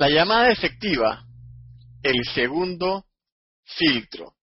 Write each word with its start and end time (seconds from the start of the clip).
La 0.00 0.08
llamada 0.08 0.50
efectiva, 0.50 1.26
el 2.02 2.24
segundo 2.32 3.04
filtro. 3.64 4.34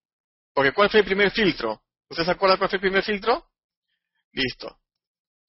Porque 0.53 0.71
¿cuál 0.71 0.91
fue 0.91 0.99
el 0.99 1.05
primer 1.07 1.31
filtro? 1.31 1.81
¿Usted 2.07 2.25
se 2.25 2.31
acuerda 2.31 2.57
cuál 2.57 2.69
fue 2.69 2.77
el 2.77 2.81
primer 2.81 3.03
filtro? 3.03 3.43
Listo. 4.33 4.77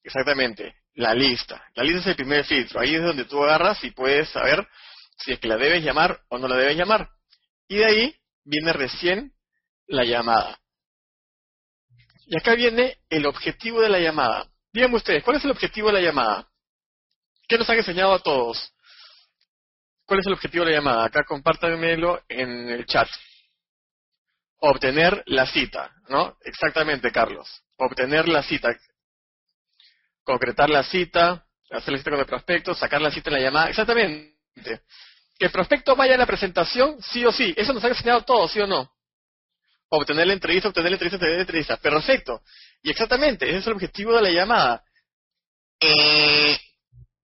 Exactamente. 0.03 0.77
La 0.95 1.13
lista. 1.13 1.63
La 1.75 1.83
lista 1.83 1.99
es 1.99 2.07
el 2.07 2.15
primer 2.15 2.43
filtro. 2.43 2.79
Ahí 2.79 2.95
es 2.95 3.03
donde 3.03 3.25
tú 3.25 3.43
agarras 3.43 3.83
y 3.83 3.91
puedes 3.91 4.27
saber 4.29 4.67
si 5.19 5.33
es 5.33 5.39
que 5.39 5.47
la 5.47 5.57
debes 5.57 5.83
llamar 5.83 6.19
o 6.29 6.39
no 6.39 6.47
la 6.47 6.55
debes 6.55 6.75
llamar. 6.75 7.07
Y 7.67 7.75
de 7.75 7.85
ahí 7.85 8.15
viene 8.43 8.73
recién 8.73 9.31
la 9.85 10.05
llamada. 10.05 10.59
Y 12.25 12.35
acá 12.35 12.55
viene 12.55 12.97
el 13.11 13.27
objetivo 13.27 13.79
de 13.79 13.89
la 13.89 13.99
llamada. 13.99 14.49
Díganme 14.73 14.95
ustedes, 14.95 15.23
¿cuál 15.23 15.37
es 15.37 15.45
el 15.45 15.51
objetivo 15.51 15.89
de 15.89 15.93
la 15.93 16.01
llamada? 16.01 16.49
¿Qué 17.47 17.59
nos 17.59 17.69
han 17.69 17.77
enseñado 17.77 18.13
a 18.13 18.23
todos? 18.23 18.73
¿Cuál 20.09 20.21
es 20.21 20.25
el 20.25 20.33
objetivo 20.33 20.65
de 20.65 20.71
la 20.71 20.77
llamada? 20.77 21.05
Acá 21.05 21.23
compártanmelo 21.23 22.23
en 22.27 22.67
el 22.67 22.87
chat. 22.87 23.07
Obtener 24.57 25.21
la 25.27 25.45
cita, 25.45 25.91
¿no? 26.07 26.35
Exactamente, 26.43 27.11
Carlos. 27.11 27.47
Obtener 27.77 28.27
la 28.27 28.41
cita. 28.41 28.75
Concretar 30.23 30.67
la 30.67 30.81
cita, 30.81 31.45
hacer 31.69 31.91
la 31.91 31.99
cita 31.99 32.09
con 32.09 32.19
el 32.19 32.25
prospecto, 32.25 32.73
sacar 32.73 32.99
la 33.03 33.11
cita 33.11 33.29
en 33.29 33.35
la 33.35 33.39
llamada. 33.39 33.69
Exactamente. 33.69 34.33
Que 35.37 35.45
el 35.45 35.51
prospecto 35.51 35.95
vaya 35.95 36.15
a 36.15 36.17
la 36.17 36.25
presentación, 36.25 36.99
sí 37.03 37.23
o 37.23 37.31
sí. 37.31 37.53
Eso 37.55 37.71
nos 37.71 37.83
han 37.83 37.91
enseñado 37.91 38.21
a 38.21 38.25
todos, 38.25 38.51
¿sí 38.51 38.59
o 38.59 38.65
no? 38.65 38.91
obtener 39.91 40.27
la 40.27 40.33
entrevista, 40.33 40.69
obtener 40.69 40.91
la 40.91 40.95
entrevista, 40.95 41.17
obtener 41.17 41.35
la 41.35 41.41
entrevista. 41.41 41.77
Perfecto. 41.77 42.41
Y 42.81 42.89
exactamente, 42.89 43.47
ese 43.47 43.59
es 43.59 43.67
el 43.67 43.73
objetivo 43.73 44.15
de 44.15 44.21
la 44.23 44.31
llamada. 44.31 44.83
Eh, 45.79 46.57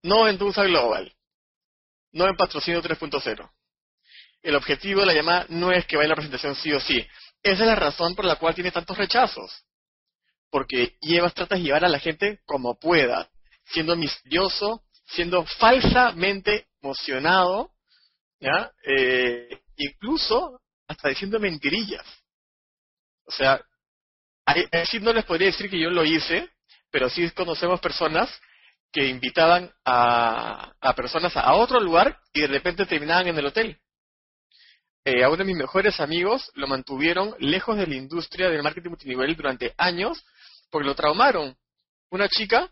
no 0.03 0.27
en 0.27 0.37
Tulsa 0.37 0.63
Global. 0.65 1.14
No 2.15 2.25
en 2.29 2.37
Patrocinio 2.37 2.81
3.0. 2.81 3.51
El 4.41 4.55
objetivo 4.55 5.01
de 5.01 5.05
la 5.05 5.13
llamada 5.13 5.45
no 5.49 5.73
es 5.73 5.85
que 5.85 5.97
vaya 5.97 6.07
a 6.07 6.09
la 6.11 6.15
presentación 6.15 6.55
sí 6.55 6.71
o 6.71 6.79
sí. 6.79 7.05
Esa 7.43 7.63
es 7.63 7.67
la 7.67 7.75
razón 7.75 8.15
por 8.15 8.23
la 8.23 8.37
cual 8.37 8.55
tiene 8.55 8.71
tantos 8.71 8.97
rechazos. 8.97 9.65
Porque 10.49 10.95
llevas, 11.01 11.33
tratas 11.33 11.59
de 11.59 11.65
llevar 11.65 11.83
a 11.83 11.89
la 11.89 11.99
gente 11.99 12.39
como 12.45 12.79
pueda, 12.79 13.29
siendo 13.65 13.97
misterioso, 13.97 14.85
siendo 15.07 15.45
falsamente 15.45 16.67
emocionado, 16.81 17.71
¿ya? 18.39 18.71
Eh, 18.87 19.59
incluso 19.75 20.61
hasta 20.87 21.09
diciendo 21.09 21.37
mentirillas. 21.37 22.05
O 23.25 23.31
sea, 23.31 23.61
sí 24.89 25.01
no 25.01 25.11
les 25.11 25.25
podría 25.25 25.47
decir 25.47 25.69
que 25.69 25.79
yo 25.79 25.89
lo 25.89 26.05
hice, 26.05 26.49
pero 26.91 27.09
sí 27.09 27.29
conocemos 27.31 27.81
personas 27.81 28.29
que 28.95 29.07
invitaban 29.07 29.69
a, 29.83 30.71
personas 30.95 31.35
a 31.35 31.53
otro 31.55 31.81
lugar 31.81 32.17
y 32.31 32.39
de 32.39 32.47
repente 32.47 32.85
terminaban 32.85 33.27
en 33.27 33.37
el 33.37 33.47
hotel. 33.47 33.77
Eh, 35.03 35.21
a 35.21 35.27
uno 35.27 35.35
de 35.35 35.43
mis 35.43 35.57
mejores 35.57 35.99
amigos 35.99 36.49
lo 36.55 36.65
mantuvieron 36.65 37.35
lejos 37.39 37.75
de 37.75 37.87
la 37.87 37.95
industria 37.95 38.49
del 38.49 38.63
marketing 38.63 38.91
multinivel 38.91 39.35
durante 39.35 39.73
años 39.77 40.25
porque 40.71 40.87
lo 40.87 40.95
traumaron. 40.95 41.57
Una 42.09 42.29
chica 42.29 42.71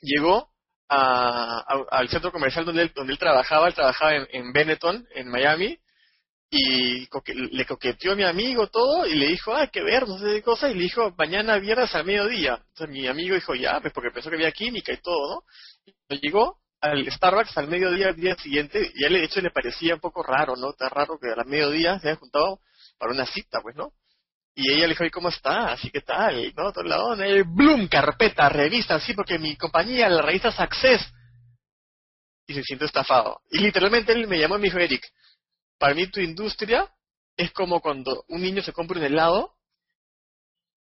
llegó 0.00 0.50
al 0.88 2.08
centro 2.08 2.32
comercial 2.32 2.64
donde 2.64 2.82
él, 2.82 2.92
donde 2.92 3.12
él 3.12 3.18
trabajaba, 3.18 3.68
él 3.68 3.74
trabajaba 3.74 4.14
en 4.16 4.52
Benetton, 4.52 5.06
en 5.14 5.28
Miami, 5.28 5.78
y 6.48 7.08
le 7.52 7.66
coqueteó 7.66 8.12
a 8.12 8.16
mi 8.16 8.24
amigo 8.24 8.68
todo 8.68 9.06
y 9.06 9.14
le 9.14 9.28
dijo, 9.28 9.52
ah, 9.54 9.66
qué 9.66 9.82
ver, 9.82 10.06
no 10.06 10.18
sé 10.18 10.26
qué 10.26 10.42
cosa, 10.42 10.70
y 10.70 10.74
le 10.74 10.82
dijo, 10.82 11.12
mañana 11.18 11.58
viernes 11.58 11.94
al 11.94 12.04
mediodía. 12.04 12.62
Entonces 12.68 12.88
mi 12.88 13.06
amigo 13.06 13.34
dijo, 13.34 13.54
ya, 13.54 13.80
pues 13.80 13.92
porque 13.92 14.10
pensó 14.10 14.30
que 14.30 14.36
había 14.36 14.52
química 14.52 14.92
y 14.92 14.98
todo, 14.98 15.34
¿no? 15.34 15.44
Y 16.08 16.20
llegó 16.20 16.58
al 16.80 17.10
Starbucks 17.10 17.56
al 17.58 17.68
mediodía 17.68 18.08
al 18.08 18.16
día 18.16 18.36
siguiente 18.36 18.92
y 18.94 19.04
a 19.04 19.08
él 19.08 19.14
de 19.14 19.24
hecho 19.24 19.40
le 19.40 19.50
parecía 19.50 19.94
un 19.94 20.00
poco 20.00 20.22
raro, 20.22 20.54
¿no? 20.56 20.70
Está 20.70 20.88
raro 20.88 21.18
que 21.18 21.28
a 21.28 21.44
mediodía 21.44 21.98
se 21.98 22.08
haya 22.08 22.18
juntado 22.18 22.60
para 22.98 23.12
una 23.12 23.26
cita, 23.26 23.60
pues, 23.60 23.74
¿no? 23.74 23.92
Y 24.54 24.70
ella 24.72 24.86
le 24.86 24.88
dijo, 24.90 25.04
¿y 25.04 25.10
cómo 25.10 25.28
está? 25.28 25.72
Así 25.72 25.90
que 25.90 26.00
tal, 26.00 26.54
¿no? 26.56 26.72
Todo 26.72 26.84
la 26.84 27.02
onda, 27.02 27.26
y 27.28 27.42
Bloom, 27.42 27.88
carpeta, 27.88 28.48
revista, 28.48 28.98
sí, 29.00 29.12
porque 29.14 29.38
mi 29.38 29.56
compañía, 29.56 30.08
la 30.08 30.22
revista 30.22 30.50
Success, 30.50 31.02
y 32.46 32.54
se 32.54 32.62
siente 32.62 32.86
estafado. 32.86 33.40
Y 33.50 33.58
literalmente 33.58 34.12
él 34.12 34.26
me 34.28 34.38
llamó 34.38 34.56
y 34.56 34.60
me 34.60 34.64
dijo, 34.66 34.78
Eric, 34.78 35.04
para 35.78 35.94
mí 35.94 36.06
tu 36.08 36.20
industria 36.20 36.90
es 37.36 37.52
como 37.52 37.80
cuando 37.80 38.24
un 38.28 38.42
niño 38.42 38.62
se 38.62 38.72
compra 38.72 38.98
un 38.98 39.04
helado 39.04 39.54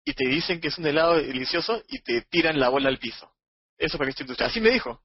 y 0.03 0.13
te 0.13 0.27
dicen 0.27 0.61
que 0.61 0.67
es 0.67 0.77
un 0.77 0.85
helado 0.85 1.15
delicioso 1.15 1.83
y 1.87 2.01
te 2.01 2.21
tiran 2.21 2.59
la 2.59 2.69
bola 2.69 2.89
al 2.89 2.99
piso. 2.99 3.31
Eso 3.77 3.97
para 3.97 4.07
mí 4.07 4.11
es 4.11 4.15
tu 4.15 4.23
industria. 4.23 4.47
Así 4.47 4.61
me 4.61 4.69
dijo. 4.69 5.01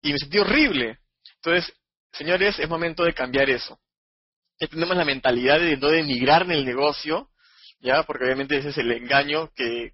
Y 0.00 0.12
me 0.12 0.18
sentí 0.18 0.38
horrible. 0.38 1.00
Entonces, 1.36 1.74
señores, 2.12 2.58
es 2.58 2.68
momento 2.68 3.04
de 3.04 3.14
cambiar 3.14 3.50
eso. 3.50 3.80
Ya 4.60 4.68
tenemos 4.68 4.96
la 4.96 5.04
mentalidad 5.04 5.58
de 5.58 5.76
no 5.76 5.88
denigrar 5.88 6.42
en 6.42 6.52
el 6.52 6.64
negocio, 6.64 7.30
ya, 7.80 8.04
porque 8.04 8.24
obviamente 8.24 8.56
ese 8.58 8.68
es 8.68 8.78
el 8.78 8.92
engaño 8.92 9.50
que, 9.54 9.92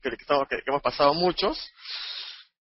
hemos 0.67 0.83
pasado 0.83 1.15
muchos. 1.15 1.59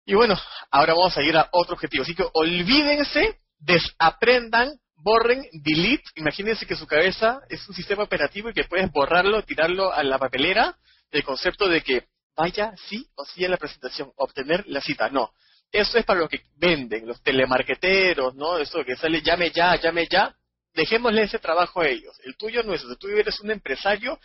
Y 0.05 0.13
bueno, 0.13 0.39
ahora 0.72 0.94
vamos 0.94 1.17
a 1.17 1.22
ir 1.22 1.35
a 1.35 1.49
otro 1.51 1.75
objetivo. 1.75 2.03
Así 2.03 2.16
que 2.16 2.25
olvídense, 2.33 3.41
desaprendan 3.57 4.72
borren, 5.01 5.45
delete, 5.51 6.03
imagínense 6.15 6.65
que 6.65 6.75
su 6.75 6.85
cabeza 6.85 7.41
es 7.49 7.67
un 7.67 7.75
sistema 7.75 8.03
operativo 8.03 8.49
y 8.49 8.53
que 8.53 8.65
puedes 8.65 8.91
borrarlo, 8.91 9.43
tirarlo 9.43 9.91
a 9.93 10.03
la 10.03 10.17
papelera, 10.17 10.77
el 11.11 11.23
concepto 11.23 11.67
de 11.67 11.81
que 11.81 12.07
vaya 12.35 12.73
sí 12.87 13.07
o 13.15 13.25
sí 13.25 13.43
a 13.45 13.49
la 13.49 13.57
presentación, 13.57 14.11
obtener 14.15 14.65
la 14.67 14.81
cita. 14.81 15.09
No, 15.09 15.31
eso 15.71 15.97
es 15.97 16.05
para 16.05 16.21
los 16.21 16.29
que 16.29 16.41
venden, 16.55 17.07
los 17.07 17.21
telemarqueteros, 17.21 18.35
¿no? 18.35 18.57
Eso 18.57 18.83
que 18.83 18.95
sale 18.95 19.21
llame 19.21 19.51
ya, 19.51 19.75
llame 19.75 20.07
ya. 20.09 20.35
Dejémosle 20.73 21.23
ese 21.23 21.39
trabajo 21.39 21.81
a 21.81 21.87
ellos. 21.87 22.16
El 22.23 22.37
tuyo 22.37 22.63
no 22.63 22.73
es 22.73 22.81
eso. 22.81 22.95
Tú 22.95 23.07
eres 23.09 23.39
un 23.41 23.51
empresario 23.51 24.19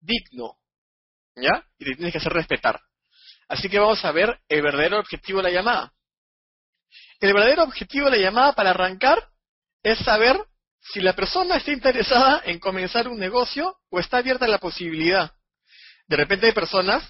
digno, 0.00 0.56
¿ya? 1.36 1.64
Y 1.78 1.84
te 1.84 1.94
tienes 1.94 2.12
que 2.12 2.18
hacer 2.18 2.32
respetar. 2.32 2.80
Así 3.48 3.68
que 3.68 3.78
vamos 3.78 4.04
a 4.04 4.12
ver 4.12 4.38
el 4.48 4.62
verdadero 4.62 4.98
objetivo 4.98 5.38
de 5.38 5.44
la 5.44 5.50
llamada. 5.50 5.92
El 7.20 7.32
verdadero 7.32 7.64
objetivo 7.64 8.06
de 8.06 8.18
la 8.18 8.22
llamada 8.22 8.52
para 8.54 8.70
arrancar 8.70 9.28
es 9.82 9.98
saber 10.00 10.36
si 10.80 11.00
la 11.00 11.14
persona 11.14 11.56
está 11.56 11.72
interesada 11.72 12.42
en 12.44 12.58
comenzar 12.58 13.08
un 13.08 13.18
negocio 13.18 13.76
o 13.90 14.00
está 14.00 14.18
abierta 14.18 14.46
a 14.46 14.48
la 14.48 14.58
posibilidad. 14.58 15.32
De 16.08 16.16
repente 16.16 16.46
hay 16.46 16.52
personas 16.52 17.02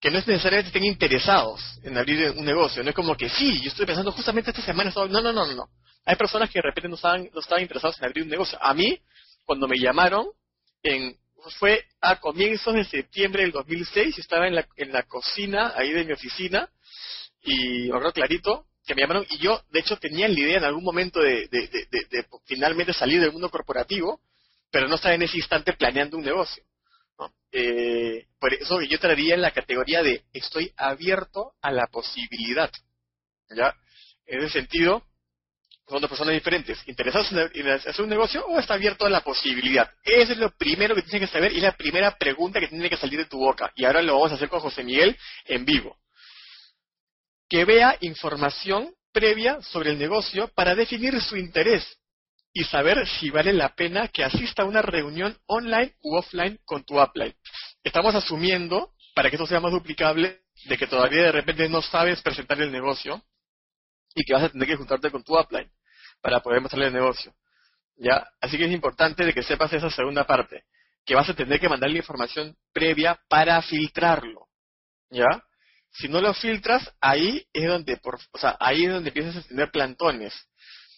que 0.00 0.10
no 0.10 0.18
es 0.18 0.26
necesariamente 0.26 0.68
estén 0.68 0.84
interesados 0.84 1.60
en 1.82 1.98
abrir 1.98 2.30
un 2.30 2.44
negocio. 2.44 2.82
No 2.82 2.90
es 2.90 2.94
como 2.94 3.16
que 3.16 3.28
sí, 3.28 3.60
yo 3.60 3.68
estoy 3.68 3.86
pensando 3.86 4.12
justamente 4.12 4.50
esta 4.50 4.62
semana. 4.62 4.92
No, 4.94 5.06
no, 5.08 5.32
no, 5.32 5.46
no. 5.46 5.68
Hay 6.04 6.16
personas 6.16 6.48
que 6.48 6.58
de 6.58 6.62
repente 6.62 6.88
no 6.88 6.94
estaban, 6.94 7.28
no 7.32 7.40
estaban 7.40 7.62
interesados 7.62 7.98
en 7.98 8.04
abrir 8.04 8.24
un 8.24 8.30
negocio. 8.30 8.58
A 8.62 8.72
mí, 8.74 9.00
cuando 9.44 9.66
me 9.66 9.76
llamaron, 9.76 10.26
en, 10.82 11.16
fue 11.58 11.84
a 12.00 12.16
comienzos 12.20 12.74
de 12.74 12.84
septiembre 12.84 13.42
del 13.42 13.52
2006, 13.52 14.18
estaba 14.18 14.46
en 14.46 14.54
la, 14.54 14.66
en 14.76 14.92
la 14.92 15.02
cocina 15.02 15.72
ahí 15.76 15.92
de 15.92 16.04
mi 16.04 16.12
oficina 16.12 16.68
y 17.42 17.90
me 17.90 18.12
clarito, 18.12 18.66
que 18.88 18.94
me 18.94 19.02
llamaron 19.02 19.26
y 19.28 19.38
yo, 19.38 19.62
de 19.70 19.80
hecho, 19.80 19.98
tenía 19.98 20.26
la 20.26 20.40
idea 20.40 20.56
en 20.56 20.64
algún 20.64 20.82
momento 20.82 21.20
de, 21.20 21.48
finalmente 22.46 22.92
salir 22.94 23.20
del 23.20 23.32
mundo 23.32 23.50
corporativo, 23.50 24.20
pero 24.70 24.88
no 24.88 24.96
estaba 24.96 25.14
en 25.14 25.22
ese 25.22 25.36
instante 25.36 25.74
planeando 25.74 26.16
un 26.16 26.24
negocio. 26.24 26.64
Eh, 27.52 28.26
por 28.38 28.52
eso 28.52 28.80
yo 28.82 28.98
traería 28.98 29.34
en 29.34 29.42
la 29.42 29.50
categoría 29.50 30.02
de 30.02 30.22
estoy 30.32 30.72
abierto 30.76 31.52
a 31.60 31.70
la 31.70 31.86
posibilidad. 31.86 32.70
¿Ya? 33.50 33.74
En 34.26 34.40
ese 34.40 34.60
sentido, 34.60 35.02
son 35.86 36.00
dos 36.00 36.10
personas 36.10 36.34
diferentes. 36.34 36.78
¿Interesados 36.86 37.30
en 37.32 37.68
hacer 37.68 38.00
un 38.00 38.08
negocio 38.08 38.44
o 38.46 38.58
está 38.58 38.74
abierto 38.74 39.04
a 39.06 39.10
la 39.10 39.20
posibilidad? 39.22 39.90
Eso 40.02 40.32
es 40.32 40.38
lo 40.38 40.50
primero 40.50 40.94
que 40.94 41.02
tienes 41.02 41.28
que 41.28 41.32
saber 41.32 41.52
y 41.52 41.60
la 41.60 41.76
primera 41.76 42.16
pregunta 42.16 42.60
que 42.60 42.68
tiene 42.68 42.88
que 42.88 42.96
salir 42.96 43.18
de 43.18 43.26
tu 43.26 43.38
boca. 43.38 43.70
Y 43.74 43.84
ahora 43.84 44.02
lo 44.02 44.14
vamos 44.14 44.32
a 44.32 44.34
hacer 44.36 44.48
con 44.48 44.60
José 44.60 44.82
Miguel 44.82 45.16
en 45.44 45.64
vivo 45.64 45.98
que 47.48 47.64
vea 47.64 47.96
información 48.00 48.94
previa 49.12 49.60
sobre 49.62 49.90
el 49.90 49.98
negocio 49.98 50.48
para 50.54 50.74
definir 50.74 51.20
su 51.20 51.36
interés 51.36 51.98
y 52.52 52.64
saber 52.64 53.06
si 53.06 53.30
vale 53.30 53.52
la 53.52 53.74
pena 53.74 54.08
que 54.08 54.24
asista 54.24 54.62
a 54.62 54.66
una 54.66 54.82
reunión 54.82 55.36
online 55.46 55.94
u 56.02 56.16
offline 56.16 56.58
con 56.64 56.84
tu 56.84 57.00
upline. 57.00 57.34
Estamos 57.82 58.14
asumiendo, 58.14 58.92
para 59.14 59.30
que 59.30 59.36
esto 59.36 59.46
sea 59.46 59.60
más 59.60 59.72
duplicable, 59.72 60.42
de 60.64 60.76
que 60.76 60.86
todavía 60.86 61.24
de 61.24 61.32
repente 61.32 61.68
no 61.68 61.82
sabes 61.82 62.20
presentar 62.22 62.60
el 62.60 62.72
negocio 62.72 63.22
y 64.14 64.24
que 64.24 64.32
vas 64.32 64.44
a 64.44 64.48
tener 64.48 64.66
que 64.66 64.76
juntarte 64.76 65.10
con 65.10 65.22
tu 65.22 65.38
upline 65.38 65.70
para 66.20 66.40
poder 66.40 66.60
mostrarle 66.60 66.88
el 66.88 66.92
negocio. 66.92 67.32
¿Ya? 67.96 68.28
Así 68.40 68.56
que 68.56 68.64
es 68.64 68.72
importante 68.72 69.24
de 69.24 69.32
que 69.32 69.42
sepas 69.42 69.72
esa 69.72 69.90
segunda 69.90 70.24
parte, 70.24 70.64
que 71.04 71.14
vas 71.14 71.28
a 71.28 71.34
tener 71.34 71.58
que 71.58 71.68
mandarle 71.68 71.98
información 71.98 72.56
previa 72.72 73.18
para 73.28 73.60
filtrarlo. 73.62 74.46
¿Ya? 75.10 75.42
Si 75.90 76.08
no 76.08 76.20
lo 76.20 76.32
filtras, 76.34 76.92
ahí 77.00 77.46
es 77.52 77.68
donde, 77.68 77.96
por, 77.96 78.18
o 78.32 78.38
sea, 78.38 78.56
ahí 78.60 78.84
es 78.84 78.92
donde 78.92 79.08
empiezas 79.08 79.36
a 79.36 79.48
tener 79.48 79.70
plantones. 79.70 80.34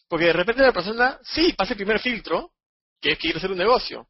Porque 0.08 0.26
de 0.26 0.32
repente 0.32 0.62
la 0.62 0.72
persona, 0.72 1.19
sí, 1.22 1.52
pasa 1.52 1.72
el 1.72 1.78
primer 1.78 2.00
filtro, 2.00 2.52
que 3.00 3.12
es 3.12 3.16
que 3.16 3.22
quiere 3.22 3.38
hacer 3.38 3.52
un 3.52 3.58
negocio, 3.58 4.08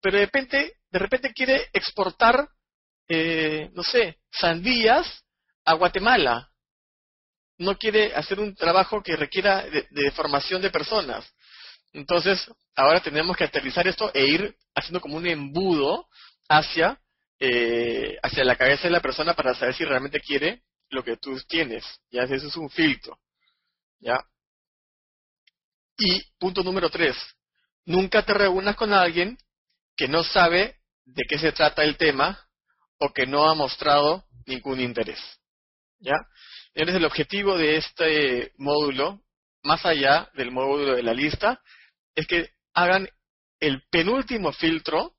pero 0.00 0.18
de 0.18 0.24
repente, 0.24 0.76
de 0.90 0.98
repente 0.98 1.32
quiere 1.32 1.68
exportar, 1.72 2.48
eh, 3.08 3.70
no 3.74 3.82
sé, 3.82 4.18
sandías 4.30 5.24
a 5.64 5.74
Guatemala. 5.74 6.50
No 7.58 7.76
quiere 7.76 8.14
hacer 8.14 8.40
un 8.40 8.54
trabajo 8.54 9.02
que 9.02 9.16
requiera 9.16 9.66
de, 9.66 10.10
formación 10.12 10.62
de 10.62 10.70
personas. 10.70 11.30
Entonces, 11.92 12.50
ahora 12.74 13.02
tenemos 13.02 13.36
que 13.36 13.44
aterrizar 13.44 13.86
esto 13.86 14.10
e 14.14 14.24
ir 14.24 14.56
haciendo 14.74 15.00
como 15.00 15.16
un 15.16 15.26
embudo 15.26 16.08
hacia, 16.48 16.98
eh, 17.40 18.18
hacia 18.22 18.44
la 18.44 18.56
cabeza 18.56 18.84
de 18.84 18.90
la 18.90 19.00
persona 19.00 19.34
para 19.34 19.54
saber 19.54 19.74
si 19.74 19.84
realmente 19.84 20.20
quiere 20.20 20.62
lo 20.90 21.02
que 21.02 21.16
tú 21.16 21.40
tienes. 21.48 21.84
Ya, 22.10 22.22
eso 22.22 22.46
es 22.46 22.56
un 22.56 22.68
filtro. 22.68 23.18
¿Ya? 23.98 24.18
Y 25.98 26.22
punto 26.38 26.62
número 26.62 26.88
tres, 26.88 27.16
nunca 27.84 28.24
te 28.24 28.34
reúnas 28.34 28.76
con 28.76 28.92
alguien 28.92 29.36
que 29.96 30.08
no 30.08 30.22
sabe 30.22 30.80
de 31.04 31.24
qué 31.28 31.38
se 31.38 31.52
trata 31.52 31.82
el 31.82 31.96
tema 31.96 32.46
o 32.98 33.12
que 33.12 33.26
no 33.26 33.50
ha 33.50 33.54
mostrado 33.54 34.24
ningún 34.46 34.80
interés. 34.80 35.20
¿Ya? 35.98 36.16
Entonces 36.74 36.96
el 36.96 37.04
objetivo 37.04 37.56
de 37.56 37.76
este 37.76 38.52
módulo, 38.56 39.22
más 39.62 39.84
allá 39.84 40.30
del 40.34 40.50
módulo 40.50 40.94
de 40.94 41.02
la 41.02 41.12
lista, 41.12 41.60
es 42.14 42.26
que 42.26 42.50
hagan 42.74 43.08
el 43.60 43.82
penúltimo 43.90 44.52
filtro, 44.52 45.14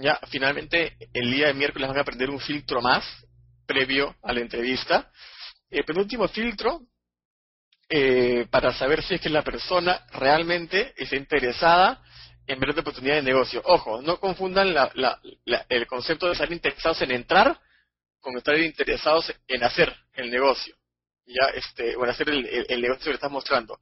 ya 0.00 0.18
finalmente 0.28 0.96
el 1.12 1.30
día 1.30 1.48
de 1.48 1.54
miércoles 1.54 1.88
van 1.88 1.98
a 1.98 2.00
aprender 2.02 2.30
un 2.30 2.40
filtro 2.40 2.80
más 2.80 3.04
previo 3.66 4.16
a 4.22 4.32
la 4.32 4.40
entrevista. 4.40 5.10
El 5.70 5.84
penúltimo 5.84 6.26
filtro 6.28 6.82
eh, 7.88 8.46
para 8.50 8.72
saber 8.72 9.02
si 9.02 9.14
es 9.14 9.20
que 9.20 9.28
la 9.28 9.42
persona 9.42 10.06
realmente 10.12 10.94
está 10.96 11.16
interesada 11.16 12.02
en 12.46 12.58
ver 12.58 12.70
otra 12.70 12.82
oportunidad 12.82 13.16
de 13.16 13.22
negocio. 13.22 13.62
Ojo, 13.64 14.02
no 14.02 14.18
confundan 14.18 14.74
el 15.68 15.86
concepto 15.86 16.26
de 16.26 16.32
estar 16.32 16.52
interesados 16.52 17.02
en 17.02 17.12
entrar 17.12 17.60
con 18.20 18.36
estar 18.36 18.56
interesados 18.58 19.32
en 19.48 19.64
hacer 19.64 19.94
el 20.14 20.30
negocio. 20.30 20.76
Ya, 21.26 21.48
este, 21.54 21.96
o 21.96 22.04
en 22.04 22.10
hacer 22.10 22.28
el, 22.28 22.80
negocio 22.80 23.04
que 23.04 23.10
le 23.10 23.14
estás 23.14 23.30
mostrando. 23.30 23.78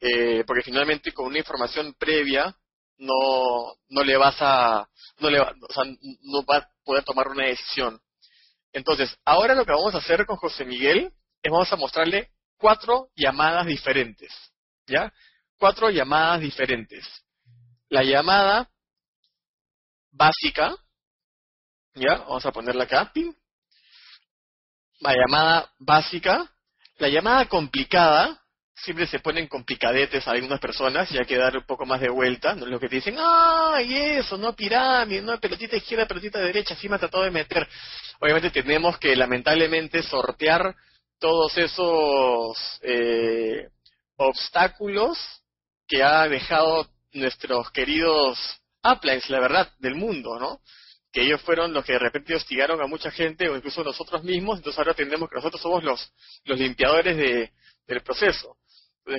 Eh, 0.00 0.44
porque 0.46 0.62
finalmente 0.62 1.12
con 1.12 1.26
una 1.26 1.38
información 1.38 1.94
previa 1.94 2.54
no, 2.98 3.74
no 3.88 4.02
le 4.02 4.16
vas 4.16 4.36
a, 4.40 4.88
no 5.18 5.30
le 5.30 5.40
va, 5.40 5.52
o 5.68 5.72
sea, 5.72 5.84
no 6.22 6.44
va 6.44 6.58
a 6.58 6.68
poder 6.84 7.04
tomar 7.04 7.28
una 7.28 7.46
decisión. 7.46 8.00
Entonces, 8.72 9.16
ahora 9.24 9.54
lo 9.54 9.64
que 9.64 9.72
vamos 9.72 9.94
a 9.94 9.98
hacer 9.98 10.26
con 10.26 10.36
José 10.36 10.64
Miguel 10.64 11.12
es 11.42 11.52
vamos 11.52 11.72
a 11.72 11.76
mostrarle 11.76 12.30
cuatro 12.56 13.10
llamadas 13.14 13.66
diferentes, 13.66 14.32
¿ya? 14.86 15.12
Cuatro 15.58 15.90
llamadas 15.90 16.40
diferentes. 16.40 17.06
La 17.88 18.02
llamada 18.02 18.68
básica, 20.10 20.74
¿ya? 21.94 22.16
Vamos 22.18 22.44
a 22.44 22.52
ponerla 22.52 22.84
acá. 22.84 23.12
La 25.00 25.14
llamada 25.14 25.72
básica. 25.78 26.50
La 26.98 27.08
llamada 27.08 27.48
complicada, 27.48 28.40
siempre 28.74 29.06
se 29.06 29.20
ponen 29.20 29.46
complicadetes 29.46 30.26
a 30.26 30.32
algunas 30.32 30.60
personas, 30.60 31.08
ya 31.10 31.24
que 31.24 31.36
dar 31.36 31.56
un 31.56 31.64
poco 31.64 31.86
más 31.86 32.00
de 32.00 32.10
vuelta, 32.10 32.54
lo 32.54 32.80
que 32.80 32.88
te 32.88 32.96
dicen, 32.96 33.16
ah, 33.18 33.80
y 33.82 33.94
eso, 33.94 34.36
no 34.36 34.54
pirámide, 34.54 35.22
no 35.22 35.38
pelotita 35.38 35.76
izquierda, 35.76 36.06
pelotita 36.06 36.40
derecha, 36.40 36.74
así 36.74 36.88
me 36.88 36.96
ha 36.96 36.98
tratado 36.98 37.24
de 37.24 37.30
meter. 37.30 37.66
Obviamente 38.20 38.50
tenemos 38.50 38.98
que 38.98 39.14
lamentablemente 39.14 40.02
sortear 40.02 40.74
todos 41.18 41.56
esos 41.56 42.58
eh, 42.82 43.68
obstáculos 44.16 45.18
que 45.86 46.02
ha 46.02 46.28
dejado 46.28 46.88
nuestros 47.12 47.70
queridos 47.70 48.38
uplines, 48.82 49.30
la 49.30 49.40
verdad, 49.40 49.72
del 49.78 49.94
mundo, 49.94 50.38
¿no? 50.38 50.60
Que 51.12 51.22
ellos 51.22 51.40
fueron 51.42 51.72
los 51.72 51.84
que 51.84 51.92
de 51.92 52.00
repente 52.00 52.34
hostigaron 52.34 52.82
a 52.82 52.86
mucha 52.86 53.10
gente 53.10 53.48
o 53.48 53.56
incluso 53.56 53.84
nosotros 53.84 54.24
mismos, 54.24 54.58
entonces 54.58 54.78
ahora 54.78 54.90
entendemos 54.90 55.28
que 55.30 55.36
nosotros 55.36 55.62
somos 55.62 55.84
los, 55.84 56.12
los 56.44 56.58
limpiadores 56.58 57.16
de, 57.16 57.52
del 57.86 58.02
proceso. 58.02 58.56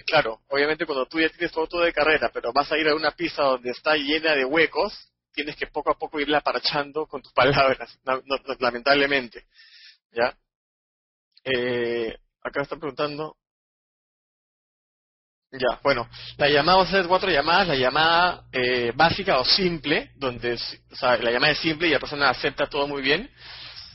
Claro, 0.08 0.42
obviamente 0.48 0.86
cuando 0.86 1.06
tú 1.06 1.20
ya 1.20 1.30
tienes 1.30 1.52
todo, 1.52 1.68
todo 1.68 1.82
de 1.82 1.94
carrera, 1.94 2.32
pero 2.34 2.52
vas 2.52 2.72
a 2.72 2.78
ir 2.78 2.88
a 2.88 2.96
una 2.96 3.12
pista 3.12 3.44
donde 3.44 3.70
está 3.70 3.96
llena 3.96 4.34
de 4.34 4.44
huecos, 4.44 5.12
tienes 5.32 5.56
que 5.56 5.68
poco 5.68 5.92
a 5.92 5.98
poco 5.98 6.20
irla 6.20 6.42
parchando 6.42 7.06
con 7.06 7.22
tus 7.22 7.34
palabras, 7.34 8.00
lamentablemente. 8.60 9.46
¿Ya? 10.12 10.36
Eh, 11.44 12.18
acá 12.42 12.62
están 12.64 12.80
preguntando. 12.80 13.38
Ya, 15.52 15.80
bueno, 15.84 16.10
la 16.38 16.50
llamada, 16.50 16.78
vamos 16.78 16.94
a 16.94 16.98
hacer 16.98 17.08
cuatro 17.08 17.30
llamadas. 17.30 17.68
La 17.68 17.76
llamada 17.76 18.46
eh, 18.52 18.92
básica 18.96 19.38
o 19.40 19.46
simple, 19.46 20.12
donde 20.16 20.54
o 20.54 20.96
sea, 20.96 21.18
la 21.18 21.32
llamada 21.32 21.54
es 21.54 21.60
simple 21.60 21.88
y 21.88 21.92
la 21.92 22.00
persona 22.00 22.30
acepta 22.30 22.68
todo 22.68 22.88
muy 22.88 23.02
bien. 23.02 23.30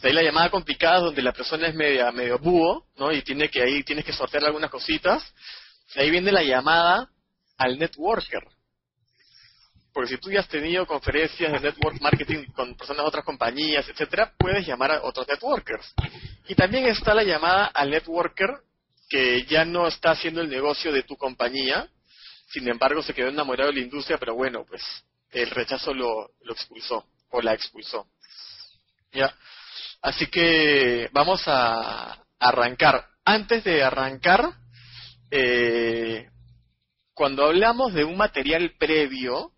De 0.01 0.13
la 0.13 0.23
llamada 0.23 0.49
complicada, 0.51 1.01
donde 1.01 1.21
la 1.21 1.33
persona 1.33 1.67
es 1.67 1.75
media, 1.75 2.11
medio 2.13 2.39
búho, 2.39 2.87
¿no? 2.97 3.13
Y 3.13 3.23
tiene 3.23 3.51
que 3.51 3.63
ahí 3.63 3.83
tienes 3.83 4.05
que 4.05 4.13
sortear 4.13 4.45
algunas 4.45 4.71
cositas. 4.71 5.23
Ahí 5.97 6.11
viene 6.11 6.33
la 6.33 6.43
llamada 6.43 7.11
al 7.57 7.79
networker. 7.79 8.43
Porque 9.93 10.11
si 10.11 10.19
tú 10.19 10.31
ya 10.31 10.41
has 10.41 10.49
tenido 10.49 10.87
conferencias 10.87 11.53
de 11.53 11.61
network 11.61 12.01
marketing 12.01 12.45
con 12.53 12.77
personas 12.77 13.03
de 13.03 13.09
otras 13.09 13.25
compañías, 13.25 13.89
etcétera, 13.89 14.33
puedes 14.39 14.67
llamar 14.67 14.93
a 14.93 15.03
otros 15.03 15.27
networkers. 15.27 15.93
Y 16.47 16.55
también 16.55 16.87
está 16.87 17.13
la 17.13 17.25
llamada 17.25 17.67
al 17.67 17.91
networker 17.91 18.51
que 19.09 19.45
ya 19.47 19.65
no 19.65 19.89
está 19.89 20.13
haciendo 20.13 20.41
el 20.41 20.49
negocio 20.49 20.93
de 20.93 21.03
tu 21.03 21.17
compañía, 21.17 21.89
sin 22.49 22.69
embargo 22.69 23.03
se 23.03 23.13
quedó 23.13 23.29
enamorado 23.29 23.71
de 23.71 23.77
la 23.77 23.85
industria, 23.85 24.19
pero 24.19 24.37
bueno, 24.37 24.65
pues 24.65 24.83
el 25.33 25.51
rechazo 25.51 25.93
lo, 25.93 26.31
expulsó 26.49 27.05
o 27.31 27.43
la 27.43 27.55
expulsó. 27.55 28.07
Ya. 29.13 29.35
Así 30.03 30.29
que 30.29 31.09
vamos 31.13 31.43
a 31.47 32.25
arrancar. 32.39 33.07
Antes 33.25 33.65
de 33.65 33.83
arrancar, 33.83 34.55
eh, 35.31 36.29
cuando 37.15 37.45
hablamos 37.45 37.95
de 37.95 38.05
un 38.05 38.17
material 38.17 38.75
previo, 38.79 39.53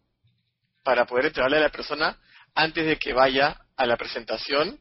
para 0.82 1.06
poder 1.06 1.26
entregarle 1.26 1.58
a 1.58 1.62
la 1.62 1.70
persona 1.70 2.18
antes 2.54 2.84
de 2.86 2.98
que 2.98 3.12
vaya 3.12 3.60
a 3.76 3.86
la 3.86 3.96
presentación. 3.96 4.78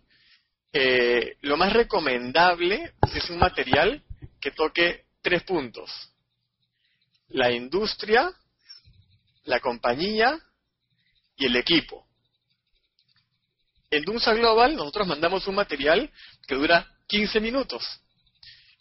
Eh, 0.73 1.37
lo 1.41 1.57
más 1.57 1.73
recomendable 1.73 2.93
es 3.13 3.29
un 3.29 3.39
material 3.39 4.03
que 4.39 4.51
toque 4.51 5.05
tres 5.21 5.43
puntos. 5.43 5.91
La 7.29 7.51
industria, 7.51 8.31
la 9.43 9.59
compañía 9.59 10.39
y 11.35 11.45
el 11.45 11.55
equipo. 11.55 12.07
En 13.89 14.03
Dunsa 14.03 14.33
Global 14.33 14.75
nosotros 14.75 15.07
mandamos 15.07 15.47
un 15.47 15.55
material 15.55 16.09
que 16.47 16.55
dura 16.55 16.87
15 17.07 17.39
minutos. 17.41 17.83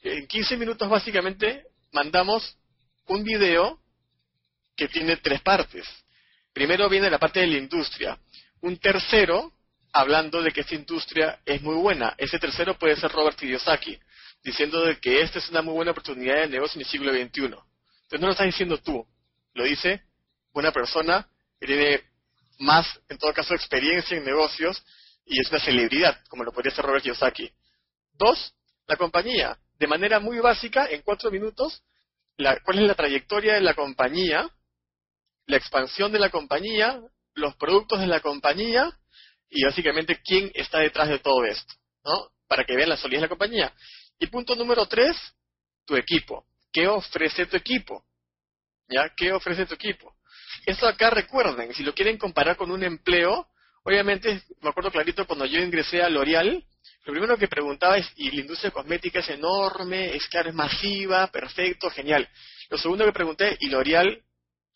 En 0.03 0.27
15 0.27 0.57
minutos 0.57 0.89
básicamente 0.89 1.67
mandamos 1.93 2.57
un 3.07 3.25
video 3.25 3.81
que 4.77 4.89
tiene 4.89 5.17
tres 5.17 5.41
partes. 5.43 5.87
Primero 6.53 6.89
viene 6.89 7.11
la 7.11 7.19
parte 7.19 7.41
de 7.41 7.47
la 7.47 7.59
industria. 7.59 8.19
Un 8.61 8.79
tercero, 8.79 9.53
hablando 9.93 10.43
de 10.43 10.53
que 10.53 10.61
esta 10.61 10.75
industria 10.75 11.41
es 11.45 11.61
muy 11.63 11.75
buena. 11.75 12.15
Ese 12.17 12.39
tercero 12.39 12.79
puede 12.79 12.97
ser 12.97 13.11
Robert 13.11 13.39
Kiyosaki, 13.39 13.99
diciendo 14.43 14.85
de 14.85 14.99
que 14.99 15.21
esta 15.21 15.39
es 15.39 15.49
una 15.51 15.63
muy 15.63 15.75
buena 15.75 15.91
oportunidad 15.93 16.37
de 16.37 16.49
negocio 16.49 16.79
en 16.79 16.87
el 16.87 16.91
siglo 16.91 17.13
XXI. 17.13 17.45
Entonces 17.45 18.21
no 18.21 18.27
lo 18.27 18.33
estás 18.33 18.47
diciendo 18.47 18.79
tú, 18.79 19.07
lo 19.55 19.65
dice 19.65 20.03
una 20.53 20.73
persona 20.73 21.29
que 21.61 21.67
tiene 21.67 22.03
más, 22.59 22.87
en 23.09 23.19
todo 23.19 23.33
caso, 23.33 23.55
experiencia 23.55 24.17
en 24.17 24.25
negocios 24.25 24.83
y 25.25 25.41
es 25.41 25.49
una 25.51 25.61
celebridad, 25.61 26.21
como 26.29 26.45
lo 26.45 26.53
podría 26.53 26.75
ser 26.75 26.85
Robert 26.85 27.03
Kiyosaki. 27.03 27.51
Dos, 28.15 28.55
la 28.87 28.97
compañía. 28.97 29.57
De 29.81 29.87
manera 29.87 30.21
muy 30.21 30.39
básica, 30.41 30.87
en 30.91 31.01
cuatro 31.01 31.31
minutos, 31.31 31.83
cuál 32.37 32.79
es 32.81 32.85
la 32.87 32.95
trayectoria 32.95 33.55
de 33.55 33.63
la 33.63 33.73
compañía, 33.73 34.47
la 35.47 35.57
expansión 35.57 36.13
de 36.13 36.19
la 36.19 36.29
compañía, 36.29 37.01
los 37.33 37.57
productos 37.57 37.99
de 37.99 38.07
la 38.07 38.21
compañía 38.21 38.95
y 39.49 39.65
básicamente 39.65 40.21
quién 40.23 40.51
está 40.53 40.81
detrás 40.81 41.09
de 41.09 41.19
todo 41.19 41.47
esto, 41.47 41.73
¿no? 42.05 42.29
Para 42.47 42.65
que 42.65 42.77
vean 42.77 42.91
la 42.91 42.99
solidez 42.99 43.23
de 43.23 43.25
la 43.25 43.31
compañía. 43.31 43.73
Y 44.19 44.27
punto 44.27 44.55
número 44.55 44.85
tres, 44.85 45.17
tu 45.87 45.97
equipo. 45.97 46.45
¿Qué 46.71 46.87
ofrece 46.87 47.47
tu 47.47 47.57
equipo? 47.57 48.05
¿Ya? 48.87 49.11
¿Qué 49.17 49.33
ofrece 49.33 49.65
tu 49.65 49.75
equipo? 49.77 50.15
Esto 50.67 50.87
acá 50.87 51.09
recuerden, 51.09 51.73
si 51.73 51.83
lo 51.85 51.95
quieren 51.95 52.19
comparar 52.19 52.59
con 52.59 52.71
un 52.71 52.85
empleo, 52.85 53.49
obviamente, 53.83 54.43
me 54.61 54.69
acuerdo 54.69 54.91
clarito 54.91 55.27
cuando 55.27 55.47
yo 55.47 55.59
ingresé 55.59 56.03
a 56.03 56.11
L'Oreal, 56.11 56.63
lo 57.11 57.15
primero 57.15 57.37
que 57.37 57.49
preguntaba 57.49 57.99
es, 57.99 58.09
y 58.17 58.31
la 58.31 58.43
industria 58.43 58.71
cosmética 58.71 59.19
es 59.19 59.29
enorme, 59.31 60.15
es 60.15 60.29
claro, 60.29 60.49
es 60.49 60.55
masiva, 60.55 61.27
perfecto, 61.27 61.91
genial. 61.91 62.29
Lo 62.69 62.79
segundo 62.79 63.05
que 63.05 63.13
pregunté, 63.13 63.57
¿y 63.59 63.69
L'Oreal 63.69 64.23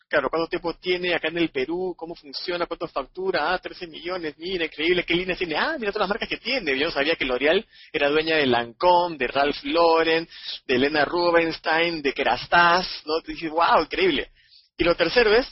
Claro, 0.07 0.29
¿cuánto 0.29 0.47
tiempo 0.47 0.75
tiene 0.75 1.15
acá 1.15 1.29
en 1.29 1.37
el 1.39 1.49
Perú? 1.49 1.95
¿Cómo 1.97 2.13
funciona? 2.13 2.67
¿Cuánto 2.67 2.87
factura? 2.87 3.51
Ah, 3.51 3.57
13 3.57 3.87
millones, 3.87 4.37
mira, 4.37 4.65
increíble, 4.65 5.03
¿qué 5.03 5.15
líneas 5.15 5.39
tiene? 5.39 5.55
Ah, 5.55 5.77
mira 5.79 5.91
todas 5.91 6.07
las 6.07 6.09
marcas 6.09 6.29
que 6.29 6.37
tiene. 6.37 6.77
Yo 6.77 6.85
no 6.85 6.91
sabía 6.91 7.15
que 7.15 7.25
L'Oreal 7.25 7.65
era 7.91 8.09
dueña 8.09 8.35
de 8.35 8.45
Lancôme, 8.45 9.17
de 9.17 9.27
Ralph 9.27 9.63
Lauren, 9.63 10.27
de 10.67 10.75
Elena 10.75 11.05
Rubinstein, 11.05 12.03
de 12.03 12.13
Kerastase, 12.13 13.01
¿no? 13.05 13.19
Te 13.21 13.31
dices, 13.31 13.49
wow, 13.49 13.81
increíble. 13.81 14.31
Y 14.77 14.83
lo 14.83 14.95
tercero 14.95 15.33
es, 15.33 15.47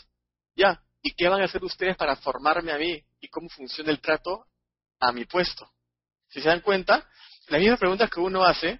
ya, 0.55 0.79
¿y 1.01 1.15
qué 1.15 1.27
van 1.27 1.41
a 1.41 1.45
hacer 1.45 1.63
ustedes 1.63 1.97
para 1.97 2.15
formarme 2.17 2.71
a 2.71 2.77
mí? 2.77 3.01
¿Y 3.21 3.29
cómo 3.29 3.49
funciona 3.49 3.89
el 3.89 3.99
trato 3.99 4.45
a 4.99 5.11
mi 5.11 5.25
puesto? 5.25 5.72
Si 6.33 6.41
se 6.41 6.49
dan 6.49 6.61
cuenta, 6.61 7.07
las 7.47 7.59
mismas 7.59 7.79
preguntas 7.79 8.09
que 8.09 8.19
uno 8.19 8.43
hace 8.43 8.79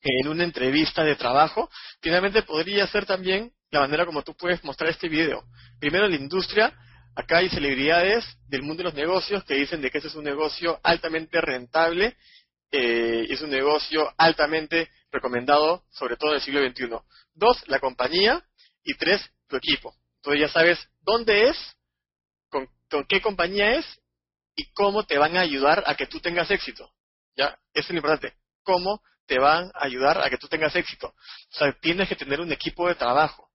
en 0.00 0.28
una 0.28 0.44
entrevista 0.44 1.04
de 1.04 1.16
trabajo, 1.16 1.70
finalmente 2.00 2.42
podría 2.42 2.86
ser 2.86 3.06
también 3.06 3.52
la 3.70 3.80
manera 3.80 4.06
como 4.06 4.22
tú 4.22 4.34
puedes 4.34 4.62
mostrar 4.64 4.90
este 4.90 5.08
video. 5.08 5.44
Primero, 5.78 6.08
la 6.08 6.16
industria. 6.16 6.72
Acá 7.14 7.38
hay 7.38 7.50
celebridades 7.50 8.24
del 8.48 8.62
mundo 8.62 8.78
de 8.78 8.84
los 8.84 8.94
negocios 8.94 9.44
que 9.44 9.54
dicen 9.54 9.82
de 9.82 9.90
que 9.90 9.98
ese 9.98 10.08
es 10.08 10.14
un 10.14 10.24
negocio 10.24 10.80
altamente 10.82 11.42
rentable 11.42 12.16
eh, 12.74 13.26
es 13.28 13.42
un 13.42 13.50
negocio 13.50 14.10
altamente 14.16 14.90
recomendado, 15.10 15.84
sobre 15.90 16.16
todo 16.16 16.30
en 16.30 16.36
el 16.36 16.42
siglo 16.42 16.66
XXI. 16.66 16.88
Dos, 17.34 17.62
la 17.68 17.78
compañía. 17.78 18.42
Y 18.84 18.94
tres, 18.94 19.20
tu 19.46 19.56
equipo. 19.56 19.94
Entonces 20.16 20.40
ya 20.40 20.48
sabes 20.48 20.88
dónde 21.02 21.48
es, 21.48 21.56
con, 22.48 22.68
qué 23.06 23.20
compañía 23.20 23.74
es 23.74 23.86
y 24.54 24.72
cómo 24.72 25.04
te 25.04 25.18
van 25.18 25.36
a 25.36 25.40
ayudar 25.40 25.82
a 25.86 25.94
que 25.94 26.06
tú 26.06 26.20
tengas 26.20 26.50
éxito. 26.50 26.90
¿Ya? 27.36 27.58
Eso 27.72 27.88
es 27.88 27.90
lo 27.90 27.96
importante. 27.96 28.34
¿Cómo 28.62 29.02
te 29.26 29.38
van 29.38 29.70
a 29.74 29.84
ayudar 29.84 30.24
a 30.24 30.28
que 30.28 30.38
tú 30.38 30.48
tengas 30.48 30.74
éxito? 30.76 31.08
O 31.08 31.54
sea, 31.56 31.72
tienes 31.80 32.08
que 32.08 32.16
tener 32.16 32.40
un 32.40 32.52
equipo 32.52 32.88
de 32.88 32.94
trabajo 32.94 33.50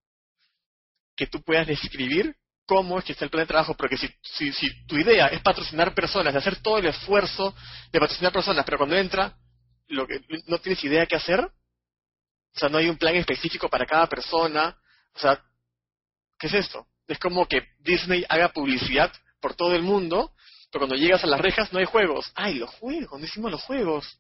que 1.16 1.28
tú 1.28 1.42
puedas 1.42 1.68
describir 1.68 2.36
cómo 2.66 3.00
es 3.00 3.06
que 3.06 3.14
está 3.14 3.26
el 3.26 3.32
plan 3.32 3.44
de 3.44 3.48
trabajo, 3.48 3.76
porque 3.76 3.98
si, 3.98 4.14
si, 4.22 4.52
si 4.52 4.86
tu 4.86 4.98
idea 4.98 5.28
es 5.28 5.42
patrocinar 5.42 5.96
personas, 5.96 6.34
de 6.34 6.40
hacer 6.40 6.62
todo 6.62 6.78
el 6.78 6.86
esfuerzo 6.86 7.56
de 7.92 8.00
patrocinar 8.00 8.34
personas, 8.34 8.66
pero 8.66 8.78
cuando 8.78 8.98
entra, 8.98 9.36
lo 9.88 10.06
que, 10.06 10.20
no 10.48 10.60
tienes 10.60 10.84
idea 10.84 11.06
qué 11.06 11.16
hacer, 11.16 11.40
o 11.40 12.60
sea, 12.60 12.70
no 12.70 12.78
hay 12.78 12.90
un 12.90 12.98
plan 12.98 13.16
específico 13.16 13.70
para 13.70 13.86
cada 13.86 14.08
persona, 14.08 14.78
o 15.14 15.20
sea, 15.20 15.42
¿qué 16.38 16.48
es 16.48 16.54
esto? 16.54 16.88
Es 17.08 17.18
como 17.20 17.48
que 17.48 17.62
Disney 17.80 18.26
haga 18.28 18.50
publicidad 18.50 19.12
por 19.40 19.56
todo 19.56 19.74
el 19.74 19.82
mundo, 19.82 20.34
cuando 20.78 20.96
llegas 20.96 21.24
a 21.24 21.28
las 21.28 21.40
rejas 21.40 21.72
no 21.72 21.80
hay 21.80 21.86
juegos. 21.86 22.32
¡Ay, 22.36 22.56
los 22.56 22.70
juegos! 22.72 23.20
No 23.20 23.26
hicimos 23.26 23.52
los 23.52 23.64
juegos. 23.64 24.20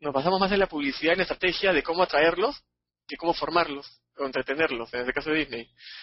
Nos 0.00 0.12
basamos 0.12 0.40
más 0.40 0.52
en 0.52 0.58
la 0.58 0.66
publicidad 0.66 1.10
y 1.10 1.14
en 1.14 1.18
la 1.18 1.22
estrategia 1.22 1.72
de 1.72 1.82
cómo 1.82 2.02
atraerlos 2.02 2.62
que 3.06 3.16
cómo 3.16 3.34
formarlos 3.34 3.86
o 4.16 4.24
entretenerlos, 4.24 4.92
en 4.94 5.00
este 5.00 5.12
caso 5.12 5.30
de 5.30 5.38
Disney. 5.38 5.62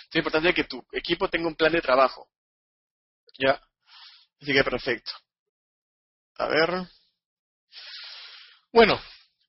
Es 0.10 0.16
importante 0.16 0.54
que 0.54 0.66
tu 0.66 0.84
equipo 0.92 1.28
tenga 1.30 1.48
un 1.48 1.56
plan 1.56 1.72
de 1.72 1.82
trabajo. 1.82 2.28
¿Ya? 3.40 3.62
Así 4.42 4.54
que 4.54 4.64
perfecto. 4.64 5.12
A 6.38 6.48
ver. 6.48 6.88
Bueno, 8.74 9.00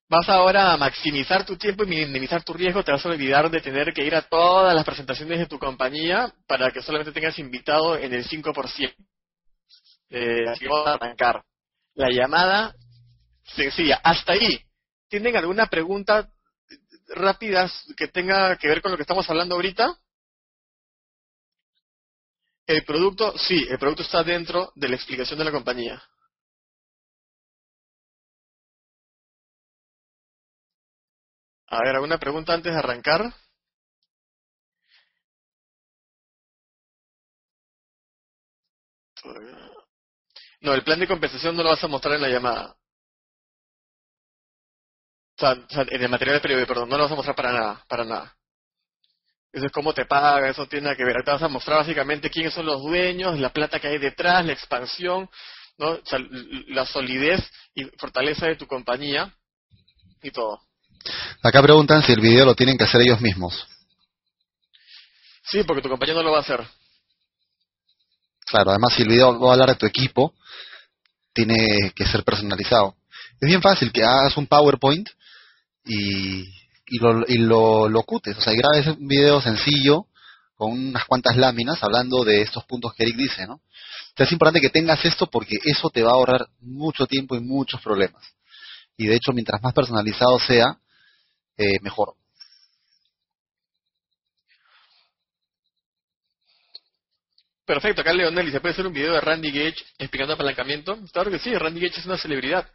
vas 0.08 0.28
ahora 0.28 0.72
a 0.72 0.76
maximizar 0.76 1.46
tu 1.46 1.56
tiempo 1.56 1.84
y 1.84 1.86
minimizar 1.86 2.44
tu 2.44 2.52
riesgo. 2.52 2.84
Te 2.84 2.92
vas 2.92 3.04
a 3.04 3.08
olvidar 3.08 3.50
de 3.50 3.60
tener 3.60 3.92
que 3.92 4.04
ir 4.04 4.14
a 4.14 4.22
todas 4.22 4.74
las 4.74 4.84
presentaciones 4.84 5.38
de 5.38 5.46
tu 5.46 5.58
compañía 5.58 6.32
para 6.46 6.70
que 6.70 6.82
solamente 6.82 7.12
tengas 7.12 7.38
invitado 7.38 7.96
en 7.96 8.12
el 8.12 8.24
5%. 8.26 8.94
Eh, 10.14 10.46
así 10.46 10.66
vamos 10.66 10.86
a 10.88 10.94
arrancar. 10.94 11.42
La 11.94 12.10
llamada 12.10 12.74
sencilla. 13.44 14.00
Hasta 14.04 14.34
ahí. 14.34 14.60
¿Tienen 15.08 15.36
alguna 15.36 15.66
pregunta 15.66 16.30
rápidas 17.08 17.72
que 17.96 18.08
tenga 18.08 18.56
que 18.58 18.68
ver 18.68 18.82
con 18.82 18.90
lo 18.90 18.98
que 18.98 19.04
estamos 19.04 19.28
hablando 19.30 19.54
ahorita? 19.54 19.98
El 22.66 22.84
producto, 22.84 23.36
sí, 23.38 23.66
el 23.68 23.78
producto 23.78 24.02
está 24.02 24.22
dentro 24.22 24.72
de 24.74 24.88
la 24.88 24.96
explicación 24.96 25.38
de 25.38 25.44
la 25.46 25.50
compañía. 25.50 26.02
A 31.68 31.78
ver, 31.82 31.94
¿alguna 31.96 32.18
pregunta 32.18 32.52
antes 32.52 32.72
de 32.72 32.78
arrancar? 32.78 33.32
No, 40.62 40.72
el 40.74 40.82
plan 40.82 40.98
de 40.98 41.06
compensación 41.06 41.54
no 41.56 41.62
lo 41.62 41.70
vas 41.70 41.84
a 41.84 41.88
mostrar 41.88 42.14
en 42.14 42.22
la 42.22 42.28
llamada 42.28 42.76
en 45.40 46.02
el 46.02 46.08
material 46.08 46.36
de 46.36 46.40
periódico, 46.40 46.68
perdón, 46.68 46.88
no 46.88 46.96
lo 46.96 47.04
vas 47.04 47.12
a 47.12 47.16
mostrar 47.16 47.36
para 47.36 47.52
nada, 47.52 47.84
para 47.88 48.04
nada. 48.04 48.36
Eso 49.52 49.66
es 49.66 49.72
cómo 49.72 49.92
te 49.92 50.06
paga, 50.06 50.48
eso 50.48 50.66
tiene 50.66 50.96
que 50.96 51.04
ver. 51.04 51.22
Te 51.24 51.30
vas 51.30 51.42
a 51.42 51.48
mostrar 51.48 51.78
básicamente 51.78 52.30
quiénes 52.30 52.54
son 52.54 52.66
los 52.66 52.80
dueños, 52.82 53.38
la 53.38 53.50
plata 53.50 53.78
que 53.78 53.88
hay 53.88 53.98
detrás, 53.98 54.44
la 54.46 54.52
expansión, 54.52 55.28
¿no? 55.78 55.98
la 56.68 56.86
solidez 56.86 57.40
y 57.74 57.84
fortaleza 57.98 58.46
de 58.46 58.56
tu 58.56 58.66
compañía 58.66 59.34
y 60.22 60.30
todo. 60.30 60.60
Acá 61.42 61.60
preguntan 61.62 62.02
si 62.02 62.12
el 62.12 62.20
video 62.20 62.46
lo 62.46 62.54
tienen 62.54 62.78
que 62.78 62.84
hacer 62.84 63.02
ellos 63.02 63.20
mismos. 63.20 63.66
Sí, 65.44 65.64
porque 65.64 65.82
tu 65.82 65.88
compañía 65.88 66.14
no 66.14 66.22
lo 66.22 66.30
va 66.30 66.38
a 66.38 66.42
hacer. 66.42 66.64
Claro, 68.52 68.70
además 68.70 68.92
si 68.92 69.00
el 69.00 69.08
video 69.08 69.40
va 69.40 69.48
a 69.48 69.52
hablar 69.54 69.70
de 69.70 69.76
tu 69.76 69.86
equipo, 69.86 70.34
tiene 71.32 71.90
que 71.96 72.04
ser 72.04 72.22
personalizado. 72.22 72.96
Es 73.40 73.48
bien 73.48 73.62
fácil 73.62 73.90
que 73.90 74.04
hagas 74.04 74.36
un 74.36 74.46
PowerPoint 74.46 75.08
y, 75.86 76.42
y, 76.86 76.98
lo, 77.00 77.24
y 77.26 77.38
lo 77.38 77.88
locutes. 77.88 78.36
O 78.36 78.42
sea, 78.42 78.52
grabes 78.52 78.88
un 78.88 79.08
video 79.08 79.40
sencillo 79.40 80.04
con 80.54 80.70
unas 80.70 81.06
cuantas 81.06 81.34
láminas 81.38 81.82
hablando 81.82 82.24
de 82.24 82.42
estos 82.42 82.66
puntos 82.66 82.92
que 82.92 83.04
Eric 83.04 83.16
dice, 83.16 83.46
¿no? 83.46 83.62
es 84.14 84.32
importante 84.32 84.60
que 84.60 84.68
tengas 84.68 85.02
esto 85.02 85.28
porque 85.28 85.56
eso 85.64 85.88
te 85.88 86.02
va 86.02 86.10
a 86.10 86.14
ahorrar 86.16 86.46
mucho 86.60 87.06
tiempo 87.06 87.34
y 87.34 87.40
muchos 87.40 87.80
problemas. 87.80 88.22
Y 88.98 89.06
de 89.06 89.14
hecho, 89.14 89.32
mientras 89.32 89.62
más 89.62 89.72
personalizado 89.72 90.38
sea, 90.38 90.76
eh, 91.56 91.78
mejor. 91.80 92.16
Perfecto, 97.64 98.00
acá 98.00 98.12
Leonel, 98.12 98.48
¿y 98.48 98.52
se 98.52 98.60
puede 98.60 98.72
hacer 98.72 98.86
un 98.86 98.92
video 98.92 99.12
de 99.12 99.20
Randy 99.20 99.50
Gage 99.50 99.84
explicando 99.98 100.34
apalancamiento? 100.34 100.98
Claro 101.12 101.30
que 101.30 101.38
sí, 101.38 101.54
Randy 101.54 101.80
Gage 101.80 102.00
es 102.00 102.06
una 102.06 102.18
celebridad. 102.18 102.68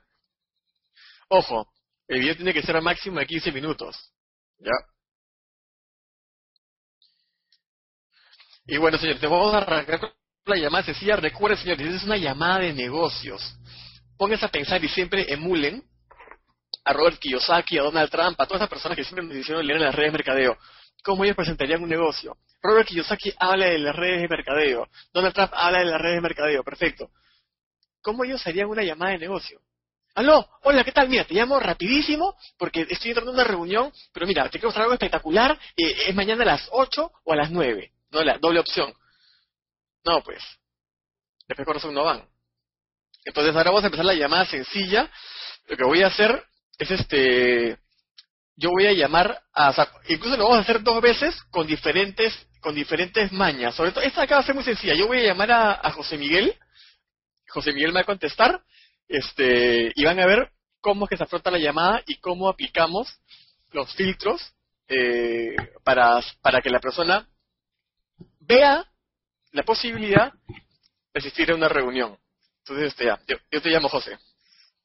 Ojo, 1.29 1.69
el 2.07 2.21
video 2.21 2.35
tiene 2.35 2.53
que 2.53 2.61
ser 2.61 2.77
a 2.77 2.81
máximo 2.81 3.19
de 3.19 3.25
15 3.25 3.51
minutos. 3.51 4.13
¿Ya? 4.59 4.71
Y 8.65 8.77
bueno, 8.77 8.97
señores, 8.97 9.21
te 9.21 9.27
vamos 9.27 9.53
a 9.53 9.57
arrancar 9.57 10.13
la 10.45 10.55
llamada 10.55 10.83
sencilla. 10.85 11.15
Recuerden, 11.17 11.57
señores, 11.57 11.95
es 11.95 12.03
una 12.03 12.17
llamada 12.17 12.59
de 12.59 12.73
negocios. 12.73 13.41
Pónganse 14.17 14.45
a 14.45 14.49
pensar 14.49 14.83
y 14.83 14.89
siempre 14.89 15.31
emulen 15.31 15.83
a 16.83 16.93
Robert 16.93 17.19
Kiyosaki, 17.19 17.77
a 17.77 17.83
Donald 17.83 18.09
Trump, 18.09 18.39
a 18.39 18.45
todas 18.45 18.61
esas 18.61 18.69
personas 18.69 18.97
que 18.97 19.03
siempre 19.03 19.25
nos 19.25 19.35
hicieron 19.35 19.65
leer 19.65 19.79
en 19.79 19.85
las 19.85 19.95
redes 19.95 20.11
de 20.11 20.17
mercadeo. 20.17 20.57
¿Cómo 21.03 21.23
ellos 21.23 21.35
presentarían 21.35 21.83
un 21.83 21.89
negocio? 21.89 22.37
Robert 22.61 22.87
Kiyosaki 22.87 23.33
habla 23.37 23.67
de 23.67 23.79
las 23.79 23.95
redes 23.95 24.21
de 24.21 24.27
mercadeo. 24.27 24.87
Donald 25.13 25.33
Trump 25.33 25.53
habla 25.55 25.79
de 25.79 25.85
las 25.85 26.01
redes 26.01 26.15
de 26.15 26.21
mercadeo. 26.21 26.63
Perfecto. 26.63 27.09
¿Cómo 28.01 28.23
ellos 28.23 28.45
harían 28.45 28.67
una 28.67 28.83
llamada 28.83 29.11
de 29.11 29.19
negocio? 29.19 29.61
Aló, 30.15 30.49
hola, 30.63 30.83
¿qué 30.83 30.91
tal? 30.91 31.09
Mira, 31.09 31.25
te 31.25 31.35
llamo 31.35 31.59
rapidísimo 31.59 32.35
porque 32.57 32.87
estoy 32.89 33.11
entrando 33.11 33.31
en 33.31 33.35
una 33.35 33.43
reunión, 33.43 33.93
pero 34.11 34.25
mira, 34.25 34.45
te 34.45 34.51
quiero 34.51 34.69
mostrar 34.69 34.85
algo 34.85 34.95
espectacular. 34.95 35.59
Eh, 35.75 36.07
es 36.07 36.15
mañana 36.15 36.43
a 36.43 36.47
las 36.47 36.67
8 36.71 37.11
o 37.23 37.33
a 37.33 37.35
las 37.35 37.51
9. 37.51 37.91
No, 38.09 38.23
la 38.23 38.37
doble 38.39 38.59
opción. 38.59 38.93
No, 40.03 40.23
pues. 40.23 40.41
Después 41.47 41.81
con 41.81 41.93
no 41.93 42.03
van. 42.03 42.27
Entonces 43.25 43.55
ahora 43.55 43.69
vamos 43.69 43.83
a 43.83 43.87
empezar 43.87 44.05
la 44.05 44.13
llamada 44.13 44.45
sencilla. 44.45 45.09
Lo 45.67 45.77
que 45.77 45.83
voy 45.83 46.01
a 46.01 46.07
hacer 46.07 46.43
es 46.79 46.91
este. 46.91 47.77
Yo 48.57 48.71
voy 48.71 48.87
a 48.87 48.93
llamar 48.93 49.39
a. 49.53 49.87
incluso 50.09 50.35
lo 50.35 50.43
vamos 50.43 50.57
a 50.59 50.61
hacer 50.61 50.81
dos 50.83 51.01
veces 51.01 51.39
con 51.51 51.67
diferentes 51.67 52.33
con 52.59 52.75
diferentes 52.75 53.31
mañas. 53.31 53.75
Sobre 53.75 53.91
todo, 53.91 54.03
esta 54.03 54.23
acá 54.23 54.35
va 54.35 54.41
a 54.41 54.45
ser 54.45 54.55
muy 54.55 54.63
sencilla. 54.63 54.95
Yo 54.95 55.07
voy 55.07 55.19
a 55.19 55.27
llamar 55.27 55.51
a, 55.51 55.91
José 55.91 56.17
Miguel. 56.17 56.53
José 57.47 57.71
Miguel 57.71 57.91
me 57.91 57.99
va 57.99 58.01
a 58.01 58.05
contestar 58.05 58.61
este, 59.07 59.91
y 59.95 60.03
van 60.03 60.19
a 60.19 60.25
ver 60.25 60.51
cómo 60.81 61.05
es 61.05 61.09
que 61.09 61.17
se 61.17 61.23
afronta 61.23 61.51
la 61.51 61.59
llamada 61.59 62.03
y 62.05 62.17
cómo 62.17 62.49
aplicamos 62.49 63.07
los 63.71 63.93
filtros 63.95 64.41
eh, 64.89 65.55
para, 65.83 66.19
para 66.41 66.61
que 66.61 66.69
la 66.69 66.79
persona 66.79 67.27
vea 68.39 68.85
la 69.51 69.63
posibilidad 69.63 70.33
de 70.33 71.19
asistir 71.19 71.51
a 71.51 71.55
una 71.55 71.69
reunión. 71.69 72.17
Entonces, 72.59 72.87
este, 72.87 73.05
ya, 73.05 73.19
yo, 73.27 73.61
te 73.61 73.69
llamo 73.69 73.87
José. 73.87 74.17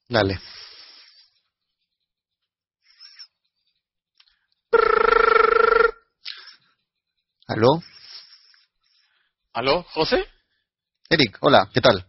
Dale. 0.07 0.39
¿Aló? 7.47 7.83
¿Aló, 9.53 9.83
José? 9.93 10.25
Eric, 11.09 11.37
hola, 11.41 11.69
¿qué 11.73 11.81
tal? 11.81 12.05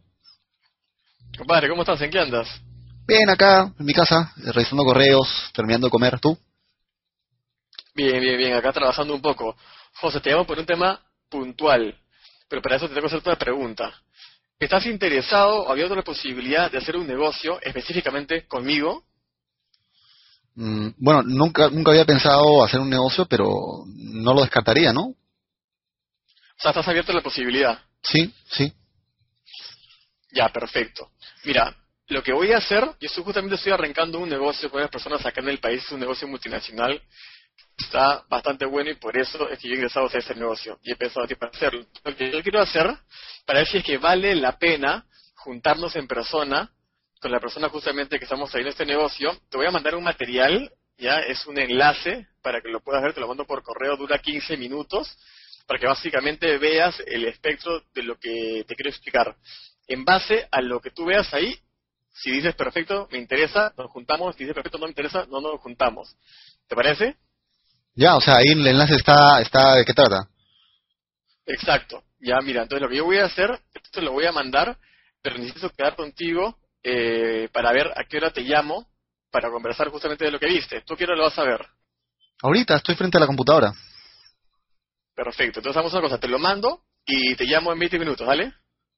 Compadre, 1.37 1.69
¿cómo 1.69 1.83
estás? 1.83 2.01
¿En 2.01 2.11
qué 2.11 2.21
andas? 2.21 2.49
Bien, 3.07 3.29
acá, 3.29 3.73
en 3.79 3.85
mi 3.85 3.93
casa, 3.93 4.33
revisando 4.37 4.85
correos, 4.85 5.51
terminando 5.53 5.89
de 5.89 5.91
comer. 5.91 6.19
¿Tú? 6.21 6.39
Bien, 7.95 8.21
bien, 8.21 8.39
bien. 8.39 8.55
Acá 8.55 8.73
trabajando 8.73 9.15
un 9.15 9.21
poco. 9.21 9.57
José, 9.95 10.21
te 10.21 10.31
llamo 10.31 10.47
por 10.47 10.59
un 10.59 10.67
tema 10.67 11.01
puntual, 11.29 11.99
pero 12.49 12.63
para 12.63 12.77
eso 12.77 12.89
te 12.89 12.95
tengo 12.95 13.09
que 13.09 13.17
hacer 13.17 13.29
una 13.29 13.39
pregunta. 13.39 13.93
¿Estás 14.59 14.87
interesado 14.87 15.65
o 15.65 15.73
había 15.73 15.87
otra 15.87 16.03
posibilidad 16.03 16.71
de 16.71 16.79
hacer 16.79 16.97
un 16.97 17.07
negocio 17.07 17.61
específicamente 17.61 18.47
conmigo? 18.47 19.05
Mm, 20.57 20.89
bueno, 20.99 21.23
nunca, 21.23 21.69
nunca 21.69 21.91
había 21.91 22.05
pensado 22.05 22.63
hacer 22.63 22.81
un 22.81 22.91
negocio, 22.91 23.27
pero 23.27 23.85
no 23.87 24.35
lo 24.35 24.43
descartaría, 24.43 24.93
¿no? 24.93 25.03
O 25.07 25.17
sea, 26.59 26.71
estás 26.71 26.87
abierto 26.87 27.13
a 27.13 27.17
la 27.17 27.23
posibilidad. 27.23 27.79
Sí, 28.03 28.33
sí. 28.51 28.73
Ya, 30.33 30.49
perfecto. 30.51 31.11
Mira, 31.45 31.75
lo 32.09 32.23
que 32.23 32.33
voy 32.33 32.53
a 32.53 32.59
hacer, 32.59 32.89
yo 33.01 33.09
justamente 33.23 33.57
estoy 33.57 33.73
arrancando 33.73 34.19
un 34.19 34.29
negocio 34.29 34.71
con 34.71 34.81
las 34.81 34.91
personas 34.91 35.25
acá 35.25 35.41
en 35.41 35.49
el 35.49 35.59
país, 35.59 35.91
un 35.91 36.01
negocio 36.01 36.29
multinacional 36.29 37.01
está 37.77 38.25
bastante 38.29 38.65
bueno 38.65 38.91
y 38.91 38.95
por 38.95 39.17
eso 39.17 39.49
es 39.49 39.59
que 39.59 39.69
yo 39.69 39.75
he 39.75 39.77
ingresado 39.77 40.09
a 40.13 40.19
este 40.19 40.35
negocio 40.35 40.79
y 40.83 40.93
he 40.93 40.97
pensado 40.97 41.27
a 41.27 41.37
para 41.37 41.53
hacerlo. 41.53 41.85
Lo 42.05 42.17
que 42.17 42.31
yo 42.31 42.43
quiero 42.43 42.61
hacer, 42.61 42.87
para 43.45 43.61
ver 43.61 43.69
si 43.69 43.79
es 43.79 43.85
que 43.85 43.99
vale 43.99 44.35
la 44.37 44.59
pena 44.59 45.07
juntarnos 45.35 45.97
en 45.97 46.07
persona 46.07 46.71
con 47.25 47.33
la 47.33 47.41
persona 47.41 47.71
justamente 47.71 48.19
que 48.19 48.27
estamos 48.27 48.55
ahí 48.55 48.61
en 48.61 48.69
este 48.69 48.85
negocio, 48.85 49.35
te 49.49 49.57
voy 49.57 49.67
a 49.67 49.71
mandar 49.71 49.95
un 49.95 50.05
material, 50.05 50.71
ya 50.99 51.21
es 51.21 51.47
un 51.47 51.59
enlace 51.59 52.29
para 52.43 52.61
que 52.61 52.69
lo 52.69 52.83
puedas 52.83 53.03
ver, 53.03 53.15
te 53.15 53.21
lo 53.21 53.29
mando 53.29 53.47
por 53.47 53.63
correo, 53.63 53.97
dura 53.97 54.19
15 54.19 54.59
minutos, 54.59 55.09
para 55.67 55.81
que 55.81 55.87
básicamente 55.87 56.59
veas 56.59 56.95
el 57.07 57.25
espectro 57.25 57.83
de 57.95 58.03
lo 58.03 58.19
que 58.19 58.67
te 58.69 58.75
quiero 58.75 58.91
explicar. 58.91 59.35
En 59.89 60.05
base 60.05 60.47
a 60.51 60.61
lo 60.61 60.83
que 60.83 60.91
tú 60.91 61.07
veas 61.07 61.33
ahí, 61.33 61.59
si 62.13 62.31
dices 62.31 62.55
perfecto, 62.57 63.09
me 63.11 63.17
interesa, 63.17 63.73
nos 63.79 63.91
juntamos, 63.91 64.37
si 64.37 64.41
dices 64.41 64.55
perfecto, 64.55 64.77
no 64.77 64.85
me 64.85 64.91
interesa, 64.91 65.25
no 65.31 65.41
nos 65.41 65.59
juntamos. 65.63 66.15
¿Te 66.69 66.77
parece? 66.77 67.17
Ya, 67.95 68.17
o 68.17 68.21
sea, 68.21 68.35
ahí 68.35 68.49
el 68.49 68.67
enlace 68.67 68.97
está, 68.97 69.41
está 69.41 69.77
¿de 69.77 69.87
qué 69.87 69.95
trata? 69.95 70.29
Exacto. 71.47 72.03
Ya, 72.21 72.39
mira, 72.43 72.65
entonces 72.65 72.83
lo 72.83 72.91
que 72.91 72.99
yo 72.99 73.07
voy 73.07 73.17
a 73.17 73.25
hacer, 73.25 73.49
esto 73.83 74.03
lo 74.03 74.13
voy 74.13 74.27
a 74.27 74.33
mandar, 74.33 74.77
pero 75.23 75.39
necesito 75.39 75.71
quedar 75.71 75.97
contigo 75.97 76.59
eh, 76.85 77.49
para 77.51 77.73
ver 77.73 77.91
a 77.97 78.05
qué 78.05 78.19
hora 78.19 78.31
te 78.31 78.43
llamo 78.43 78.87
para 79.31 79.51
conversar 79.51 79.89
justamente 79.89 80.27
de 80.27 80.31
lo 80.31 80.39
que 80.39 80.47
viste. 80.47 80.83
¿Tú 80.83 80.95
qué 80.95 81.05
hora 81.05 81.17
lo 81.17 81.25
vas 81.25 81.39
a 81.39 81.45
ver? 81.45 81.67
Ahorita, 82.43 82.77
estoy 82.77 82.95
frente 82.95 83.17
a 83.17 83.21
la 83.21 83.27
computadora. 83.27 83.73
Perfecto. 85.15 85.61
Entonces 85.61 85.77
hagamos 85.77 85.93
una 85.95 86.03
cosa, 86.03 86.21
te 86.21 86.29
lo 86.29 86.39
mando 86.39 86.85
y 87.07 87.35
te 87.35 87.45
llamo 87.45 87.73
en 87.73 87.79
20 87.79 87.99
minutos, 87.99 88.27
¿vale? 88.27 88.53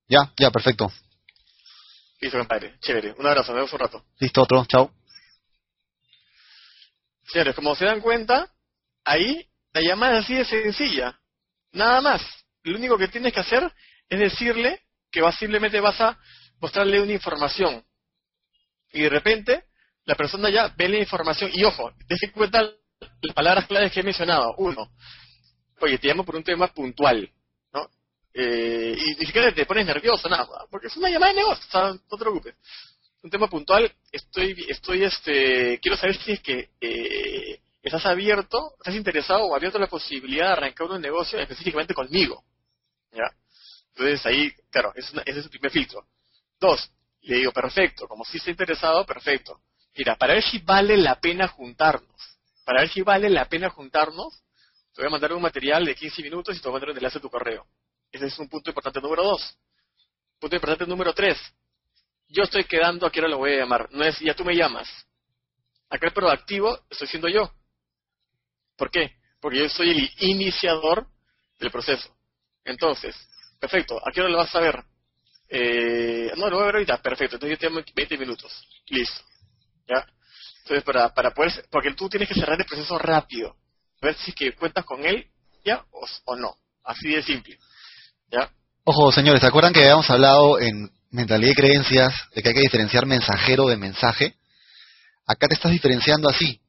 Ya, 0.08 0.32
ya, 0.36 0.50
perfecto. 0.50 0.90
Listo, 2.20 2.38
compadre. 2.38 2.78
Chévere. 2.80 3.14
Un 3.18 3.26
abrazo, 3.26 3.52
nos 3.52 3.56
vemos 3.56 3.72
un 3.72 3.78
rato. 3.78 4.04
Listo, 4.18 4.42
otro. 4.42 4.64
Chao. 4.66 4.90
Señores, 7.28 7.54
como 7.54 7.74
se 7.74 7.84
dan 7.84 8.00
cuenta, 8.00 8.52
ahí 9.04 9.48
la 9.72 9.80
llamada 9.80 10.18
así 10.18 10.34
de 10.34 10.44
sencilla. 10.44 11.18
Nada 11.72 12.00
más. 12.00 12.22
Lo 12.62 12.76
único 12.76 12.98
que 12.98 13.08
tienes 13.08 13.32
que 13.32 13.40
hacer 13.40 13.72
es 14.08 14.18
decirle 14.18 14.82
que 15.10 15.20
vas, 15.20 15.36
simplemente 15.36 15.80
vas 15.80 16.00
a 16.00 16.18
mostrarle 16.60 17.00
una 17.00 17.12
información. 17.12 17.84
Y 18.92 19.02
de 19.02 19.08
repente, 19.08 19.64
la 20.04 20.14
persona 20.14 20.48
ya 20.50 20.72
ve 20.76 20.88
la 20.88 20.98
información. 20.98 21.50
Y 21.52 21.64
ojo, 21.64 21.92
deje 22.08 22.32
cuenta 22.32 22.62
las 22.62 23.34
palabras 23.34 23.66
claves 23.66 23.92
que 23.92 24.00
he 24.00 24.04
mencionado. 24.04 24.54
Uno, 24.58 24.90
oye, 25.80 25.98
te 25.98 26.08
llamo 26.08 26.25
por 26.25 26.36
un 26.36 26.44
tema 26.44 26.68
puntual. 26.68 27.30
¿no? 27.72 27.90
Eh, 28.32 28.96
y 28.96 29.14
ni 29.16 29.26
siquiera 29.26 29.52
te 29.52 29.66
pones 29.66 29.86
nervioso, 29.86 30.28
nada, 30.28 30.66
porque 30.70 30.86
es 30.86 30.96
una 30.96 31.10
llamada 31.10 31.32
de 31.32 31.40
negocio, 31.40 31.66
no 31.72 31.98
te 31.98 32.16
preocupes. 32.18 32.54
Un 33.22 33.30
tema 33.30 33.48
puntual, 33.48 33.92
estoy, 34.12 34.66
estoy, 34.68 35.02
este, 35.02 35.80
quiero 35.80 35.96
saber 35.96 36.16
si 36.16 36.32
es 36.32 36.40
que 36.40 36.70
eh, 36.80 37.60
estás 37.82 38.06
abierto, 38.06 38.75
estás 38.78 38.94
interesado 38.94 39.46
o 39.46 39.56
abierto 39.56 39.78
a 39.78 39.80
la 39.80 39.88
posibilidad 39.88 40.46
de 40.46 40.52
arrancar 40.52 40.86
un 40.88 41.00
negocio 41.00 41.38
específicamente 41.38 41.94
conmigo. 41.94 42.44
¿Ya? 43.12 43.25
Entonces 43.90 44.25
ahí, 44.26 44.52
claro, 44.70 44.92
ese 44.94 45.20
es 45.25 45.36
el 45.36 45.50
primer 45.50 45.72
filtro. 45.72 46.06
Dos, 46.60 46.90
le 47.22 47.36
digo, 47.36 47.52
perfecto, 47.52 48.06
como 48.08 48.25
si 48.25 48.38
está 48.38 48.50
interesado, 48.50 49.04
perfecto. 49.04 49.60
Mira, 49.96 50.16
para 50.16 50.34
ver 50.34 50.42
si 50.42 50.58
vale 50.58 50.96
la 50.96 51.20
pena 51.20 51.48
juntarnos, 51.48 52.38
para 52.64 52.80
ver 52.80 52.90
si 52.90 53.02
vale 53.02 53.30
la 53.30 53.48
pena 53.48 53.70
juntarnos, 53.70 54.42
te 54.94 55.02
voy 55.02 55.08
a 55.08 55.10
mandar 55.10 55.32
un 55.32 55.42
material 55.42 55.84
de 55.84 55.94
15 55.94 56.22
minutos 56.22 56.56
y 56.56 56.60
te 56.60 56.68
voy 56.68 56.72
a 56.72 56.75
mandar 56.75 56.90
un 56.90 56.96
enlace 56.96 57.18
a 57.18 57.20
tu 57.20 57.30
correo. 57.30 57.66
Ese 58.10 58.26
es 58.26 58.38
un 58.38 58.48
punto 58.48 58.70
importante 58.70 59.00
número 59.00 59.22
dos. 59.25 59.58
Punto 60.38 60.56
importante 60.56 60.86
número 60.86 61.12
tres. 61.12 61.38
Yo 62.28 62.44
estoy 62.44 62.64
quedando, 62.64 63.06
a 63.06 63.10
qué 63.12 63.20
hora 63.20 63.28
lo 63.28 63.38
voy 63.38 63.52
a 63.52 63.58
llamar. 63.58 63.88
No 63.92 64.04
es, 64.04 64.18
ya 64.20 64.34
tú 64.34 64.44
me 64.44 64.54
llamas. 64.54 64.88
Acá 65.90 66.06
el 66.06 66.12
proactivo 66.12 66.80
estoy 66.90 67.08
siendo 67.08 67.28
yo. 67.28 67.50
¿Por 68.76 68.90
qué? 68.90 69.16
Porque 69.40 69.58
yo 69.58 69.68
soy 69.68 69.90
el 69.90 70.10
iniciador 70.28 71.06
del 71.58 71.70
proceso. 71.70 72.14
Entonces, 72.64 73.14
perfecto, 73.60 74.00
¿a 74.06 74.10
qué 74.12 74.20
hora 74.20 74.30
lo 74.30 74.38
vas 74.38 74.54
a 74.54 74.60
ver? 74.60 74.84
Eh, 75.49 76.32
no, 76.37 76.49
lo 76.49 76.56
voy 76.56 76.65
a 76.65 76.67
ver 76.67 76.75
ahorita, 76.76 77.02
perfecto. 77.02 77.37
Entonces 77.37 77.59
yo 77.59 77.61
te 77.61 77.67
llamo 77.69 77.85
20 77.95 78.19
minutos. 78.19 78.52
Listo. 78.89 79.23
¿Ya? 79.89 80.04
Entonces, 80.63 80.85
para, 80.85 81.15
para 81.15 81.30
poder, 81.30 81.65
porque 81.71 81.95
tú 81.95 82.09
tienes 82.09 82.28
que 82.28 82.35
cerrar 82.35 82.59
el 82.59 82.67
proceso 82.67 82.99
rápido. 82.99 83.54
Ver 84.00 84.17
si 84.17 84.32
que 84.32 84.52
cuentas 84.52 84.85
con 84.85 85.04
él, 85.04 85.26
ya, 85.65 85.85
o, 86.25 86.37
no. 86.37 86.56
Así 86.85 87.09
de 87.09 87.23
simple. 87.23 87.59
¿Ya? 88.30 88.50
Ojo, 88.85 89.13
señores, 89.13 89.41
¿se 89.41 89.47
acuerdan 89.47 89.73
que 89.73 89.80
habíamos 89.80 90.09
hablado 90.11 90.59
en 90.59 90.91
mentalidad 91.11 91.52
y 91.52 91.54
creencias 91.54 92.15
de 92.35 92.43
que 92.43 92.49
hay 92.49 92.54
que 92.54 92.61
diferenciar 92.63 93.06
mensajero 93.06 93.67
de 93.67 93.76
mensaje? 93.76 94.35
Acá 95.26 95.49
te 95.49 95.54
estás 95.54 95.73
diferenciando 95.73 96.28
así, 96.28 96.61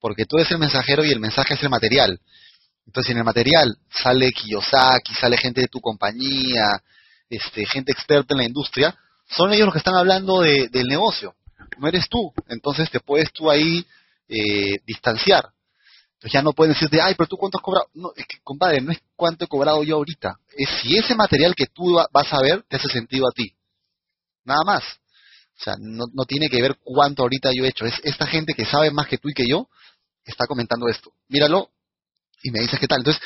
porque 0.00 0.24
tú 0.24 0.36
eres 0.36 0.50
el 0.50 0.58
mensajero 0.58 1.04
y 1.04 1.10
el 1.10 1.20
mensaje 1.20 1.54
es 1.54 1.62
el 1.62 1.68
material. 1.70 2.20
Entonces, 2.86 3.12
en 3.12 3.18
el 3.18 3.24
material 3.24 3.76
sale 3.90 4.32
Kiyosaki, 4.32 5.14
sale 5.14 5.36
gente 5.36 5.62
de 5.62 5.68
tu 5.68 5.80
compañía, 5.80 6.82
este, 7.30 7.66
gente 7.66 7.92
experta 7.92 8.34
en 8.34 8.38
la 8.38 8.46
industria, 8.46 8.96
son 9.28 9.52
ellos 9.52 9.66
los 9.66 9.74
que 9.74 9.78
están 9.78 9.96
hablando 9.96 10.40
de, 10.40 10.68
del 10.68 10.88
negocio, 10.88 11.34
no 11.78 11.88
eres 11.88 12.08
tú. 12.08 12.32
Entonces 12.48 12.90
te 12.90 13.00
puedes 13.00 13.32
tú 13.32 13.50
ahí 13.50 13.86
eh, 14.28 14.78
distanciar. 14.86 15.50
Entonces 16.14 16.32
ya 16.32 16.42
no 16.42 16.52
pueden 16.52 16.72
decirte, 16.72 17.00
ay, 17.00 17.14
pero 17.16 17.28
tú 17.28 17.36
cuánto 17.36 17.58
has 17.58 17.62
cobrado. 17.62 17.86
No, 17.94 18.10
es 18.16 18.26
que, 18.26 18.38
compadre, 18.42 18.80
no 18.80 18.90
es 18.90 18.98
cuánto 19.14 19.44
he 19.44 19.48
cobrado 19.48 19.84
yo 19.84 19.96
ahorita. 19.96 20.36
Es 20.56 20.68
si 20.82 20.96
ese 20.96 21.14
material 21.14 21.54
que 21.54 21.66
tú 21.66 21.96
vas 22.12 22.32
a 22.32 22.40
ver 22.40 22.64
te 22.68 22.76
hace 22.76 22.88
sentido 22.88 23.28
a 23.28 23.32
ti. 23.32 23.54
Nada 24.44 24.64
más. 24.64 24.82
O 24.82 25.62
sea, 25.62 25.74
no, 25.78 26.06
no 26.12 26.24
tiene 26.24 26.48
que 26.48 26.60
ver 26.60 26.76
cuánto 26.82 27.22
ahorita 27.22 27.50
yo 27.52 27.64
he 27.64 27.68
hecho. 27.68 27.84
Es 27.84 28.00
esta 28.02 28.26
gente 28.26 28.54
que 28.54 28.64
sabe 28.64 28.90
más 28.90 29.06
que 29.06 29.18
tú 29.18 29.28
y 29.28 29.34
que 29.34 29.46
yo 29.46 29.68
está 30.24 30.46
comentando 30.46 30.88
esto. 30.88 31.12
Míralo 31.28 31.70
y 32.42 32.50
me 32.50 32.60
dices 32.60 32.80
qué 32.80 32.88
tal. 32.88 32.98
Entonces, 32.98 33.22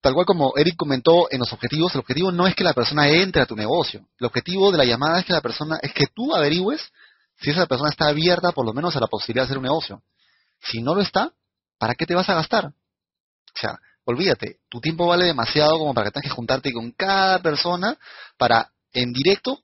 tal 0.00 0.14
cual 0.14 0.26
como 0.26 0.52
Eric 0.56 0.76
comentó 0.76 1.30
en 1.30 1.40
los 1.40 1.52
objetivos, 1.52 1.94
el 1.94 2.00
objetivo 2.00 2.32
no 2.32 2.46
es 2.46 2.54
que 2.54 2.64
la 2.64 2.74
persona 2.74 3.08
entre 3.08 3.42
a 3.42 3.46
tu 3.46 3.56
negocio. 3.56 4.06
El 4.18 4.26
objetivo 4.26 4.70
de 4.72 4.78
la 4.78 4.84
llamada 4.84 5.20
es 5.20 5.26
que 5.26 5.32
la 5.32 5.40
persona, 5.40 5.78
es 5.82 5.92
que 5.92 6.06
tú 6.06 6.34
averigües 6.34 6.80
si 7.40 7.50
esa 7.50 7.66
persona 7.66 7.90
está 7.90 8.08
abierta 8.08 8.52
por 8.52 8.66
lo 8.66 8.72
menos 8.72 8.96
a 8.96 9.00
la 9.00 9.06
posibilidad 9.06 9.44
de 9.44 9.46
hacer 9.46 9.58
un 9.58 9.64
negocio. 9.64 10.02
Si 10.62 10.82
no 10.82 10.94
lo 10.94 11.00
está, 11.00 11.32
¿para 11.78 11.94
qué 11.94 12.06
te 12.06 12.14
vas 12.14 12.28
a 12.28 12.34
gastar? 12.34 12.66
O 12.66 13.58
sea, 13.58 13.78
olvídate, 14.04 14.58
tu 14.68 14.80
tiempo 14.80 15.06
vale 15.06 15.24
demasiado 15.24 15.78
como 15.78 15.94
para 15.94 16.06
que 16.06 16.12
tengas 16.12 16.30
que 16.30 16.36
juntarte 16.36 16.72
con 16.72 16.92
cada 16.92 17.40
persona 17.40 17.96
para 18.36 18.70
en 18.92 19.12
directo 19.12 19.60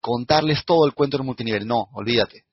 contarles 0.00 0.64
todo 0.64 0.86
el 0.86 0.94
cuento 0.94 1.16
del 1.16 1.26
multinivel. 1.26 1.66
No, 1.66 1.88
olvídate. 1.92 2.44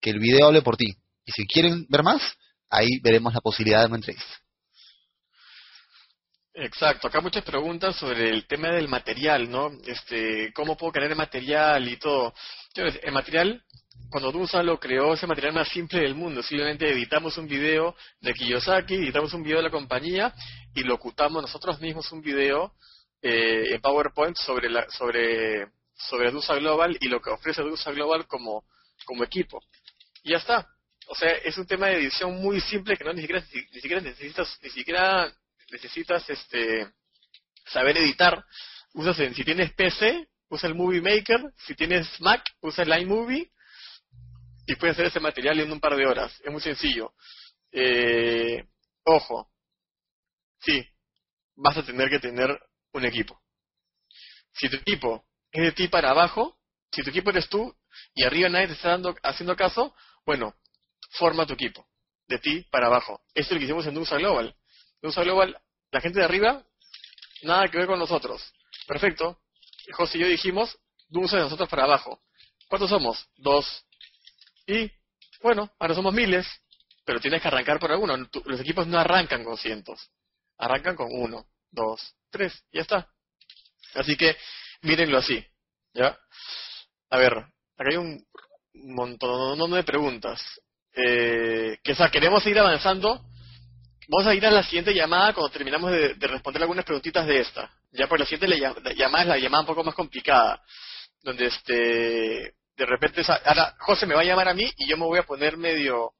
Que 0.00 0.10
el 0.10 0.18
video 0.18 0.48
hable 0.48 0.62
por 0.62 0.76
ti. 0.76 0.96
Y 1.24 1.32
si 1.32 1.46
quieren 1.46 1.86
ver 1.88 2.02
más, 2.02 2.22
ahí 2.70 2.98
veremos 3.02 3.34
la 3.34 3.40
posibilidad 3.40 3.80
de 3.80 3.86
una 3.86 3.96
entrevista. 3.96 4.41
Exacto, 6.54 7.08
acá 7.08 7.22
muchas 7.22 7.44
preguntas 7.44 7.96
sobre 7.96 8.28
el 8.28 8.46
tema 8.46 8.68
del 8.68 8.86
material, 8.86 9.50
¿no? 9.50 9.70
Este, 9.86 10.52
¿cómo 10.52 10.76
puedo 10.76 10.92
crear 10.92 11.10
el 11.10 11.16
material 11.16 11.88
y 11.88 11.96
todo? 11.96 12.34
el 12.74 13.12
material, 13.12 13.62
cuando 14.10 14.32
Dusa 14.32 14.62
lo 14.62 14.78
creó, 14.78 15.14
ese 15.14 15.26
material 15.26 15.54
más 15.54 15.68
simple 15.68 16.00
del 16.00 16.14
mundo. 16.14 16.42
Simplemente 16.42 16.90
editamos 16.90 17.38
un 17.38 17.46
video 17.48 17.96
de 18.20 18.34
Kiyosaki, 18.34 18.94
editamos 18.96 19.32
un 19.32 19.42
video 19.42 19.58
de 19.58 19.64
la 19.64 19.70
compañía 19.70 20.34
y 20.74 20.82
locutamos 20.82 21.40
nosotros 21.42 21.80
mismos 21.80 22.12
un 22.12 22.20
video 22.20 22.74
eh, 23.22 23.74
en 23.74 23.80
PowerPoint 23.80 24.36
sobre 24.36 24.68
la, 24.68 24.86
sobre 24.90 25.68
sobre 25.94 26.30
Dusa 26.30 26.54
Global 26.56 26.98
y 27.00 27.08
lo 27.08 27.20
que 27.20 27.30
ofrece 27.30 27.62
Dusa 27.62 27.92
Global 27.92 28.26
como 28.26 28.64
como 29.06 29.24
equipo. 29.24 29.62
Y 30.22 30.32
ya 30.32 30.36
está. 30.36 30.68
O 31.08 31.14
sea, 31.14 31.30
es 31.30 31.56
un 31.56 31.66
tema 31.66 31.86
de 31.86 31.96
edición 31.96 32.40
muy 32.40 32.60
simple 32.60 32.96
que 32.96 33.04
no 33.04 33.12
ni 33.14 33.22
siquiera 33.22 33.42
ni 33.52 33.80
siquiera 33.80 34.00
necesitas 34.02 34.58
ni 34.62 34.70
siquiera 34.70 35.32
necesitas 35.72 36.28
este 36.28 36.92
saber 37.66 37.96
editar, 37.96 38.44
usas 38.92 39.16
si 39.16 39.44
tienes 39.44 39.72
PC, 39.72 40.28
usa 40.48 40.68
el 40.68 40.74
Movie 40.74 41.00
Maker, 41.00 41.40
si 41.66 41.74
tienes 41.74 42.20
Mac, 42.20 42.44
usa 42.60 42.84
el 42.84 43.02
iMovie 43.02 43.50
y 44.66 44.76
puedes 44.76 44.94
hacer 44.94 45.06
ese 45.06 45.20
material 45.20 45.58
en 45.60 45.72
un 45.72 45.80
par 45.80 45.96
de 45.96 46.06
horas. 46.06 46.38
Es 46.44 46.52
muy 46.52 46.60
sencillo. 46.60 47.14
Eh, 47.72 48.64
ojo, 49.04 49.50
sí, 50.60 50.86
vas 51.56 51.78
a 51.78 51.84
tener 51.84 52.10
que 52.10 52.18
tener 52.18 52.50
un 52.92 53.04
equipo. 53.06 53.40
Si 54.52 54.68
tu 54.68 54.76
equipo 54.76 55.24
es 55.50 55.62
de 55.62 55.72
ti 55.72 55.88
para 55.88 56.10
abajo, 56.10 56.58
si 56.92 57.02
tu 57.02 57.10
equipo 57.10 57.30
eres 57.30 57.48
tú 57.48 57.74
y 58.14 58.24
arriba 58.24 58.50
nadie 58.50 58.68
te 58.68 58.74
está 58.74 58.90
dando, 58.90 59.16
haciendo 59.22 59.56
caso, 59.56 59.94
bueno, 60.26 60.54
forma 61.12 61.46
tu 61.46 61.54
equipo, 61.54 61.88
de 62.28 62.38
ti 62.38 62.66
para 62.70 62.88
abajo. 62.88 63.22
Esto 63.34 63.40
es 63.40 63.50
lo 63.52 63.58
que 63.58 63.64
hicimos 63.64 63.86
en 63.86 63.96
USA 63.96 64.18
Global 64.18 64.54
de 65.02 65.24
Global, 65.24 65.60
la 65.90 66.00
gente 66.00 66.20
de 66.20 66.24
arriba, 66.24 66.64
nada 67.42 67.68
que 67.68 67.78
ver 67.78 67.88
con 67.88 67.98
nosotros. 67.98 68.40
Perfecto. 68.86 69.40
José 69.92 70.18
y 70.18 70.20
yo 70.20 70.26
dijimos, 70.28 70.78
USA 71.10 71.38
de 71.38 71.42
nosotros 71.42 71.68
para 71.68 71.84
abajo. 71.84 72.22
¿Cuántos 72.68 72.88
somos? 72.88 73.28
Dos. 73.36 73.84
Y, 74.66 74.90
bueno, 75.42 75.70
ahora 75.78 75.94
somos 75.94 76.14
miles, 76.14 76.46
pero 77.04 77.20
tienes 77.20 77.42
que 77.42 77.48
arrancar 77.48 77.80
por 77.80 77.90
alguno. 77.90 78.16
Los 78.44 78.60
equipos 78.60 78.86
no 78.86 78.98
arrancan 78.98 79.44
con 79.44 79.58
cientos. 79.58 80.08
Arrancan 80.56 80.94
con 80.94 81.08
uno, 81.10 81.46
dos, 81.70 82.14
tres, 82.30 82.64
y 82.70 82.76
ya 82.76 82.82
está. 82.82 83.08
Así 83.94 84.16
que, 84.16 84.36
mírenlo 84.82 85.18
así. 85.18 85.44
¿Ya? 85.94 86.16
A 87.10 87.18
ver, 87.18 87.32
acá 87.32 87.90
hay 87.90 87.96
un 87.96 88.24
montón 88.72 89.70
de 89.72 89.82
preguntas. 89.82 90.40
Eh, 90.94 91.78
que, 91.82 91.94
queremos 92.12 92.42
seguir 92.42 92.60
avanzando 92.60 93.24
vamos 94.12 94.26
a 94.26 94.34
ir 94.34 94.44
a 94.44 94.50
la 94.50 94.62
siguiente 94.62 94.92
llamada 94.92 95.32
cuando 95.32 95.50
terminamos 95.50 95.90
de, 95.90 96.14
responder 96.20 96.62
algunas 96.62 96.84
preguntitas 96.84 97.26
de 97.26 97.40
esta. 97.40 97.72
Ya 97.92 98.06
por 98.06 98.20
la 98.20 98.26
siguiente 98.26 98.58
llamada 98.94 99.22
es 99.22 99.28
la 99.28 99.38
llamada 99.38 99.62
un 99.62 99.66
poco 99.66 99.82
más 99.82 99.94
complicada, 99.94 100.62
donde 101.22 101.46
este 101.46 102.54
de 102.76 102.86
repente 102.86 103.22
ahora 103.44 103.74
José 103.78 104.06
me 104.06 104.14
va 104.14 104.20
a 104.20 104.24
llamar 104.24 104.48
a 104.48 104.54
mí 104.54 104.70
y 104.76 104.88
yo 104.88 104.98
me 104.98 105.06
voy 105.06 105.18
a 105.18 105.22
poner 105.22 105.56
medio 105.56 106.12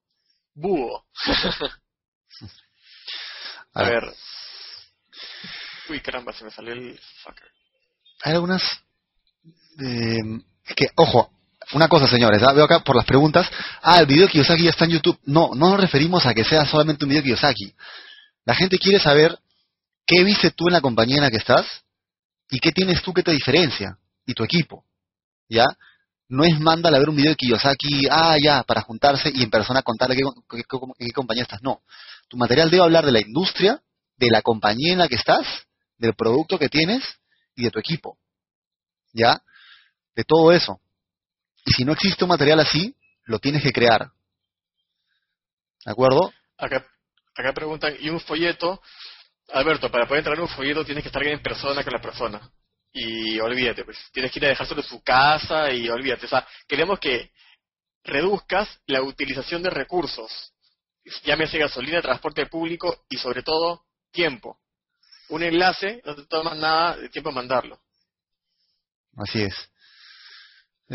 búho. 0.55 1.05
a 3.75 3.83
ver. 3.83 4.05
Uy, 5.91 6.01
caramba, 6.01 6.33
se 6.33 6.45
me 6.45 6.51
salió 6.51 6.73
el 6.73 6.99
fucker. 7.23 7.51
Hay 8.23 8.33
algunas 8.33 8.63
eh, 9.85 10.23
que, 10.75 10.89
ojo, 10.97 11.31
una 11.73 11.89
cosa, 11.89 12.07
señores, 12.07 12.43
¿ah? 12.43 12.53
veo 12.53 12.65
acá 12.65 12.81
por 12.81 12.97
las 12.97 13.05
preguntas. 13.05 13.51
Ah, 13.81 14.01
el 14.01 14.07
video 14.07 14.27
de 14.27 14.33
Kiyosaki 14.33 14.65
ya 14.65 14.71
está 14.71 14.85
en 14.85 14.93
YouTube. 14.93 15.19
No, 15.25 15.51
no 15.55 15.71
nos 15.71 15.81
referimos 15.81 16.27
a 16.27 16.35
que 16.35 16.45
sea 16.45 16.67
solamente 16.67 17.05
un 17.05 17.11
video 17.11 17.23
de 17.23 17.29
Kiyosaki. 17.29 17.75
La 18.45 18.55
gente 18.55 18.79
quiere 18.79 18.99
saber 18.99 19.39
qué 20.07 20.23
viste 20.23 20.51
tú 20.51 20.69
en 20.69 20.75
la 20.75 20.81
compañía 20.81 21.17
en 21.17 21.23
la 21.23 21.31
que 21.31 21.39
estás 21.39 21.67
y 22.51 22.59
qué 22.59 22.73
tienes 22.73 23.03
tú 23.03 23.13
que 23.13 23.23
te 23.23 23.33
diferencia 23.33 23.97
y 24.27 24.35
tu 24.35 24.45
equipo. 24.45 24.85
¿Ya? 25.49 25.67
No 26.29 26.45
es 26.45 26.61
mándale 26.61 26.97
a 26.97 27.01
ver 27.01 27.09
un 27.09 27.17
video 27.17 27.31
de 27.31 27.37
Kiyosaki, 27.37 28.07
ah, 28.11 28.37
ya, 28.43 28.63
para 28.65 28.83
juntarse 28.83 29.31
y 29.35 29.43
en 29.43 29.51
persona 29.51 29.83
contarle 29.83 30.17
qué, 30.17 30.63
qué 30.99 31.13
compañía 31.13 31.45
estás. 31.45 31.63
No. 31.63 31.81
Tu 32.29 32.37
material 32.37 32.71
debe 32.71 32.83
hablar 32.83 33.07
de 33.07 33.13
la 33.13 33.21
industria, 33.21 33.81
de 34.17 34.29
la 34.31 34.43
compañía 34.43 34.93
en 34.93 34.99
la 34.99 35.09
que 35.09 35.17
estás, 35.17 35.47
del 35.97 36.15
producto 36.15 36.59
que 36.59 36.69
tienes 36.69 37.03
y 37.57 37.65
de 37.65 37.71
tu 37.71 37.79
equipo. 37.79 38.19
¿Ya? 39.15 39.43
De 40.15 40.25
todo 40.25 40.53
eso. 40.53 40.82
Y 41.65 41.73
si 41.73 41.85
no 41.85 41.93
existe 41.93 42.25
un 42.25 42.31
material 42.31 42.61
así, 42.61 42.95
lo 43.25 43.39
tienes 43.39 43.63
que 43.63 43.73
crear. 43.73 44.11
¿De 45.85 45.91
acuerdo? 45.91 46.33
Acá, 46.59 46.87
acá 47.35 47.53
preguntan, 47.53 47.95
¿y 48.01 48.09
un 48.09 48.21
folleto? 48.21 48.81
Alberto, 49.53 49.91
para 49.91 50.07
poder 50.07 50.21
entrar 50.21 50.37
en 50.37 50.43
un 50.43 50.49
folleto 50.49 50.85
tienes 50.85 51.03
que 51.03 51.09
estar 51.09 51.23
en 51.27 51.43
persona 51.43 51.83
con 51.83 51.93
la 51.93 52.01
persona. 52.01 52.51
Y 52.93 53.41
olvídate, 53.41 53.85
pues, 53.85 53.99
tienes 54.13 54.31
que 54.31 54.39
ir 54.39 54.47
a 54.47 54.49
dejárselo 54.49 54.81
en 54.81 54.87
su 54.87 55.03
casa 55.03 55.71
y 55.73 55.89
olvídate. 55.89 56.27
O 56.27 56.29
sea, 56.29 56.47
queremos 56.69 56.99
que 56.99 57.33
reduzcas 58.05 58.81
la 58.87 59.03
utilización 59.03 59.63
de 59.63 59.71
recursos. 59.71 60.53
Llámese 61.25 61.59
gasolina, 61.59 62.01
transporte 62.01 62.47
público 62.47 63.05
y 63.09 63.17
sobre 63.17 63.43
todo 63.43 63.85
tiempo. 64.11 64.59
Un 65.31 65.43
enlace 65.43 66.03
no 66.05 66.15
te 66.15 66.27
toma 66.27 66.55
nada 66.55 66.97
de 66.97 67.09
tiempo 67.09 67.33
mandarlo. 67.33 67.81
Así 69.17 69.43
es. 69.43 69.72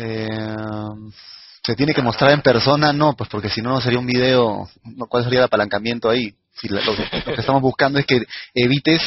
Eh, 0.00 0.28
¿Se 1.64 1.74
tiene 1.74 1.92
que 1.92 2.02
mostrar 2.02 2.30
en 2.30 2.40
persona? 2.40 2.92
No, 2.92 3.16
pues 3.16 3.28
porque 3.28 3.50
si 3.50 3.60
no, 3.60 3.70
no 3.70 3.80
sería 3.80 3.98
un 3.98 4.06
video. 4.06 4.68
¿Cuál 5.08 5.24
sería 5.24 5.40
el 5.40 5.46
apalancamiento 5.46 6.08
ahí? 6.08 6.34
Si 6.52 6.68
lo, 6.68 6.80
que 6.80 7.34
estamos 7.36 7.60
buscando 7.60 7.98
es 7.98 8.06
que 8.06 8.22
evites 8.54 9.02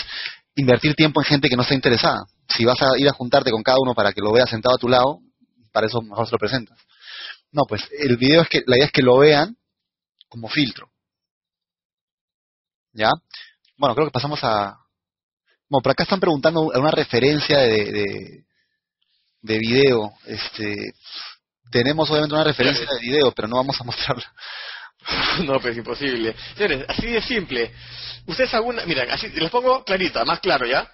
invertir 0.55 0.93
tiempo 0.95 1.21
en 1.21 1.25
gente 1.25 1.49
que 1.49 1.55
no 1.55 1.61
está 1.61 1.75
interesada. 1.75 2.25
Si 2.49 2.65
vas 2.65 2.81
a 2.81 2.97
ir 2.97 3.07
a 3.07 3.13
juntarte 3.13 3.51
con 3.51 3.63
cada 3.63 3.77
uno 3.81 3.95
para 3.95 4.11
que 4.11 4.21
lo 4.21 4.33
veas 4.33 4.49
sentado 4.49 4.75
a 4.75 4.77
tu 4.77 4.89
lado, 4.89 5.19
para 5.71 5.87
eso 5.87 6.01
mejor 6.01 6.27
se 6.27 6.33
lo 6.33 6.37
presentas. 6.37 6.77
No, 7.51 7.63
pues 7.67 7.87
el 7.97 8.17
video 8.17 8.41
es 8.41 8.49
que 8.49 8.61
la 8.65 8.75
idea 8.75 8.85
es 8.87 8.91
que 8.91 9.01
lo 9.01 9.17
vean 9.17 9.55
como 10.27 10.49
filtro. 10.49 10.89
¿Ya? 12.93 13.11
Bueno, 13.77 13.95
creo 13.95 14.07
que 14.07 14.13
pasamos 14.13 14.43
a. 14.43 14.77
Bueno, 15.69 15.81
por 15.81 15.91
acá 15.93 16.03
están 16.03 16.19
preguntando 16.19 16.61
una 16.63 16.91
referencia 16.91 17.59
de 17.59 18.43
video. 19.41 20.13
Este, 20.25 20.93
tenemos 21.71 22.09
obviamente 22.09 22.35
una 22.35 22.43
referencia 22.43 22.85
de 22.85 22.99
video, 22.99 23.31
pero 23.31 23.47
no 23.47 23.57
vamos 23.57 23.79
a 23.79 23.83
mostrarla. 23.83 24.33
No, 25.45 25.59
pues 25.59 25.75
imposible. 25.75 26.35
Señores, 26.55 26.85
así 26.87 27.07
de 27.07 27.21
simple. 27.21 27.73
Ustedes 28.27 28.53
alguna, 28.53 28.85
miren, 28.85 29.09
así 29.09 29.29
les 29.29 29.49
pongo 29.49 29.83
clarita, 29.83 30.23
más 30.25 30.39
claro, 30.39 30.67
¿ya? 30.67 30.87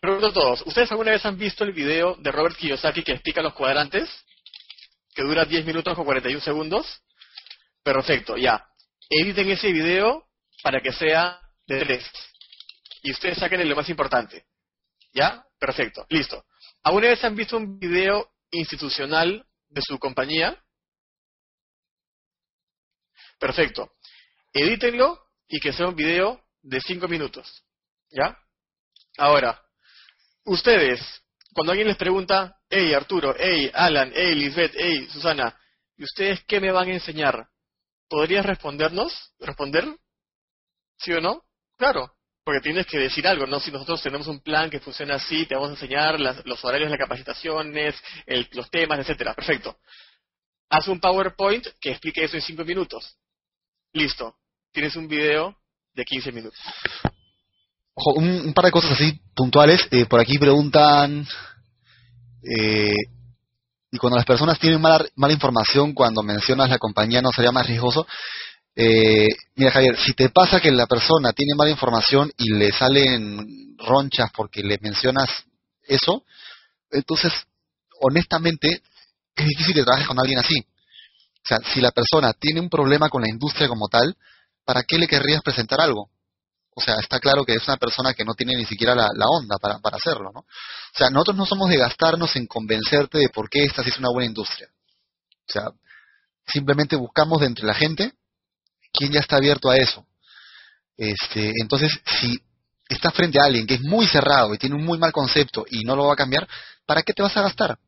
Pregunto 0.00 0.28
a 0.28 0.32
todos, 0.32 0.62
¿ustedes 0.66 0.90
alguna 0.90 1.10
vez 1.10 1.24
han 1.26 1.36
visto 1.36 1.64
el 1.64 1.72
video 1.72 2.16
de 2.16 2.32
Robert 2.32 2.56
Kiyosaki 2.56 3.02
que 3.02 3.12
explica 3.12 3.42
los 3.42 3.54
cuadrantes? 3.54 4.08
Que 5.14 5.22
dura 5.22 5.44
10 5.44 5.64
minutos 5.66 5.94
con 5.94 6.04
41 6.04 6.40
segundos. 6.40 7.02
Perfecto, 7.82 8.36
ya. 8.36 8.66
Editen 9.08 9.50
ese 9.50 9.70
video 9.72 10.26
para 10.62 10.80
que 10.80 10.92
sea 10.92 11.38
de 11.66 11.78
3. 11.84 12.10
Y 13.02 13.12
ustedes 13.12 13.38
saquen 13.38 13.68
lo 13.68 13.76
más 13.76 13.88
importante. 13.88 14.44
¿Ya? 15.12 15.44
Perfecto, 15.58 16.06
listo. 16.08 16.44
¿Alguna 16.84 17.08
vez 17.08 17.24
han 17.24 17.34
visto 17.34 17.56
un 17.56 17.78
video 17.78 18.30
institucional 18.50 19.46
de 19.68 19.80
su 19.80 19.98
compañía? 19.98 20.62
Perfecto. 23.38 23.94
Edítenlo 24.52 25.18
y 25.48 25.60
que 25.60 25.72
sea 25.72 25.88
un 25.88 25.96
video 25.96 26.44
de 26.60 26.80
5 26.82 27.08
minutos. 27.08 27.64
¿Ya? 28.10 28.38
Ahora, 29.16 29.60
ustedes, 30.44 31.00
cuando 31.54 31.72
alguien 31.72 31.88
les 31.88 31.96
pregunta, 31.96 32.60
hey 32.68 32.92
Arturo, 32.92 33.34
hey 33.38 33.70
Alan, 33.72 34.12
hey 34.14 34.34
Lisbeth, 34.34 34.74
hey 34.76 35.08
Susana, 35.10 35.58
¿y 35.96 36.04
ustedes 36.04 36.44
qué 36.44 36.60
me 36.60 36.70
van 36.70 36.88
a 36.88 36.94
enseñar? 36.94 37.48
¿Podrías 38.08 38.44
respondernos? 38.44 39.34
¿Responder? 39.38 39.86
¿Sí 40.98 41.12
o 41.12 41.20
no? 41.20 41.44
Claro. 41.78 42.14
Porque 42.44 42.60
tienes 42.60 42.86
que 42.86 42.98
decir 42.98 43.26
algo, 43.26 43.46
¿no? 43.46 43.58
Si 43.58 43.70
nosotros 43.70 44.02
tenemos 44.02 44.26
un 44.26 44.40
plan 44.40 44.68
que 44.68 44.78
funciona 44.78 45.14
así, 45.14 45.46
te 45.46 45.54
vamos 45.54 45.70
a 45.70 45.72
enseñar 45.72 46.20
los 46.20 46.62
horarios 46.62 46.90
de 46.90 46.98
las 46.98 47.08
capacitaciones, 47.08 47.94
los 48.52 48.70
temas, 48.70 48.98
etcétera. 48.98 49.32
Perfecto. 49.32 49.78
Haz 50.68 50.88
un 50.88 51.00
PowerPoint 51.00 51.66
que 51.80 51.90
explique 51.92 52.22
eso 52.22 52.36
en 52.36 52.42
cinco 52.42 52.64
minutos. 52.64 53.16
Listo. 53.94 54.36
Tienes 54.72 54.94
un 54.96 55.08
video 55.08 55.56
de 55.94 56.04
15 56.04 56.32
minutos. 56.32 56.58
Ojo, 57.94 58.14
un, 58.14 58.52
par 58.52 58.66
de 58.66 58.72
cosas 58.72 58.92
así 58.92 59.18
puntuales. 59.34 59.86
Eh, 59.90 60.04
por 60.04 60.20
aquí 60.20 60.36
preguntan. 60.36 61.26
Eh, 62.42 62.96
y 63.90 63.98
cuando 63.98 64.16
las 64.16 64.26
personas 64.26 64.58
tienen 64.58 64.80
mala, 64.80 65.06
mala 65.14 65.32
información, 65.32 65.94
cuando 65.94 66.22
mencionas 66.22 66.68
la 66.68 66.78
compañía, 66.78 67.22
¿no 67.22 67.30
sería 67.30 67.52
más 67.52 67.66
riesgoso? 67.66 68.06
Eh, 68.76 69.28
mira, 69.54 69.70
Javier, 69.70 69.96
si 69.98 70.14
te 70.14 70.30
pasa 70.30 70.60
que 70.60 70.72
la 70.72 70.86
persona 70.86 71.32
tiene 71.32 71.54
mala 71.54 71.70
información 71.70 72.32
y 72.36 72.52
le 72.54 72.72
salen 72.72 73.76
ronchas 73.78 74.30
porque 74.34 74.62
le 74.62 74.78
mencionas 74.80 75.30
eso, 75.86 76.24
entonces, 76.90 77.32
honestamente, 78.00 78.82
es 79.36 79.46
difícil 79.46 79.74
que 79.74 79.84
trabajes 79.84 80.08
con 80.08 80.18
alguien 80.18 80.38
así. 80.38 80.58
O 80.58 81.46
sea, 81.46 81.58
si 81.72 81.80
la 81.80 81.92
persona 81.92 82.32
tiene 82.32 82.60
un 82.60 82.68
problema 82.68 83.08
con 83.08 83.22
la 83.22 83.28
industria 83.28 83.68
como 83.68 83.88
tal, 83.88 84.16
¿para 84.64 84.82
qué 84.82 84.98
le 84.98 85.06
querrías 85.06 85.42
presentar 85.42 85.80
algo? 85.80 86.10
O 86.74 86.80
sea, 86.80 86.96
está 86.96 87.20
claro 87.20 87.44
que 87.44 87.54
es 87.54 87.68
una 87.68 87.76
persona 87.76 88.14
que 88.14 88.24
no 88.24 88.34
tiene 88.34 88.56
ni 88.56 88.64
siquiera 88.64 88.94
la, 88.96 89.26
onda 89.28 89.58
para, 89.58 89.78
para, 89.78 89.96
hacerlo, 89.96 90.32
¿no? 90.32 90.40
O 90.40 90.96
sea, 90.96 91.10
nosotros 91.10 91.36
no 91.36 91.46
somos 91.46 91.68
de 91.68 91.76
gastarnos 91.76 92.34
en 92.34 92.46
convencerte 92.46 93.18
de 93.18 93.28
por 93.28 93.48
qué 93.48 93.64
esta 93.64 93.84
sí 93.84 93.90
es 93.90 93.98
una 93.98 94.10
buena 94.10 94.26
industria. 94.26 94.68
O 95.46 95.52
sea, 95.52 95.70
simplemente 96.46 96.96
buscamos 96.96 97.40
de 97.40 97.46
entre 97.46 97.66
la 97.66 97.74
gente 97.74 98.14
quién 98.94 99.12
ya 99.12 99.20
está 99.20 99.36
abierto 99.36 99.68
a 99.68 99.76
eso. 99.76 100.06
Este, 100.96 101.52
entonces, 101.60 101.92
si 102.20 102.40
estás 102.88 103.12
frente 103.12 103.40
a 103.40 103.44
alguien 103.44 103.66
que 103.66 103.74
es 103.74 103.82
muy 103.82 104.06
cerrado 104.06 104.54
y 104.54 104.58
tiene 104.58 104.76
un 104.76 104.84
muy 104.84 104.98
mal 104.98 105.12
concepto 105.12 105.66
y 105.68 105.82
no 105.84 105.96
lo 105.96 106.06
va 106.06 106.14
a 106.14 106.16
cambiar, 106.16 106.48
¿para 106.86 107.02
qué 107.02 107.12
te 107.12 107.22
vas 107.22 107.36
a 107.36 107.42
gastar? 107.42 107.78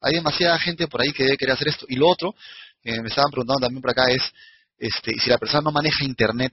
Hay 0.00 0.14
demasiada 0.14 0.58
gente 0.58 0.88
por 0.88 1.00
ahí 1.00 1.12
que 1.12 1.24
debe 1.24 1.36
querer 1.36 1.54
hacer 1.54 1.68
esto. 1.68 1.86
Y 1.88 1.96
lo 1.96 2.08
otro, 2.08 2.34
que 2.82 3.00
me 3.00 3.08
estaban 3.08 3.30
preguntando 3.30 3.60
también 3.60 3.80
por 3.80 3.90
acá, 3.90 4.10
es 4.10 4.22
este, 4.78 5.18
si 5.18 5.30
la 5.30 5.38
persona 5.38 5.62
no 5.62 5.72
maneja 5.72 6.04
Internet. 6.04 6.52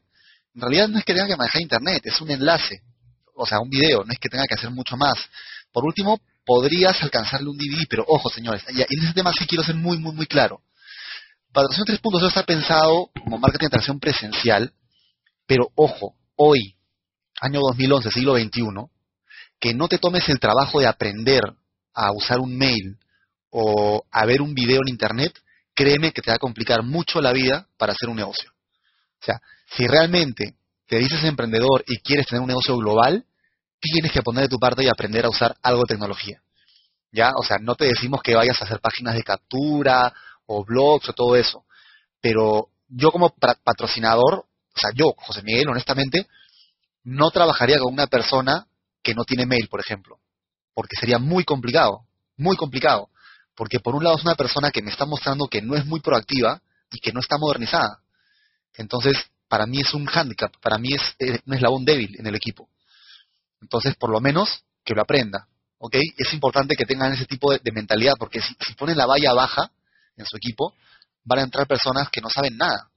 En 0.54 0.62
realidad 0.62 0.88
no 0.88 1.00
es 1.00 1.06
que 1.06 1.14
tenga 1.14 1.28
que 1.28 1.36
manejar 1.36 1.62
Internet, 1.62 2.06
es 2.06 2.22
un 2.22 2.32
enlace, 2.32 2.82
o 3.36 3.46
sea, 3.46 3.60
un 3.60 3.70
video, 3.70 4.04
no 4.04 4.12
es 4.12 4.20
que 4.20 4.30
tenga 4.30 4.46
que 4.48 4.56
hacer 4.56 4.70
mucho 4.70 4.96
más. 4.98 5.18
Por 5.72 5.86
último, 5.86 6.20
podrías 6.46 7.02
alcanzarle 7.04 7.50
un 7.50 7.58
DVD, 7.58 7.86
pero 7.90 8.04
ojo, 8.08 8.30
señores, 8.30 8.64
en 8.68 9.04
ese 9.04 9.14
tema 9.14 9.32
sí 9.34 9.46
quiero 9.46 9.64
ser 9.64 9.76
muy, 9.76 9.98
muy, 9.98 10.14
muy 10.14 10.26
claro. 10.26 10.62
Patrocinio 11.52 11.86
3.0 11.86 12.28
está 12.28 12.44
pensado 12.44 13.10
como 13.24 13.40
marketing 13.40 13.64
de 13.64 13.68
atracción 13.68 14.00
presencial, 14.00 14.72
pero 15.48 15.70
ojo, 15.76 16.14
hoy, 16.36 16.76
año 17.42 17.60
2011, 17.62 18.12
siglo 18.12 18.36
XXI, 18.38 18.66
que 19.60 19.74
no 19.74 19.88
te 19.88 19.98
tomes 19.98 20.30
el 20.30 20.40
trabajo 20.40 20.80
de 20.80 20.86
aprender 20.86 21.42
a 21.96 22.12
usar 22.12 22.40
un 22.40 22.56
mail 22.56 23.00
o 23.50 24.04
a 24.12 24.26
ver 24.26 24.44
un 24.44 24.54
video 24.54 24.82
en 24.84 24.90
internet, 24.90 25.34
créeme 25.74 26.12
que 26.12 26.22
te 26.22 26.30
va 26.30 26.36
a 26.36 26.40
complicar 26.40 26.84
mucho 26.84 27.20
la 27.20 27.34
vida 27.34 27.68
para 27.78 27.94
hacer 27.94 28.10
un 28.10 28.18
negocio. 28.18 28.52
O 29.20 29.26
sea, 29.26 29.42
si 29.76 29.88
realmente 29.88 30.54
te 30.86 31.00
dices 31.00 31.24
emprendedor 31.24 31.84
y 31.88 31.98
quieres 31.98 32.28
tener 32.28 32.42
un 32.42 32.48
negocio 32.48 32.78
global, 32.78 33.26
tienes 33.80 34.12
que 34.12 34.22
poner 34.22 34.44
de 34.44 34.50
tu 34.50 34.60
parte 34.60 34.84
y 34.84 34.88
aprender 34.88 35.26
a 35.26 35.30
usar 35.30 35.56
algo 35.64 35.82
de 35.82 35.96
tecnología. 35.96 36.42
¿Ya? 37.12 37.32
O 37.36 37.44
sea, 37.44 37.58
no 37.60 37.74
te 37.74 37.86
decimos 37.86 38.22
que 38.22 38.36
vayas 38.36 38.62
a 38.62 38.66
hacer 38.66 38.80
páginas 38.80 39.16
de 39.16 39.24
captura 39.24 40.14
o 40.52 40.66
blogs 40.66 41.08
o 41.10 41.14
todo 41.14 41.36
eso. 41.36 41.64
Pero 42.22 42.70
yo 42.88 43.12
como 43.12 43.30
patrocinador, 43.64 44.34
o 44.34 44.80
sea, 44.80 44.90
yo, 44.96 45.14
José 45.18 45.44
Miguel, 45.44 45.70
honestamente, 45.70 46.28
no 47.04 47.30
trabajaría 47.30 47.80
con 47.80 47.94
una 47.94 48.08
persona 48.08 48.68
que 49.04 49.14
no 49.14 49.24
tiene 49.24 49.46
mail, 49.46 49.68
por 49.70 49.80
ejemplo, 49.80 50.20
porque 50.74 50.96
sería 51.00 51.20
muy 51.20 51.44
complicado, 51.44 52.02
muy 52.36 52.58
complicado, 52.58 53.10
porque 53.56 53.80
por 53.80 53.96
un 53.96 54.04
lado 54.04 54.18
es 54.18 54.24
una 54.24 54.36
persona 54.36 54.72
que 54.72 54.82
me 54.82 54.90
está 54.90 55.06
mostrando 55.06 55.48
que 55.48 55.62
no 55.62 55.76
es 55.76 55.86
muy 55.86 56.00
proactiva 56.00 56.62
y 56.92 57.00
que 57.00 57.14
no 57.14 57.20
está 57.20 57.38
modernizada. 57.38 58.00
Entonces, 58.74 59.18
para 59.48 59.68
mí 59.68 59.82
es 59.82 59.94
un 59.94 60.10
handicap, 60.12 60.52
para 60.62 60.80
mí 60.80 60.94
es 60.94 61.02
eh, 61.20 61.40
un 61.46 61.54
eslabón 61.54 61.86
débil 61.86 62.16
en 62.18 62.26
el 62.26 62.36
equipo. 62.36 62.70
Entonces, 63.62 63.96
por 63.96 64.10
lo 64.10 64.20
menos, 64.20 64.64
que 64.84 64.96
lo 64.96 65.02
aprenda. 65.02 65.48
¿Ok? 65.78 65.96
Es 66.18 66.34
importante 66.34 66.76
que 66.76 66.86
tengan 66.86 67.14
ese 67.14 67.26
tipo 67.26 67.52
de, 67.52 67.72
mentalidad, 67.72 68.14
porque 68.18 68.42
si, 68.42 68.56
si 68.66 68.74
ponen 68.74 68.98
la 68.98 69.06
valla 69.06 69.34
baja 69.34 69.72
en 70.20 70.26
su 70.26 70.38
equipo, 70.38 70.76
van 71.24 71.40
a 71.40 71.44
entrar 71.44 71.68
personas 71.68 72.10
que 72.10 72.22
no 72.22 72.30
saben 72.30 72.58
nada. 72.58 72.90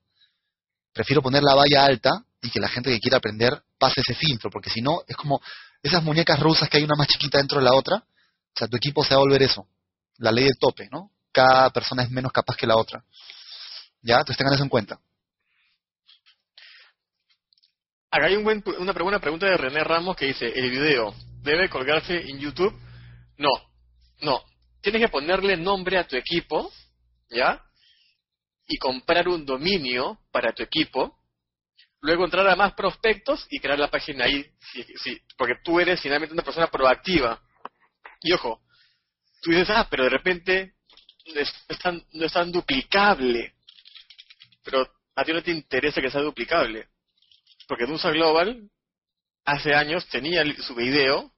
Prefiero 0.92 1.22
poner 1.22 1.42
la 1.42 1.54
valla 1.54 1.84
alta 1.84 2.24
y 2.40 2.50
que 2.50 2.60
la 2.60 2.68
gente 2.68 2.90
que 2.90 2.98
quiera 2.98 3.18
aprender 3.18 3.62
pase 3.78 4.00
ese 4.00 4.14
filtro, 4.14 4.50
porque 4.50 4.70
si 4.70 4.82
no, 4.82 5.02
es 5.06 5.16
como 5.16 5.40
esas 5.82 6.02
muñecas 6.02 6.38
rusas 6.38 6.68
que 6.68 6.78
hay 6.78 6.84
una 6.84 6.96
más 6.96 7.08
chiquita 7.08 7.38
dentro 7.38 7.58
de 7.58 7.64
la 7.64 7.74
otra, 7.74 7.96
o 7.96 8.58
sea, 8.58 8.68
tu 8.68 8.76
equipo 8.76 9.02
se 9.02 9.14
va 9.14 9.20
a 9.20 9.24
volver 9.24 9.42
eso, 9.42 9.66
la 10.18 10.30
ley 10.30 10.44
del 10.44 10.58
tope, 10.58 10.88
¿no? 10.90 11.10
Cada 11.32 11.70
persona 11.70 12.02
es 12.02 12.10
menos 12.10 12.30
capaz 12.32 12.56
que 12.56 12.66
la 12.66 12.76
otra. 12.76 13.02
¿Ya? 14.02 14.16
Entonces 14.16 14.36
tengan 14.36 14.54
eso 14.54 14.64
en 14.64 14.68
cuenta. 14.68 14.98
Acá 18.10 18.26
hay 18.26 18.36
un 18.36 18.44
buen, 18.44 18.62
una, 18.78 18.92
una 19.02 19.18
pregunta 19.20 19.46
de 19.46 19.56
René 19.56 19.82
Ramos 19.82 20.16
que 20.16 20.26
dice, 20.26 20.46
¿el 20.46 20.70
video 20.70 21.14
debe 21.42 21.70
colgarse 21.70 22.20
en 22.28 22.38
YouTube? 22.38 22.78
No, 23.38 23.48
no. 24.20 24.42
Tienes 24.82 25.00
que 25.00 25.08
ponerle 25.08 25.56
nombre 25.56 25.98
a 25.98 26.06
tu 26.06 26.16
equipo, 26.16 26.70
¿ya? 27.32 27.62
Y 28.66 28.78
comprar 28.78 29.28
un 29.28 29.44
dominio 29.44 30.20
para 30.30 30.52
tu 30.52 30.62
equipo. 30.62 31.18
Luego 32.00 32.24
entrar 32.24 32.48
a 32.48 32.56
más 32.56 32.74
prospectos 32.74 33.46
y 33.50 33.60
crear 33.60 33.78
la 33.78 33.90
página 33.90 34.24
ahí, 34.24 34.44
sí, 34.96 35.20
porque 35.36 35.54
tú 35.62 35.78
eres 35.78 36.00
finalmente 36.00 36.34
una 36.34 36.42
persona 36.42 36.66
proactiva. 36.66 37.40
Y 38.22 38.32
ojo, 38.32 38.60
tú 39.40 39.50
dices, 39.50 39.70
ah, 39.70 39.86
pero 39.88 40.04
de 40.04 40.10
repente 40.10 40.74
no 41.34 41.40
es 41.40 41.52
tan, 41.80 42.04
no 42.12 42.26
es 42.26 42.32
tan 42.32 42.50
duplicable. 42.50 43.54
Pero 44.64 44.88
a 45.14 45.24
ti 45.24 45.32
no 45.32 45.42
te 45.42 45.52
interesa 45.52 46.00
que 46.00 46.10
sea 46.10 46.22
duplicable 46.22 46.88
porque 47.72 47.86
Dunsa 47.86 48.10
Global 48.10 48.68
hace 49.46 49.74
años 49.74 50.06
tenía 50.08 50.44
su 50.62 50.74
video, 50.74 51.32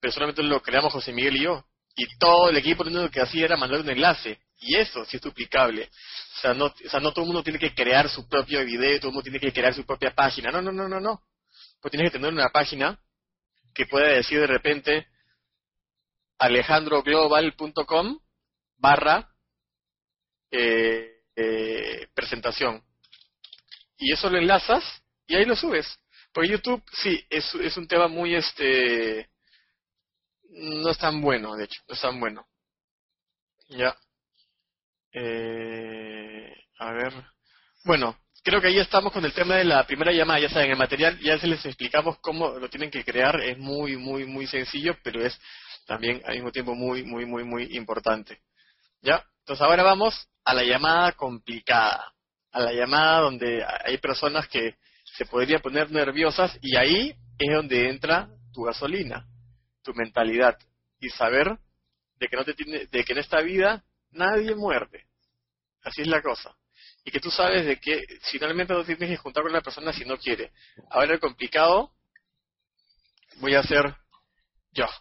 pero 0.00 0.12
solamente 0.12 0.42
lo 0.42 0.60
creamos 0.62 0.92
José 0.92 1.14
Miguel 1.14 1.36
y 1.36 1.44
yo. 1.44 1.64
Y 1.96 2.06
todo 2.18 2.50
el 2.50 2.58
equipo 2.58 2.84
lo 2.84 3.10
que 3.10 3.22
hacía 3.22 3.46
era 3.46 3.56
mandar 3.56 3.80
un 3.80 3.88
enlace. 3.88 4.38
Y 4.58 4.76
eso 4.76 5.04
sí 5.04 5.16
es 5.16 5.22
duplicable. 5.22 5.90
O 6.36 6.40
sea, 6.40 6.54
no, 6.54 6.66
o 6.66 6.88
sea, 6.88 7.00
no 7.00 7.12
todo 7.12 7.22
el 7.22 7.28
mundo 7.28 7.42
tiene 7.42 7.58
que 7.58 7.74
crear 7.74 8.08
su 8.08 8.28
propio 8.28 8.64
video, 8.64 8.98
todo 8.98 9.08
el 9.08 9.14
mundo 9.14 9.30
tiene 9.30 9.40
que 9.40 9.52
crear 9.52 9.74
su 9.74 9.84
propia 9.84 10.14
página. 10.14 10.50
No, 10.50 10.62
no, 10.62 10.72
no, 10.72 10.88
no, 10.88 11.00
no. 11.00 11.22
Pues 11.80 11.90
tienes 11.90 12.10
que 12.10 12.18
tener 12.18 12.32
una 12.32 12.48
página 12.48 12.98
que 13.74 13.86
pueda 13.86 14.08
decir 14.08 14.40
de 14.40 14.46
repente 14.46 15.06
alejandroglobal.com 16.38 18.18
barra 18.78 19.30
eh, 20.50 21.22
eh, 21.34 22.08
presentación. 22.14 22.82
Y 23.98 24.12
eso 24.12 24.30
lo 24.30 24.38
enlazas 24.38 24.84
y 25.26 25.36
ahí 25.36 25.44
lo 25.44 25.56
subes. 25.56 25.98
Porque 26.32 26.50
YouTube, 26.50 26.82
sí, 26.92 27.24
es, 27.30 27.54
es 27.54 27.76
un 27.76 27.88
tema 27.88 28.08
muy, 28.08 28.34
este, 28.34 29.30
no 30.50 30.90
es 30.90 30.98
tan 30.98 31.20
bueno, 31.20 31.56
de 31.56 31.64
hecho, 31.64 31.80
no 31.88 31.94
es 31.94 32.00
tan 32.00 32.20
bueno. 32.20 32.46
Ya. 33.68 33.96
Eh, 35.18 36.54
a 36.78 36.92
ver. 36.92 37.12
Bueno, 37.86 38.18
creo 38.44 38.60
que 38.60 38.66
ahí 38.66 38.78
estamos 38.78 39.14
con 39.14 39.24
el 39.24 39.32
tema 39.32 39.56
de 39.56 39.64
la 39.64 39.86
primera 39.86 40.12
llamada. 40.12 40.40
Ya 40.40 40.50
saben, 40.50 40.72
el 40.72 40.76
material 40.76 41.18
ya 41.20 41.38
se 41.38 41.46
les 41.46 41.64
explicamos 41.64 42.18
cómo 42.20 42.50
lo 42.58 42.68
tienen 42.68 42.90
que 42.90 43.02
crear. 43.02 43.40
Es 43.40 43.56
muy, 43.56 43.96
muy, 43.96 44.26
muy 44.26 44.46
sencillo, 44.46 44.94
pero 45.02 45.24
es 45.24 45.40
también 45.86 46.20
al 46.26 46.34
mismo 46.34 46.52
tiempo 46.52 46.74
muy, 46.74 47.02
muy, 47.02 47.24
muy, 47.24 47.44
muy 47.44 47.76
importante. 47.76 48.42
¿Ya? 49.00 49.24
Entonces 49.40 49.62
ahora 49.62 49.82
vamos 49.82 50.28
a 50.44 50.52
la 50.52 50.64
llamada 50.64 51.12
complicada. 51.12 52.12
A 52.52 52.60
la 52.60 52.72
llamada 52.74 53.20
donde 53.20 53.64
hay 53.86 53.96
personas 53.96 54.46
que 54.48 54.76
se 55.16 55.24
podría 55.24 55.60
poner 55.60 55.90
nerviosas 55.90 56.58
y 56.60 56.76
ahí 56.76 57.14
es 57.38 57.54
donde 57.54 57.88
entra 57.88 58.28
tu 58.52 58.64
gasolina, 58.64 59.26
tu 59.82 59.94
mentalidad 59.94 60.58
y 61.00 61.08
saber 61.08 61.56
de 62.18 62.28
que 62.28 62.36
no 62.36 62.44
te 62.44 62.52
tiene, 62.52 62.86
de 62.86 63.04
que 63.04 63.12
en 63.14 63.18
esta 63.18 63.40
vida 63.40 63.82
nadie 64.10 64.54
muerde. 64.54 65.05
Así 65.86 66.02
es 66.02 66.08
la 66.08 66.20
cosa. 66.20 66.52
Y 67.04 67.12
que 67.12 67.20
tú 67.20 67.30
sabes 67.30 67.64
de 67.64 67.78
que 67.78 68.02
finalmente 68.22 68.74
no 68.74 68.84
tienes 68.84 69.08
que 69.08 69.16
juntar 69.16 69.44
con 69.44 69.52
la 69.52 69.60
persona 69.60 69.92
si 69.92 70.04
no 70.04 70.18
quiere. 70.18 70.50
Ahora 70.90 71.14
el 71.14 71.20
complicado 71.20 71.92
voy 73.36 73.54
a 73.54 73.60
hacer 73.60 73.94
yo. 74.72 74.86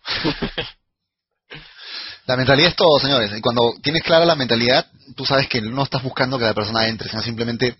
La 2.27 2.35
mentalidad 2.35 2.69
es 2.69 2.75
todo, 2.75 2.99
señores. 2.99 3.31
Y 3.37 3.41
cuando 3.41 3.73
tienes 3.83 4.01
clara 4.01 4.25
la 4.25 4.33
mentalidad, 4.33 4.91
tú 5.15 5.25
sabes 5.25 5.47
que 5.47 5.61
no 5.61 5.83
estás 5.83 6.01
buscando 6.01 6.39
que 6.39 6.45
la 6.45 6.55
persona 6.55 6.87
entre, 6.87 7.07
sino 7.07 7.21
simplemente 7.21 7.77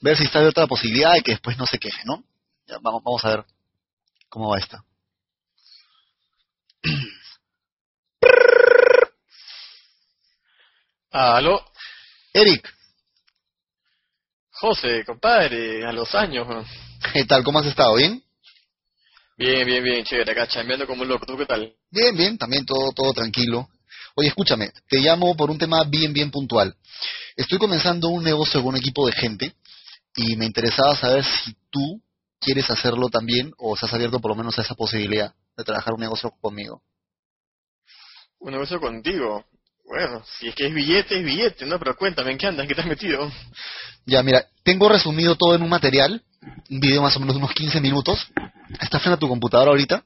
ver 0.00 0.16
si 0.16 0.24
está 0.24 0.38
abierta 0.38 0.62
la 0.62 0.66
posibilidad 0.66 1.14
y 1.16 1.22
que 1.22 1.32
después 1.32 1.58
no 1.58 1.66
se 1.66 1.78
queje, 1.78 2.02
¿no? 2.06 2.24
vamos, 2.80 3.02
vamos 3.04 3.22
a 3.26 3.28
ver 3.28 3.44
cómo 4.30 4.48
va 4.48 4.58
esta. 4.58 4.82
Aló. 11.10 11.62
Eric. 12.34 12.68
José, 14.50 15.04
compadre, 15.06 15.86
a 15.86 15.92
los 15.92 16.12
años. 16.16 16.48
¿Qué 17.12 17.24
tal? 17.24 17.44
¿Cómo 17.44 17.60
has 17.60 17.66
estado? 17.66 17.94
¿Bien? 17.94 18.20
Bien, 19.36 19.64
bien, 19.64 19.84
bien, 19.84 20.04
chévere, 20.04 20.32
acá 20.32 20.48
chambeando 20.48 20.84
como 20.84 21.02
un 21.02 21.08
loco. 21.08 21.26
¿Tú 21.26 21.36
qué 21.36 21.46
tal? 21.46 21.72
Bien, 21.90 22.16
bien, 22.16 22.36
también 22.36 22.66
todo, 22.66 22.90
todo 22.92 23.12
tranquilo. 23.12 23.68
Oye, 24.16 24.28
escúchame, 24.28 24.72
te 24.88 24.98
llamo 24.98 25.36
por 25.36 25.48
un 25.48 25.58
tema 25.58 25.84
bien, 25.84 26.12
bien 26.12 26.32
puntual. 26.32 26.74
Estoy 27.36 27.58
comenzando 27.58 28.08
un 28.08 28.24
negocio 28.24 28.60
con 28.62 28.74
un 28.74 28.80
equipo 28.80 29.06
de 29.06 29.12
gente 29.12 29.54
y 30.16 30.34
me 30.34 30.46
interesaba 30.46 30.96
saber 30.96 31.24
si 31.24 31.54
tú 31.70 32.02
quieres 32.40 32.68
hacerlo 32.68 33.08
también 33.10 33.52
o 33.58 33.74
estás 33.74 33.92
abierto 33.94 34.20
por 34.20 34.32
lo 34.32 34.36
menos 34.36 34.58
a 34.58 34.62
esa 34.62 34.74
posibilidad 34.74 35.32
de 35.56 35.64
trabajar 35.64 35.94
un 35.94 36.00
negocio 36.00 36.32
conmigo. 36.40 36.82
Un 38.40 38.52
negocio 38.52 38.80
contigo. 38.80 39.44
Bueno, 39.84 40.22
si 40.38 40.48
es 40.48 40.54
que 40.54 40.66
es 40.66 40.74
billete, 40.74 41.18
es 41.18 41.24
billete, 41.24 41.66
¿no? 41.66 41.78
Pero 41.78 41.96
cuéntame, 41.96 42.32
¿en 42.32 42.38
qué 42.38 42.46
andas? 42.46 42.64
¿En 42.64 42.68
qué 42.68 42.74
te 42.74 42.80
has 42.80 42.86
metido? 42.86 43.30
Ya, 44.06 44.22
mira, 44.22 44.46
tengo 44.62 44.88
resumido 44.88 45.36
todo 45.36 45.54
en 45.54 45.62
un 45.62 45.68
material, 45.68 46.22
un 46.70 46.80
video 46.80 47.02
más 47.02 47.16
o 47.16 47.20
menos 47.20 47.34
de 47.34 47.38
unos 47.38 47.52
15 47.52 47.80
minutos. 47.80 48.26
¿Estás 48.80 49.02
frente 49.02 49.16
a 49.16 49.18
tu 49.18 49.28
computadora 49.28 49.70
ahorita? 49.70 50.04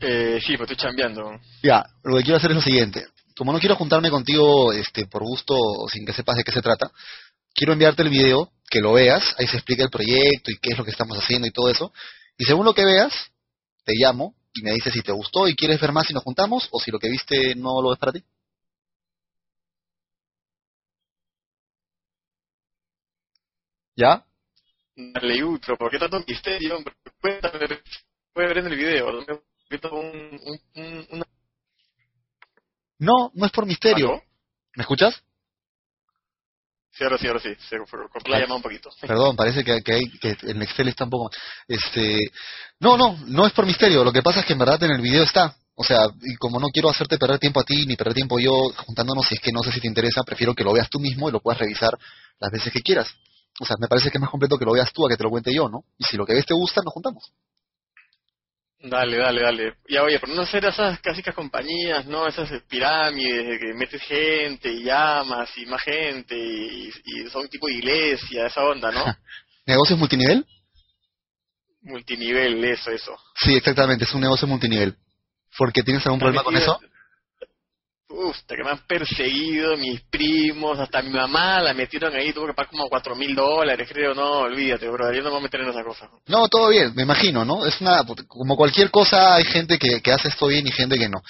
Eh, 0.00 0.40
sí, 0.44 0.56
pues 0.56 0.70
estoy 0.70 0.88
chambeando. 0.88 1.38
Ya, 1.62 1.84
lo 2.02 2.16
que 2.16 2.22
quiero 2.22 2.38
hacer 2.38 2.50
es 2.50 2.56
lo 2.56 2.62
siguiente. 2.62 3.06
Como 3.36 3.52
no 3.52 3.60
quiero 3.60 3.76
juntarme 3.76 4.10
contigo 4.10 4.72
este, 4.72 5.06
por 5.06 5.22
gusto 5.22 5.54
sin 5.92 6.04
que 6.06 6.12
sepas 6.12 6.36
de 6.36 6.44
qué 6.44 6.52
se 6.52 6.62
trata, 6.62 6.90
quiero 7.54 7.72
enviarte 7.72 8.02
el 8.02 8.08
video, 8.08 8.50
que 8.68 8.80
lo 8.80 8.94
veas, 8.94 9.34
ahí 9.38 9.46
se 9.46 9.56
explica 9.56 9.82
el 9.82 9.90
proyecto 9.90 10.50
y 10.50 10.58
qué 10.60 10.72
es 10.72 10.78
lo 10.78 10.84
que 10.84 10.90
estamos 10.90 11.18
haciendo 11.18 11.46
y 11.46 11.50
todo 11.50 11.70
eso. 11.70 11.92
Y 12.38 12.44
según 12.44 12.64
lo 12.64 12.74
que 12.74 12.84
veas, 12.84 13.12
te 13.84 13.92
llamo 13.96 14.34
y 14.52 14.62
me 14.62 14.72
dices 14.72 14.92
si 14.92 15.02
te 15.02 15.12
gustó 15.12 15.48
y 15.48 15.54
quieres 15.56 15.80
ver 15.80 15.92
más 15.92 16.06
si 16.06 16.14
nos 16.14 16.24
juntamos 16.24 16.68
o 16.72 16.80
si 16.80 16.90
lo 16.90 16.98
que 16.98 17.08
viste 17.08 17.54
no 17.54 17.80
lo 17.82 17.92
es 17.92 17.98
para 17.98 18.12
ti. 18.12 18.24
¿Ya? 23.96 24.24
Pero 24.94 25.76
¿por 25.78 25.90
qué 25.90 25.98
tanto 25.98 26.24
misterio? 26.26 26.78
Cuéntame, 27.20 27.80
puede 28.32 28.48
ver 28.48 28.58
en 28.58 28.66
el 28.66 28.76
video. 28.76 29.26
No, 32.98 33.30
no 33.34 33.46
es 33.46 33.52
por 33.52 33.66
misterio. 33.66 34.22
¿Me 34.76 34.82
escuchas? 34.82 35.22
Sí, 36.92 37.04
ahora 37.04 37.18
sí, 37.18 37.26
ahora 37.26 37.40
sí. 37.40 37.50
Se 37.68 37.78
cortó 37.78 38.30
la 38.30 38.38
llamada 38.38 38.56
un 38.56 38.62
poquito. 38.62 38.90
Perdón, 39.00 39.36
parece 39.36 39.64
que, 39.64 39.82
que, 39.82 39.92
hay, 39.94 40.10
que 40.18 40.36
el 40.42 40.62
Excel 40.62 40.88
está 40.88 41.04
un 41.04 41.10
poco... 41.10 41.30
Este, 41.68 42.18
no, 42.80 42.96
no, 42.96 43.18
no 43.26 43.46
es 43.46 43.52
por 43.52 43.66
misterio. 43.66 44.04
Lo 44.04 44.12
que 44.12 44.22
pasa 44.22 44.40
es 44.40 44.46
que 44.46 44.54
en 44.54 44.58
verdad 44.58 44.82
en 44.82 44.92
el 44.92 45.00
video 45.00 45.22
está. 45.22 45.54
O 45.74 45.84
sea, 45.84 46.08
y 46.20 46.34
como 46.36 46.60
no 46.60 46.68
quiero 46.68 46.90
hacerte 46.90 47.16
perder 47.16 47.38
tiempo 47.38 47.60
a 47.60 47.64
ti, 47.64 47.86
ni 47.86 47.96
perder 47.96 48.14
tiempo 48.14 48.38
yo 48.38 48.52
juntándonos, 48.84 49.26
si 49.26 49.36
es 49.36 49.40
que 49.40 49.52
no 49.52 49.62
sé 49.62 49.72
si 49.72 49.80
te 49.80 49.86
interesa, 49.86 50.22
prefiero 50.24 50.54
que 50.54 50.64
lo 50.64 50.74
veas 50.74 50.90
tú 50.90 50.98
mismo 51.00 51.28
y 51.28 51.32
lo 51.32 51.40
puedas 51.40 51.58
revisar 51.58 51.96
las 52.38 52.50
veces 52.50 52.72
que 52.72 52.82
quieras. 52.82 53.08
O 53.60 53.64
sea, 53.64 53.76
me 53.80 53.88
parece 53.88 54.10
que 54.10 54.18
es 54.18 54.20
más 54.20 54.30
completo 54.30 54.58
que 54.58 54.64
lo 54.64 54.72
veas 54.72 54.92
tú 54.92 55.06
a 55.06 55.08
que 55.08 55.16
te 55.16 55.22
lo 55.22 55.30
cuente 55.30 55.54
yo, 55.54 55.68
¿no? 55.68 55.84
Y 55.96 56.04
si 56.04 56.16
lo 56.16 56.26
que 56.26 56.34
ves 56.34 56.44
te 56.44 56.54
gusta, 56.54 56.82
nos 56.84 56.92
juntamos. 56.92 57.32
Dale, 58.82 59.18
dale, 59.18 59.42
dale. 59.42 59.74
Ya 59.88 60.02
oye, 60.02 60.18
pero 60.18 60.34
no 60.34 60.46
ser 60.46 60.64
esas 60.64 60.98
clásicas 61.00 61.34
compañías, 61.34 62.06
¿no? 62.06 62.26
Esas 62.26 62.48
pirámides 62.62 63.60
que 63.60 63.74
metes 63.74 64.02
gente 64.02 64.72
y 64.72 64.84
llamas 64.84 65.50
y 65.58 65.66
más 65.66 65.82
gente 65.82 66.34
y, 66.36 66.90
son 67.30 67.46
tipo 67.48 67.66
de 67.66 67.74
iglesia, 67.74 68.46
esa 68.46 68.62
onda, 68.62 68.90
¿no? 68.90 69.04
¿Negocios 69.66 69.98
multinivel? 69.98 70.46
Multinivel, 71.82 72.64
eso, 72.64 72.90
eso. 72.90 73.16
Sí, 73.34 73.54
exactamente, 73.54 74.04
es 74.04 74.14
un 74.14 74.22
negocio 74.22 74.48
multinivel. 74.48 74.96
¿Por 75.58 75.72
qué 75.72 75.82
tienes 75.82 76.04
algún 76.06 76.20
problema 76.20 76.42
con 76.42 76.56
eso? 76.56 76.80
Uf, 78.12 78.36
que 78.48 78.64
me 78.64 78.70
han 78.70 78.86
perseguido 78.86 79.76
mis 79.76 80.00
primos, 80.10 80.78
hasta 80.78 81.00
mi 81.00 81.10
mamá 81.10 81.60
la 81.60 81.72
metieron 81.74 82.12
ahí, 82.14 82.32
tuvo 82.32 82.48
que 82.48 82.54
pagar 82.54 82.70
como 82.70 82.88
cuatro 82.88 83.14
mil 83.14 83.34
dólares, 83.36 83.88
creo, 83.88 84.14
no, 84.14 84.40
olvídate, 84.40 84.88
bro, 84.88 85.12
yo 85.12 85.22
no 85.22 85.26
me 85.26 85.30
voy 85.30 85.38
a 85.38 85.42
meter 85.42 85.60
en 85.60 85.68
esa 85.68 85.84
cosa. 85.84 86.10
No, 86.26 86.48
todo 86.48 86.70
bien, 86.70 86.92
me 86.96 87.02
imagino, 87.02 87.44
¿no? 87.44 87.64
Es 87.64 87.80
una, 87.80 88.04
como 88.26 88.56
cualquier 88.56 88.90
cosa, 88.90 89.36
hay 89.36 89.44
gente 89.44 89.78
que, 89.78 90.00
que 90.00 90.12
hace 90.12 90.28
esto 90.28 90.48
bien 90.48 90.66
y 90.66 90.72
gente 90.72 90.98
que 90.98 91.08
no. 91.08 91.22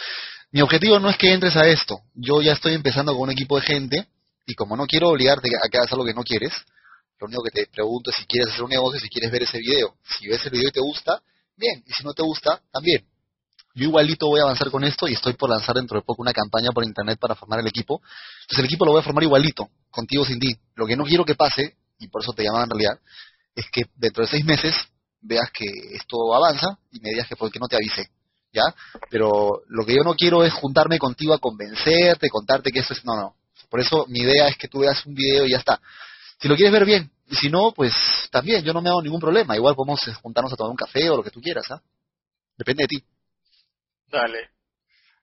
Mi 0.53 0.63
objetivo 0.63 0.99
no 0.99 1.11
es 1.11 1.19
que 1.19 1.33
entres 1.33 1.55
a 1.57 1.69
esto, 1.69 2.01
yo 2.15 2.41
ya 2.41 2.53
estoy 2.53 2.75
empezando 2.75 3.13
con 3.13 3.23
un 3.25 3.31
equipo 3.31 3.57
de 3.57 3.67
gente, 3.67 4.07
y 4.47 4.55
como 4.55 4.75
no 4.77 4.87
quiero 4.87 5.11
obligarte 5.11 5.49
a 5.49 5.69
que 5.69 5.77
hagas 5.77 5.93
algo 5.93 6.05
que 6.05 6.15
no 6.15 6.25
quieres, 6.25 6.53
Lo 7.21 7.27
único 7.27 7.43
que 7.43 7.51
te 7.51 7.67
pregunto 7.67 8.11
es 8.11 8.17
si 8.17 8.25
quieres 8.25 8.49
hacer 8.49 8.65
un 8.65 8.71
negocio, 8.71 8.99
si 8.99 9.09
quieres 9.09 9.31
ver 9.31 9.43
ese 9.43 9.59
video. 9.59 9.95
Si 10.03 10.27
ves 10.27 10.45
el 10.47 10.53
video 10.53 10.69
y 10.69 10.73
te 10.73 10.81
gusta, 10.81 11.21
bien. 11.55 11.85
Y 11.87 11.93
si 11.93 12.03
no 12.03 12.15
te 12.15 12.23
gusta, 12.23 12.63
también. 12.73 13.05
Yo 13.75 13.85
igualito 13.85 14.27
voy 14.27 14.41
a 14.41 14.45
avanzar 14.45 14.71
con 14.71 14.83
esto 14.85 15.07
y 15.07 15.13
estoy 15.13 15.35
por 15.35 15.49
lanzar 15.49 15.77
dentro 15.77 15.99
de 15.99 16.05
poco 16.05 16.23
una 16.23 16.33
campaña 16.33 16.71
por 16.73 16.85
internet 16.85 17.19
para 17.21 17.35
formar 17.35 17.61
el 17.61 17.67
equipo. 17.67 18.03
Entonces 18.43 18.59
el 18.59 18.65
equipo 18.65 18.85
lo 18.85 18.93
voy 18.93 19.01
a 19.01 19.05
formar 19.05 19.23
igualito, 19.23 19.69
contigo 19.91 20.25
sin 20.25 20.41
ti. 20.41 20.57
Lo 20.75 20.87
que 20.87 20.97
no 20.97 21.05
quiero 21.05 21.25
que 21.25 21.37
pase, 21.37 21.77
y 21.99 22.09
por 22.09 22.23
eso 22.23 22.33
te 22.33 22.43
llamaba 22.43 22.65
en 22.65 22.71
realidad, 22.71 22.99
es 23.55 23.67
que 23.73 23.85
dentro 23.95 24.25
de 24.25 24.31
seis 24.31 24.45
meses 24.45 24.75
veas 25.21 25.51
que 25.53 25.67
esto 25.93 26.35
avanza 26.35 26.79
y 26.91 27.01
me 27.01 27.11
digas 27.11 27.29
que 27.29 27.37
por 27.37 27.51
qué 27.51 27.59
no 27.59 27.69
te 27.69 27.77
avisé. 27.77 28.11
¿Ya? 28.53 28.75
Pero 29.09 29.63
lo 29.69 29.87
que 29.87 29.95
yo 29.95 30.03
no 30.03 30.15
quiero 30.15 30.43
es 30.45 30.53
juntarme 30.53 30.99
contigo 30.99 31.33
a 31.33 31.39
convencerte, 31.39 32.29
contarte 32.29 32.73
que 32.73 32.81
eso 32.81 32.95
es... 32.95 33.05
No, 33.05 33.15
no. 33.15 33.37
Por 33.69 33.79
eso 33.79 34.07
mi 34.09 34.21
idea 34.21 34.49
es 34.49 34.57
que 34.57 34.67
tú 34.67 34.81
veas 34.81 35.07
un 35.07 35.15
video 35.15 35.47
y 35.47 35.53
ya 35.53 35.59
está. 35.59 35.81
Si 36.41 36.49
lo 36.49 36.57
quieres 36.57 36.73
ver 36.73 36.85
bien, 36.85 37.13
y 37.29 37.37
si 37.37 37.49
no, 37.49 37.71
pues 37.71 37.93
también, 38.33 38.65
yo 38.65 38.73
no 38.73 38.83
me 38.83 38.89
hago 38.89 39.01
ningún 39.01 39.21
problema. 39.21 39.55
Igual 39.55 39.77
podemos 39.77 40.01
juntarnos 40.21 40.53
a 40.53 40.57
tomar 40.57 40.71
un 40.71 40.77
café 40.77 41.09
o 41.09 41.17
lo 41.17 41.23
que 41.23 41.31
tú 41.31 41.41
quieras, 41.41 41.71
¿ah? 41.71 41.81
Depende 42.59 42.83
de 42.83 42.89
ti. 42.89 43.05
Dale. 44.11 44.51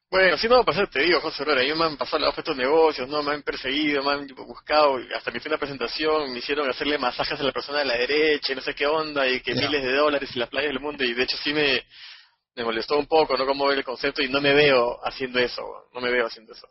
Bueno, 0.09 0.37
si 0.37 0.47
no 0.47 0.55
va 0.55 0.61
a 0.61 0.65
pasar, 0.65 0.89
te 0.89 1.01
digo, 1.01 1.19
José 1.19 1.43
Aurora, 1.43 1.61
ellos 1.61 1.77
me 1.77 1.83
han 1.83 1.97
pasado 1.97 2.25
los 2.25 2.37
estos 2.37 2.55
negocios, 2.55 3.09
no 3.09 3.21
me 3.23 3.33
han 3.33 3.43
perseguido, 3.43 4.01
me 4.03 4.11
han 4.11 4.27
buscado, 4.27 4.97
hasta 5.13 5.31
me 5.31 5.37
hice 5.37 5.49
una 5.49 5.57
presentación, 5.57 6.31
me 6.31 6.39
hicieron 6.39 6.69
hacerle 6.69 6.97
masajes 6.97 7.37
a 7.37 7.43
la 7.43 7.51
persona 7.51 7.79
de 7.79 7.85
la 7.85 7.97
derecha 7.97 8.53
y 8.53 8.55
no 8.55 8.61
sé 8.61 8.73
qué 8.73 8.87
onda, 8.87 9.27
y 9.27 9.41
que 9.41 9.53
miles 9.53 9.83
de 9.83 9.93
dólares 9.93 10.29
y 10.33 10.39
las 10.39 10.47
playas 10.47 10.71
del 10.71 10.79
mundo, 10.79 11.03
y 11.03 11.13
de 11.13 11.23
hecho 11.23 11.35
sí 11.43 11.53
me, 11.53 11.83
me 12.55 12.63
molestó 12.63 12.97
un 12.97 13.05
poco, 13.05 13.35
¿no? 13.35 13.45
Ver 13.67 13.79
el 13.79 13.83
concepto, 13.83 14.21
y 14.21 14.29
no 14.29 14.39
me 14.39 14.53
veo 14.53 14.97
haciendo 15.03 15.39
eso, 15.39 15.61
no 15.93 15.99
me 15.99 16.09
veo 16.09 16.25
haciendo 16.25 16.53
eso. 16.53 16.67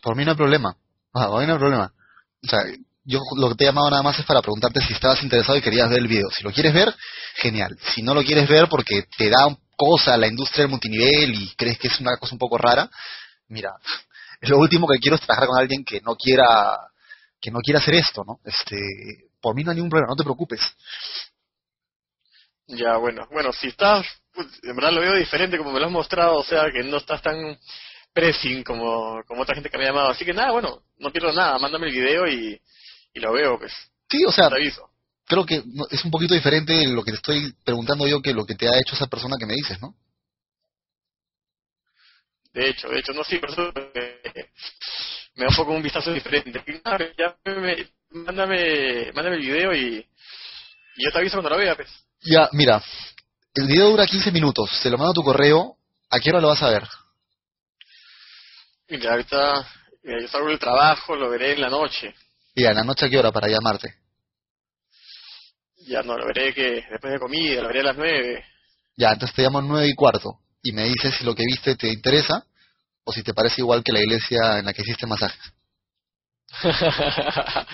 Por 0.00 0.14
mí 0.14 0.24
no 0.24 0.30
hay 0.30 0.36
problema, 0.36 0.76
ah, 1.14 1.26
por 1.26 1.40
mí 1.40 1.46
no 1.48 1.54
hay 1.54 1.58
problema. 1.58 1.92
O 2.44 2.48
sea, 2.48 2.60
yo 3.04 3.18
lo 3.36 3.48
que 3.48 3.54
te 3.56 3.64
he 3.64 3.66
llamado 3.66 3.90
nada 3.90 4.04
más 4.04 4.16
es 4.20 4.24
para 4.24 4.40
preguntarte 4.40 4.80
si 4.82 4.92
estabas 4.92 5.20
interesado 5.24 5.58
y 5.58 5.62
querías 5.62 5.90
ver 5.90 5.98
el 5.98 6.06
video. 6.06 6.30
Si 6.30 6.44
lo 6.44 6.52
quieres 6.52 6.72
ver, 6.72 6.94
genial. 7.34 7.76
Si 7.80 8.02
no 8.02 8.14
lo 8.14 8.22
quieres 8.22 8.48
ver 8.48 8.68
porque 8.68 9.04
te 9.16 9.30
da 9.30 9.48
cosa 9.78 10.16
la 10.16 10.26
industria 10.26 10.64
del 10.64 10.72
multinivel 10.72 11.34
y 11.34 11.54
crees 11.54 11.78
que 11.78 11.86
es 11.86 12.00
una 12.00 12.16
cosa 12.18 12.34
un 12.34 12.38
poco 12.38 12.58
rara, 12.58 12.90
mira, 13.46 13.70
lo 14.42 14.58
último 14.58 14.86
que 14.88 14.98
quiero 14.98 15.14
es 15.16 15.22
trabajar 15.22 15.48
con 15.48 15.58
alguien 15.58 15.84
que 15.84 16.00
no 16.00 16.16
quiera 16.16 16.44
que 17.40 17.52
no 17.52 17.60
quiera 17.60 17.78
hacer 17.78 17.94
esto, 17.94 18.24
¿no? 18.26 18.40
Este, 18.44 18.76
por 19.40 19.54
mí 19.54 19.62
no 19.62 19.70
hay 19.70 19.76
ningún 19.76 19.90
problema, 19.90 20.10
no 20.10 20.16
te 20.16 20.24
preocupes. 20.24 20.60
Ya, 22.66 22.96
bueno, 22.96 23.28
bueno, 23.30 23.52
si 23.52 23.68
estás, 23.68 24.04
pues, 24.34 24.48
en 24.64 24.74
verdad 24.74 24.92
lo 24.92 25.00
veo 25.00 25.14
diferente 25.14 25.56
como 25.56 25.70
me 25.70 25.78
lo 25.78 25.86
has 25.86 25.92
mostrado, 25.92 26.38
o 26.38 26.44
sea, 26.44 26.64
que 26.72 26.82
no 26.82 26.96
estás 26.96 27.22
tan 27.22 27.56
pressing 28.12 28.64
como, 28.64 29.22
como 29.26 29.42
otra 29.42 29.54
gente 29.54 29.70
que 29.70 29.78
me 29.78 29.84
ha 29.84 29.88
llamado, 29.88 30.08
así 30.08 30.24
que 30.24 30.34
nada, 30.34 30.50
bueno, 30.50 30.82
no 30.98 31.12
pierdo 31.12 31.32
nada, 31.32 31.56
mándame 31.60 31.86
el 31.86 31.92
video 31.92 32.26
y, 32.26 32.60
y 33.14 33.20
lo 33.20 33.32
veo, 33.32 33.56
pues. 33.58 33.72
Sí, 34.10 34.24
o 34.24 34.32
sea, 34.32 34.50
creo 35.28 35.44
que 35.44 35.62
es 35.90 36.04
un 36.04 36.10
poquito 36.10 36.34
diferente 36.34 36.86
lo 36.88 37.04
que 37.04 37.12
te 37.12 37.18
estoy 37.18 37.54
preguntando 37.62 38.06
yo 38.06 38.22
que 38.22 38.32
lo 38.32 38.46
que 38.46 38.54
te 38.54 38.66
ha 38.66 38.78
hecho 38.78 38.94
esa 38.94 39.06
persona 39.06 39.36
que 39.38 39.46
me 39.46 39.54
dices, 39.54 39.80
¿no? 39.80 39.94
De 42.52 42.70
hecho, 42.70 42.88
de 42.88 42.98
hecho, 42.98 43.12
no, 43.12 43.22
sí, 43.22 43.38
por 43.38 43.50
eso 43.50 43.72
me, 43.74 45.44
da 45.44 45.48
un 45.48 45.54
poco 45.54 45.72
un 45.72 45.82
vistazo 45.82 46.12
diferente. 46.12 46.64
Ya 47.16 47.36
mándame, 48.10 49.12
mándame 49.12 49.36
el 49.36 49.42
video 49.42 49.74
y, 49.74 50.04
y 50.96 51.04
yo 51.04 51.12
te 51.12 51.18
aviso 51.18 51.36
cuando 51.36 51.50
lo 51.50 51.58
vea, 51.58 51.76
pues. 51.76 51.88
Ya, 52.22 52.48
mira, 52.52 52.82
el 53.54 53.66
video 53.66 53.90
dura 53.90 54.06
15 54.06 54.32
minutos, 54.32 54.70
se 54.82 54.90
lo 54.90 54.96
mando 54.96 55.10
a 55.10 55.14
tu 55.14 55.22
correo, 55.22 55.76
¿a 56.10 56.18
qué 56.18 56.30
hora 56.30 56.40
lo 56.40 56.48
vas 56.48 56.62
a 56.62 56.70
ver? 56.70 56.82
Mira, 58.88 59.10
ahorita 59.12 59.68
yo 60.02 60.28
salgo 60.28 60.48
del 60.48 60.58
trabajo, 60.58 61.14
lo 61.14 61.28
veré 61.28 61.52
en 61.52 61.60
la 61.60 61.68
noche. 61.68 62.14
Ya, 62.56 62.70
en 62.70 62.76
la 62.76 62.84
noche 62.84 63.06
a 63.06 63.10
qué 63.10 63.18
hora 63.18 63.30
para 63.30 63.48
llamarte. 63.48 63.94
Ya 65.88 66.02
no, 66.02 66.16
lo 66.16 66.26
veré 66.26 66.52
que 66.52 66.84
después 66.90 67.12
de 67.12 67.18
comida, 67.18 67.62
lo 67.62 67.68
veré 67.68 67.80
a 67.80 67.84
las 67.84 67.96
nueve. 67.96 68.44
Ya, 68.96 69.12
entonces 69.12 69.34
te 69.34 69.42
llamo 69.42 69.62
nueve 69.62 69.88
y 69.88 69.94
cuarto 69.94 70.38
y 70.62 70.72
me 70.72 70.84
dices 70.84 71.14
si 71.14 71.24
lo 71.24 71.34
que 71.34 71.44
viste 71.46 71.76
te 71.76 71.88
interesa 71.88 72.44
o 73.04 73.12
si 73.12 73.22
te 73.22 73.32
parece 73.32 73.62
igual 73.62 73.82
que 73.82 73.92
la 73.92 74.00
iglesia 74.00 74.58
en 74.58 74.66
la 74.66 74.72
que 74.72 74.82
hiciste 74.82 75.06
masajes. 75.06 75.40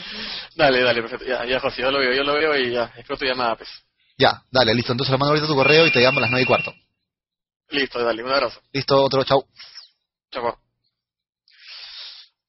dale, 0.56 0.82
dale, 0.82 1.00
perfecto. 1.02 1.24
Ya, 1.24 1.44
ya, 1.44 1.60
José, 1.60 1.82
yo 1.82 1.90
lo 1.90 1.98
veo, 1.98 2.12
yo 2.12 2.22
lo 2.22 2.34
veo 2.34 2.56
y 2.56 2.72
ya, 2.72 2.92
espero 2.96 3.16
tu 3.16 3.24
llamada, 3.24 3.56
pues. 3.56 3.68
Ya, 4.16 4.42
dale, 4.50 4.74
listo. 4.74 4.92
Entonces 4.92 5.10
lo 5.12 5.18
mando 5.18 5.30
ahorita 5.30 5.46
tu 5.46 5.54
correo 5.54 5.86
y 5.86 5.92
te 5.92 6.00
llamo 6.00 6.18
a 6.18 6.22
las 6.22 6.30
nueve 6.30 6.44
y 6.44 6.46
cuarto. 6.46 6.72
Listo, 7.70 8.04
dale, 8.04 8.22
un 8.22 8.30
abrazo. 8.30 8.60
Listo, 8.72 9.02
otro, 9.02 9.24
chau. 9.24 9.44
Chau. 10.30 10.63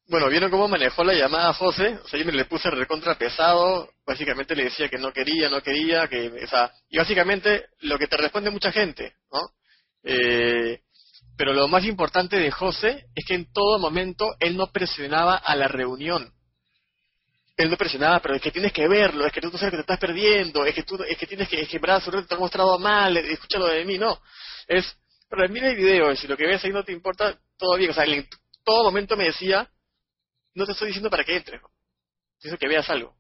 Bueno, 0.08 0.30
¿vieron 0.30 0.52
cómo 0.52 0.68
manejó 0.68 1.04
la 1.04 1.14
llamada 1.14 1.52
José? 1.54 1.98
O 2.04 2.08
sea, 2.08 2.20
yo 2.20 2.26
me 2.26 2.32
le 2.32 2.46
puse 2.46 2.70
recontra 2.70 3.18
pesado, 3.18 3.90
básicamente 4.06 4.56
le 4.56 4.66
decía 4.66 4.88
que 4.88 5.00
no 5.00 5.12
quería, 5.12 5.50
no 5.50 5.62
quería, 5.62 6.08
que, 6.08 6.28
o 6.28 6.48
sea, 6.48 6.72
y 6.90 6.98
básicamente 6.98 7.70
lo 7.80 7.98
que 7.98 8.06
te 8.06 8.18
responde 8.18 8.52
mucha 8.52 8.72
gente, 8.72 9.16
¿no? 9.32 9.40
Eh, 10.04 10.82
pero 11.36 11.54
lo 11.54 11.68
más 11.68 11.86
importante 11.86 12.38
de 12.38 12.52
José 12.52 13.08
es 13.16 13.26
que 13.26 13.34
en 13.34 13.52
todo 13.52 13.80
momento 13.80 14.36
él 14.40 14.56
no 14.56 14.68
presionaba 14.68 15.38
a 15.38 15.56
la 15.56 15.68
reunión. 15.68 16.32
Él 17.58 17.72
no 17.72 17.78
presionaba, 17.78 18.20
pero 18.20 18.36
es 18.36 18.42
que 18.44 18.52
tienes 18.52 18.74
que 18.74 18.88
verlo, 18.88 19.26
es 19.26 19.34
que 19.34 19.42
tú 19.42 19.50
no 19.50 19.58
sabes 19.58 19.72
que 19.72 19.78
te 19.78 19.82
estás 19.82 20.00
perdiendo, 20.00 20.66
es 20.66 20.76
que 20.76 20.84
tú, 20.84 21.02
es 21.02 21.18
que 21.18 21.26
tienes 21.26 21.50
que, 21.50 21.62
es 21.62 21.68
que 21.68 21.80
brazo 21.80 22.12
te 22.12 22.36
ha 22.36 22.38
mostrado 22.38 22.78
mal, 22.78 23.18
escúchalo 23.18 23.66
de 23.68 23.84
mí, 23.84 23.98
no. 23.98 24.22
Es, 24.68 24.86
pero 25.28 25.50
mira 25.50 25.70
el 25.70 25.76
video, 25.76 26.16
si 26.16 26.28
lo 26.28 26.38
que 26.38 26.46
ves 26.46 26.64
ahí 26.64 26.72
no 26.72 26.84
te 26.84 26.92
importa, 26.92 27.40
todo. 27.58 27.72
O 27.72 27.94
sea, 27.94 28.04
en 28.04 28.28
todo 28.64 28.84
momento 28.84 29.18
me 29.18 29.26
decía, 29.26 29.68
no 30.56 30.66
te 30.66 30.72
estoy 30.72 30.88
diciendo 30.88 31.10
para 31.10 31.24
que 31.24 31.36
entres, 31.36 31.62
Dice 32.42 32.58
que 32.58 32.68
veas 32.68 32.90
algo. 32.90 33.16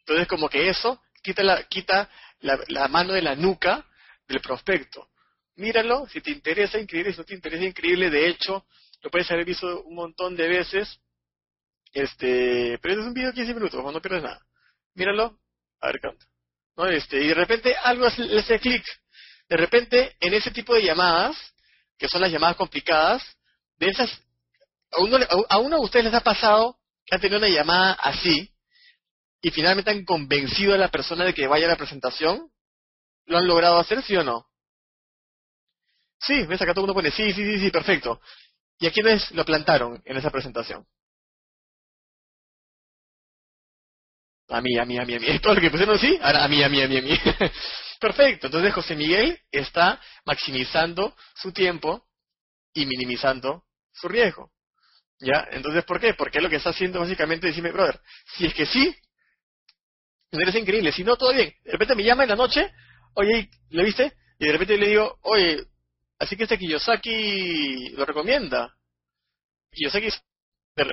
Entonces, 0.00 0.26
como 0.26 0.48
que 0.48 0.68
eso 0.68 1.00
quita 1.22 1.42
la, 1.42 1.62
quita 1.64 2.10
la, 2.40 2.88
mano 2.88 3.12
de 3.12 3.22
la 3.22 3.34
nuca 3.34 3.84
del 4.26 4.40
prospecto. 4.40 5.08
Míralo, 5.56 6.06
si 6.08 6.20
te 6.20 6.30
interesa, 6.30 6.78
increíble, 6.78 7.12
si 7.12 7.18
no 7.18 7.24
te 7.24 7.34
interesa, 7.34 7.64
increíble. 7.64 8.10
De 8.10 8.28
hecho, 8.28 8.66
lo 9.02 9.10
puedes 9.10 9.30
haber 9.30 9.44
visto 9.44 9.82
un 9.82 9.94
montón 9.94 10.36
de 10.36 10.48
veces. 10.48 10.98
Este, 11.92 12.78
pero 12.80 13.00
es 13.00 13.06
un 13.06 13.14
video 13.14 13.28
de 13.28 13.34
15 13.34 13.54
minutos, 13.54 13.92
no 13.92 14.02
pierdes 14.02 14.22
nada. 14.22 14.40
Míralo, 14.94 15.38
a 15.80 15.86
ver 15.88 16.00
canta. 16.00 16.24
¿No? 16.76 16.86
Este, 16.86 17.20
y 17.22 17.28
de 17.28 17.34
repente 17.34 17.76
algo 17.76 18.06
le 18.16 18.40
hace 18.40 18.58
clic. 18.58 18.84
De 19.48 19.56
repente, 19.56 20.16
en 20.20 20.34
ese 20.34 20.50
tipo 20.50 20.74
de 20.74 20.84
llamadas, 20.84 21.36
que 21.98 22.08
son 22.08 22.22
las 22.22 22.30
llamadas 22.30 22.56
complicadas, 22.56 23.22
de 23.76 23.88
esas 23.88 24.22
¿A 24.92 25.00
uno, 25.00 25.16
a 25.48 25.76
de 25.76 25.82
ustedes 25.82 26.04
les 26.06 26.14
ha 26.14 26.20
pasado 26.20 26.78
que 27.04 27.14
han 27.14 27.20
tenido 27.20 27.38
una 27.38 27.48
llamada 27.48 27.94
así 27.94 28.52
y 29.40 29.50
finalmente 29.50 29.90
han 29.90 30.04
convencido 30.04 30.74
a 30.74 30.78
la 30.78 30.88
persona 30.88 31.24
de 31.24 31.34
que 31.34 31.46
vaya 31.46 31.66
a 31.66 31.70
la 31.70 31.76
presentación? 31.76 32.50
¿Lo 33.24 33.38
han 33.38 33.46
logrado 33.46 33.78
hacer, 33.78 34.02
sí 34.02 34.16
o 34.16 34.22
no? 34.22 34.46
Sí, 36.20 36.46
ves 36.46 36.60
acá 36.60 36.72
todo 36.72 36.84
el 36.84 36.88
mundo 36.88 36.94
pone 36.94 37.10
sí, 37.10 37.32
sí, 37.32 37.44
sí, 37.44 37.58
sí, 37.58 37.70
perfecto. 37.70 38.20
¿Y 38.78 38.86
a 38.86 38.92
quiénes 38.92 39.30
lo 39.32 39.44
plantaron 39.44 40.00
en 40.04 40.16
esa 40.16 40.30
presentación? 40.30 40.86
A 44.48 44.60
mí, 44.60 44.78
a 44.78 44.84
mí, 44.84 44.98
a 44.98 45.04
mí, 45.04 45.14
a 45.14 45.20
mí. 45.20 45.38
Todo 45.42 45.54
lo 45.54 45.60
que 45.60 45.70
pusieron 45.70 45.98
sí, 45.98 46.18
ahora 46.20 46.44
a 46.44 46.48
mí, 46.48 46.62
a 46.62 46.68
mí, 46.68 46.82
a 46.82 46.88
mí, 46.88 46.98
a 46.98 47.02
mí. 47.02 47.18
Perfecto. 48.00 48.46
Entonces 48.48 48.74
José 48.74 48.96
Miguel 48.96 49.40
está 49.50 50.00
maximizando 50.24 51.16
su 51.34 51.52
tiempo 51.52 52.06
y 52.74 52.84
minimizando 52.86 53.64
su 53.92 54.08
riesgo. 54.08 54.50
¿Ya? 55.22 55.46
Entonces, 55.52 55.84
¿por 55.84 56.00
qué? 56.00 56.14
Porque 56.14 56.40
lo 56.40 56.50
que 56.50 56.56
está 56.56 56.70
haciendo 56.70 56.98
básicamente 56.98 57.46
es 57.46 57.52
decirme, 57.52 57.70
brother, 57.70 58.00
si 58.36 58.46
es 58.46 58.54
que 58.54 58.66
sí, 58.66 58.92
eres 60.32 60.54
increíble. 60.56 60.90
Si 60.90 61.04
no, 61.04 61.16
todo 61.16 61.32
bien. 61.32 61.54
De 61.62 61.72
repente 61.72 61.94
me 61.94 62.02
llama 62.02 62.24
en 62.24 62.30
la 62.30 62.36
noche, 62.36 62.72
oye, 63.14 63.48
¿lo 63.70 63.84
viste? 63.84 64.12
Y 64.40 64.46
de 64.46 64.52
repente 64.52 64.76
le 64.76 64.88
digo, 64.88 65.18
oye, 65.22 65.64
así 66.18 66.36
que 66.36 66.42
este 66.42 66.58
Kiyosaki 66.58 67.90
lo 67.90 68.04
recomienda. 68.04 68.74
Kiyosaki, 69.70 70.08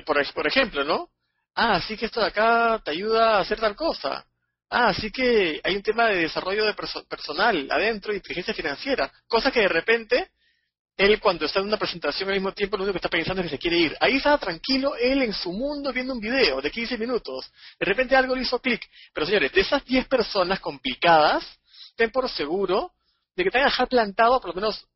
por, 0.04 0.32
por 0.32 0.46
ejemplo, 0.46 0.84
¿no? 0.84 1.10
Ah, 1.56 1.74
así 1.74 1.96
que 1.96 2.06
esto 2.06 2.20
de 2.20 2.26
acá 2.26 2.80
te 2.84 2.92
ayuda 2.92 3.36
a 3.36 3.40
hacer 3.40 3.58
tal 3.58 3.74
cosa. 3.74 4.24
Ah, 4.68 4.90
así 4.90 5.10
que 5.10 5.60
hay 5.64 5.74
un 5.74 5.82
tema 5.82 6.06
de 6.06 6.20
desarrollo 6.20 6.64
de 6.64 6.74
personal 6.74 7.68
adentro, 7.68 8.14
inteligencia 8.14 8.54
financiera. 8.54 9.12
Cosa 9.26 9.50
que 9.50 9.60
de 9.60 9.68
repente 9.68 10.30
él 11.00 11.18
cuando 11.18 11.46
está 11.46 11.60
en 11.60 11.66
una 11.66 11.78
presentación 11.78 12.28
al 12.28 12.34
mismo 12.34 12.52
tiempo 12.52 12.76
lo 12.76 12.82
único 12.82 12.92
que 12.92 12.98
está 12.98 13.08
pensando 13.08 13.40
es 13.40 13.46
que 13.46 13.56
se 13.56 13.58
quiere 13.58 13.78
ir. 13.78 13.96
Ahí 14.00 14.16
estaba 14.16 14.36
tranquilo, 14.36 14.94
él 14.96 15.22
en 15.22 15.32
su 15.32 15.50
mundo 15.50 15.94
viendo 15.94 16.12
un 16.12 16.20
video 16.20 16.60
de 16.60 16.70
15 16.70 16.98
minutos. 16.98 17.50
De 17.78 17.86
repente 17.86 18.14
algo 18.14 18.36
le 18.36 18.42
hizo 18.42 18.60
clic. 18.60 18.86
Pero 19.14 19.24
señores, 19.24 19.50
de 19.50 19.62
esas 19.62 19.82
10 19.86 20.06
personas 20.08 20.60
complicadas, 20.60 21.42
ten 21.96 22.10
por 22.10 22.28
seguro 22.28 22.92
de 23.34 23.44
que 23.44 23.50
te 23.50 23.56
van 23.56 23.68
a 23.68 23.70
dejar 23.70 23.88
plantado 23.88 24.38
por 24.42 24.50
lo 24.50 24.54
menos 24.60 24.86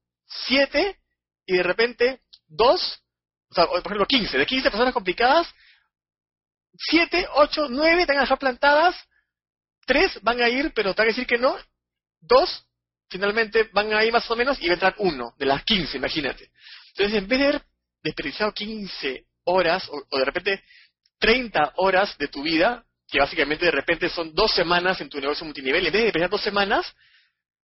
7 0.47 0.99
y 1.47 1.57
de 1.57 1.63
repente 1.63 2.21
2, 2.49 3.03
o 3.49 3.55
sea, 3.55 3.67
por 3.67 3.79
ejemplo 3.79 4.05
15. 4.05 4.37
De 4.37 4.45
15 4.45 4.71
personas 4.71 4.93
complicadas, 4.93 5.49
7, 6.91 7.29
8, 7.33 7.69
9 7.71 8.05
te 8.05 8.13
van 8.13 8.19
a 8.19 8.23
dejar 8.25 8.39
plantadas, 8.39 8.95
3 9.87 10.21
van 10.21 10.43
a 10.43 10.51
ir, 10.51 10.71
pero 10.75 10.93
te 10.95 11.01
van 11.01 11.09
a 11.09 11.13
decir 11.13 11.27
que 11.27 11.39
no, 11.39 11.57
2 12.21 12.67
finalmente 13.15 13.71
van 13.73 13.95
ahí 13.95 14.11
más 14.11 14.29
o 14.29 14.35
menos 14.35 14.61
y 14.61 14.67
va 14.67 14.73
a 14.73 14.75
entrar 14.75 14.95
uno 14.99 15.35
de 15.39 15.47
las 15.47 15.62
15, 15.62 15.99
imagínate. 15.99 16.51
Entonces, 16.89 17.17
en 17.17 17.29
vez 17.29 17.39
de 17.39 17.45
haber 17.47 17.62
desperdiciado 18.03 18.53
15 18.53 19.25
horas 19.45 19.89
o, 19.89 20.19
de 20.19 20.25
repente 20.25 20.65
30 21.21 21.75
horas 21.77 22.19
de 22.19 22.27
tu 22.27 22.43
vida 22.43 22.85
que 23.07 23.21
básicamente 23.21 23.67
de 23.67 23.71
repente 23.71 24.09
son 24.09 24.35
dos 24.35 24.53
semanas 24.53 25.01
en 25.01 25.09
tu 25.09 25.21
negocio 25.21 25.45
multinivel, 25.45 25.87
en 25.87 25.93
vez 25.93 26.03
de 26.03 26.09
esperar 26.09 26.29
dos 26.29 26.43
semanas, 26.43 26.93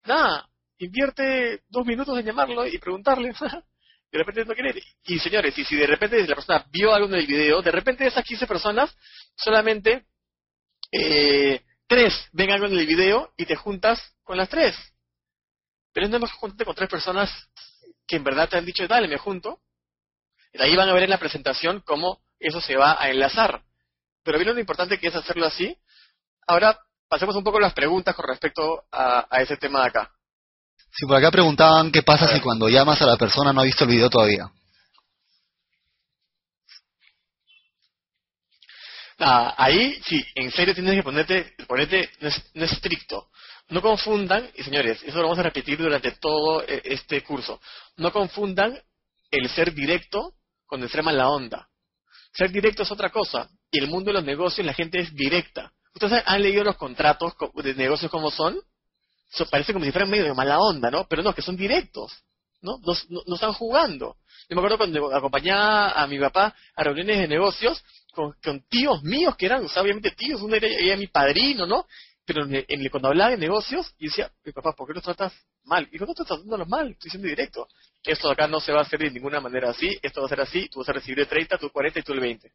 nada, 0.05 0.49
invierte 0.79 1.63
dos 1.69 1.85
minutos 1.85 2.17
en 2.17 2.27
llamarlo 2.27 2.65
y 2.65 2.79
preguntarle. 2.79 3.33
de 4.13 4.19
repente 4.19 4.45
no 4.45 4.55
quiere. 4.55 4.81
Y 5.05 5.19
señores, 5.19 5.59
y 5.59 5.65
si 5.65 5.75
de 5.75 5.87
repente 5.87 6.25
la 6.29 6.37
persona 6.37 6.65
vio 6.71 6.95
algo 6.95 7.09
en 7.09 7.15
el 7.15 7.27
video, 7.27 7.61
de 7.61 7.73
repente 7.73 8.07
esas 8.07 8.25
15 8.25 8.47
personas, 8.47 8.97
solamente 9.35 10.05
eh, 10.93 11.61
tres 11.89 12.15
ven 12.33 12.53
algo 12.53 12.67
en 12.67 12.79
el 12.79 12.87
video 12.87 13.33
y 13.37 13.47
te 13.47 13.57
juntas 13.57 14.01
con 14.23 14.37
las 14.37 14.49
tres. 14.49 14.77
Pero 15.93 16.07
es 16.07 16.21
más 16.21 16.33
juntarte 16.33 16.65
con 16.65 16.75
tres 16.75 16.89
personas 16.89 17.31
que 18.07 18.17
en 18.17 18.25
verdad 18.25 18.49
te 18.49 18.57
han 18.57 18.65
dicho, 18.65 18.87
dale, 18.87 19.09
me 19.09 19.19
junto. 19.19 19.61
Y 20.53 20.63
ahí 20.63 20.75
van 20.77 20.89
a 20.89 20.93
ver 20.93 21.05
en 21.05 21.11
la 21.11 21.19
presentación 21.19 21.81
cómo 21.85 22.21
eso 22.39 22.61
se 22.61 22.77
va 22.77 22.97
a 23.01 23.11
enlazar. 23.11 23.63
Pero 24.23 24.39
bien 24.39 24.55
lo 24.55 24.61
importante 24.61 24.99
que 24.99 25.09
es 25.09 25.15
hacerlo 25.15 25.47
así. 25.47 25.77
Ahora 26.47 26.79
pasemos 27.09 27.37
un 27.37 27.45
poco 27.45 27.59
a 27.59 27.63
las 27.63 27.75
preguntas 27.75 28.15
con 28.15 28.27
respecto 28.27 28.85
a, 28.91 29.27
ese 29.41 29.57
tema 29.57 29.83
de 29.83 29.89
acá. 29.89 30.11
Sí, 30.93 31.07
por 31.07 31.17
acá 31.17 31.31
preguntaban 31.31 31.93
qué 31.93 32.03
pasa 32.03 32.27
si 32.27 32.41
cuando 32.41 32.69
llamas 32.69 33.01
a 33.03 33.07
la 33.07 33.17
persona 33.17 33.53
no 33.53 33.61
ha 33.61 33.65
visto 33.65 33.85
el 33.85 33.91
video 33.91 34.11
todavía. 34.11 34.51
ahí 39.23 40.01
sí, 40.07 40.25
en 40.35 40.51
serio 40.51 40.75
tienes 40.75 40.95
que 40.95 41.03
ponerte, 41.03 41.55
ponerte 41.67 42.11
no, 42.55 42.65
estricto. 42.65 43.31
No 43.71 43.81
confundan, 43.81 44.51
y 44.57 44.63
señores, 44.63 45.03
eso 45.03 45.17
lo 45.19 45.25
vamos 45.25 45.39
a 45.39 45.45
repetir 45.45 45.79
durante 45.79 46.13
todo 46.13 46.63
eh, 46.63 46.83
este 46.85 47.23
curso, 47.23 47.61
no 47.97 48.13
confundan 48.13 48.79
el 49.31 49.49
ser 49.49 49.73
directo 49.73 50.35
con 50.67 50.83
el 50.83 50.89
ser 50.89 51.03
mala 51.03 51.29
onda. 51.29 51.69
Ser 52.33 52.51
directo 52.51 52.83
es 52.83 52.91
otra 52.91 53.11
cosa, 53.11 53.49
y 53.71 53.79
el 53.79 53.89
mundo 53.89 54.09
de 54.09 54.15
los 54.15 54.25
negocios 54.25 54.67
la 54.67 54.75
gente 54.75 55.01
es 55.01 55.15
directa. 55.15 55.73
¿Ustedes 55.95 56.23
han 56.27 56.43
leído 56.43 56.65
los 56.65 56.77
contratos 56.77 57.35
de 57.55 57.75
negocios 57.75 58.11
como 58.11 58.31
son? 58.31 58.61
Eso 59.33 59.47
parece 59.47 59.73
como 59.73 59.85
si 59.85 59.93
fueran 59.93 60.11
medio 60.11 60.25
de 60.25 60.35
mala 60.35 60.59
onda, 60.59 60.91
¿no? 60.91 61.07
Pero 61.09 61.23
no, 61.23 61.35
que 61.35 61.43
son 61.43 61.57
directos, 61.57 62.13
¿no? 62.63 62.79
No, 62.83 63.35
están 63.35 63.53
jugando. 63.53 64.17
Yo 64.49 64.57
me 64.57 64.61
acuerdo 64.61 64.79
cuando 64.79 65.15
acompañaba 65.15 65.91
a 65.93 66.07
mi 66.07 66.19
papá 66.19 66.55
a 66.75 66.85
reuniones 66.85 67.19
de 67.19 67.29
negocios 67.29 67.83
con, 68.13 68.35
tíos 68.69 69.03
míos 69.03 69.37
que 69.37 69.47
eran, 69.47 69.65
obviamente 69.65 70.11
tíos, 70.13 70.43
uno 70.43 70.57
era, 70.57 70.97
mi 70.97 71.07
padrino, 71.07 71.67
¿no? 71.67 71.87
Pero 72.33 72.47
en, 72.49 72.89
cuando 72.91 73.09
hablaba 73.09 73.33
de 73.33 73.39
negocios, 73.39 73.93
yo 73.99 74.09
decía, 74.09 74.31
mi 74.45 74.53
papá, 74.53 74.73
¿por 74.77 74.87
qué 74.87 74.95
los 74.95 75.03
tratas 75.03 75.33
mal? 75.65 75.89
Y 75.89 75.93
digo, 75.93 76.07
no 76.07 76.13
estoy 76.13 76.27
tratándolos 76.27 76.69
mal, 76.69 76.93
estoy 76.93 77.11
siendo 77.11 77.27
directo. 77.27 77.67
Esto 78.05 78.31
acá 78.31 78.47
no 78.47 78.61
se 78.61 78.71
va 78.71 78.79
a 78.79 78.83
hacer 78.83 79.01
de 79.01 79.11
ninguna 79.11 79.41
manera 79.41 79.71
así, 79.71 79.99
esto 80.01 80.21
va 80.21 80.27
a 80.27 80.29
ser 80.29 80.41
así, 80.41 80.69
tú 80.69 80.79
vas 80.79 80.89
a 80.91 80.93
recibir 80.93 81.19
el 81.19 81.27
30, 81.27 81.59
tú 81.59 81.67
el 81.67 81.73
40 81.73 81.99
y 81.99 82.03
tú 82.05 82.13
el 82.13 82.21
20. 82.21 82.53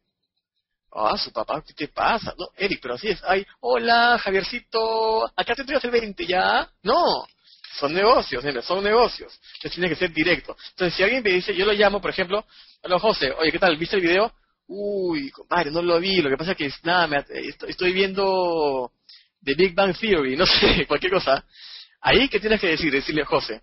Ah, 0.92 1.18
su 1.18 1.30
papá, 1.30 1.62
¿qué 1.62 1.74
te 1.74 1.88
pasa? 1.88 2.34
No, 2.38 2.46
Eric, 2.56 2.78
pero 2.80 2.94
así 2.94 3.08
es. 3.08 3.22
Ay, 3.26 3.44
hola, 3.60 4.18
Javiercito, 4.18 5.26
acá 5.26 5.54
te 5.54 5.60
entregas 5.60 5.84
el 5.84 5.90
20 5.90 6.26
ya. 6.26 6.70
No, 6.82 7.26
son 7.78 7.92
negocios, 7.92 8.42
son 8.64 8.82
negocios. 8.82 9.38
Entonces 9.56 9.72
tiene 9.72 9.90
que 9.90 9.96
ser 9.96 10.10
directo. 10.10 10.56
Entonces, 10.70 10.94
si 10.94 11.02
alguien 11.02 11.22
me 11.22 11.32
dice, 11.32 11.54
yo 11.54 11.66
lo 11.66 11.74
llamo, 11.74 12.00
por 12.00 12.10
ejemplo, 12.10 12.46
hola 12.82 12.98
José, 12.98 13.30
oye, 13.32 13.52
¿qué 13.52 13.58
tal? 13.58 13.76
¿Viste 13.76 13.96
el 13.96 14.02
video? 14.02 14.32
Uy, 14.68 15.30
compadre, 15.32 15.70
no 15.70 15.82
lo 15.82 16.00
vi. 16.00 16.22
Lo 16.22 16.30
que 16.30 16.38
pasa 16.38 16.52
es 16.52 16.56
que, 16.56 16.72
nada, 16.82 17.06
me, 17.06 17.18
estoy 17.68 17.92
viendo 17.92 18.90
The 19.46 19.54
Big 19.54 19.76
Bang 19.76 19.96
Theory, 19.96 20.36
no 20.36 20.44
sé, 20.44 20.86
cualquier 20.88 21.12
cosa. 21.12 21.44
Ahí, 22.00 22.28
¿qué 22.28 22.40
tienes 22.40 22.60
que 22.60 22.66
decir? 22.66 22.92
Decirle, 22.92 23.24
José, 23.24 23.62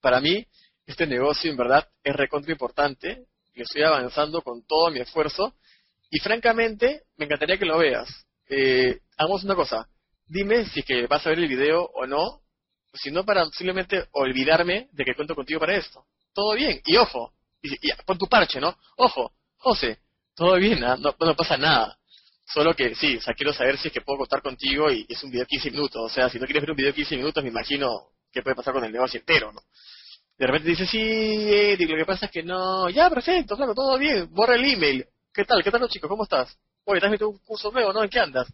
para 0.00 0.20
mí, 0.20 0.44
este 0.84 1.06
negocio 1.06 1.48
en 1.52 1.56
verdad 1.56 1.88
es 2.02 2.16
recontra 2.16 2.50
importante, 2.50 3.26
y 3.54 3.62
estoy 3.62 3.84
avanzando 3.84 4.42
con 4.42 4.66
todo 4.66 4.90
mi 4.90 4.98
esfuerzo, 4.98 5.54
y 6.10 6.18
francamente, 6.18 7.02
me 7.16 7.26
encantaría 7.26 7.58
que 7.58 7.64
lo 7.64 7.78
veas. 7.78 8.08
Eh, 8.48 8.98
hagamos 9.16 9.44
una 9.44 9.54
cosa. 9.54 9.88
Dime 10.26 10.66
si 10.66 10.80
es 10.80 10.84
que 10.86 11.06
vas 11.06 11.24
a 11.24 11.30
ver 11.30 11.38
el 11.38 11.48
video 11.48 11.84
o 11.94 12.04
no, 12.04 12.40
si 12.92 13.12
no 13.12 13.24
para 13.24 13.46
simplemente 13.50 14.08
olvidarme 14.10 14.88
de 14.90 15.04
que 15.04 15.14
cuento 15.14 15.36
contigo 15.36 15.60
para 15.60 15.76
esto. 15.76 16.04
Todo 16.34 16.54
bien. 16.54 16.80
Y 16.86 16.96
ojo, 16.96 17.32
y, 17.62 17.78
tu 18.18 18.26
parche, 18.26 18.60
¿no? 18.60 18.76
Ojo, 18.96 19.32
José, 19.58 20.00
todo 20.34 20.56
bien, 20.56 20.82
¿ah? 20.82 20.96
no, 20.96 21.14
no, 21.18 21.36
pasa 21.36 21.56
nada. 21.56 21.96
Solo 22.52 22.74
que 22.74 22.94
sí, 22.94 23.16
o 23.16 23.20
sea, 23.20 23.34
quiero 23.34 23.52
saber 23.52 23.78
si 23.78 23.88
es 23.88 23.94
que 23.94 24.02
puedo 24.02 24.18
contar 24.18 24.42
contigo 24.42 24.90
y 24.90 25.06
es 25.08 25.22
un 25.22 25.30
video 25.30 25.44
de 25.44 25.48
15 25.48 25.70
minutos. 25.70 26.02
O 26.02 26.08
sea, 26.08 26.28
si 26.28 26.38
no 26.38 26.44
quieres 26.44 26.62
ver 26.62 26.70
un 26.70 26.76
video 26.76 26.90
de 26.90 26.96
15 26.96 27.16
minutos, 27.16 27.42
me 27.42 27.48
imagino 27.50 27.88
qué 28.30 28.42
puede 28.42 28.56
pasar 28.56 28.74
con 28.74 28.84
el 28.84 28.92
negocio 28.92 29.18
entero, 29.18 29.52
¿no? 29.52 29.60
De 30.36 30.46
repente 30.46 30.68
dice, 30.68 30.86
sí, 30.86 30.98
Eric, 31.00 31.88
lo 31.88 31.96
que 31.96 32.04
pasa 32.04 32.26
es 32.26 32.32
que 32.32 32.42
no. 32.42 32.90
Ya, 32.90 33.08
perfecto, 33.08 33.56
claro, 33.56 33.74
todo 33.74 33.96
bien. 33.96 34.28
Borra 34.30 34.56
el 34.56 34.64
email. 34.64 35.06
¿Qué 35.32 35.44
tal? 35.44 35.62
¿Qué 35.62 35.70
tal, 35.70 35.88
chicos? 35.88 36.08
¿Cómo 36.08 36.24
estás? 36.24 36.58
Oye, 36.84 37.00
¿te 37.00 37.06
has 37.06 37.12
metido 37.12 37.30
un 37.30 37.38
curso 37.38 37.70
nuevo, 37.70 37.92
no? 37.92 38.02
¿En 38.02 38.10
qué 38.10 38.20
andas? 38.20 38.48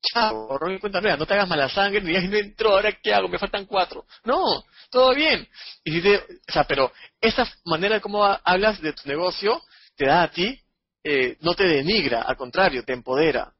Chao, 0.00 0.46
borró 0.46 0.68
mi 0.68 0.78
cuenta 0.78 1.00
nueva, 1.00 1.16
no 1.16 1.24
te 1.24 1.32
hagas 1.32 1.48
mala 1.48 1.68
sangre, 1.68 2.02
ni 2.02 2.12
no 2.12 2.36
entró, 2.36 2.72
ahora 2.72 2.92
qué 2.92 3.14
hago, 3.14 3.26
me 3.26 3.38
faltan 3.38 3.64
cuatro. 3.64 4.04
No, 4.24 4.62
todo 4.90 5.14
bien. 5.14 5.48
Y 5.82 6.00
si 6.00 6.14
o 6.14 6.20
sea, 6.46 6.64
pero 6.64 6.92
esa 7.20 7.50
manera 7.64 7.94
de 7.94 8.00
cómo 8.02 8.22
hablas 8.24 8.80
de 8.82 8.92
tu 8.92 9.08
negocio 9.08 9.62
te 9.96 10.06
da 10.06 10.24
a 10.24 10.30
ti, 10.30 10.60
eh, 11.04 11.36
no 11.40 11.54
te 11.54 11.64
denigra, 11.64 12.22
al 12.22 12.36
contrario, 12.36 12.82
te 12.82 12.94
empodera. 12.94 13.54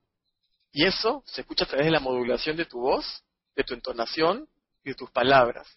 Y 0.72 0.84
eso 0.84 1.22
se 1.26 1.42
escucha 1.42 1.64
a 1.64 1.68
través 1.68 1.86
de 1.86 1.92
la 1.92 2.00
modulación 2.00 2.56
de 2.56 2.64
tu 2.64 2.80
voz, 2.80 3.22
de 3.54 3.62
tu 3.62 3.74
entonación 3.74 4.48
y 4.82 4.90
de 4.90 4.94
tus 4.94 5.10
palabras. 5.10 5.68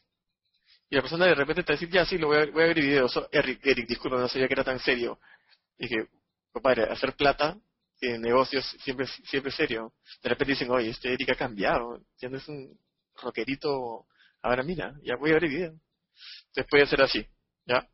Y 0.89 0.95
la 0.95 1.01
persona 1.01 1.25
de 1.25 1.35
repente 1.35 1.63
te 1.63 1.73
dice, 1.73 1.89
ya 1.89 2.05
sí, 2.05 2.17
lo 2.17 2.27
voy 2.27 2.37
a, 2.37 2.45
voy 2.45 2.63
a 2.63 2.67
ver 2.67 2.79
el 2.79 2.85
video. 2.85 3.07
Eric, 3.31 3.65
Eric, 3.65 3.87
disculpa, 3.87 4.17
no 4.17 4.27
sabía 4.29 4.47
que 4.47 4.53
era 4.53 4.63
tan 4.63 4.79
serio. 4.79 5.19
Y 5.77 5.87
dije, 5.87 6.07
compadre, 6.51 6.83
hacer 6.83 7.13
plata 7.13 7.57
en 8.01 8.21
negocios 8.21 8.65
siempre 8.83 9.05
siempre 9.25 9.51
serio. 9.51 9.93
De 10.23 10.29
repente 10.29 10.53
dicen, 10.53 10.71
oye, 10.71 10.89
este 10.89 11.13
Eric 11.13 11.31
ha 11.31 11.35
cambiado, 11.35 11.99
ya 12.17 12.29
no 12.29 12.37
es 12.37 12.47
un 12.47 12.79
rockerito, 13.21 14.05
ahora 14.41 14.63
mira, 14.63 14.93
ya 15.03 15.15
voy 15.17 15.31
a 15.31 15.33
ver 15.33 15.43
el 15.45 15.49
video. 15.49 15.79
Entonces 16.47 16.67
puede 16.69 16.87
ser 16.87 17.01
así, 17.01 17.27
¿ya? 17.65 17.87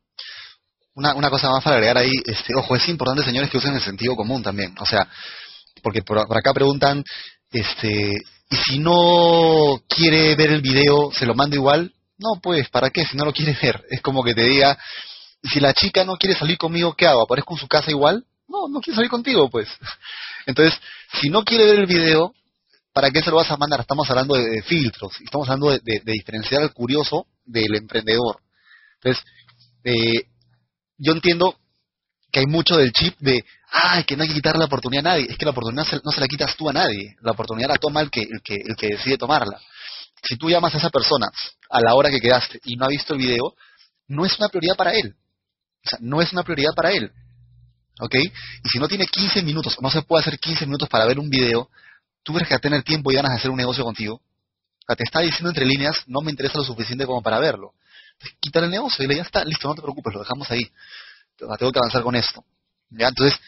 Una, 0.94 1.14
una 1.14 1.30
cosa 1.30 1.50
más 1.50 1.64
para 1.64 1.76
agregar 1.76 1.98
ahí, 1.98 2.12
este, 2.24 2.54
ojo, 2.54 2.76
es 2.76 2.88
importante, 2.88 3.24
señores, 3.24 3.50
que 3.50 3.58
usen 3.58 3.74
el 3.74 3.80
sentido 3.80 4.14
común 4.14 4.42
también. 4.42 4.74
O 4.80 4.86
sea, 4.86 5.08
porque 5.82 6.02
por, 6.02 6.18
acá 6.18 6.54
preguntan, 6.54 7.04
este, 7.50 8.12
¿y 8.50 8.56
si 8.56 8.78
no 8.78 9.82
quiere 9.88 10.34
ver 10.36 10.50
el 10.50 10.62
video, 10.62 11.10
se 11.12 11.26
lo 11.26 11.34
mando 11.34 11.56
igual? 11.56 11.92
No, 12.18 12.40
pues, 12.40 12.68
¿para 12.70 12.90
qué? 12.90 13.04
Si 13.04 13.16
no 13.16 13.24
lo 13.24 13.32
quiere 13.32 13.56
ver. 13.60 13.84
Es 13.90 14.00
como 14.00 14.22
que 14.22 14.34
te 14.34 14.44
diga, 14.44 14.78
si 15.42 15.60
la 15.60 15.74
chica 15.74 16.04
no 16.04 16.16
quiere 16.16 16.36
salir 16.36 16.56
conmigo, 16.56 16.94
¿qué 16.94 17.06
hago? 17.06 17.22
¿Aparezco 17.22 17.54
en 17.54 17.60
su 17.60 17.68
casa 17.68 17.90
igual? 17.90 18.24
No, 18.48 18.68
no 18.68 18.80
quiere 18.80 18.96
salir 18.96 19.10
contigo, 19.10 19.50
pues. 19.50 19.68
Entonces, 20.46 20.78
si 21.20 21.28
no 21.28 21.44
quiere 21.44 21.64
ver 21.64 21.80
el 21.80 21.86
video, 21.86 22.32
¿para 22.92 23.10
qué 23.10 23.20
se 23.20 23.30
lo 23.30 23.36
vas 23.36 23.50
a 23.50 23.56
mandar? 23.56 23.80
Estamos 23.80 24.08
hablando 24.08 24.36
de, 24.36 24.62
filtros, 24.62 25.12
estamos 25.24 25.48
hablando 25.48 25.70
de, 25.70 26.00
diferenciar 26.04 26.62
al 26.62 26.72
curioso 26.72 27.26
del 27.44 27.74
emprendedor. 27.74 28.38
Entonces, 29.02 29.24
eh, 29.84 30.28
yo 30.98 31.12
entiendo 31.12 31.56
que 32.30 32.40
hay 32.40 32.46
mucho 32.46 32.76
del 32.76 32.92
chip 32.92 33.16
de, 33.20 33.44
ay, 33.70 34.04
que 34.04 34.16
no 34.16 34.22
hay 34.22 34.28
que 34.28 34.34
quitarle 34.34 34.58
la 34.58 34.64
oportunidad 34.64 35.06
a 35.06 35.10
nadie. 35.10 35.26
Es 35.30 35.38
que 35.38 35.44
la 35.44 35.52
oportunidad 35.52 35.86
no 36.02 36.10
se 36.10 36.20
la 36.20 36.26
quitas 36.26 36.56
tú 36.56 36.68
a 36.68 36.72
nadie. 36.72 37.16
La 37.22 37.32
oportunidad 37.32 37.68
la 37.68 37.76
toma 37.76 38.00
el 38.00 38.10
que, 38.10 38.22
el 38.22 38.42
que, 38.42 38.54
el 38.56 38.76
que 38.76 38.88
decide 38.88 39.16
tomarla. 39.16 39.60
Si 40.22 40.36
tú 40.36 40.48
llamas 40.48 40.74
a 40.74 40.78
esa 40.78 40.90
persona 40.90 41.30
a 41.70 41.80
la 41.80 41.94
hora 41.94 42.10
que 42.10 42.20
quedaste 42.20 42.60
y 42.64 42.76
no 42.76 42.86
ha 42.86 42.88
visto 42.88 43.12
el 43.12 43.20
video, 43.20 43.54
no 44.08 44.24
es 44.26 44.38
una 44.38 44.48
prioridad 44.48 44.76
para 44.76 44.94
él. 44.94 45.14
O 45.84 45.88
sea, 45.88 45.98
no 46.00 46.20
es 46.20 46.32
una 46.32 46.42
prioridad 46.42 46.72
para 46.74 46.92
él. 46.92 47.12
¿Ok? 48.00 48.14
Y 48.16 48.68
si 48.68 48.78
no 48.78 48.88
tiene 48.88 49.06
15 49.06 49.42
minutos, 49.42 49.76
no 49.80 49.90
se 49.90 50.02
puede 50.02 50.22
hacer 50.22 50.38
15 50.38 50.66
minutos 50.66 50.88
para 50.88 51.04
ver 51.04 51.18
un 51.18 51.30
video, 51.30 51.70
¿tú 52.22 52.32
crees 52.32 52.48
que 52.48 52.54
a 52.54 52.58
tener 52.58 52.82
tiempo 52.82 53.12
y 53.12 53.14
ganas 53.14 53.32
de 53.32 53.38
hacer 53.38 53.50
un 53.50 53.56
negocio 53.56 53.84
contigo? 53.84 54.16
O 54.16 54.86
sea, 54.86 54.96
te 54.96 55.04
está 55.04 55.20
diciendo 55.20 55.50
entre 55.50 55.64
líneas, 55.64 56.02
no 56.06 56.20
me 56.20 56.30
interesa 56.30 56.58
lo 56.58 56.64
suficiente 56.64 57.06
como 57.06 57.22
para 57.22 57.38
verlo. 57.38 57.74
Quítale 58.40 58.66
el 58.66 58.72
negocio 58.72 59.04
y 59.04 59.08
le 59.08 59.16
ya 59.16 59.22
está, 59.22 59.44
listo, 59.44 59.68
no 59.68 59.74
te 59.74 59.82
preocupes, 59.82 60.14
lo 60.14 60.20
dejamos 60.20 60.50
ahí. 60.50 60.70
Tengo 61.36 61.72
que 61.72 61.78
avanzar 61.78 62.02
con 62.02 62.14
esto. 62.16 62.44
¿Ya? 62.90 63.08
Entonces, 63.08 63.38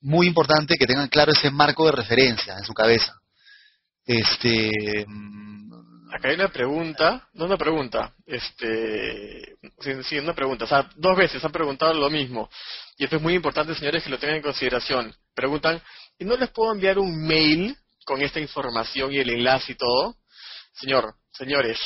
muy 0.00 0.26
importante 0.26 0.76
que 0.76 0.86
tengan 0.86 1.08
claro 1.08 1.32
ese 1.32 1.50
marco 1.50 1.86
de 1.86 1.92
referencia 1.92 2.56
en 2.58 2.64
su 2.64 2.74
cabeza. 2.74 3.14
Este, 4.04 5.06
Acá 6.12 6.28
hay 6.28 6.34
una 6.34 6.48
pregunta, 6.48 7.26
no 7.32 7.46
una 7.46 7.56
pregunta, 7.56 8.12
este, 8.26 9.56
sí, 10.04 10.18
una 10.18 10.34
pregunta, 10.34 10.66
o 10.66 10.68
sea, 10.68 10.90
dos 10.94 11.16
veces 11.16 11.42
han 11.42 11.52
preguntado 11.52 11.94
lo 11.94 12.10
mismo. 12.10 12.50
Y 12.98 13.04
esto 13.04 13.16
es 13.16 13.22
muy 13.22 13.34
importante, 13.34 13.74
señores, 13.74 14.04
que 14.04 14.10
lo 14.10 14.18
tengan 14.18 14.36
en 14.36 14.42
consideración. 14.42 15.14
Preguntan, 15.34 15.80
¿y 16.18 16.26
no 16.26 16.36
les 16.36 16.50
puedo 16.50 16.70
enviar 16.70 16.98
un 16.98 17.26
mail 17.26 17.74
con 18.04 18.20
esta 18.20 18.40
información 18.40 19.10
y 19.10 19.20
el 19.20 19.30
enlace 19.30 19.72
y 19.72 19.74
todo? 19.74 20.16
Señor, 20.74 21.14
señores, 21.32 21.78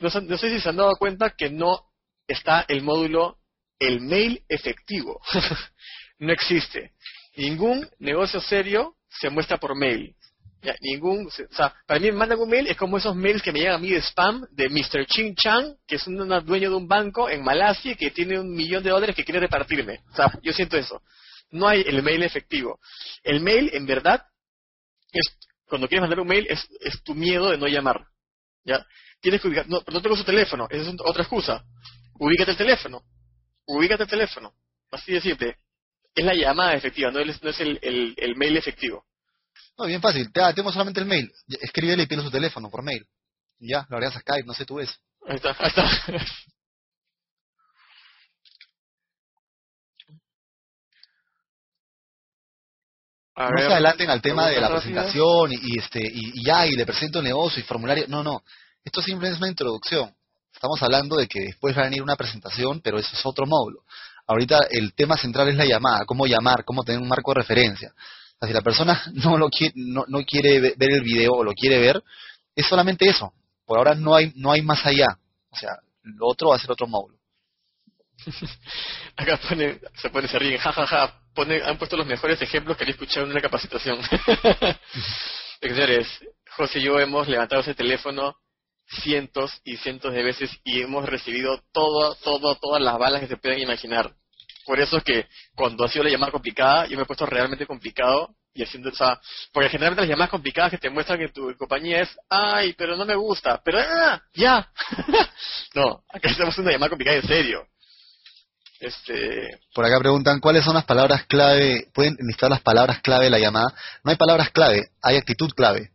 no, 0.00 0.08
no 0.20 0.38
sé 0.38 0.50
si 0.50 0.60
se 0.60 0.68
han 0.68 0.76
dado 0.76 0.96
cuenta 0.96 1.30
que 1.30 1.50
no 1.50 1.84
está 2.26 2.64
el 2.68 2.82
módulo 2.82 3.38
el 3.78 4.00
mail 4.00 4.42
efectivo. 4.48 5.20
no 6.18 6.32
existe. 6.32 6.92
Ningún 7.36 7.88
negocio 7.98 8.40
serio 8.40 8.96
se 9.08 9.30
muestra 9.30 9.58
por 9.58 9.76
mail. 9.76 10.14
Ya, 10.62 10.74
ningún, 10.82 11.26
o 11.26 11.72
para 11.86 11.98
mí 11.98 12.10
me 12.10 12.18
mandan 12.18 12.38
un 12.38 12.50
mail, 12.50 12.66
es 12.66 12.76
como 12.76 12.98
esos 12.98 13.16
mails 13.16 13.40
que 13.40 13.50
me 13.50 13.60
llegan 13.60 13.76
a 13.76 13.78
mí 13.78 13.88
de 13.90 14.02
spam 14.02 14.44
de 14.50 14.68
Mr. 14.68 15.06
Ching 15.06 15.34
Chang, 15.34 15.74
que 15.86 15.96
es 15.96 16.06
un, 16.06 16.18
dueño 16.44 16.68
de 16.68 16.76
un 16.76 16.86
banco 16.86 17.30
en 17.30 17.42
Malasia 17.42 17.94
que 17.94 18.10
tiene 18.10 18.38
un 18.38 18.50
millón 18.50 18.82
de 18.82 18.90
dólares 18.90 19.16
que 19.16 19.24
quiere 19.24 19.40
repartirme. 19.40 20.00
O 20.12 20.14
sea, 20.14 20.30
yo 20.42 20.52
siento 20.52 20.76
eso. 20.76 21.02
No 21.50 21.66
hay 21.66 21.82
el 21.86 22.02
mail 22.02 22.22
efectivo. 22.22 22.78
El 23.22 23.40
mail, 23.40 23.70
en 23.72 23.86
verdad, 23.86 24.22
es, 25.12 25.34
cuando 25.66 25.88
quieres 25.88 26.02
mandar 26.02 26.20
un 26.20 26.28
mail 26.28 26.46
es, 26.50 26.68
es 26.80 27.02
tu 27.02 27.14
miedo 27.14 27.50
de 27.50 27.56
no 27.56 27.66
llamar. 27.66 28.04
¿Ya? 28.64 28.84
Tienes 29.20 29.40
que 29.40 29.48
ubicar, 29.48 29.68
no, 29.68 29.82
no 29.86 30.02
tengo 30.02 30.16
su 30.16 30.24
teléfono, 30.24 30.66
esa 30.70 30.90
es 30.90 30.96
otra 31.04 31.22
excusa. 31.22 31.64
Ubícate 32.14 32.52
el 32.52 32.56
teléfono. 32.56 33.02
Ubícate 33.66 34.04
el 34.04 34.08
teléfono. 34.08 34.52
Así 34.90 35.12
de 35.12 35.20
simple. 35.20 35.56
Es 36.14 36.24
la 36.24 36.34
llamada 36.34 36.74
efectiva, 36.74 37.10
no 37.10 37.20
es, 37.20 37.42
no 37.42 37.50
es 37.50 37.60
el, 37.60 37.78
el, 37.82 38.14
el 38.16 38.36
mail 38.36 38.56
efectivo. 38.56 39.04
No, 39.78 39.86
bien 39.86 40.00
fácil. 40.00 40.30
Te, 40.32 40.42
ah, 40.42 40.52
tengo 40.52 40.72
solamente 40.72 41.00
el 41.00 41.06
mail. 41.06 41.30
Escríbele 41.60 42.02
y 42.02 42.06
pide 42.06 42.22
su 42.22 42.30
teléfono 42.30 42.68
por 42.70 42.82
mail. 42.82 43.06
Ya, 43.58 43.86
lo 43.88 43.96
agregas 43.96 44.16
a 44.16 44.20
Skype, 44.20 44.46
no 44.46 44.54
sé, 44.54 44.64
tú 44.64 44.76
ves. 44.76 44.94
Ahí 45.26 45.36
está, 45.36 45.56
ahí 45.58 45.68
está. 45.68 45.84
A 53.40 53.50
no 53.50 53.56
ver, 53.56 53.66
se 53.66 53.72
adelanten 53.72 54.10
al 54.10 54.20
tema 54.22 54.46
de 54.48 54.60
la 54.60 54.68
rápidas. 54.68 54.82
presentación 54.82 55.52
y, 55.52 55.58
y 55.62 55.78
este 55.78 56.00
y, 56.00 56.40
y 56.40 56.44
ya, 56.44 56.66
y 56.66 56.72
le 56.72 56.84
presento 56.86 57.22
negocio 57.22 57.60
y 57.60 57.64
formulario. 57.64 58.04
No, 58.08 58.22
no. 58.22 58.42
Esto 58.84 59.02
simplemente 59.02 59.34
es 59.36 59.40
una 59.40 59.48
introducción. 59.50 60.14
Estamos 60.52 60.82
hablando 60.82 61.16
de 61.16 61.26
que 61.26 61.40
después 61.40 61.76
va 61.76 61.82
a 61.82 61.84
venir 61.84 62.02
una 62.02 62.16
presentación, 62.16 62.80
pero 62.82 62.98
eso 62.98 63.10
es 63.14 63.24
otro 63.24 63.46
módulo. 63.46 63.80
Ahorita 64.26 64.58
el 64.70 64.94
tema 64.94 65.16
central 65.16 65.48
es 65.48 65.56
la 65.56 65.64
llamada, 65.64 66.04
cómo 66.04 66.26
llamar, 66.26 66.64
cómo 66.64 66.84
tener 66.84 67.00
un 67.00 67.08
marco 67.08 67.32
de 67.32 67.40
referencia. 67.40 67.92
O 67.92 68.38
sea, 68.40 68.48
si 68.48 68.52
la 68.54 68.62
persona 68.62 69.02
no 69.14 69.36
lo 69.38 69.48
quiere, 69.48 69.72
no, 69.76 70.04
no 70.08 70.22
quiere 70.24 70.60
ve- 70.60 70.74
ver 70.76 70.90
el 70.92 71.02
video 71.02 71.32
o 71.32 71.44
lo 71.44 71.52
quiere 71.52 71.78
ver, 71.78 72.02
es 72.54 72.66
solamente 72.66 73.08
eso. 73.08 73.32
Por 73.64 73.78
ahora 73.78 73.94
no 73.94 74.14
hay, 74.14 74.32
no 74.36 74.52
hay 74.52 74.62
más 74.62 74.84
allá. 74.84 75.06
O 75.50 75.56
sea, 75.56 75.70
lo 76.02 76.26
otro 76.28 76.48
va 76.50 76.56
a 76.56 76.58
ser 76.58 76.70
otro 76.70 76.86
módulo. 76.86 77.16
Acá 79.16 79.38
pone, 79.48 79.80
se 79.94 80.10
pone, 80.10 80.28
se 80.28 80.38
ríen, 80.38 80.58
jajaja, 80.58 81.19
han 81.42 81.78
puesto 81.78 81.96
los 81.96 82.06
mejores 82.06 82.40
ejemplos 82.42 82.76
que 82.76 82.84
había 82.84 82.94
escuchado 82.94 83.26
en 83.26 83.32
una 83.32 83.40
capacitación. 83.40 83.98
Señores, 85.60 86.08
José 86.56 86.78
y 86.78 86.82
yo 86.82 86.98
hemos 86.98 87.28
levantado 87.28 87.62
ese 87.62 87.74
teléfono 87.74 88.36
cientos 89.02 89.60
y 89.64 89.76
cientos 89.76 90.12
de 90.12 90.22
veces 90.22 90.50
y 90.64 90.80
hemos 90.80 91.08
recibido 91.08 91.62
todo, 91.72 92.14
todo, 92.16 92.56
todas 92.56 92.82
las 92.82 92.98
balas 92.98 93.20
que 93.20 93.28
se 93.28 93.36
puedan 93.36 93.60
imaginar. 93.60 94.12
Por 94.66 94.80
eso 94.80 94.98
es 94.98 95.04
que 95.04 95.26
cuando 95.54 95.84
ha 95.84 95.88
sido 95.88 96.04
la 96.04 96.10
llamada 96.10 96.32
complicada, 96.32 96.86
yo 96.86 96.96
me 96.96 97.02
he 97.02 97.06
puesto 97.06 97.26
realmente 97.26 97.66
complicado 97.66 98.34
y 98.52 98.62
haciendo, 98.62 98.90
o 98.90 98.94
sea, 98.94 99.20
porque 99.52 99.68
generalmente 99.68 100.02
las 100.02 100.10
llamadas 100.10 100.30
complicadas 100.30 100.70
que 100.70 100.78
te 100.78 100.90
muestran 100.90 101.18
que 101.18 101.28
tu 101.28 101.54
compañía 101.56 102.00
es, 102.00 102.16
ay, 102.28 102.74
pero 102.76 102.96
no 102.96 103.04
me 103.04 103.14
gusta, 103.14 103.60
pero 103.64 103.78
ah, 103.80 104.20
ya. 104.34 104.70
no, 105.74 106.02
acá 106.08 106.28
estamos 106.28 106.52
haciendo 106.52 106.68
una 106.68 106.72
llamada 106.72 106.90
complicada 106.90 107.16
en 107.18 107.26
serio. 107.26 107.66
Este, 108.80 109.60
Por 109.74 109.84
acá 109.84 109.98
preguntan 109.98 110.40
cuáles 110.40 110.64
son 110.64 110.74
las 110.74 110.86
palabras 110.86 111.26
clave. 111.26 111.88
¿Pueden 111.92 112.16
listar 112.20 112.50
las 112.50 112.62
palabras 112.62 113.00
clave 113.02 113.24
de 113.26 113.30
la 113.30 113.38
llamada? 113.38 113.74
No 114.02 114.10
hay 114.10 114.16
palabras 114.16 114.50
clave, 114.50 114.90
hay 115.02 115.18
actitud 115.18 115.50
clave. 115.50 115.90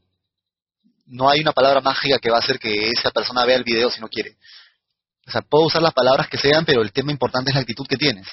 No 1.07 1.27
hay 1.29 1.41
una 1.41 1.51
palabra 1.51 1.81
mágica 1.81 2.19
que 2.19 2.29
va 2.29 2.37
a 2.37 2.39
hacer 2.39 2.59
que 2.59 2.89
esa 2.89 3.09
persona 3.09 3.43
vea 3.43 3.55
el 3.57 3.63
video 3.63 3.89
si 3.89 3.99
no 3.99 4.07
quiere. 4.07 4.37
O 5.27 5.31
sea, 5.31 5.41
puedo 5.41 5.65
usar 5.65 5.81
las 5.81 5.93
palabras 5.93 6.27
que 6.27 6.37
sean, 6.37 6.63
pero 6.63 6.83
el 6.83 6.91
tema 6.91 7.11
importante 7.11 7.49
es 7.49 7.55
la 7.55 7.61
actitud 7.61 7.87
que 7.87 7.97
tienes. 7.97 8.27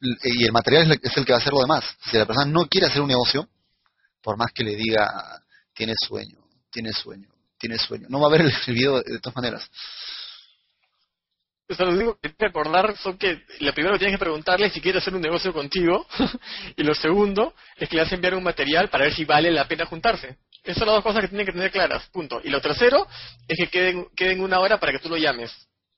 Y 0.00 0.44
el 0.44 0.52
material 0.52 0.98
es 1.02 1.16
el- 1.16 1.24
que 1.26 1.32
va 1.32 1.38
a 1.38 1.40
hacer 1.40 1.52
lo 1.52 1.60
demás. 1.60 1.84
Si 2.10 2.16
la 2.16 2.24
persona 2.24 2.50
no 2.50 2.66
quiere 2.66 2.86
hacer 2.86 3.02
un 3.02 3.08
negocio, 3.08 3.48
por 4.22 4.38
más 4.38 4.50
que 4.54 4.64
le 4.64 4.76
diga, 4.76 5.42
tiene 5.74 5.92
sueño, 6.06 6.38
tiene 6.70 6.92
sueño, 6.92 7.28
tiene 7.58 7.78
sueño, 7.78 8.06
no 8.08 8.20
va 8.20 8.28
a 8.28 8.30
ver 8.30 8.42
el, 8.42 8.74
video 8.74 9.02
de, 9.02 9.12
de 9.12 9.18
todas 9.20 9.36
maneras. 9.36 9.68
O 11.70 11.74
sea, 11.74 11.84
lo 11.84 11.92
único 11.92 12.14
que 12.14 12.20
tienes 12.20 12.38
que 12.38 12.46
recordar 12.46 12.96
son 12.96 13.18
que 13.18 13.42
lo 13.60 13.74
primero 13.74 13.94
que 13.94 13.98
tienes 13.98 14.16
que 14.16 14.24
preguntarle 14.24 14.66
es 14.66 14.72
si 14.72 14.80
quiere 14.80 14.98
hacer 14.98 15.14
un 15.14 15.20
negocio 15.20 15.52
contigo 15.52 16.06
y 16.76 16.82
lo 16.82 16.94
segundo 16.94 17.54
es 17.76 17.88
que 17.88 17.96
le 17.96 18.02
vas 18.02 18.12
a 18.12 18.14
enviar 18.14 18.34
un 18.34 18.42
material 18.42 18.88
para 18.88 19.04
ver 19.04 19.14
si 19.14 19.26
vale 19.26 19.50
la 19.50 19.68
pena 19.68 19.84
juntarse. 19.84 20.38
Esas 20.62 20.78
son 20.78 20.86
las 20.86 20.96
dos 20.96 21.04
cosas 21.04 21.22
que 21.22 21.28
tienen 21.28 21.46
que 21.46 21.52
tener 21.52 21.70
claras, 21.70 22.08
punto. 22.08 22.40
Y 22.42 22.48
lo 22.48 22.60
tercero 22.60 23.06
es 23.46 23.56
que 23.58 23.68
queden, 23.68 24.06
queden 24.16 24.40
una 24.40 24.60
hora 24.60 24.80
para 24.80 24.92
que 24.92 24.98
tú 24.98 25.10
lo 25.10 25.18
llames. 25.18 25.52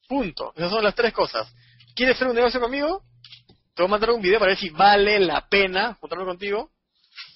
Punto. 0.09 0.53
Esas 0.57 0.71
son 0.71 0.83
las 0.83 0.95
tres 0.95 1.13
cosas. 1.13 1.53
¿Quieres 1.95 2.17
hacer 2.17 2.29
un 2.29 2.35
negocio 2.35 2.61
conmigo? 2.61 3.05
Te 3.75 3.83
voy 3.83 3.89
a 3.89 3.91
mandar 3.91 4.11
un 4.11 4.21
video 4.21 4.41
para 4.41 4.51
ver 4.51 4.59
si 4.59 4.71
vale 4.71 5.21
la 5.21 5.49
pena 5.49 5.95
juntarme 5.95 6.25
contigo. 6.25 6.73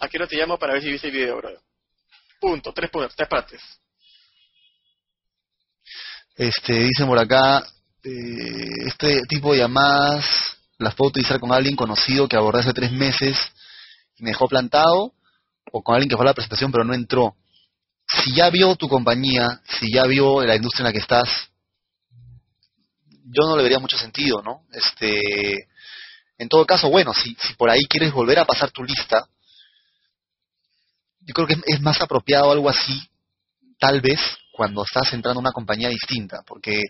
Aquí 0.01 0.19
no 0.19 0.27
te 0.27 0.37
llamo 0.37 0.59
para 0.59 0.75
ver 0.75 0.83
si 0.83 0.91
viste 0.91 1.07
el 1.07 1.13
video, 1.13 1.37
brother. 1.37 1.61
Punto. 2.41 2.73
Tres 2.73 2.91
tres 3.15 3.29
partes. 3.29 3.63
Este, 6.37 6.73
dicen 6.73 7.07
por 7.07 7.19
acá, 7.19 7.65
eh, 8.05 8.87
este 8.87 9.23
tipo 9.29 9.53
de 9.53 9.61
llamadas 9.61 10.25
las 10.79 10.95
puedo 10.95 11.09
utilizar 11.09 11.41
con 11.41 11.53
alguien 11.53 11.77
conocido 11.77 12.29
que 12.29 12.37
abordé 12.37 12.61
hace 12.61 12.73
tres 12.73 12.93
meses 12.93 13.37
y 14.17 14.23
me 14.23 14.31
dejó 14.31 14.47
plantado, 14.47 15.13
o 15.73 15.83
con 15.83 15.95
alguien 15.95 16.09
que 16.09 16.17
fue 16.17 16.25
a 16.25 16.29
la 16.29 16.35
presentación 16.35 16.71
pero 16.71 16.85
no 16.85 16.95
entró. 16.95 17.37
Si 18.07 18.35
ya 18.35 18.51
vio 18.51 18.77
tu 18.77 18.89
compañía, 18.89 19.61
si 19.81 19.93
ya 19.93 20.05
vio 20.05 20.45
la 20.45 20.57
industria 20.57 20.83
en 20.83 20.87
la 20.87 20.93
que 20.93 20.99
estás, 20.99 21.29
yo 23.09 23.49
no 23.49 23.57
le 23.57 23.63
vería 23.63 23.79
mucho 23.79 23.97
sentido, 23.97 24.43
¿no? 24.43 24.65
Este, 24.73 25.69
en 26.37 26.49
todo 26.49 26.67
caso, 26.67 26.91
bueno, 26.91 27.15
si, 27.15 27.35
si 27.41 27.55
por 27.55 27.71
ahí 27.71 27.83
quieres 27.89 28.13
volver 28.13 28.39
a 28.39 28.45
pasar 28.45 28.71
tu 28.71 28.85
lista, 28.85 29.27
yo 31.21 31.33
creo 31.33 31.47
que 31.47 31.55
es, 31.55 31.61
es 31.67 31.81
más 31.81 32.01
apropiado 32.03 32.53
algo 32.53 32.69
así, 32.69 33.09
tal 33.79 34.01
vez, 34.01 34.21
cuando 34.53 34.85
estás 34.85 35.13
entrando 35.15 35.41
a 35.41 35.43
una 35.43 35.53
compañía 35.53 35.89
distinta, 35.89 36.43
porque, 36.47 36.83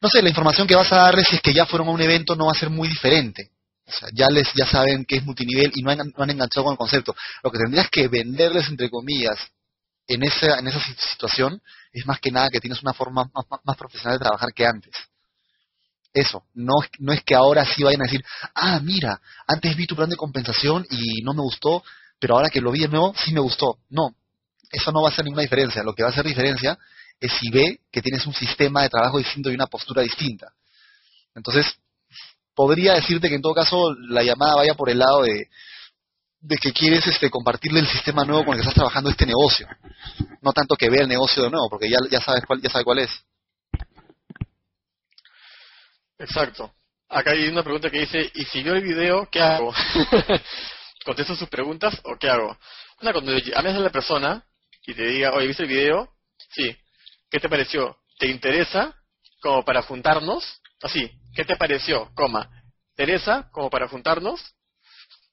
no 0.00 0.08
sé, 0.08 0.22
la 0.22 0.28
información 0.28 0.66
que 0.66 0.76
vas 0.76 0.92
a 0.92 0.96
darles 0.96 1.26
si 1.28 1.36
es 1.36 1.42
que 1.42 1.52
ya 1.52 1.66
fueron 1.66 1.88
a 1.88 1.90
un 1.92 2.00
evento 2.00 2.36
no 2.36 2.46
va 2.46 2.52
a 2.52 2.58
ser 2.58 2.70
muy 2.70 2.88
diferente. 2.88 3.50
O 3.86 3.92
sea, 3.92 4.08
ya 4.12 4.26
les 4.28 4.52
ya 4.54 4.66
saben 4.66 5.04
que 5.04 5.16
es 5.16 5.24
multinivel 5.24 5.72
y 5.74 5.82
no 5.82 5.90
han, 5.90 6.30
enganchado 6.30 6.64
con 6.64 6.72
el 6.72 6.78
concepto. 6.78 7.14
Lo 7.42 7.50
que 7.50 7.58
tendrías 7.58 7.88
que 7.90 8.06
venderles, 8.06 8.68
entre 8.68 8.90
comillas, 8.90 9.38
en 10.06 10.22
esa, 10.22 10.58
en 10.58 10.68
esa 10.68 10.80
si- 10.80 10.94
situación 10.94 11.60
es 11.92 12.06
más 12.06 12.20
que 12.20 12.30
nada 12.30 12.50
que 12.50 12.60
tienes 12.60 12.82
una 12.82 12.92
forma 12.92 13.24
más, 13.34 13.44
más- 13.50 13.60
más 13.64 13.76
profesional 13.76 14.18
de 14.18 14.24
trabajar 14.24 14.50
que 14.54 14.66
antes. 14.66 14.94
Eso, 16.12 16.44
no, 16.54 16.74
no 16.98 17.12
es 17.12 17.22
que 17.22 17.34
ahora 17.34 17.64
sí 17.64 17.82
vayan 17.82 18.02
a 18.02 18.04
decir, 18.04 18.24
ah, 18.54 18.80
mira, 18.82 19.20
antes 19.46 19.76
vi 19.76 19.86
tu 19.86 19.96
plan 19.96 20.08
de 20.08 20.16
compensación 20.16 20.86
y 20.90 21.22
no 21.22 21.32
me 21.34 21.42
gustó, 21.42 21.82
pero 22.18 22.34
ahora 22.36 22.50
que 22.50 22.60
lo 22.60 22.72
vi 22.72 22.80
de 22.80 22.88
nuevo, 22.88 23.14
sí 23.16 23.32
me 23.32 23.40
gustó. 23.40 23.78
No, 23.90 24.14
eso 24.70 24.92
no 24.92 25.02
va 25.02 25.08
a 25.08 25.12
hacer 25.12 25.24
ninguna 25.24 25.42
diferencia. 25.42 25.82
Lo 25.82 25.94
que 25.94 26.02
va 26.02 26.08
a 26.08 26.12
hacer 26.12 26.24
diferencia 26.26 26.78
es 27.20 27.32
si 27.32 27.50
ve 27.50 27.80
que 27.90 28.02
tienes 28.02 28.26
un 28.26 28.34
sistema 28.34 28.82
de 28.82 28.90
trabajo 28.90 29.18
distinto 29.18 29.50
y 29.50 29.54
una 29.54 29.66
postura 29.66 30.02
distinta. 30.02 30.52
Entonces, 31.34 31.78
podría 32.54 32.94
decirte 32.94 33.28
que 33.28 33.34
en 33.36 33.42
todo 33.42 33.54
caso 33.54 33.94
la 34.08 34.22
llamada 34.22 34.56
vaya 34.56 34.74
por 34.74 34.90
el 34.90 34.98
lado 34.98 35.22
de, 35.22 35.48
de 36.40 36.56
que 36.56 36.72
quieres 36.72 37.06
este, 37.06 37.30
compartirle 37.30 37.80
el 37.80 37.88
sistema 37.88 38.24
nuevo 38.24 38.44
con 38.44 38.54
el 38.54 38.58
que 38.58 38.62
estás 38.62 38.74
trabajando 38.74 39.10
este 39.10 39.26
negocio. 39.26 39.66
No 40.40 40.52
tanto 40.52 40.76
que 40.76 40.88
vea 40.90 41.02
el 41.02 41.08
negocio 41.08 41.42
de 41.42 41.50
nuevo, 41.50 41.68
porque 41.68 41.88
ya, 41.88 41.98
ya 42.10 42.20
sabes 42.20 42.44
cuál, 42.46 42.60
ya 42.60 42.70
sabe 42.70 42.84
cuál 42.84 43.00
es. 43.00 43.10
Exacto. 46.18 46.72
Acá 47.08 47.30
hay 47.30 47.48
una 47.48 47.62
pregunta 47.62 47.90
que 47.90 48.00
dice, 48.00 48.30
¿y 48.34 48.44
si 48.44 48.62
veo 48.62 48.74
el 48.74 48.82
video, 48.82 49.28
qué 49.30 49.40
hago? 49.40 49.72
¿Contesto 51.04 51.34
sus 51.34 51.48
preguntas 51.48 51.98
o 52.04 52.16
qué 52.18 52.28
hago? 52.28 52.56
Una, 53.00 53.12
cuando 53.12 53.36
llames 53.38 53.74
a 53.74 53.80
la 53.80 53.90
persona 53.90 54.44
y 54.86 54.94
te 54.94 55.06
diga, 55.06 55.32
oye, 55.32 55.46
¿viste 55.46 55.62
el 55.62 55.68
video? 55.68 56.12
Sí. 56.50 56.76
¿Qué 57.30 57.40
te 57.40 57.48
pareció? 57.48 57.96
¿Te 58.18 58.26
interesa 58.26 58.94
como 59.40 59.64
para 59.64 59.82
juntarnos? 59.82 60.60
Así, 60.82 61.10
¿qué 61.34 61.44
te 61.44 61.56
pareció? 61.56 62.10
Coma. 62.14 62.50
¿Interesa 62.90 63.48
como 63.52 63.70
para 63.70 63.88
juntarnos? 63.88 64.40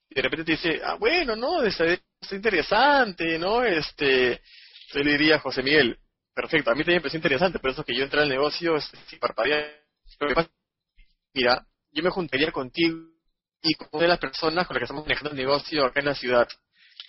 Y 0.10 0.16
de 0.16 0.22
repente 0.22 0.46
te 0.46 0.52
dice, 0.52 0.82
ah, 0.84 0.96
bueno, 0.96 1.36
no, 1.36 1.64
está, 1.64 1.86
está 1.86 2.36
interesante, 2.36 3.39
¿no? 3.39 3.64
Este, 3.64 4.41
yo 4.93 5.00
le 5.00 5.12
diría 5.12 5.36
a 5.36 5.39
José 5.39 5.64
Miguel, 5.64 5.98
perfecto, 6.34 6.70
a 6.70 6.74
mí 6.74 6.82
también 6.82 6.98
me 6.98 7.02
pareció 7.02 7.18
interesante, 7.18 7.60
por 7.60 7.72
eso 7.72 7.84
que 7.84 7.96
yo 7.96 8.04
entré 8.04 8.22
al 8.22 8.30
negocio 8.30 8.76
este, 8.76 8.98
sin 9.08 9.20
parpadear. 9.20 9.66
Que 10.20 10.36
pasa 10.36 10.50
mira, 11.34 11.66
yo 11.91 12.04
me 12.04 12.10
juntaría 12.10 12.52
contigo 12.52 12.98
y 13.62 13.74
con 13.74 13.89
una 13.93 14.04
de 14.04 14.08
las 14.10 14.20
personas 14.20 14.68
con 14.68 14.76
las 14.76 14.82
que 14.82 14.86
estamos 14.86 15.04
manejando 15.04 15.32
el 15.32 15.38
negocio 15.38 15.86
acá 15.86 16.00
en 16.00 16.06
la 16.06 16.16
ciudad. 16.16 16.48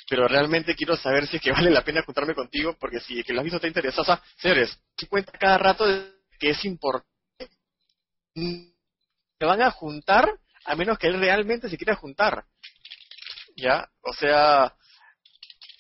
Pero 0.09 0.29
realmente 0.29 0.75
quiero 0.75 0.97
saber 0.97 1.27
si 1.27 1.37
es 1.37 1.43
que 1.43 1.53
vale 1.53 1.71
la 1.71 1.83
pena 1.83 2.03
juntarme 2.03 2.35
contigo, 2.35 2.77
porque 2.79 3.01
si 3.01 3.23
que 3.25 3.33
lo 3.33 3.41
has 3.41 3.45
visto 3.45 3.61
te 3.61 3.69
interesa. 3.69 4.23
Señores, 4.37 4.79
se 4.97 5.09
cuenta 5.09 5.33
cada 5.33 5.59
rato 5.59 5.87
de 5.87 6.13
que 6.39 6.51
es 6.51 6.65
importante. 6.65 7.11
Se 8.35 9.45
van 9.45 9.63
a 9.63 9.71
juntar 9.71 10.29
a 10.65 10.77
menos 10.77 10.99
que 10.99 11.09
él 11.09 11.19
realmente 11.19 11.69
se 11.69 11.77
quiera 11.77 11.97
juntar. 11.97 12.45
¿Ya? 13.57 13.89
O 14.03 14.13
sea, 14.13 14.75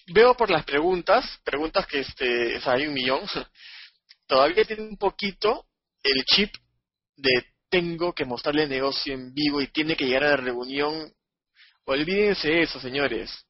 veo 0.06 0.34
por 0.34 0.50
las 0.50 0.64
preguntas, 0.64 1.40
preguntas 1.44 1.86
que 1.86 2.00
este, 2.00 2.58
o 2.58 2.70
hay 2.70 2.86
un 2.86 2.94
millón, 2.94 3.20
todavía 4.26 4.64
tiene 4.64 4.82
un 4.82 4.96
poquito 4.96 5.66
el 6.02 6.24
chip 6.24 6.54
de 7.16 7.44
tengo 7.68 8.12
que 8.12 8.24
mostrarle 8.24 8.64
el 8.64 8.68
negocio 8.68 9.12
en 9.14 9.34
vivo 9.34 9.60
y 9.60 9.68
tiene 9.68 9.96
que 9.96 10.06
llegar 10.06 10.24
a 10.24 10.30
la 10.30 10.36
reunión. 10.36 11.12
Olvídense 11.84 12.62
eso, 12.62 12.80
señores. 12.80 13.45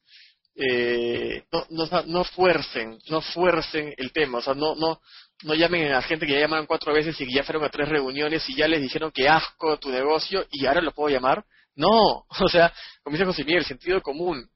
Eh, 0.58 1.44
no, 1.52 1.66
no, 1.70 2.02
no 2.06 2.24
fuercen, 2.24 2.98
no 3.10 3.20
fuercen 3.20 3.94
el 3.96 4.10
tema. 4.12 4.38
O 4.38 4.42
sea, 4.42 4.54
no, 4.54 4.74
no, 4.74 5.00
no 5.44 5.54
llamen 5.54 5.92
a 5.92 6.02
gente 6.02 6.26
que 6.26 6.32
ya 6.32 6.40
llamaron 6.40 6.66
cuatro 6.66 6.92
veces 6.94 7.20
y 7.20 7.26
que 7.26 7.34
ya 7.34 7.44
fueron 7.44 7.64
a 7.64 7.68
tres 7.68 7.88
reuniones 7.88 8.48
y 8.48 8.56
ya 8.56 8.66
les 8.66 8.80
dijeron 8.80 9.10
que 9.12 9.28
asco 9.28 9.78
tu 9.78 9.90
negocio 9.90 10.46
y 10.50 10.66
ahora 10.66 10.80
lo 10.80 10.92
puedo 10.92 11.14
llamar. 11.14 11.44
No, 11.74 12.24
o 12.40 12.48
sea, 12.48 12.72
como 13.02 13.14
dice 13.14 13.26
José 13.26 13.44
Miguel, 13.44 13.64
sentido 13.64 14.00
común. 14.00 14.48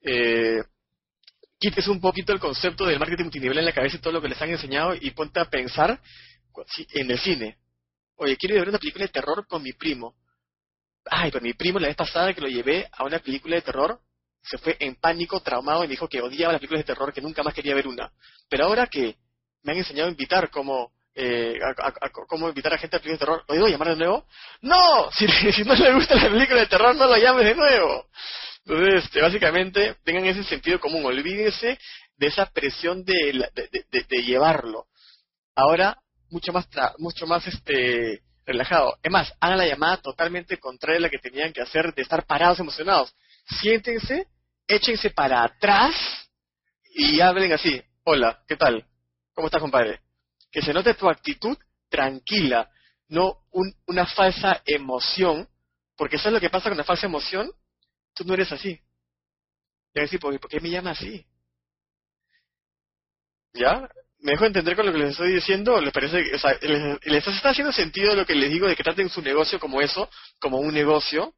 Eh, 0.00 0.62
quites 1.58 1.86
un 1.86 2.00
poquito 2.00 2.32
el 2.32 2.40
concepto 2.40 2.86
del 2.86 2.98
marketing 2.98 3.24
multinivel 3.24 3.58
en 3.58 3.66
la 3.66 3.72
cabeza 3.72 3.96
y 3.96 4.00
todo 4.00 4.14
lo 4.14 4.22
que 4.22 4.28
les 4.28 4.42
han 4.42 4.50
enseñado 4.50 4.94
y 5.00 5.10
ponte 5.10 5.38
a 5.38 5.44
pensar 5.44 6.00
en 6.94 7.10
el 7.10 7.18
cine. 7.18 7.58
Oye, 8.16 8.36
quiero 8.36 8.54
ir 8.54 8.58
a 8.58 8.62
ver 8.62 8.68
una 8.70 8.78
película 8.78 9.04
de 9.04 9.12
terror 9.12 9.46
con 9.46 9.62
mi 9.62 9.72
primo. 9.72 10.14
Ay, 11.04 11.30
pero 11.30 11.42
mi 11.42 11.52
primo 11.52 11.78
la 11.78 11.88
vez 11.88 11.96
pasada 11.96 12.32
que 12.32 12.40
lo 12.40 12.48
llevé 12.48 12.88
a 12.92 13.04
una 13.04 13.18
película 13.18 13.56
de 13.56 13.62
terror, 13.62 14.00
se 14.42 14.58
fue 14.58 14.76
en 14.80 14.96
pánico, 14.96 15.40
traumado 15.40 15.84
y 15.84 15.88
me 15.88 15.92
dijo 15.92 16.08
que 16.08 16.20
odiaba 16.20 16.52
las 16.52 16.60
películas 16.60 16.84
de 16.84 16.92
terror, 16.92 17.12
que 17.12 17.20
nunca 17.20 17.42
más 17.42 17.54
quería 17.54 17.74
ver 17.74 17.86
una. 17.86 18.12
Pero 18.48 18.66
ahora 18.66 18.86
que 18.86 19.16
me 19.62 19.72
han 19.72 19.78
enseñado 19.78 20.08
a 20.08 20.10
invitar 20.10 20.50
como 20.50 20.92
eh, 21.14 21.58
a, 21.76 22.08
cómo 22.10 22.48
invitar 22.48 22.72
a 22.72 22.78
gente 22.78 22.96
a 22.96 22.98
películas 22.98 23.20
de 23.20 23.26
terror, 23.26 23.44
¿lo 23.46 23.54
digo 23.54 23.68
llamar 23.68 23.88
de 23.88 23.96
nuevo? 23.96 24.26
¡No! 24.62 25.10
Si, 25.16 25.26
si 25.52 25.62
no 25.62 25.74
le 25.74 25.94
gusta 25.94 26.14
la 26.14 26.28
película 26.28 26.60
de 26.60 26.66
terror, 26.66 26.94
no 26.96 27.06
lo 27.06 27.16
llames 27.16 27.44
de 27.44 27.54
nuevo. 27.54 28.06
Entonces, 28.64 29.04
este, 29.04 29.20
básicamente, 29.20 29.96
tengan 30.04 30.24
ese 30.26 30.44
sentido 30.44 30.80
común, 30.80 31.04
olvídense 31.04 31.78
de 32.16 32.26
esa 32.26 32.46
presión 32.46 33.04
de, 33.04 33.50
de, 34.08 34.22
llevarlo. 34.22 34.86
Ahora, 35.54 35.98
mucho 36.30 36.52
más, 36.52 36.68
mucho 36.98 37.26
más 37.26 37.46
este, 37.46 38.22
relajado. 38.46 38.96
Es 39.02 39.10
más, 39.10 39.32
hagan 39.40 39.58
la 39.58 39.66
llamada 39.66 39.96
totalmente 39.98 40.58
contraria 40.58 40.98
a 40.98 41.02
la 41.02 41.10
que 41.10 41.18
tenían 41.18 41.52
que 41.52 41.62
hacer 41.62 41.92
de 41.94 42.02
estar 42.02 42.24
parados 42.24 42.60
emocionados. 42.60 43.14
Siéntense, 43.44 44.28
échense 44.66 45.10
para 45.10 45.42
atrás 45.42 45.94
y 46.94 47.20
hablen 47.20 47.52
así. 47.52 47.82
Hola, 48.04 48.42
¿qué 48.46 48.56
tal? 48.56 48.86
¿Cómo 49.34 49.48
estás, 49.48 49.60
compadre? 49.60 50.00
Que 50.50 50.62
se 50.62 50.72
note 50.72 50.94
tu 50.94 51.08
actitud 51.08 51.56
tranquila, 51.88 52.70
no 53.08 53.44
una 53.86 54.06
falsa 54.06 54.62
emoción, 54.64 55.48
porque 55.96 56.16
eso 56.16 56.28
es 56.28 56.34
lo 56.34 56.40
que 56.40 56.50
pasa 56.50 56.68
con 56.68 56.78
la 56.78 56.84
falsa 56.84 57.06
emoción, 57.06 57.50
tú 58.14 58.24
no 58.24 58.34
eres 58.34 58.50
así. 58.52 58.80
Y 59.94 60.00
decir, 60.00 60.20
¿por 60.20 60.38
qué 60.48 60.60
me 60.60 60.70
llama 60.70 60.92
así? 60.92 61.26
¿Ya? 63.52 63.88
¿Me 64.20 64.32
dejo 64.32 64.46
entender 64.46 64.76
con 64.76 64.86
lo 64.86 64.92
que 64.92 64.98
les 64.98 65.10
estoy 65.10 65.34
diciendo? 65.34 65.80
¿Les 65.80 65.92
parece, 65.92 66.34
o 66.34 66.38
sea, 66.38 66.56
les, 66.62 67.26
está 67.26 67.50
haciendo 67.50 67.72
sentido 67.72 68.14
lo 68.14 68.24
que 68.24 68.34
les 68.34 68.50
digo 68.50 68.66
de 68.66 68.76
que 68.76 68.84
traten 68.84 69.08
su 69.08 69.20
negocio 69.20 69.58
como 69.58 69.80
eso, 69.80 70.08
como 70.38 70.58
un 70.58 70.72
negocio? 70.72 71.34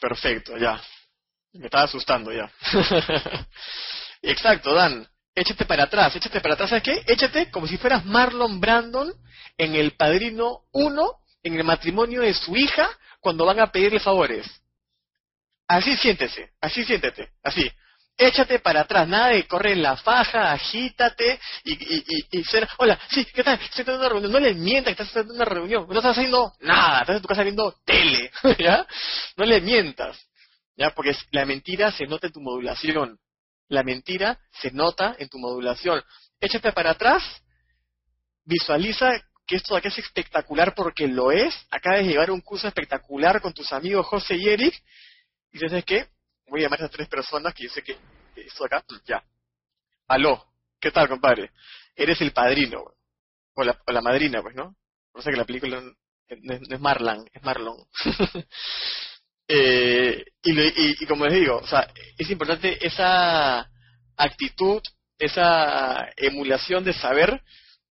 Perfecto, 0.00 0.56
ya. 0.56 0.80
Me 1.52 1.66
estaba 1.66 1.84
asustando 1.84 2.32
ya. 2.32 2.50
Exacto, 4.22 4.74
Dan. 4.74 5.06
Échate 5.34 5.64
para 5.66 5.84
atrás, 5.84 6.16
échate 6.16 6.40
para 6.40 6.54
atrás. 6.54 6.70
¿Sabes 6.70 6.82
qué? 6.82 7.04
Échate 7.06 7.50
como 7.50 7.66
si 7.66 7.78
fueras 7.78 8.04
Marlon 8.04 8.60
Brandon 8.60 9.12
en 9.56 9.76
El 9.76 9.92
Padrino 9.92 10.62
1, 10.72 11.12
en 11.44 11.54
el 11.54 11.64
matrimonio 11.64 12.22
de 12.22 12.34
su 12.34 12.56
hija, 12.56 12.88
cuando 13.20 13.46
van 13.46 13.60
a 13.60 13.70
pedirle 13.70 14.00
favores. 14.00 14.46
Así 15.68 15.96
siéntese, 15.96 16.50
así 16.60 16.84
siéntete, 16.84 17.30
así. 17.42 17.70
Échate 18.20 18.58
para 18.58 18.80
atrás, 18.80 19.06
nada 19.06 19.28
de 19.28 19.46
correr 19.46 19.74
en 19.74 19.82
la 19.82 19.96
faja, 19.96 20.50
agítate 20.52 21.38
y, 21.62 21.72
y, 22.36 22.44
hola, 22.78 22.98
sí, 23.10 23.24
¿qué 23.26 23.44
tal? 23.44 23.60
Estoy 23.62 23.84
teniendo 23.84 24.00
una 24.00 24.08
reunión. 24.08 24.32
No 24.32 24.40
le 24.40 24.54
mientas 24.54 24.96
que 24.96 25.04
estás 25.04 25.24
en 25.24 25.30
una 25.30 25.44
reunión, 25.44 25.86
no 25.88 25.94
estás 25.94 26.18
haciendo 26.18 26.52
nada, 26.58 27.02
estás 27.02 27.14
en 27.14 27.22
tu 27.22 27.28
casa 27.28 27.44
viendo 27.44 27.76
tele, 27.84 28.32
¿ya? 28.58 28.84
No 29.36 29.44
le 29.44 29.60
mientas, 29.60 30.18
¿ya? 30.76 30.90
Porque 30.90 31.14
la 31.30 31.46
mentira 31.46 31.92
se 31.92 32.08
nota 32.08 32.26
en 32.26 32.32
tu 32.32 32.40
modulación. 32.40 33.20
La 33.68 33.84
mentira 33.84 34.40
se 34.50 34.72
nota 34.72 35.14
en 35.16 35.28
tu 35.28 35.38
modulación. 35.38 36.02
Échate 36.40 36.72
para 36.72 36.90
atrás, 36.90 37.22
visualiza 38.44 39.12
que 39.46 39.56
esto 39.56 39.76
acá 39.76 39.90
es 39.90 39.98
espectacular 39.98 40.74
porque 40.74 41.06
lo 41.06 41.30
es. 41.30 41.54
Acabas 41.70 42.00
de 42.00 42.06
llevar 42.06 42.32
un 42.32 42.40
curso 42.40 42.66
espectacular 42.66 43.40
con 43.40 43.52
tus 43.52 43.72
amigos 43.72 44.06
José 44.06 44.34
y 44.34 44.48
Eric. 44.48 44.74
Y 45.52 45.60
dices, 45.60 45.84
¿qué? 45.84 46.08
Voy 46.48 46.60
a 46.60 46.64
llamar 46.64 46.82
a 46.84 46.88
tres 46.88 47.08
personas 47.08 47.54
que 47.54 47.64
yo 47.64 47.70
sé 47.70 47.82
que 47.82 47.96
de 48.34 48.48
acá, 48.64 48.84
ya. 49.04 49.22
Aló, 50.08 50.44
¿qué 50.80 50.90
tal, 50.90 51.08
compadre? 51.08 51.50
Eres 51.94 52.20
el 52.20 52.32
padrino, 52.32 52.84
o 53.54 53.64
la, 53.64 53.78
o 53.86 53.92
la 53.92 54.00
madrina, 54.00 54.40
pues, 54.42 54.54
¿no? 54.54 54.76
No 55.14 55.22
sé 55.22 55.30
que 55.30 55.36
la 55.36 55.44
película 55.44 55.80
no, 55.80 56.54
es 56.54 56.80
Marlan, 56.80 57.24
es 57.32 57.42
Marlon. 57.42 57.76
eh, 59.48 60.24
y, 60.42 60.60
y, 60.60 60.96
y 61.00 61.06
como 61.06 61.26
les 61.26 61.34
digo, 61.34 61.56
o 61.56 61.66
sea, 61.66 61.92
es 62.16 62.30
importante 62.30 62.84
esa 62.86 63.68
actitud, 64.16 64.80
esa 65.18 66.08
emulación 66.16 66.84
de 66.84 66.92
saber 66.92 67.42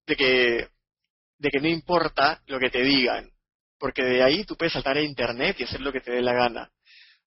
de 0.06 0.16
que 0.16 0.70
de 1.40 1.50
que 1.50 1.60
no 1.60 1.68
importa 1.68 2.42
lo 2.48 2.60
que 2.60 2.70
te 2.70 2.82
digan, 2.82 3.30
porque 3.78 4.04
de 4.04 4.24
ahí 4.24 4.44
tú 4.44 4.56
puedes 4.56 4.74
saltar 4.74 4.98
a 4.98 5.02
internet 5.02 5.58
y 5.60 5.64
hacer 5.64 5.82
lo 5.82 5.92
que 5.92 6.02
te 6.02 6.12
dé 6.12 6.22
la 6.22 6.34
gana. 6.34 6.72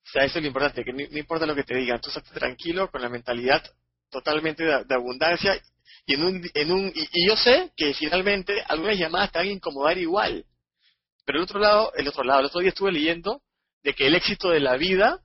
O 0.06 0.12
sea, 0.12 0.24
eso 0.24 0.38
es 0.38 0.42
lo 0.42 0.48
importante, 0.48 0.84
que 0.84 0.92
no, 0.92 1.18
importa 1.18 1.46
lo 1.46 1.54
que 1.54 1.64
te 1.64 1.76
digan, 1.76 2.00
tú 2.00 2.08
estás 2.08 2.24
tranquilo 2.24 2.90
con 2.90 3.02
la 3.02 3.08
mentalidad 3.08 3.62
totalmente 4.10 4.64
de, 4.64 4.94
abundancia 4.94 5.60
y 6.06 6.14
en 6.14 6.24
un, 6.24 6.50
en 6.52 6.72
un 6.72 6.92
y, 6.94 7.28
yo 7.28 7.36
sé 7.36 7.70
que 7.76 7.94
finalmente 7.94 8.60
algunas 8.66 8.98
llamadas 8.98 9.30
te 9.30 9.38
van 9.38 9.48
a 9.48 9.52
incomodar 9.52 9.98
igual. 9.98 10.44
Pero 11.24 11.38
el 11.38 11.44
otro 11.44 11.60
lado, 11.60 11.92
el 11.96 12.08
otro 12.08 12.24
lado, 12.24 12.40
el 12.40 12.46
otro 12.46 12.60
día 12.60 12.70
estuve 12.70 12.90
leyendo 12.90 13.42
de 13.82 13.94
que 13.94 14.06
el 14.06 14.14
éxito 14.14 14.50
de 14.50 14.60
la 14.60 14.76
vida 14.76 15.20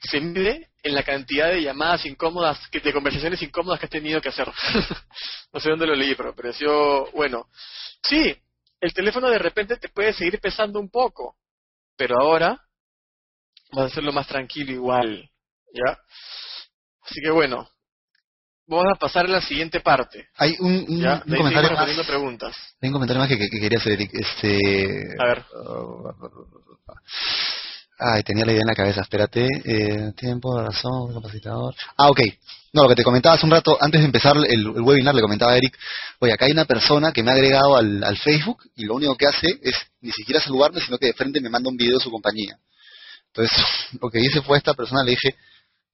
se 0.00 0.20
mide 0.20 0.70
en 0.82 0.94
la 0.94 1.02
cantidad 1.02 1.48
de 1.48 1.62
llamadas 1.62 2.06
incómodas, 2.06 2.58
de 2.70 2.92
conversaciones 2.92 3.42
incómodas 3.42 3.78
que 3.78 3.86
has 3.86 3.90
tenido 3.90 4.20
que 4.20 4.30
hacer. 4.30 4.48
no 5.52 5.60
sé 5.60 5.70
dónde 5.70 5.86
lo 5.86 5.94
leí, 5.94 6.14
pero 6.14 6.34
pareció 6.34 7.10
bueno. 7.12 7.48
Sí, 8.02 8.36
el 8.80 8.94
teléfono 8.94 9.28
de 9.28 9.38
repente 9.38 9.76
te 9.76 9.88
puede 9.88 10.12
seguir 10.12 10.40
pesando 10.40 10.80
un 10.80 10.90
poco, 10.90 11.36
pero 11.96 12.20
ahora 12.20 12.60
vas 13.72 13.84
a 13.84 13.86
hacerlo 13.86 14.12
más 14.12 14.26
tranquilo 14.26 14.72
igual, 14.72 15.30
¿ya? 15.72 15.98
Así 17.04 17.20
que 17.22 17.30
bueno, 17.30 17.68
vamos 18.66 18.86
a 18.94 18.98
pasar 18.98 19.26
a 19.26 19.28
la 19.28 19.40
siguiente 19.40 19.80
parte. 19.80 20.28
Hay 20.36 20.56
un, 20.60 20.84
comentario 20.84 21.72
más. 21.72 22.06
Preguntas. 22.06 22.56
Hay 22.80 22.88
un 22.88 22.92
comentario 22.92 23.20
más 23.20 23.28
que, 23.28 23.38
quería 23.48 23.78
hacer, 23.78 23.92
Eric. 23.92 24.10
Este, 24.12 25.14
a 25.18 25.24
ver. 25.24 25.44
Ay, 28.00 28.22
tenía 28.22 28.44
la 28.44 28.52
idea 28.52 28.60
en 28.60 28.68
la 28.68 28.74
cabeza, 28.74 29.00
espérate. 29.00 29.46
Eh, 29.64 30.12
tiempo, 30.16 30.60
razón, 30.60 31.12
capacitador. 31.14 31.74
Ah, 31.96 32.08
ok. 32.10 32.20
No, 32.72 32.82
lo 32.82 32.88
que 32.90 32.94
te 32.94 33.02
comentaba 33.02 33.34
hace 33.34 33.46
un 33.46 33.50
rato, 33.50 33.76
antes 33.80 34.00
de 34.00 34.06
empezar 34.06 34.36
el, 34.46 34.68
webinar, 34.68 35.14
le 35.14 35.22
comentaba 35.22 35.52
a 35.52 35.56
Eric, 35.56 35.76
oye, 36.20 36.32
acá 36.32 36.44
hay 36.44 36.52
una 36.52 36.66
persona 36.66 37.12
que 37.12 37.22
me 37.22 37.30
ha 37.30 37.34
agregado 37.34 37.76
al, 37.76 38.04
al, 38.04 38.16
Facebook 38.18 38.62
y 38.76 38.84
lo 38.84 38.94
único 38.94 39.16
que 39.16 39.26
hace 39.26 39.58
es 39.62 39.74
ni 40.02 40.12
siquiera 40.12 40.40
saludarme, 40.40 40.80
sino 40.80 40.98
que 40.98 41.06
de 41.06 41.14
frente 41.14 41.40
me 41.40 41.48
manda 41.48 41.70
un 41.70 41.76
video 41.76 41.96
de 41.96 42.04
su 42.04 42.10
compañía. 42.10 42.58
Entonces, 43.38 43.58
lo 44.00 44.10
que 44.10 44.20
hice 44.20 44.42
fue 44.42 44.56
a 44.56 44.58
esta 44.58 44.74
persona, 44.74 45.02
le 45.02 45.12
dije, 45.12 45.36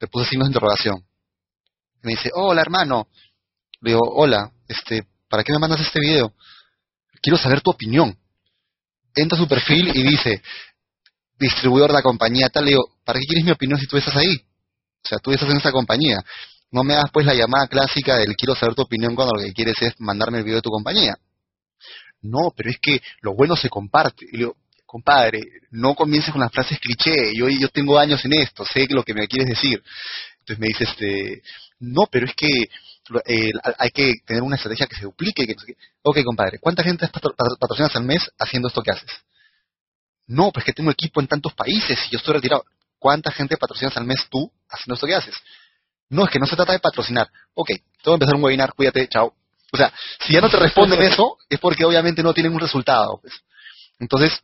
le 0.00 0.08
puse 0.08 0.30
signos 0.30 0.48
de 0.48 0.50
interrogación. 0.50 1.04
me 2.02 2.12
dice, 2.12 2.30
hola 2.34 2.62
hermano. 2.62 3.08
Le 3.80 3.90
digo, 3.90 4.02
hola, 4.14 4.50
este, 4.66 5.06
¿para 5.28 5.44
qué 5.44 5.52
me 5.52 5.58
mandas 5.58 5.80
este 5.80 6.00
video? 6.00 6.32
Quiero 7.20 7.36
saber 7.36 7.60
tu 7.60 7.70
opinión. 7.70 8.18
Entra 9.14 9.36
a 9.36 9.40
su 9.40 9.46
perfil 9.46 9.92
y 9.94 10.02
dice, 10.02 10.42
distribuidor 11.38 11.90
de 11.90 11.94
la 11.94 12.02
compañía 12.02 12.48
tal, 12.48 12.64
le 12.64 12.72
digo, 12.72 12.98
¿para 13.04 13.18
qué 13.20 13.26
quieres 13.26 13.44
mi 13.44 13.50
opinión 13.50 13.78
si 13.78 13.86
tú 13.86 13.96
estás 13.96 14.16
ahí? 14.16 14.34
O 14.36 15.08
sea, 15.08 15.18
tú 15.18 15.30
estás 15.32 15.50
en 15.50 15.58
esa 15.58 15.70
compañía. 15.70 16.24
No 16.70 16.82
me 16.82 16.94
das 16.94 17.10
pues 17.12 17.26
la 17.26 17.34
llamada 17.34 17.68
clásica 17.68 18.16
del 18.16 18.34
quiero 18.36 18.54
saber 18.54 18.74
tu 18.74 18.82
opinión 18.82 19.14
cuando 19.14 19.34
lo 19.34 19.44
que 19.44 19.52
quieres 19.52 19.80
es 19.80 19.94
mandarme 19.98 20.38
el 20.38 20.44
video 20.44 20.56
de 20.56 20.62
tu 20.62 20.70
compañía. 20.70 21.16
No, 22.22 22.52
pero 22.56 22.70
es 22.70 22.78
que 22.80 23.02
lo 23.20 23.34
bueno 23.34 23.54
se 23.54 23.68
comparte. 23.68 24.24
Y 24.24 24.32
le 24.32 24.38
digo, 24.38 24.56
compadre, 24.94 25.42
no 25.72 25.96
comiences 25.96 26.30
con 26.30 26.40
las 26.40 26.52
frases 26.52 26.78
cliché. 26.78 27.34
Yo, 27.34 27.48
yo 27.48 27.68
tengo 27.68 27.98
años 27.98 28.24
en 28.24 28.34
esto, 28.34 28.64
sé 28.64 28.86
lo 28.90 29.02
que 29.02 29.12
me 29.12 29.26
quieres 29.26 29.48
decir. 29.48 29.82
Entonces 30.38 30.58
me 30.60 30.68
dice, 30.68 30.84
este, 30.84 31.42
no, 31.80 32.06
pero 32.08 32.26
es 32.26 32.34
que 32.36 32.68
hay 33.76 33.90
que 33.90 34.14
tener 34.24 34.44
una 34.44 34.54
estrategia 34.54 34.86
que 34.86 34.94
se 34.94 35.02
duplique. 35.02 35.48
Que, 35.48 35.56
ok, 36.00 36.22
compadre, 36.22 36.60
¿cuánta 36.60 36.84
gente 36.84 37.08
patrocinas 37.58 37.96
al 37.96 38.04
mes 38.04 38.30
haciendo 38.38 38.68
esto 38.68 38.82
que 38.82 38.92
haces? 38.92 39.10
No, 40.28 40.52
pues 40.52 40.64
que 40.64 40.72
tengo 40.72 40.92
equipo 40.92 41.20
en 41.20 41.26
tantos 41.26 41.54
países 41.54 41.98
y 42.06 42.12
yo 42.12 42.18
estoy 42.18 42.34
retirado. 42.34 42.64
¿Cuánta 42.96 43.32
gente 43.32 43.56
patrocinas 43.56 43.96
al 43.96 44.04
mes 44.04 44.24
tú 44.30 44.48
haciendo 44.68 44.94
esto 44.94 45.08
que 45.08 45.16
haces? 45.16 45.34
No, 46.08 46.24
es 46.24 46.30
que 46.30 46.38
no 46.38 46.46
se 46.46 46.54
trata 46.54 46.70
de 46.70 46.78
patrocinar. 46.78 47.28
Ok, 47.54 47.70
tengo 48.00 48.16
que 48.16 48.22
empezar 48.22 48.36
un 48.36 48.44
webinar, 48.44 48.72
cuídate, 48.74 49.08
chao. 49.08 49.34
O 49.72 49.76
sea, 49.76 49.92
si 50.20 50.34
ya 50.34 50.40
no 50.40 50.48
te 50.48 50.56
responden 50.56 51.02
eso, 51.02 51.36
es 51.48 51.58
porque 51.58 51.84
obviamente 51.84 52.22
no 52.22 52.32
tienen 52.32 52.52
un 52.52 52.60
resultado. 52.60 53.18
Pues. 53.20 53.34
Entonces, 53.98 54.40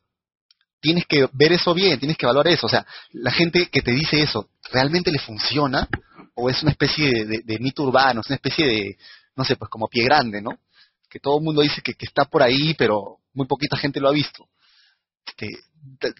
tienes 0.80 1.06
que 1.06 1.28
ver 1.32 1.52
eso 1.52 1.74
bien, 1.74 1.98
tienes 1.98 2.16
que 2.16 2.26
evaluar 2.26 2.48
eso. 2.48 2.66
O 2.66 2.70
sea, 2.70 2.86
la 3.12 3.30
gente 3.30 3.66
que 3.66 3.82
te 3.82 3.92
dice 3.92 4.22
eso, 4.22 4.48
¿realmente 4.72 5.12
le 5.12 5.18
funciona? 5.18 5.88
¿O 6.34 6.48
es 6.48 6.62
una 6.62 6.72
especie 6.72 7.24
de, 7.24 7.58
mito 7.58 7.82
urbano, 7.82 8.20
es 8.20 8.26
una 8.28 8.36
especie 8.36 8.66
de, 8.66 8.98
no 9.36 9.44
sé, 9.44 9.56
pues 9.56 9.70
como 9.70 9.88
pie 9.88 10.04
grande, 10.04 10.40
¿no? 10.40 10.58
Que 11.08 11.20
todo 11.20 11.38
el 11.38 11.44
mundo 11.44 11.60
dice 11.60 11.82
que, 11.82 11.94
está 11.98 12.24
por 12.24 12.42
ahí, 12.42 12.74
pero 12.74 13.18
muy 13.34 13.46
poquita 13.46 13.76
gente 13.76 14.00
lo 14.00 14.08
ha 14.08 14.12
visto. 14.12 14.48
Este, 15.26 15.48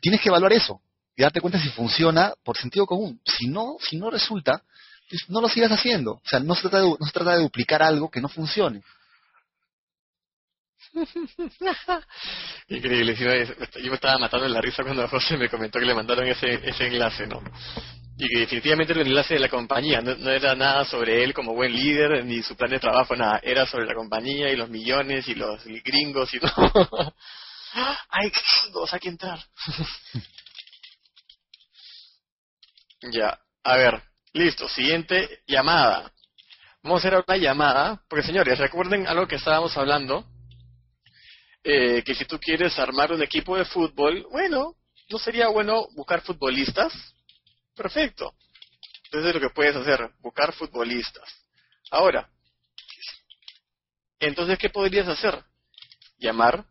tienes 0.01 0.21
que 0.21 0.29
evaluar 0.29 0.53
eso 0.53 0.81
y 1.17 1.23
darte 1.23 1.41
cuenta 1.41 1.61
si 1.61 1.69
funciona 1.71 2.35
por 2.45 2.57
sentido 2.57 2.87
común. 2.87 3.21
Si 3.25 3.47
no, 3.47 3.77
si 3.81 3.97
no 3.97 4.11
resulta, 4.11 4.63
pues 5.09 5.23
no 5.29 5.41
lo 5.41 5.49
sigas 5.49 5.73
haciendo. 5.73 6.13
O 6.13 6.23
sea, 6.25 6.41
no 6.41 6.55
se 6.55 6.63
trata 6.63 6.81
de, 6.81 6.89
no 6.89 7.07
se 7.07 7.13
trata 7.13 7.37
de 7.37 7.43
duplicar 7.43 7.83
algo 7.83 8.11
que 8.11 8.21
no 8.21 8.29
funcione. 8.29 8.83
Increíble, 12.68 13.14
yo 13.14 13.91
me 13.91 13.95
estaba 13.95 14.18
matando 14.18 14.47
en 14.47 14.53
la 14.53 14.61
risa 14.61 14.82
cuando 14.82 15.07
José 15.09 15.36
me 15.36 15.49
comentó 15.49 15.78
que 15.78 15.86
le 15.86 15.95
mandaron 15.95 16.26
ese, 16.26 16.55
ese 16.68 16.88
enlace, 16.88 17.26
¿no? 17.26 17.43
Y 18.16 18.28
que 18.28 18.41
definitivamente 18.41 18.93
era 18.93 19.03
el 19.03 19.09
enlace 19.09 19.34
de 19.34 19.41
la 19.41 19.49
compañía, 19.49 20.01
no, 20.01 20.30
era 20.30 20.55
nada 20.55 20.84
sobre 20.84 21.22
él 21.22 21.32
como 21.32 21.55
buen 21.55 21.72
líder, 21.72 22.24
ni 22.24 22.43
su 22.43 22.57
plan 22.57 22.70
de 22.70 22.80
trabajo, 22.80 23.16
nada, 23.16 23.41
era 23.43 23.66
sobre 23.66 23.86
la 23.86 23.95
compañía 23.95 24.51
y 24.51 24.57
los 24.57 24.68
millones 24.68 25.26
y 25.28 25.34
los 25.34 25.64
gringos 25.64 26.34
y 26.34 26.38
no. 26.38 26.53
¡Ay, 28.11 28.30
gringos! 28.30 28.93
Hay 28.93 29.01
que 29.01 29.09
entrar. 29.09 29.38
ya, 33.12 33.38
a 33.62 33.76
ver, 33.76 34.03
listo, 34.32 34.68
siguiente 34.68 35.43
llamada. 35.47 36.12
Vamos 36.82 37.05
a 37.05 37.09
hacer 37.09 37.24
una 37.26 37.36
llamada, 37.36 38.03
porque 38.09 38.26
señores, 38.26 38.59
recuerden 38.59 39.07
algo 39.07 39.28
que 39.28 39.36
estábamos 39.36 39.76
hablando, 39.76 40.26
eh, 41.63 42.03
que 42.05 42.15
si 42.15 42.25
tú 42.25 42.39
quieres 42.39 42.79
armar 42.79 43.13
un 43.13 43.23
equipo 43.23 43.57
de 43.57 43.65
fútbol, 43.65 44.27
bueno, 44.31 44.77
¿no 45.09 45.19
sería 45.19 45.49
bueno 45.49 45.89
buscar 45.95 46.23
futbolistas? 46.23 46.93
Perfecto. 47.75 48.35
Entonces 49.05 49.29
es 49.29 49.35
lo 49.35 49.49
que 49.49 49.55
puedes 49.55 49.77
hacer, 49.77 50.11
buscar 50.21 50.53
futbolistas. 50.53 51.29
Ahora, 51.91 52.29
entonces, 54.19 54.59
¿qué 54.59 54.71
podrías 54.71 55.09
hacer? 55.09 55.43
Llamar 56.19 56.65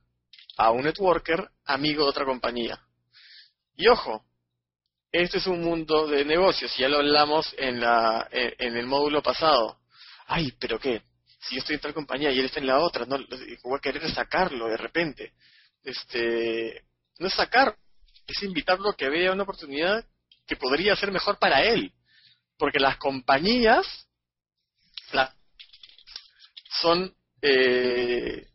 a 0.57 0.71
un 0.71 0.83
networker 0.83 1.49
amigo 1.65 2.03
de 2.03 2.09
otra 2.09 2.25
compañía. 2.25 2.79
Y 3.75 3.87
ojo, 3.87 4.23
este 5.11 5.39
es 5.39 5.47
un 5.47 5.61
mundo 5.61 6.07
de 6.07 6.23
negocios, 6.23 6.75
ya 6.77 6.87
lo 6.87 6.97
hablamos 6.97 7.53
en, 7.57 7.79
la, 7.79 8.27
en 8.31 8.77
el 8.77 8.85
módulo 8.85 9.23
pasado 9.23 9.79
ay, 10.29 10.53
pero 10.59 10.79
qué, 10.79 11.01
si 11.39 11.55
yo 11.55 11.59
estoy 11.59 11.75
en 11.75 11.81
tal 11.81 11.93
compañía 11.93 12.31
y 12.31 12.39
él 12.39 12.45
está 12.45 12.59
en 12.59 12.67
la 12.67 12.79
otra, 12.79 13.05
no 13.05 13.17
voy 13.63 13.77
a 13.77 13.81
querer 13.81 14.09
sacarlo 14.11 14.67
de 14.67 14.77
repente. 14.77 15.33
Este, 15.83 16.83
no 17.17 17.27
es 17.27 17.33
sacar, 17.33 17.77
es 18.27 18.43
invitarlo 18.43 18.89
a 18.89 18.95
que 18.95 19.09
vea 19.09 19.31
una 19.31 19.43
oportunidad 19.43 20.05
que 20.45 20.57
podría 20.57 20.95
ser 20.95 21.11
mejor 21.11 21.39
para 21.39 21.63
él. 21.63 21.93
Porque 22.57 22.79
las 22.79 22.97
compañías 22.97 23.85
son 26.81 27.13
eh, 27.41 28.47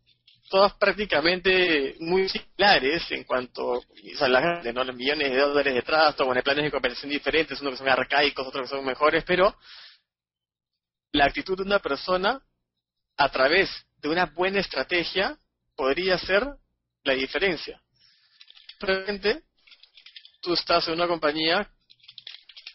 todas 0.49 0.73
prácticamente 0.73 1.95
muy 1.99 2.29
similares 2.29 3.09
en 3.11 3.23
cuanto 3.23 3.71
o 3.71 3.83
sea, 4.17 4.27
las 4.27 4.63
¿no? 4.73 4.83
los 4.83 4.95
millones 4.95 5.31
de 5.31 5.39
dólares 5.39 5.73
detrás, 5.73 6.15
toman 6.15 6.41
planes 6.41 6.65
de 6.65 6.71
cooperación 6.71 7.11
diferentes, 7.11 7.59
unos 7.61 7.73
que 7.73 7.77
son 7.79 7.89
arcaicos, 7.89 8.47
otros 8.47 8.69
que 8.69 8.75
son 8.75 8.85
mejores, 8.85 9.23
pero 9.25 9.55
la 11.11 11.25
actitud 11.25 11.57
de 11.57 11.63
una 11.63 11.79
persona 11.79 12.41
a 13.17 13.29
través 13.29 13.69
de 13.97 14.09
una 14.09 14.25
buena 14.25 14.59
estrategia 14.59 15.37
podría 15.75 16.17
ser 16.17 16.45
la 17.03 17.13
diferencia. 17.13 17.81
Realmente, 18.79 19.43
tú 20.41 20.53
estás 20.53 20.87
en 20.87 20.95
una 20.95 21.07
compañía 21.07 21.69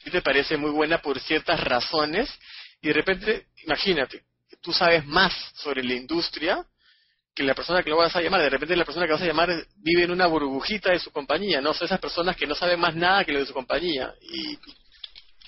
que 0.02 0.10
te 0.10 0.22
parece 0.22 0.56
muy 0.56 0.70
buena 0.70 1.02
por 1.02 1.20
ciertas 1.20 1.60
razones 1.60 2.30
y 2.80 2.88
de 2.88 2.94
repente, 2.94 3.46
imagínate, 3.64 4.24
tú 4.60 4.72
sabes 4.72 5.04
más 5.06 5.32
sobre 5.54 5.82
la 5.82 5.94
industria 5.94 6.64
que 7.34 7.42
la 7.42 7.54
persona 7.54 7.82
que 7.82 7.90
lo 7.90 7.98
vas 7.98 8.14
a 8.16 8.20
llamar. 8.20 8.40
De 8.40 8.50
repente 8.50 8.76
la 8.76 8.84
persona 8.84 9.06
que 9.06 9.12
vas 9.12 9.22
a 9.22 9.26
llamar 9.26 9.50
vive 9.76 10.04
en 10.04 10.10
una 10.10 10.26
burbujita 10.26 10.90
de 10.90 10.98
su 10.98 11.10
compañía, 11.10 11.60
¿no? 11.60 11.72
Son 11.74 11.86
esas 11.86 12.00
personas 12.00 12.36
que 12.36 12.46
no 12.46 12.54
saben 12.54 12.80
más 12.80 12.94
nada 12.94 13.24
que 13.24 13.32
lo 13.32 13.40
de 13.40 13.46
su 13.46 13.54
compañía 13.54 14.14
y, 14.20 14.58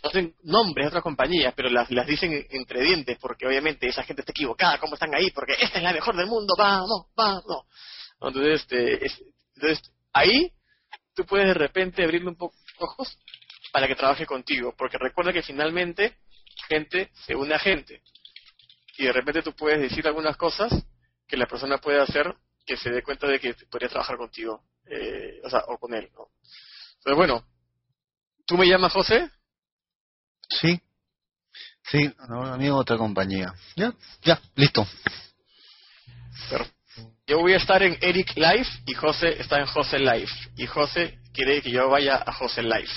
hacen 0.02 0.34
nombres 0.42 0.84
de 0.84 0.88
otras 0.88 1.02
compañías, 1.02 1.54
pero 1.54 1.70
las, 1.70 1.90
las 1.90 2.06
dicen 2.06 2.46
entre 2.50 2.82
dientes, 2.82 3.18
porque 3.20 3.46
obviamente 3.46 3.88
esa 3.88 4.02
gente 4.02 4.22
está 4.22 4.32
equivocada, 4.32 4.78
¿cómo 4.78 4.94
están 4.94 5.14
ahí? 5.14 5.30
Porque 5.30 5.54
esta 5.60 5.78
es 5.78 5.84
la 5.84 5.92
mejor 5.92 6.16
del 6.16 6.26
mundo, 6.26 6.54
vamos, 6.58 7.06
vamos. 7.14 7.66
Entonces, 8.20 8.62
este, 8.62 9.06
entonces 9.54 9.92
ahí 10.12 10.52
tú 11.14 11.24
puedes 11.24 11.46
de 11.46 11.54
repente 11.54 12.02
abrirle 12.02 12.28
un 12.28 12.36
poco 12.36 12.54
los 12.56 12.90
ojos 12.90 13.18
para 13.72 13.86
que 13.86 13.94
trabaje 13.94 14.26
contigo, 14.26 14.74
porque 14.76 14.98
recuerda 14.98 15.32
que 15.32 15.42
finalmente 15.42 16.18
gente 16.68 17.10
se 17.26 17.34
une 17.34 17.54
a 17.54 17.58
gente. 17.58 18.02
Y 18.98 19.04
de 19.04 19.12
repente 19.12 19.42
tú 19.42 19.54
puedes 19.54 19.80
decir 19.80 20.06
algunas 20.06 20.36
cosas 20.36 20.72
que 21.26 21.36
la 21.36 21.46
persona 21.46 21.78
puede 21.78 22.00
hacer 22.00 22.34
que 22.66 22.76
se 22.76 22.90
dé 22.90 23.02
cuenta 23.02 23.26
de 23.26 23.40
que 23.40 23.54
podría 23.70 23.88
trabajar 23.88 24.16
contigo, 24.16 24.62
eh, 24.86 25.40
o 25.44 25.50
sea, 25.50 25.64
o 25.68 25.78
con 25.78 25.94
él. 25.94 26.04
Entonces, 26.04 27.16
bueno, 27.16 27.44
¿tú 28.46 28.56
me 28.56 28.66
llamas 28.66 28.92
José? 28.92 29.30
Sí. 30.60 30.80
Sí, 31.90 32.10
no, 32.28 32.56
de 32.56 32.70
otra 32.70 32.96
compañía. 32.96 33.52
Ya, 33.76 33.92
ya, 34.22 34.40
listo. 34.54 34.86
Yo 37.26 37.38
voy 37.38 37.54
a 37.54 37.56
estar 37.56 37.82
en 37.82 37.96
Eric 38.00 38.36
Live 38.36 38.66
y 38.86 38.94
José 38.94 39.40
está 39.40 39.58
en 39.58 39.66
José 39.66 39.98
Live. 39.98 40.30
Y 40.56 40.66
José 40.66 41.18
quiere 41.32 41.62
que 41.62 41.70
yo 41.70 41.88
vaya 41.88 42.22
a 42.24 42.32
José 42.32 42.62
Live. 42.62 42.90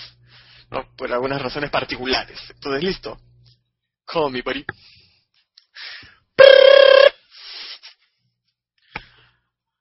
¿no? 0.71 0.83
Por 0.97 1.11
algunas 1.11 1.41
razones 1.41 1.69
particulares. 1.69 2.39
Entonces, 2.49 2.83
listo. 2.83 3.17
Call 4.05 4.31
me, 4.31 4.41
buddy. 4.41 4.65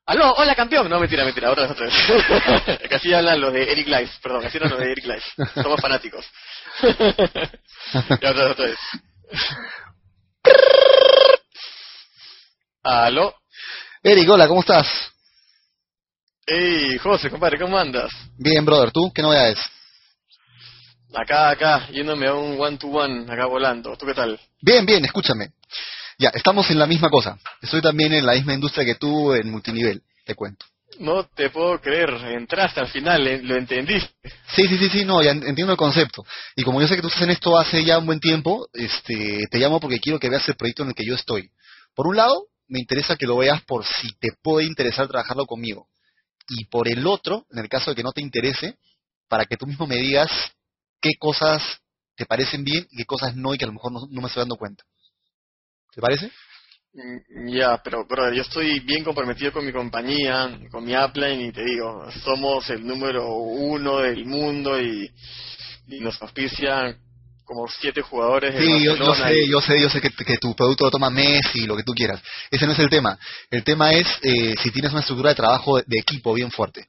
Aló, 0.07 0.35
hola 0.35 0.55
campeón. 0.55 0.89
No, 0.91 1.01
mentira, 1.01 1.25
mentira, 1.25 1.51
otra 1.51 1.67
vez, 1.67 1.73
otra 1.73 1.87
vez. 1.87 2.81
Casi 2.91 3.15
hablan 3.15 3.41
los 3.41 3.53
de 3.53 3.73
Eric 3.73 3.87
Live, 3.87 4.11
perdón, 4.23 4.45
así 4.45 4.59
eran 4.59 4.71
los 4.71 4.79
de 4.79 4.93
Eric 4.93 5.05
Live. 5.07 5.23
Somos 5.55 5.81
fanáticos. 5.81 6.27
ya 6.83 8.31
otra 8.31 8.45
vez, 8.45 8.51
otra 8.51 8.67
vez. 8.67 8.79
Aló. 12.83 13.35
Eric, 14.03 14.29
hola, 14.29 14.47
¿cómo 14.47 14.61
estás? 14.61 14.87
Hey, 16.47 16.99
José, 16.99 17.31
compadre, 17.31 17.59
¿cómo 17.59 17.79
andas? 17.79 18.13
Bien, 18.37 18.63
brother, 18.63 18.93
¿tú? 18.93 19.11
¿Qué 19.15 19.23
novedades? 19.23 19.59
Acá, 21.15 21.49
acá, 21.49 21.89
yéndome 21.89 22.27
a 22.27 22.35
un 22.35 22.61
one-to-one, 22.61 23.33
acá 23.33 23.47
volando. 23.47 23.97
¿Tú 23.97 24.05
qué 24.05 24.13
tal? 24.13 24.39
Bien, 24.61 24.85
bien, 24.85 25.03
escúchame. 25.07 25.53
Ya, 26.19 26.31
estamos 26.35 26.71
en 26.71 26.79
la 26.79 26.87
misma 26.87 27.11
cosa. 27.11 27.39
Estoy 27.61 27.81
también 27.81 28.13
en 28.13 28.27
la 28.27 28.35
misma 28.35 28.55
industria 28.55 28.85
que 28.85 28.95
tú 28.95 29.33
en 29.33 29.51
multinivel, 29.51 30.03
te 30.25 30.35
cuento. 30.35 30.65
No 31.01 31.25
te 31.25 31.51
puedo 31.51 31.81
creer, 31.81 32.11
entraste 32.11 32.79
al 32.79 32.87
final, 32.87 33.27
eh, 33.27 33.43
lo 33.43 33.57
entendiste. 33.57 34.13
Sí, 34.55 34.69
sí, 34.69 34.79
sí, 34.79 34.89
sí, 34.91 35.05
no, 35.05 35.23
ya 35.23 35.33
entiendo 35.33 35.73
el 35.73 35.79
concepto. 35.79 36.25
Y 36.55 36.63
como 36.63 36.81
yo 36.81 36.87
sé 36.87 36.95
que 36.95 37.03
tú 37.03 37.09
estás 37.09 37.23
en 37.23 37.31
esto 37.31 37.59
hace 37.59 37.85
ya 37.85 37.99
un 37.99 38.07
buen 38.07 38.21
tiempo, 38.21 38.69
este, 38.73 39.47
te 39.51 39.59
llamo 39.59 39.81
porque 39.81 39.99
quiero 39.99 40.21
que 40.21 40.31
veas 40.31 40.49
el 40.49 40.55
proyecto 40.55 40.85
en 40.85 40.91
el 40.91 40.95
que 40.95 41.05
yo 41.05 41.17
estoy. 41.17 41.51
Por 41.97 42.07
un 42.07 42.17
lado, 42.17 42.47
me 42.69 42.79
interesa 42.79 43.17
que 43.17 43.27
lo 43.27 43.37
veas 43.39 43.63
por 43.65 43.85
si 43.85 44.13
te 44.21 44.31
puede 44.41 44.67
interesar 44.67 45.09
trabajarlo 45.09 45.47
conmigo. 45.47 45.89
Y 46.49 46.67
por 46.67 46.87
el 46.89 47.07
otro, 47.07 47.47
en 47.51 47.59
el 47.59 47.69
caso 47.69 47.91
de 47.91 47.97
que 47.97 48.03
no 48.05 48.13
te 48.13 48.23
interese, 48.23 48.77
para 49.29 49.47
que 49.47 49.57
tú 49.57 49.67
mismo 49.67 49.87
me 49.89 49.97
digas 49.97 50.31
qué 51.01 51.13
cosas 51.19 51.63
te 52.15 52.25
parecen 52.25 52.63
bien 52.63 52.87
y 52.91 52.99
qué 52.99 53.05
cosas 53.05 53.35
no 53.35 53.53
y 53.53 53.59
que 53.59 53.65
a 53.65 53.69
lo 53.69 53.75
mejor 53.75 53.93
no 53.93 54.21
me 54.21 54.29
estoy 54.29 54.43
dando 54.43 54.57
cuenta. 54.57 54.85
¿Te 55.95 56.01
parece? 56.01 56.31
Mm, 56.95 57.49
ya, 57.49 57.81
pero 57.83 58.07
yo 58.33 58.43
estoy 58.43 58.81
bien 58.81 59.05
comprometido 59.05 59.53
con 59.53 59.67
mi 59.67 59.73
compañía, 59.73 60.59
con 60.71 60.85
mi 60.85 60.97
upline 60.97 61.49
y 61.49 61.53
te 61.53 61.65
digo, 61.65 62.09
somos 62.23 62.69
el 62.71 62.87
número 62.87 63.35
uno 63.35 63.99
del 63.99 64.25
mundo 64.25 64.81
y, 64.81 65.11
nos 66.01 66.21
auspician 66.23 66.97
como 67.45 67.69
siete 67.69 68.01
jugadores. 68.01 68.55
Sí, 68.59 68.85
yo, 68.85 68.97
sé, 69.15 69.47
yo 69.47 69.61
sé, 69.61 69.81
yo 69.81 69.91
sé 69.91 70.01
que, 70.01 70.39
tu 70.39 70.55
producto 70.55 70.85
lo 70.85 70.91
toma 70.91 71.11
Messi 71.11 71.67
lo 71.67 71.77
que 71.77 71.83
tú 71.83 71.93
quieras. 71.93 72.23
Ese 72.51 72.67
no 72.67 72.73
es 72.73 72.79
el 72.79 72.89
tema. 72.89 73.19
El 73.51 73.63
tema 73.63 73.93
es 73.93 74.07
eh, 74.23 74.55
si 74.63 74.71
tienes 74.71 74.93
una 74.93 75.01
estructura 75.01 75.31
de 75.31 75.37
trabajo 75.37 75.77
de, 75.77 75.99
equipo 75.99 76.33
bien 76.33 76.51
fuerte. 76.51 76.87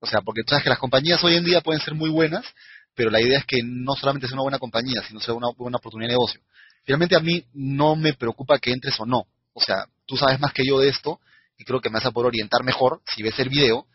O 0.00 0.06
sea, 0.06 0.22
porque 0.22 0.40
sabes 0.46 0.64
que 0.64 0.70
las 0.70 0.78
compañías 0.78 1.22
hoy 1.22 1.34
en 1.34 1.44
día 1.44 1.60
pueden 1.60 1.82
ser 1.82 1.94
muy 1.94 2.08
buenas, 2.08 2.46
pero 2.94 3.10
la 3.10 3.20
idea 3.20 3.38
es 3.38 3.44
que 3.44 3.58
no 3.62 3.94
solamente 3.94 4.26
sea 4.26 4.36
una 4.36 4.42
buena 4.42 4.58
compañía, 4.58 5.02
sino 5.06 5.20
sea 5.20 5.34
una 5.34 5.48
buena 5.56 5.76
oportunidad 5.76 6.08
de 6.08 6.14
negocio. 6.14 6.40
Realmente 6.86 7.16
a 7.16 7.20
mí 7.20 7.44
no 7.52 7.96
me 7.96 8.14
preocupa 8.14 8.58
que 8.58 8.72
entres 8.72 8.98
o 9.00 9.06
no. 9.06 9.26
O 9.52 9.60
sea, 9.60 9.86
tú 10.06 10.16
sabes 10.16 10.40
más 10.40 10.52
que 10.52 10.64
yo 10.64 10.78
de 10.78 10.88
esto 10.88 11.20
y 11.56 11.64
creo 11.64 11.80
que 11.80 11.90
me 11.90 11.94
vas 11.94 12.06
a 12.06 12.10
poder 12.10 12.28
orientar 12.28 12.64
mejor 12.64 13.02
si 13.06 13.22
ves 13.22 13.38
el 13.38 13.48
video 13.48 13.86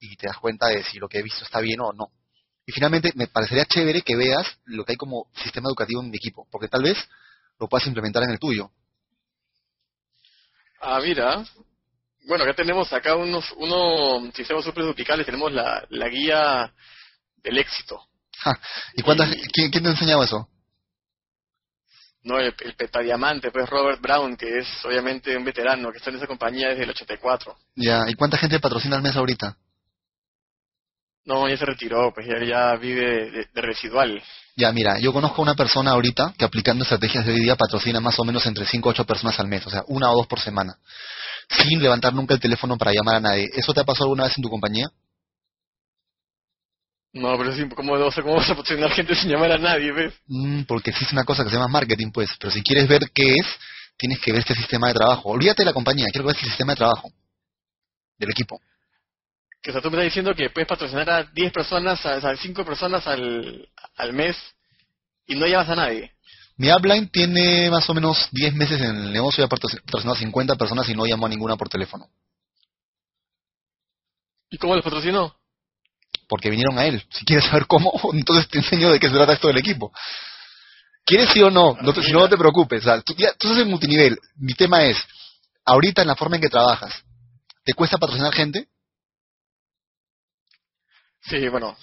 y 0.00 0.16
te 0.16 0.26
das 0.26 0.38
cuenta 0.38 0.66
de 0.66 0.82
si 0.82 0.98
lo 0.98 1.08
que 1.08 1.18
he 1.18 1.22
visto 1.22 1.44
está 1.44 1.60
bien 1.60 1.80
o 1.80 1.92
no. 1.92 2.10
Y 2.66 2.72
finalmente 2.72 3.12
me 3.14 3.26
parecería 3.26 3.64
chévere 3.64 4.02
que 4.02 4.16
veas 4.16 4.58
lo 4.64 4.84
que 4.84 4.92
hay 4.92 4.96
como 4.96 5.28
sistema 5.34 5.68
educativo 5.68 6.02
en 6.02 6.10
mi 6.10 6.16
equipo, 6.16 6.46
porque 6.50 6.68
tal 6.68 6.82
vez 6.82 6.98
lo 7.58 7.68
puedas 7.68 7.86
implementar 7.86 8.22
en 8.24 8.30
el 8.30 8.38
tuyo. 8.38 8.70
Ah, 10.80 11.00
mira. 11.00 11.44
Bueno, 12.26 12.44
acá 12.44 12.54
tenemos 12.54 12.92
acá 12.92 13.16
unos, 13.16 13.52
unos 13.56 14.32
sistemas 14.34 14.64
super 14.64 14.84
duplicables, 14.84 15.26
tenemos 15.26 15.52
la, 15.52 15.84
la 15.90 16.08
guía 16.08 16.72
del 17.36 17.58
éxito. 17.58 18.00
¿Y, 18.94 19.02
cuántas, 19.02 19.28
¿quién, 19.52 19.70
quién 19.70 19.82
te 19.82 19.88
ha 19.88 19.92
enseñado 19.92 20.22
eso? 20.22 20.48
No 22.24 22.38
el, 22.38 22.54
el, 22.60 22.74
petadiamante, 22.74 23.50
pues 23.50 23.68
Robert 23.68 24.00
Brown, 24.00 24.36
que 24.36 24.58
es 24.58 24.66
obviamente 24.84 25.36
un 25.36 25.44
veterano, 25.44 25.90
que 25.90 25.98
está 25.98 26.10
en 26.10 26.16
esa 26.16 26.26
compañía 26.26 26.68
desde 26.68 26.84
el 26.84 26.90
84. 26.90 27.56
Ya, 27.76 28.04
¿y 28.08 28.14
cuánta 28.14 28.38
gente 28.38 28.60
patrocina 28.60 28.96
al 28.96 29.02
mes 29.02 29.16
ahorita? 29.16 29.56
No, 31.24 31.48
ya 31.48 31.56
se 31.56 31.66
retiró, 31.66 32.12
pues 32.12 32.26
ya, 32.26 32.44
ya 32.44 32.76
vive 32.76 33.30
de, 33.30 33.62
residual. 33.62 34.20
Ya, 34.56 34.72
mira, 34.72 34.98
yo 34.98 35.12
conozco 35.12 35.40
a 35.40 35.44
una 35.44 35.54
persona 35.54 35.92
ahorita 35.92 36.34
que 36.36 36.44
aplicando 36.44 36.82
estrategias 36.82 37.24
de 37.24 37.32
hoy 37.32 37.40
día 37.40 37.56
patrocina 37.56 38.00
más 38.00 38.18
o 38.18 38.24
menos 38.24 38.44
entre 38.46 38.66
5 38.66 38.88
o 38.88 38.92
8 38.92 39.04
personas 39.04 39.38
al 39.38 39.46
mes, 39.46 39.64
o 39.66 39.70
sea, 39.70 39.84
una 39.86 40.10
o 40.10 40.16
dos 40.16 40.26
por 40.26 40.40
semana. 40.40 40.76
sin 41.48 41.82
levantar 41.82 42.12
nunca 42.14 42.34
el 42.34 42.40
teléfono 42.40 42.76
para 42.78 42.92
llamar 42.92 43.16
a 43.16 43.20
nadie. 43.20 43.48
¿Eso 43.54 43.72
te 43.72 43.80
ha 43.80 43.84
pasado 43.84 44.06
alguna 44.06 44.24
vez 44.24 44.36
en 44.36 44.42
tu 44.42 44.48
compañía? 44.48 44.88
No, 47.12 47.36
pero 47.36 47.50
es 47.50 47.58
¿cómo, 47.74 47.92
cómo 47.98 48.34
vas 48.36 48.50
a 48.50 48.54
posicionar 48.54 48.90
gente 48.90 49.14
sin 49.14 49.30
llamar 49.30 49.52
a 49.52 49.58
nadie, 49.58 49.92
¿ves? 49.92 50.14
Mm, 50.26 50.62
porque 50.62 50.90
existe 50.90 51.14
una 51.14 51.24
cosa 51.24 51.44
que 51.44 51.50
se 51.50 51.56
llama 51.56 51.68
marketing, 51.68 52.10
pues. 52.10 52.30
Pero 52.40 52.50
si 52.50 52.62
quieres 52.62 52.88
ver 52.88 53.10
qué 53.14 53.34
es, 53.34 53.46
tienes 53.98 54.18
que 54.18 54.32
ver 54.32 54.40
este 54.40 54.54
sistema 54.54 54.88
de 54.88 54.94
trabajo. 54.94 55.28
Olvídate 55.28 55.62
de 55.62 55.66
la 55.66 55.74
compañía, 55.74 56.06
quiero 56.10 56.26
ver 56.26 56.36
este 56.36 56.48
sistema 56.48 56.72
de 56.72 56.76
trabajo 56.76 57.12
del 58.18 58.30
equipo. 58.30 58.60
Que 59.60 59.70
o 59.70 59.72
sea, 59.72 59.82
tú 59.82 59.90
me 59.90 59.96
estás 59.96 60.06
diciendo 60.06 60.34
que 60.34 60.50
puedes 60.50 60.68
patrocinar 60.68 61.08
a 61.10 61.22
10 61.24 61.52
personas, 61.52 62.04
a 62.06 62.36
5 62.36 62.64
personas 62.64 63.06
al, 63.06 63.68
al 63.96 64.12
mes 64.12 64.36
y 65.26 65.36
no 65.36 65.46
llamas 65.46 65.68
a 65.68 65.76
nadie. 65.76 66.12
Mi 66.56 66.72
upline 66.72 67.08
tiene 67.08 67.70
más 67.70 67.88
o 67.88 67.94
menos 67.94 68.28
10 68.32 68.54
meses 68.54 68.80
en 68.80 68.96
el 68.96 69.12
negocio 69.12 69.42
y 69.42 69.44
ha 69.44 69.48
patrocinado 69.48 70.14
a 70.14 70.18
50 70.18 70.56
personas 70.56 70.88
y 70.88 70.94
no 70.94 71.06
llamó 71.06 71.26
a 71.26 71.28
ninguna 71.28 71.56
por 71.56 71.68
teléfono. 71.68 72.08
¿Y 74.50 74.58
cómo 74.58 74.74
les 74.74 74.84
patrocinó? 74.84 75.34
Porque 76.32 76.48
vinieron 76.48 76.78
a 76.78 76.86
él. 76.86 77.04
Si 77.10 77.26
quieres 77.26 77.44
saber 77.44 77.66
cómo, 77.66 77.92
entonces 78.14 78.48
te 78.48 78.56
enseño 78.56 78.90
de 78.90 78.98
qué 78.98 79.08
se 79.08 79.14
trata 79.14 79.34
esto 79.34 79.48
del 79.48 79.58
equipo. 79.58 79.92
¿Quieres 81.04 81.28
sí 81.28 81.42
o 81.42 81.50
no? 81.50 81.76
no 81.82 81.92
si 81.92 82.10
no, 82.10 82.20
no 82.20 82.28
te 82.30 82.38
preocupes. 82.38 82.84
tú, 83.04 83.14
ya, 83.18 83.34
tú 83.34 83.48
estás 83.48 83.58
en 83.58 83.68
multinivel. 83.68 84.18
Mi 84.36 84.54
tema 84.54 84.82
es, 84.82 84.96
ahorita 85.66 86.00
en 86.00 86.08
la 86.08 86.16
forma 86.16 86.36
en 86.36 86.42
que 86.42 86.48
trabajas, 86.48 87.04
¿te 87.64 87.74
cuesta 87.74 87.98
patrocinar 87.98 88.32
gente? 88.32 88.66
Sí, 91.20 91.46
bueno, 91.48 91.76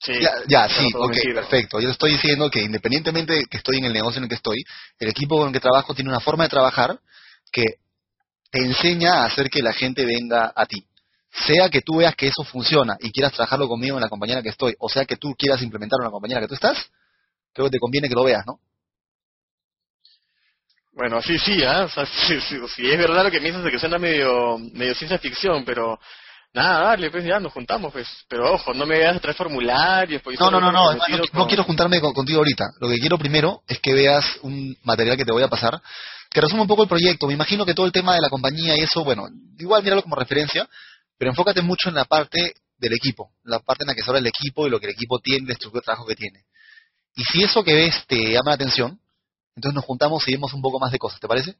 Sí, 0.00 0.14
ya, 0.48 0.68
sí, 0.68 0.90
ok, 0.92 1.16
perfecto. 1.32 1.80
Yo 1.80 1.90
estoy 1.90 2.14
diciendo 2.14 2.50
que 2.50 2.62
independientemente 2.62 3.32
de 3.32 3.44
que 3.44 3.58
estoy 3.58 3.78
en 3.78 3.84
el 3.84 3.92
negocio 3.92 4.18
en 4.18 4.24
el 4.24 4.28
que 4.28 4.34
estoy, 4.34 4.64
el 4.98 5.08
equipo 5.08 5.38
con 5.38 5.46
el 5.46 5.52
que 5.54 5.60
trabajo 5.60 5.94
tiene 5.94 6.10
una 6.10 6.18
forma 6.18 6.42
de 6.42 6.50
trabajar 6.50 6.98
que 7.52 7.76
te 8.50 8.58
enseña 8.58 9.22
a 9.22 9.26
hacer 9.26 9.48
que 9.50 9.62
la 9.62 9.72
gente 9.72 10.04
venga 10.04 10.52
a 10.52 10.66
ti. 10.66 10.84
Sea 11.46 11.68
que 11.68 11.80
tú 11.80 11.96
veas 11.96 12.14
que 12.14 12.28
eso 12.28 12.44
funciona 12.44 12.96
y 13.00 13.10
quieras 13.10 13.32
trabajarlo 13.32 13.68
conmigo 13.68 13.96
en 13.96 14.02
la 14.02 14.08
compañía 14.08 14.34
en 14.34 14.38
la 14.38 14.42
que 14.42 14.50
estoy, 14.50 14.74
o 14.78 14.88
sea 14.88 15.04
que 15.04 15.16
tú 15.16 15.34
quieras 15.36 15.62
implementarlo 15.62 16.04
en 16.04 16.08
la 16.08 16.12
compañía 16.12 16.36
en 16.36 16.42
la 16.42 16.46
que 16.46 16.50
tú 16.50 16.54
estás, 16.54 16.90
creo 17.52 17.66
que 17.66 17.72
te 17.72 17.78
conviene 17.78 18.08
que 18.08 18.14
lo 18.14 18.24
veas, 18.24 18.44
¿no? 18.46 18.60
Bueno, 20.92 21.20
sí, 21.20 21.38
sí, 21.38 21.58
¿eh? 21.60 21.86
sí, 22.76 22.90
es 22.90 22.98
verdad 22.98 23.24
lo 23.24 23.30
que 23.30 23.40
piensas 23.40 23.64
de 23.64 23.70
que 23.70 23.80
suena 23.80 23.98
medio, 23.98 24.58
medio 24.58 24.94
ciencia 24.94 25.18
ficción, 25.18 25.64
pero 25.64 25.98
Nada, 26.54 26.90
dale, 26.90 27.10
pues 27.10 27.24
ya 27.24 27.40
nos 27.40 27.52
juntamos, 27.52 27.92
pues. 27.92 28.06
Pero 28.28 28.54
ojo, 28.54 28.72
no 28.72 28.86
me 28.86 28.96
veas 28.96 29.16
a 29.16 29.18
traer 29.18 29.36
formularios. 29.36 30.22
Pues, 30.22 30.38
no, 30.38 30.52
no, 30.52 30.60
no, 30.60 30.70
no, 30.70 30.92
no, 31.32 31.46
quiero 31.48 31.64
juntarme 31.64 32.00
contigo 32.00 32.38
ahorita. 32.38 32.64
Lo 32.78 32.88
que 32.88 33.00
quiero 33.00 33.18
primero 33.18 33.62
es 33.66 33.80
que 33.80 33.92
veas 33.92 34.24
un 34.42 34.76
material 34.84 35.16
que 35.16 35.24
te 35.24 35.32
voy 35.32 35.42
a 35.42 35.48
pasar, 35.48 35.82
que 36.30 36.40
resume 36.40 36.62
un 36.62 36.68
poco 36.68 36.84
el 36.84 36.88
proyecto. 36.88 37.26
Me 37.26 37.32
imagino 37.32 37.66
que 37.66 37.74
todo 37.74 37.86
el 37.86 37.92
tema 37.92 38.14
de 38.14 38.20
la 38.20 38.30
compañía 38.30 38.76
y 38.76 38.84
eso, 38.84 39.02
bueno, 39.02 39.26
igual 39.58 39.82
míralo 39.82 40.02
como 40.02 40.14
referencia, 40.14 40.68
pero 41.18 41.30
enfócate 41.30 41.62
mucho 41.62 41.88
en 41.88 41.94
la 41.94 42.04
parte 42.04 42.54
del 42.76 42.92
equipo, 42.92 43.32
la 43.44 43.60
parte 43.60 43.84
en 43.84 43.88
la 43.88 43.94
que 43.94 44.02
se 44.02 44.10
habla 44.10 44.20
el 44.20 44.26
equipo 44.26 44.66
y 44.66 44.70
lo 44.70 44.80
que 44.80 44.86
el 44.86 44.92
equipo 44.92 45.18
tiene, 45.20 45.46
la 45.46 45.52
estructura 45.52 45.80
de 45.80 45.84
trabajo 45.84 46.06
que 46.06 46.16
tiene. 46.16 46.44
Y 47.16 47.24
si 47.24 47.44
eso 47.44 47.62
que 47.62 47.74
ves 47.74 48.04
te 48.06 48.16
llama 48.16 48.50
la 48.50 48.54
atención, 48.54 49.00
entonces 49.56 49.74
nos 49.74 49.84
juntamos 49.84 50.26
y 50.26 50.32
vemos 50.32 50.52
un 50.52 50.62
poco 50.62 50.80
más 50.80 50.90
de 50.90 50.98
cosas, 50.98 51.20
¿te 51.20 51.28
parece? 51.28 51.56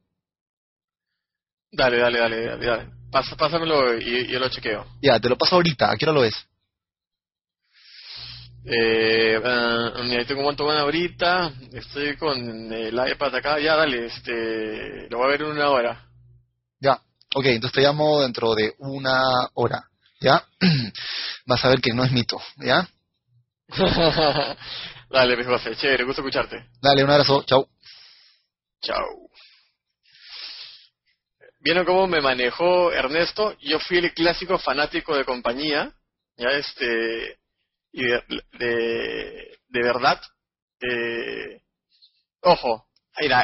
Dale, 1.71 1.99
dale, 1.99 2.19
dale, 2.19 2.47
dale, 2.47 2.67
dale. 2.67 2.91
pásamelo 3.11 3.99
y, 3.99 4.27
yo 4.29 4.39
lo 4.39 4.49
chequeo. 4.49 4.87
Ya, 5.03 5.19
te 5.19 5.29
lo 5.29 5.37
paso 5.37 5.57
ahorita. 5.57 5.91
¿A 5.91 5.97
qué 5.97 6.05
hora 6.05 6.13
lo 6.13 6.21
ves? 6.21 6.35
Eh, 8.65 9.39
uh, 9.39 10.03
mira, 10.05 10.25
tengo 10.25 10.41
un 10.41 10.47
montón 10.47 10.77
ahorita. 10.77 11.53
Estoy 11.73 12.17
con 12.17 12.73
el 12.73 12.95
iPad 12.95 13.35
acá. 13.35 13.59
Ya, 13.59 13.77
dale, 13.77 14.07
este, 14.07 15.09
lo 15.11 15.19
voy 15.19 15.27
a 15.27 15.31
ver 15.31 15.43
en 15.43 15.49
una 15.49 15.71
hora. 15.71 16.09
Ya, 16.81 17.01
ok, 17.35 17.47
entonces 17.47 17.75
te 17.75 17.83
llamo 17.83 18.23
dentro 18.23 18.55
de 18.55 18.75
una 18.79 19.23
hora. 19.55 19.89
¿Ya? 20.21 20.43
Vas 21.47 21.65
a 21.65 21.69
ver 21.69 21.81
que 21.81 21.93
no 21.93 22.05
es 22.05 22.13
mito, 22.13 22.41
¿ya? 22.57 22.89
dale, 25.11 25.37
mi 25.37 25.45
José, 25.45 25.77
chévere, 25.77 26.05
gusto 26.05 26.23
escucharte. 26.23 26.67
Dale, 26.81 27.05
un 27.05 27.11
abrazo, 27.11 27.43
chao. 27.45 27.69
Chao. 28.81 29.25
¿Vieron 31.61 31.87
cómo 31.87 32.07
me 32.07 32.21
manejó 32.21 32.93
Ernesto? 32.93 33.57
Yo 33.61 33.79
fui 33.81 33.99
el 33.99 34.13
clásico 34.13 34.59
fanático 34.59 35.17
de 35.17 35.25
compañía, 35.25 35.95
ya 36.37 36.49
este, 36.51 37.39
y 37.91 38.03
de, 38.03 38.23
de, 39.71 39.83
verdad. 39.83 40.21
Eh, 40.81 41.63
ojo, 42.43 42.87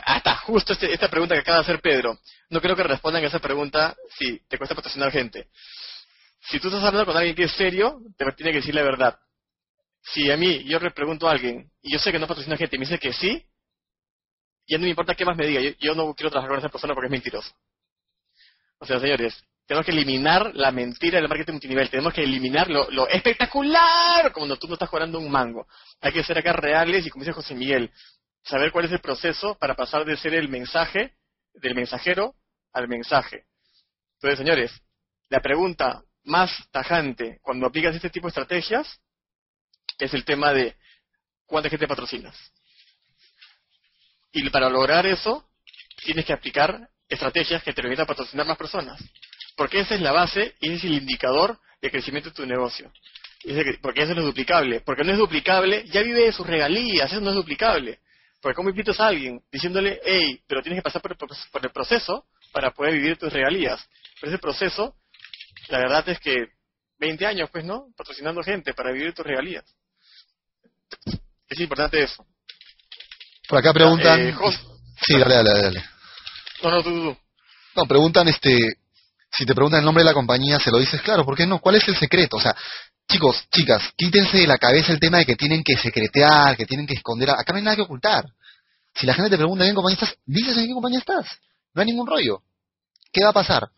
hasta 0.04 0.36
justo 0.38 0.72
este, 0.72 0.92
esta 0.92 1.08
pregunta 1.08 1.34
que 1.34 1.40
acaba 1.40 1.58
de 1.58 1.62
hacer 1.62 1.80
Pedro. 1.80 2.18
No 2.48 2.60
creo 2.60 2.74
que 2.74 2.82
respondan 2.82 3.22
a 3.22 3.26
esa 3.26 3.38
pregunta 3.38 3.96
si 4.18 4.40
te 4.48 4.58
cuesta 4.58 4.74
patrocinar 4.74 5.12
gente. 5.12 5.48
Si 6.40 6.58
tú 6.58 6.68
estás 6.68 6.82
hablando 6.82 7.06
con 7.06 7.16
alguien 7.16 7.36
que 7.36 7.44
es 7.44 7.52
serio, 7.52 8.00
te 8.16 8.24
tiene 8.32 8.52
que 8.52 8.58
decir 8.58 8.74
la 8.74 8.82
verdad. 8.82 9.18
Si 10.02 10.30
a 10.30 10.36
mí 10.36 10.64
yo 10.64 10.78
le 10.78 10.90
pregunto 10.90 11.28
a 11.28 11.32
alguien 11.32 11.70
y 11.82 11.92
yo 11.92 11.98
sé 11.98 12.10
que 12.10 12.18
no 12.18 12.26
patrocina 12.26 12.56
gente 12.56 12.76
y 12.76 12.78
me 12.78 12.86
dice 12.86 12.98
que 12.98 13.12
sí, 13.12 13.46
ya 14.66 14.78
no 14.78 14.84
me 14.84 14.90
importa 14.90 15.14
qué 15.14 15.24
más 15.24 15.36
me 15.36 15.46
diga, 15.46 15.76
yo 15.78 15.94
no 15.94 16.14
quiero 16.14 16.30
trabajar 16.30 16.50
con 16.50 16.58
esa 16.58 16.68
persona 16.68 16.94
porque 16.94 17.06
es 17.06 17.12
mentiroso. 17.12 17.50
O 18.78 18.86
sea, 18.86 18.98
señores, 18.98 19.44
tenemos 19.66 19.84
que 19.84 19.92
eliminar 19.92 20.52
la 20.54 20.72
mentira 20.72 21.20
del 21.20 21.28
marketing 21.28 21.52
multinivel. 21.52 21.90
Tenemos 21.90 22.12
que 22.12 22.22
eliminar 22.22 22.68
lo, 22.68 23.06
espectacular 23.08 24.32
cuando 24.32 24.56
tú 24.56 24.66
no 24.66 24.74
estás 24.74 24.88
jugando 24.88 25.18
un 25.18 25.30
mango. 25.30 25.66
Hay 26.00 26.12
que 26.12 26.24
ser 26.24 26.38
acá 26.38 26.52
reales 26.54 27.06
y, 27.06 27.10
como 27.10 27.24
dice 27.24 27.32
José 27.32 27.54
Miguel, 27.54 27.90
saber 28.42 28.72
cuál 28.72 28.86
es 28.86 28.92
el 28.92 29.00
proceso 29.00 29.56
para 29.58 29.74
pasar 29.74 30.04
de 30.04 30.16
ser 30.16 30.34
el 30.34 30.48
mensaje, 30.48 31.14
del 31.54 31.74
mensajero 31.74 32.34
al 32.72 32.88
mensaje. 32.88 33.44
Entonces, 34.14 34.38
señores, 34.38 34.72
la 35.28 35.40
pregunta 35.40 36.02
más 36.24 36.50
tajante 36.70 37.38
cuando 37.42 37.66
aplicas 37.66 37.94
este 37.94 38.10
tipo 38.10 38.26
de 38.26 38.30
estrategias 38.30 39.00
es 39.98 40.14
el 40.14 40.24
tema 40.24 40.52
de 40.52 40.76
cuánta 41.46 41.68
gente 41.68 41.88
patrocinas. 41.88 42.36
Y 44.32 44.48
para 44.50 44.68
lograr 44.68 45.06
eso, 45.06 45.48
tienes 46.04 46.24
que 46.24 46.32
aplicar 46.32 46.88
estrategias 47.08 47.62
que 47.62 47.72
te 47.72 47.82
permitan 47.82 48.06
patrocinar 48.06 48.46
más 48.46 48.56
personas. 48.56 49.02
Porque 49.56 49.80
esa 49.80 49.94
es 49.94 50.00
la 50.00 50.12
base 50.12 50.54
y 50.60 50.68
ese 50.68 50.76
es 50.76 50.84
el 50.84 50.94
indicador 50.94 51.58
de 51.80 51.90
crecimiento 51.90 52.30
de 52.30 52.36
tu 52.36 52.46
negocio. 52.46 52.92
Porque 53.82 54.02
eso 54.02 54.14
no 54.14 54.20
es 54.20 54.26
duplicable. 54.26 54.80
Porque 54.80 55.02
no 55.02 55.12
es 55.12 55.18
duplicable, 55.18 55.84
ya 55.86 56.02
vive 56.02 56.26
de 56.26 56.32
sus 56.32 56.46
regalías, 56.46 57.10
eso 57.10 57.20
no 57.20 57.30
es 57.30 57.36
duplicable. 57.36 57.98
Porque 58.40 58.56
como 58.56 58.70
invitas 58.70 58.98
a 59.00 59.08
alguien 59.08 59.42
diciéndole, 59.52 60.00
hey, 60.04 60.42
pero 60.46 60.62
tienes 60.62 60.78
que 60.78 60.82
pasar 60.82 61.02
por 61.02 61.12
el, 61.62 61.70
proceso 61.70 62.26
para 62.52 62.70
poder 62.70 62.94
vivir 62.94 63.18
tus 63.18 63.32
regalías. 63.32 63.86
Pero 64.20 64.32
ese 64.32 64.40
proceso, 64.40 64.96
la 65.68 65.78
verdad 65.78 66.08
es 66.08 66.18
que 66.20 66.46
20 66.98 67.26
años, 67.26 67.50
pues, 67.50 67.64
¿no? 67.64 67.88
Patrocinando 67.96 68.42
gente 68.42 68.72
para 68.74 68.92
vivir 68.92 69.14
tus 69.14 69.26
regalías. 69.26 69.64
Es 71.48 71.60
importante 71.60 72.02
eso. 72.02 72.24
Por 73.48 73.58
acá 73.58 73.72
preguntan... 73.72 74.20
Eh, 74.20 74.34
sí, 75.06 75.18
dale, 75.18 75.34
dale, 75.34 75.62
dale. 75.62 75.84
No, 76.62 76.70
no, 76.70 76.82
tú, 76.82 77.16
No, 77.74 77.86
preguntan, 77.86 78.28
este, 78.28 78.56
si 79.32 79.44
te 79.44 79.54
preguntan 79.54 79.80
el 79.80 79.84
nombre 79.84 80.02
de 80.02 80.10
la 80.10 80.14
compañía, 80.14 80.58
se 80.60 80.70
lo 80.70 80.78
dices, 80.78 81.02
claro, 81.02 81.24
¿por 81.24 81.36
qué 81.36 81.46
no? 81.46 81.58
¿Cuál 81.58 81.76
es 81.76 81.88
el 81.88 81.96
secreto? 81.96 82.36
O 82.36 82.40
sea, 82.40 82.56
chicos, 83.10 83.44
chicas, 83.50 83.82
quítense 83.96 84.38
de 84.38 84.46
la 84.46 84.58
cabeza 84.58 84.92
el 84.92 85.00
tema 85.00 85.18
de 85.18 85.26
que 85.26 85.36
tienen 85.36 85.62
que 85.62 85.76
secretear, 85.76 86.56
que 86.56 86.66
tienen 86.66 86.86
que 86.86 86.94
esconder. 86.94 87.30
Acá 87.30 87.52
no 87.52 87.56
hay 87.56 87.64
nada 87.64 87.76
que 87.76 87.82
ocultar. 87.82 88.24
Si 88.94 89.06
la 89.06 89.14
gente 89.14 89.30
te 89.30 89.36
pregunta 89.36 89.64
en 89.64 89.70
qué 89.70 89.74
compañía 89.74 89.94
estás, 89.94 90.16
dices 90.24 90.56
en 90.56 90.66
qué 90.66 90.72
compañía 90.72 90.98
estás. 90.98 91.26
No 91.74 91.82
hay 91.82 91.86
ningún 91.86 92.06
rollo. 92.06 92.42
¿Qué 93.12 93.22
va 93.22 93.30
a 93.30 93.34
pasar? 93.34 93.68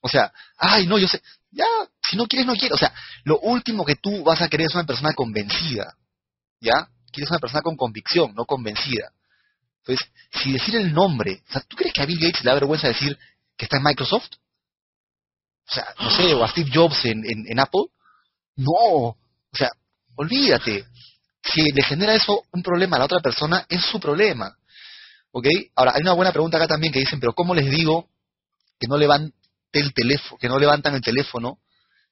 O 0.00 0.08
sea, 0.08 0.32
ay, 0.56 0.86
no, 0.86 0.98
yo 0.98 1.08
sé. 1.08 1.20
Ya, 1.50 1.66
si 2.08 2.16
no 2.16 2.26
quieres, 2.26 2.46
no 2.46 2.54
quieres. 2.54 2.72
O 2.72 2.78
sea, 2.78 2.94
lo 3.24 3.38
último 3.40 3.84
que 3.84 3.96
tú 3.96 4.22
vas 4.22 4.40
a 4.40 4.48
querer 4.48 4.68
es 4.68 4.74
una 4.74 4.86
persona 4.86 5.12
convencida. 5.12 5.96
¿Ya? 6.60 6.88
Quieres 7.12 7.30
una 7.30 7.38
persona 7.38 7.62
con 7.62 7.76
convicción, 7.76 8.34
no 8.34 8.44
convencida. 8.44 9.12
Entonces, 9.80 10.12
si 10.32 10.52
decir 10.52 10.76
el 10.76 10.92
nombre, 10.92 11.42
o 11.48 11.52
sea, 11.52 11.62
¿tú 11.62 11.76
crees 11.76 11.92
que 11.92 12.02
a 12.02 12.06
Bill 12.06 12.20
Gates 12.20 12.44
le 12.44 12.50
da 12.50 12.54
vergüenza 12.54 12.88
decir 12.88 13.18
que 13.56 13.64
está 13.64 13.78
en 13.78 13.82
Microsoft? 13.82 14.30
O 15.68 15.72
sea, 15.72 15.86
no 16.00 16.10
sé, 16.10 16.34
o 16.34 16.44
a 16.44 16.48
Steve 16.48 16.70
Jobs 16.72 17.04
en, 17.04 17.22
en, 17.24 17.60
Apple. 17.60 17.86
No, 18.60 19.08
o 19.08 19.16
sea, 19.56 19.70
olvídate. 20.16 20.84
Si 21.42 21.62
le 21.62 21.82
genera 21.82 22.14
eso 22.14 22.42
un 22.52 22.62
problema 22.62 22.96
a 22.96 22.98
la 23.00 23.04
otra 23.06 23.20
persona, 23.20 23.64
es 23.68 23.82
su 23.82 23.98
problema. 23.98 24.54
¿Ok? 25.32 25.46
Ahora, 25.74 25.92
hay 25.94 26.02
una 26.02 26.12
buena 26.12 26.32
pregunta 26.32 26.58
acá 26.58 26.66
también 26.66 26.92
que 26.92 26.98
dicen, 26.98 27.20
pero 27.20 27.32
¿cómo 27.32 27.54
les 27.54 27.70
digo 27.70 28.08
que 28.78 28.86
no 28.86 28.98
levanten 28.98 29.32
el 29.72 29.94
teléfono, 29.94 30.38
que 30.38 30.48
no 30.48 30.58
levantan 30.58 30.94
el 30.94 31.00
teléfono 31.00 31.58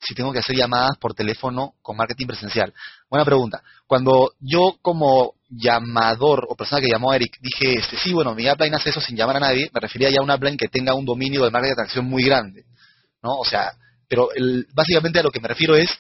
si 0.01 0.15
tengo 0.15 0.33
que 0.33 0.39
hacer 0.39 0.57
llamadas 0.57 0.97
por 0.99 1.13
teléfono 1.15 1.75
con 1.83 1.97
marketing 1.97 2.29
presencial? 2.29 2.73
Buena 3.11 3.27
pregunta. 3.27 3.63
Cuando 3.87 4.33
yo 4.41 4.79
como 4.81 5.35
llamador 5.51 6.47
o 6.49 6.55
persona 6.57 6.81
que 6.81 6.89
llamó 6.89 7.11
a 7.11 7.17
Eric 7.17 7.39
dije, 7.41 7.81
este, 7.81 7.99
sí, 7.99 8.15
bueno, 8.15 8.35
mi 8.35 8.49
upline 8.49 8.75
hace 8.75 8.91
eso 8.91 9.01
sin 9.03 9.17
llamar 9.17 9.37
a 9.37 9.41
nadie, 9.41 9.71
me 9.75 9.81
refería 9.81 10.09
ya 10.09 10.21
a 10.21 10.23
un 10.23 10.31
upline 10.31 10.57
que 10.57 10.69
tenga 10.69 10.95
un 10.95 11.05
dominio 11.05 11.45
de 11.45 11.51
marketing 11.51 11.75
de 11.75 11.83
atracción 11.83 12.07
muy 12.07 12.23
grande. 12.23 12.65
¿no? 13.23 13.35
O 13.35 13.45
sea, 13.45 13.73
pero 14.09 14.33
el, 14.33 14.67
básicamente 14.73 15.19
a 15.19 15.23
lo 15.23 15.31
que 15.31 15.41
me 15.41 15.49
refiero 15.49 15.77
es 15.77 15.91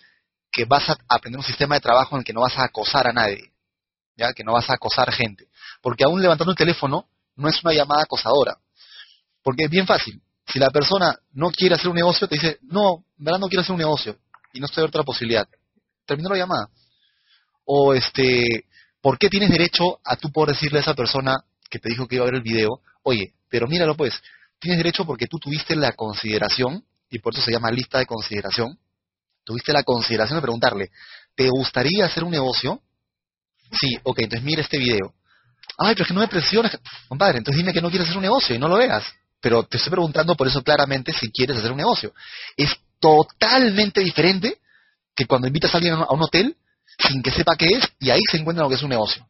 que 0.50 0.64
vas 0.64 0.88
a 0.90 0.96
aprender 1.08 1.38
un 1.38 1.44
sistema 1.44 1.74
de 1.74 1.80
trabajo 1.80 2.14
en 2.14 2.20
el 2.20 2.24
que 2.24 2.32
no 2.32 2.40
vas 2.40 2.58
a 2.58 2.64
acosar 2.64 3.06
a 3.06 3.12
nadie, 3.12 3.52
¿ya? 4.16 4.32
Que 4.32 4.44
no 4.44 4.52
vas 4.52 4.68
a 4.70 4.74
acosar 4.74 5.12
gente. 5.12 5.48
Porque 5.82 6.04
aún 6.04 6.20
levantando 6.20 6.52
el 6.52 6.56
teléfono 6.56 7.08
no 7.36 7.48
es 7.48 7.62
una 7.62 7.72
llamada 7.72 8.02
acosadora. 8.02 8.56
Porque 9.42 9.64
es 9.64 9.70
bien 9.70 9.86
fácil 9.86 10.20
Si 10.46 10.58
la 10.58 10.70
persona 10.70 11.14
no 11.32 11.50
quiere 11.50 11.74
hacer 11.74 11.88
un 11.88 11.94
negocio, 11.94 12.26
te 12.26 12.36
dice, 12.36 12.58
no, 12.62 13.04
en 13.18 13.24
verdad 13.24 13.38
no 13.38 13.48
quiero 13.48 13.62
hacer 13.62 13.72
un 13.72 13.78
negocio 13.78 14.18
y 14.52 14.60
no 14.60 14.66
estoy 14.66 14.84
otra 14.84 15.02
posibilidad. 15.02 15.46
Terminó 16.06 16.30
la 16.30 16.38
llamada. 16.38 16.68
O 17.64 17.92
este, 17.92 18.64
¿por 19.02 19.18
qué 19.18 19.28
tienes 19.28 19.50
derecho 19.50 20.00
a 20.04 20.16
tú 20.16 20.32
poder 20.32 20.54
decirle 20.54 20.78
a 20.78 20.82
esa 20.82 20.94
persona 20.94 21.44
que 21.68 21.78
te 21.78 21.90
dijo 21.90 22.06
que 22.06 22.16
iba 22.16 22.24
a 22.24 22.26
ver 22.26 22.36
el 22.36 22.42
video, 22.42 22.80
oye, 23.02 23.34
pero 23.48 23.66
míralo 23.66 23.94
pues, 23.94 24.20
tienes 24.58 24.78
derecho 24.78 25.04
porque 25.04 25.26
tú 25.26 25.38
tuviste 25.38 25.76
la 25.76 25.92
consideración, 25.92 26.84
y 27.10 27.18
por 27.18 27.34
eso 27.34 27.42
se 27.42 27.52
llama 27.52 27.70
lista 27.70 27.98
de 27.98 28.06
consideración, 28.06 28.78
tuviste 29.48 29.72
la 29.72 29.82
consideración 29.82 30.36
de 30.36 30.42
preguntarle, 30.42 30.90
¿te 31.34 31.48
gustaría 31.48 32.04
hacer 32.04 32.22
un 32.22 32.30
negocio? 32.30 32.82
Sí, 33.72 33.96
ok, 34.02 34.18
entonces 34.18 34.44
mira 34.44 34.60
este 34.60 34.76
video. 34.76 35.14
Ay, 35.78 35.94
pero 35.94 36.02
es 36.02 36.08
que 36.08 36.12
no 36.14 36.20
me 36.20 36.28
presiones. 36.28 36.78
Compadre, 37.08 37.38
entonces 37.38 37.56
dime 37.56 37.72
que 37.72 37.80
no 37.80 37.88
quieres 37.88 38.08
hacer 38.08 38.18
un 38.18 38.24
negocio 38.24 38.54
y 38.54 38.58
no 38.58 38.68
lo 38.68 38.76
veas. 38.76 39.04
Pero 39.40 39.62
te 39.62 39.78
estoy 39.78 39.90
preguntando 39.90 40.34
por 40.34 40.46
eso 40.46 40.62
claramente 40.62 41.14
si 41.14 41.30
quieres 41.30 41.56
hacer 41.56 41.70
un 41.70 41.78
negocio. 41.78 42.12
Es 42.58 42.76
totalmente 43.00 44.02
diferente 44.02 44.58
que 45.16 45.24
cuando 45.24 45.46
invitas 45.46 45.72
a 45.72 45.78
alguien 45.78 45.94
a 45.94 46.12
un 46.12 46.22
hotel 46.22 46.54
sin 46.98 47.22
que 47.22 47.30
sepa 47.30 47.56
qué 47.56 47.68
es 47.70 47.88
y 48.00 48.10
ahí 48.10 48.20
se 48.30 48.36
encuentra 48.36 48.64
lo 48.64 48.68
que 48.68 48.74
es 48.74 48.82
un 48.82 48.90
negocio. 48.90 49.26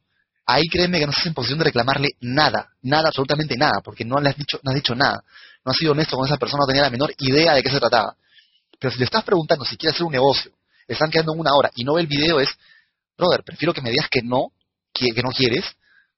Ahí 0.46 0.64
créeme 0.68 0.98
que 0.98 1.06
no 1.06 1.12
estás 1.12 1.26
en 1.26 1.34
posición 1.34 1.60
de 1.60 1.66
reclamarle 1.66 2.08
nada, 2.20 2.70
nada, 2.82 3.08
absolutamente 3.08 3.56
nada, 3.56 3.82
porque 3.84 4.04
no 4.04 4.18
le 4.18 4.30
has 4.30 4.36
dicho, 4.36 4.58
no 4.64 4.70
has 4.72 4.74
dicho 4.74 4.96
nada. 4.96 5.22
No 5.64 5.70
has 5.70 5.76
sido 5.76 5.92
honesto 5.92 6.16
con 6.16 6.26
esa 6.26 6.38
persona, 6.38 6.62
no 6.62 6.66
tenía 6.66 6.82
la 6.82 6.90
menor 6.90 7.14
idea 7.18 7.54
de 7.54 7.62
qué 7.62 7.70
se 7.70 7.78
trataba. 7.78 8.16
Pero 8.78 8.92
si 8.92 8.98
le 8.98 9.04
estás 9.04 9.24
preguntando 9.24 9.64
si 9.64 9.76
quiere 9.76 9.94
hacer 9.94 10.04
un 10.04 10.12
negocio, 10.12 10.52
están 10.86 11.10
quedando 11.10 11.32
una 11.32 11.54
hora 11.54 11.70
y 11.74 11.84
no 11.84 11.94
ve 11.94 12.02
el 12.02 12.06
video, 12.06 12.40
es, 12.40 12.48
brother, 13.16 13.42
prefiero 13.44 13.74
que 13.74 13.82
me 13.82 13.90
digas 13.90 14.08
que 14.10 14.22
no, 14.22 14.52
que, 14.92 15.22
no 15.22 15.30
quieres, 15.30 15.64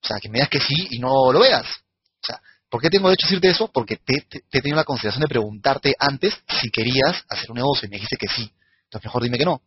o 0.03 0.07
sea, 0.07 0.19
que 0.21 0.29
me 0.29 0.35
digas 0.35 0.49
que 0.49 0.61
sí 0.61 0.89
y 0.91 0.99
no 0.99 1.33
lo 1.33 1.41
veas. 1.41 1.67
O 1.67 2.27
sea, 2.27 2.41
¿por 2.69 2.81
qué 2.81 2.91
tengo 2.91 3.09
derecho 3.09 3.27
a 3.27 3.29
decirte 3.29 3.49
eso? 3.49 3.69
Porque 3.69 3.97
te, 3.97 4.27
te, 4.29 4.45
he 4.51 4.61
tenido 4.61 4.77
la 4.77 4.85
consideración 4.85 5.23
de 5.23 5.29
preguntarte 5.29 5.95
antes 5.99 6.39
si 6.61 6.71
querías 6.71 7.25
hacer 7.29 7.51
un 7.51 7.57
negocio 7.57 7.87
y 7.87 7.91
me 7.91 7.97
dijiste 7.97 8.17
que 8.17 8.29
sí. 8.29 8.51
Entonces 8.85 9.07
mejor 9.07 9.23
dime 9.23 9.39
que 9.39 9.45
no. 9.45 9.63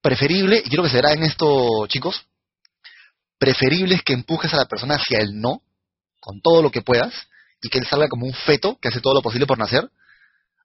Preferible, 0.00 0.62
y 0.64 0.68
quiero 0.68 0.84
que 0.84 0.90
se 0.90 0.96
verá 0.96 1.12
en 1.12 1.24
esto, 1.24 1.86
chicos, 1.88 2.26
preferible 3.38 3.96
es 3.96 4.02
que 4.02 4.12
empujes 4.12 4.52
a 4.54 4.56
la 4.56 4.66
persona 4.66 4.94
hacia 4.94 5.18
el 5.18 5.40
no, 5.40 5.62
con 6.20 6.40
todo 6.40 6.62
lo 6.62 6.70
que 6.70 6.82
puedas, 6.82 7.14
y 7.60 7.68
que 7.68 7.78
él 7.78 7.86
salga 7.86 8.08
como 8.08 8.26
un 8.26 8.34
feto 8.34 8.78
que 8.80 8.88
hace 8.88 9.00
todo 9.00 9.14
lo 9.14 9.22
posible 9.22 9.46
por 9.46 9.58
nacer, 9.58 9.90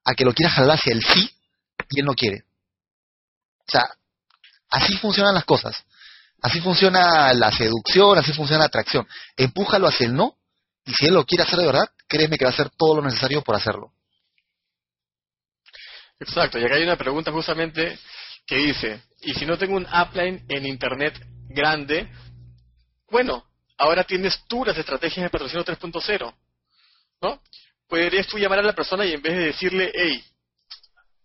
a 0.05 0.14
que 0.14 0.26
lo 0.26 0.34
quieras 0.34 0.55
jalar 0.55 0.78
hacia 0.78 0.93
el 0.93 1.03
sí 1.03 1.32
y 1.95 1.99
él 1.99 2.05
no 2.05 2.13
quiere. 2.13 2.43
O 3.59 3.71
sea, 3.71 3.83
así 4.69 4.97
funcionan 4.97 5.33
las 5.33 5.45
cosas. 5.45 5.83
Así 6.41 6.59
funciona 6.59 7.33
la 7.33 7.51
seducción, 7.51 8.17
así 8.17 8.33
funciona 8.33 8.59
la 8.59 8.67
atracción. 8.67 9.07
Empújalo 9.37 9.87
hacia 9.87 10.07
el 10.07 10.13
no, 10.13 10.35
y 10.85 10.93
si 10.93 11.05
él 11.05 11.13
lo 11.13 11.25
quiere 11.25 11.43
hacer 11.43 11.59
de 11.59 11.65
verdad, 11.65 11.89
créeme 12.07 12.37
que 12.37 12.45
va 12.45 12.51
a 12.51 12.53
hacer 12.53 12.69
todo 12.77 12.97
lo 12.97 13.01
necesario 13.01 13.41
por 13.41 13.55
hacerlo. 13.55 13.93
Exacto, 16.19 16.59
y 16.59 16.65
acá 16.65 16.75
hay 16.75 16.83
una 16.83 16.97
pregunta 16.97 17.31
justamente 17.31 17.97
que 18.45 18.57
dice, 18.57 19.03
¿y 19.21 19.33
si 19.33 19.45
no 19.45 19.57
tengo 19.57 19.77
un 19.77 19.85
upline 19.85 20.45
en 20.49 20.65
Internet 20.65 21.17
grande? 21.47 22.09
Bueno, 23.09 23.45
ahora 23.77 24.03
tienes 24.03 24.43
tú 24.47 24.65
las 24.65 24.77
estrategias 24.77 25.23
de 25.23 25.29
patrocinio 25.29 25.63
3.0, 25.63 26.35
¿no? 27.21 27.41
Podrías 27.87 28.27
tú 28.27 28.37
llamar 28.37 28.59
a 28.59 28.63
la 28.63 28.73
persona 28.73 29.05
y 29.05 29.13
en 29.13 29.21
vez 29.21 29.33
de 29.33 29.45
decirle, 29.45 29.91
hey, 29.93 30.23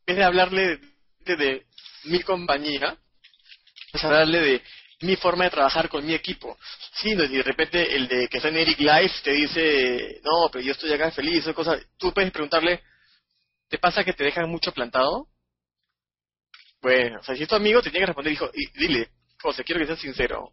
vez 0.09 0.16
de 0.16 0.24
hablarle 0.24 0.80
de, 1.26 1.66
mi 2.04 2.20
compañía, 2.20 2.96
es 3.92 4.02
hablarle 4.02 4.40
de 4.40 4.62
mi 5.02 5.16
forma 5.16 5.44
de 5.44 5.50
trabajar 5.50 5.88
con 5.90 6.04
mi 6.04 6.14
equipo. 6.14 6.59
Sí, 6.94 7.14
no, 7.14 7.24
y 7.24 7.36
de 7.36 7.42
repente 7.42 7.94
el 7.94 8.09
de 8.09 8.28
que 8.28 8.38
está 8.38 8.48
en 8.48 8.56
Eric 8.56 8.80
Life 8.80 9.16
te 9.22 9.32
dice, 9.32 10.20
no, 10.24 10.48
pero 10.50 10.64
yo 10.64 10.72
estoy 10.72 10.92
acá 10.92 11.11
feliz, 11.11 11.46
o 11.46 11.54
cosas. 11.54 11.86
Tú 11.98 12.12
puedes 12.14 12.32
preguntarle, 12.32 12.82
¿te 13.68 13.78
pasa 13.78 14.02
que 14.02 14.14
te 14.14 14.24
dejan 14.24 14.48
mucho 14.48 14.72
plantado? 14.72 15.28
Bueno, 16.80 17.20
o 17.20 17.22
sea, 17.22 17.36
si 17.36 17.42
es 17.42 17.48
tu 17.48 17.56
amigo, 17.56 17.82
te 17.82 17.90
tiene 17.90 18.04
que 18.04 18.06
responder, 18.06 18.30
dijo, 18.30 18.50
y 18.54 18.66
dile, 18.78 19.11
José, 19.42 19.62
quiero 19.62 19.80
que 19.80 19.86
seas 19.86 20.00
sincero. 20.00 20.52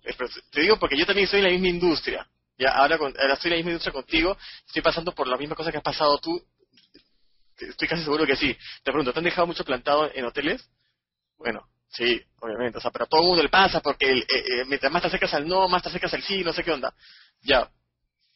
Te 0.52 0.62
digo 0.62 0.78
porque 0.78 0.98
yo 0.98 1.06
también 1.06 1.26
estoy 1.26 1.40
en 1.40 1.46
la 1.46 1.52
misma 1.52 1.70
industria. 1.70 2.28
Ya, 2.58 2.72
ahora, 2.72 2.96
ahora 2.98 3.34
estoy 3.34 3.52
en 3.52 3.52
la 3.52 3.58
misma 3.58 3.72
industria 3.72 3.94
contigo, 3.94 4.38
estoy 4.68 4.82
pasando 4.82 5.14
por 5.14 5.28
la 5.28 5.38
misma 5.38 5.56
cosa 5.56 5.72
que 5.72 5.78
has 5.78 5.84
pasado 5.84 6.18
tú. 6.20 6.42
Estoy 7.58 7.88
casi 7.88 8.04
seguro 8.04 8.26
que 8.26 8.36
sí. 8.36 8.54
Te 8.84 8.92
pregunto, 8.92 9.14
¿te 9.14 9.20
han 9.20 9.26
dejado 9.26 9.48
mucho 9.48 9.64
plantado 9.64 10.12
en 10.14 10.26
hoteles? 10.26 10.70
Bueno, 11.38 11.68
sí, 11.90 12.22
obviamente. 12.40 12.78
O 12.78 12.82
sea, 12.82 12.92
pero 12.92 13.06
todo 13.06 13.22
el 13.22 13.28
mundo 13.28 13.44
le 13.44 13.50
pasa 13.50 13.82
porque 13.82 14.12
eh, 14.12 14.26
eh, 14.30 14.66
mientras 14.68 14.92
más 14.92 15.02
te 15.02 15.08
acercas 15.08 15.34
al 15.34 15.48
no, 15.48 15.68
más 15.68 15.82
te 15.82 15.90
acercas 15.90 16.14
al 16.14 16.24
sí, 16.24 16.44
no 16.44 16.54
sé 16.54 16.64
qué 16.64 16.72
onda. 16.72 16.94
Ya. 17.42 17.70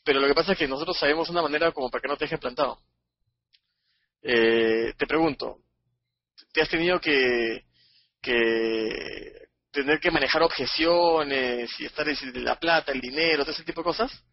Pero 0.04 0.20
lo 0.20 0.28
que 0.28 0.34
pasa 0.34 0.54
es 0.54 0.58
que 0.58 0.68
nosotros 0.68 0.98
sabemos 0.98 1.30
una 1.30 1.42
manera 1.42 1.72
como 1.72 1.90
para 1.90 2.02
que 2.02 2.08
no 2.08 2.18
te 2.18 2.26
dejen 2.26 2.40
plantado. 2.40 2.80
Eh, 4.22 4.94
te 4.98 5.08
pregunto, 5.08 5.60
¿te 6.52 6.62
has 6.62 6.70
tenido 6.70 7.00
que, 7.00 7.66
que 8.22 9.48
tener 9.72 10.00
que 10.00 10.12
manejar 10.12 10.42
objeciones 10.44 11.70
y 11.80 11.86
estar 11.86 12.08
en 12.08 12.44
la 12.44 12.60
plata, 12.60 12.92
el 12.92 13.02
dinero, 13.02 13.44
todo 13.44 13.54
ese 13.54 13.64
tipo 13.64 13.82
de 13.82 13.86
cosas? 13.86 14.24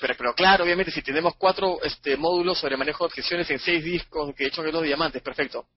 Pero, 0.00 0.34
claro, 0.34 0.64
obviamente, 0.64 0.90
si 0.90 1.02
tenemos 1.02 1.34
cuatro 1.36 1.78
este, 1.82 2.16
módulos 2.16 2.58
sobre 2.58 2.76
manejo 2.76 3.04
de 3.04 3.08
objeciones 3.08 3.50
en 3.50 3.58
seis 3.58 3.84
discos, 3.84 4.34
que 4.34 4.44
he 4.44 4.46
hecho 4.48 4.62
que 4.62 4.72
los 4.72 4.82
diamantes, 4.82 5.20
perfecto. 5.20 5.68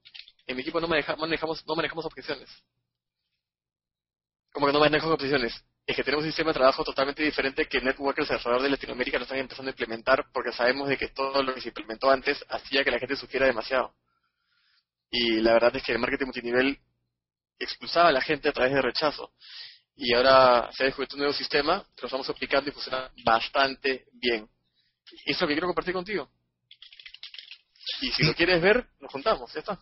En 0.47 0.55
mi 0.55 0.61
equipo 0.61 0.79
no, 0.79 0.87
manejamos, 0.87 1.65
no 1.67 1.75
manejamos 1.75 2.05
objeciones. 2.05 2.49
¿Cómo 4.53 4.67
que 4.67 4.73
no 4.73 4.79
manejamos 4.79 5.15
objeciones? 5.15 5.63
Es 5.85 5.95
que 5.95 6.03
tenemos 6.03 6.23
un 6.23 6.29
sistema 6.29 6.51
de 6.51 6.53
trabajo 6.53 6.83
totalmente 6.85 7.23
diferente 7.23 7.65
que 7.65 7.81
networkers 7.81 8.31
alrededor 8.31 8.61
de 8.61 8.69
Latinoamérica 8.69 9.17
lo 9.17 9.23
están 9.23 9.39
empezando 9.39 9.69
a 9.69 9.73
implementar 9.73 10.25
porque 10.31 10.53
sabemos 10.53 10.87
de 10.87 10.97
que 10.97 11.09
todo 11.09 11.43
lo 11.43 11.53
que 11.53 11.59
se 11.59 11.69
implementó 11.69 12.09
antes 12.09 12.43
hacía 12.47 12.83
que 12.83 12.91
la 12.91 12.99
gente 12.99 13.17
sufriera 13.17 13.47
demasiado. 13.47 13.93
Y 15.11 15.41
la 15.41 15.53
verdad 15.53 15.75
es 15.75 15.83
que 15.83 15.91
el 15.91 15.99
marketing 15.99 16.25
multinivel 16.25 16.79
expulsaba 17.59 18.09
a 18.09 18.11
la 18.13 18.21
gente 18.21 18.47
a 18.47 18.53
través 18.53 18.73
de 18.73 18.81
rechazo. 18.81 19.33
Y 19.95 20.13
ahora 20.15 20.69
se 20.73 20.83
ha 20.83 20.85
descubierto 20.87 21.15
un 21.15 21.19
nuevo 21.19 21.33
sistema 21.33 21.83
que 21.95 22.01
lo 22.01 22.07
estamos 22.07 22.29
aplicando 22.29 22.69
y 22.69 22.73
funciona 22.73 23.11
bastante 23.23 24.05
bien. 24.13 24.47
Y 25.25 25.31
eso 25.31 25.37
es 25.37 25.41
lo 25.41 25.47
que 25.47 25.53
quiero 25.53 25.67
compartir 25.67 25.93
contigo. 25.93 26.29
Y 28.01 28.11
si 28.11 28.23
lo 28.23 28.33
quieres 28.33 28.61
ver, 28.61 28.87
nos 28.99 29.11
juntamos, 29.11 29.53
ya 29.53 29.59
está. 29.59 29.79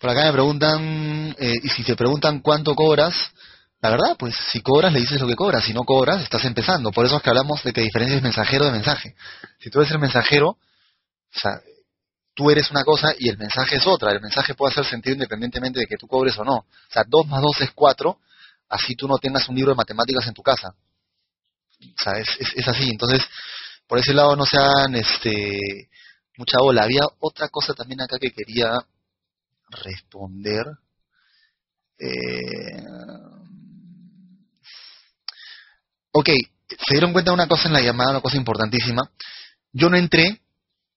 Por 0.00 0.10
acá 0.10 0.24
me 0.24 0.32
preguntan, 0.32 1.34
eh, 1.38 1.54
y 1.62 1.68
si 1.68 1.82
te 1.82 1.96
preguntan 1.96 2.40
cuánto 2.40 2.74
cobras, 2.74 3.14
la 3.80 3.90
verdad, 3.90 4.16
pues 4.18 4.34
si 4.50 4.60
cobras 4.62 4.92
le 4.92 5.00
dices 5.00 5.20
lo 5.20 5.26
que 5.26 5.36
cobras, 5.36 5.64
si 5.64 5.74
no 5.74 5.82
cobras 5.82 6.22
estás 6.22 6.44
empezando. 6.44 6.90
Por 6.90 7.04
eso 7.04 7.16
es 7.16 7.22
que 7.22 7.28
hablamos 7.28 7.62
de 7.62 7.72
que 7.72 7.82
diferencias 7.82 8.22
mensajero 8.22 8.64
de 8.64 8.72
mensaje. 8.72 9.14
Si 9.58 9.70
tú 9.70 9.80
eres 9.80 9.92
el 9.92 9.98
mensajero, 9.98 10.48
o 10.48 11.38
sea, 11.38 11.60
tú 12.34 12.50
eres 12.50 12.70
una 12.70 12.82
cosa 12.82 13.14
y 13.18 13.28
el 13.28 13.36
mensaje 13.36 13.76
es 13.76 13.86
otra. 13.86 14.12
El 14.12 14.20
mensaje 14.20 14.54
puede 14.54 14.72
hacer 14.72 14.84
sentido 14.84 15.14
independientemente 15.14 15.80
de 15.80 15.86
que 15.86 15.96
tú 15.96 16.06
cobres 16.06 16.36
o 16.38 16.44
no. 16.44 16.56
O 16.56 16.66
sea, 16.90 17.04
2 17.06 17.26
más 17.26 17.42
2 17.42 17.60
es 17.60 17.70
4, 17.72 18.18
así 18.68 18.94
tú 18.94 19.06
no 19.08 19.18
tengas 19.18 19.48
un 19.48 19.56
libro 19.56 19.72
de 19.72 19.76
matemáticas 19.76 20.26
en 20.26 20.34
tu 20.34 20.42
casa. 20.42 20.74
O 21.80 22.02
sea, 22.02 22.12
es, 22.18 22.68
así. 22.68 22.90
Entonces, 22.90 23.22
por 23.86 23.98
ese 23.98 24.14
lado 24.14 24.36
no 24.36 24.44
sean 24.46 24.94
este, 24.94 25.88
mucha 26.36 26.58
bola. 26.58 26.84
Había 26.84 27.02
otra 27.20 27.48
cosa 27.48 27.74
también 27.74 28.00
acá 28.00 28.18
que 28.18 28.32
quería 28.32 28.78
responder. 29.70 30.66
Eh... 31.98 32.82
Ok, 36.12 36.28
se 36.68 36.94
dieron 36.94 37.12
cuenta 37.12 37.30
de 37.30 37.34
una 37.34 37.48
cosa 37.48 37.68
en 37.68 37.74
la 37.74 37.80
llamada, 37.80 38.12
una 38.12 38.20
cosa 38.20 38.36
importantísima. 38.36 39.02
Yo 39.72 39.90
no 39.90 39.96
entré 39.96 40.40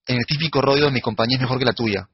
en 0.05 0.17
el 0.17 0.25
típico 0.25 0.61
rollo 0.61 0.85
de 0.85 0.91
mi 0.91 1.01
compañía 1.01 1.37
es 1.37 1.41
mejor 1.41 1.59
que 1.59 1.65
la 1.65 1.73
tuya, 1.73 2.07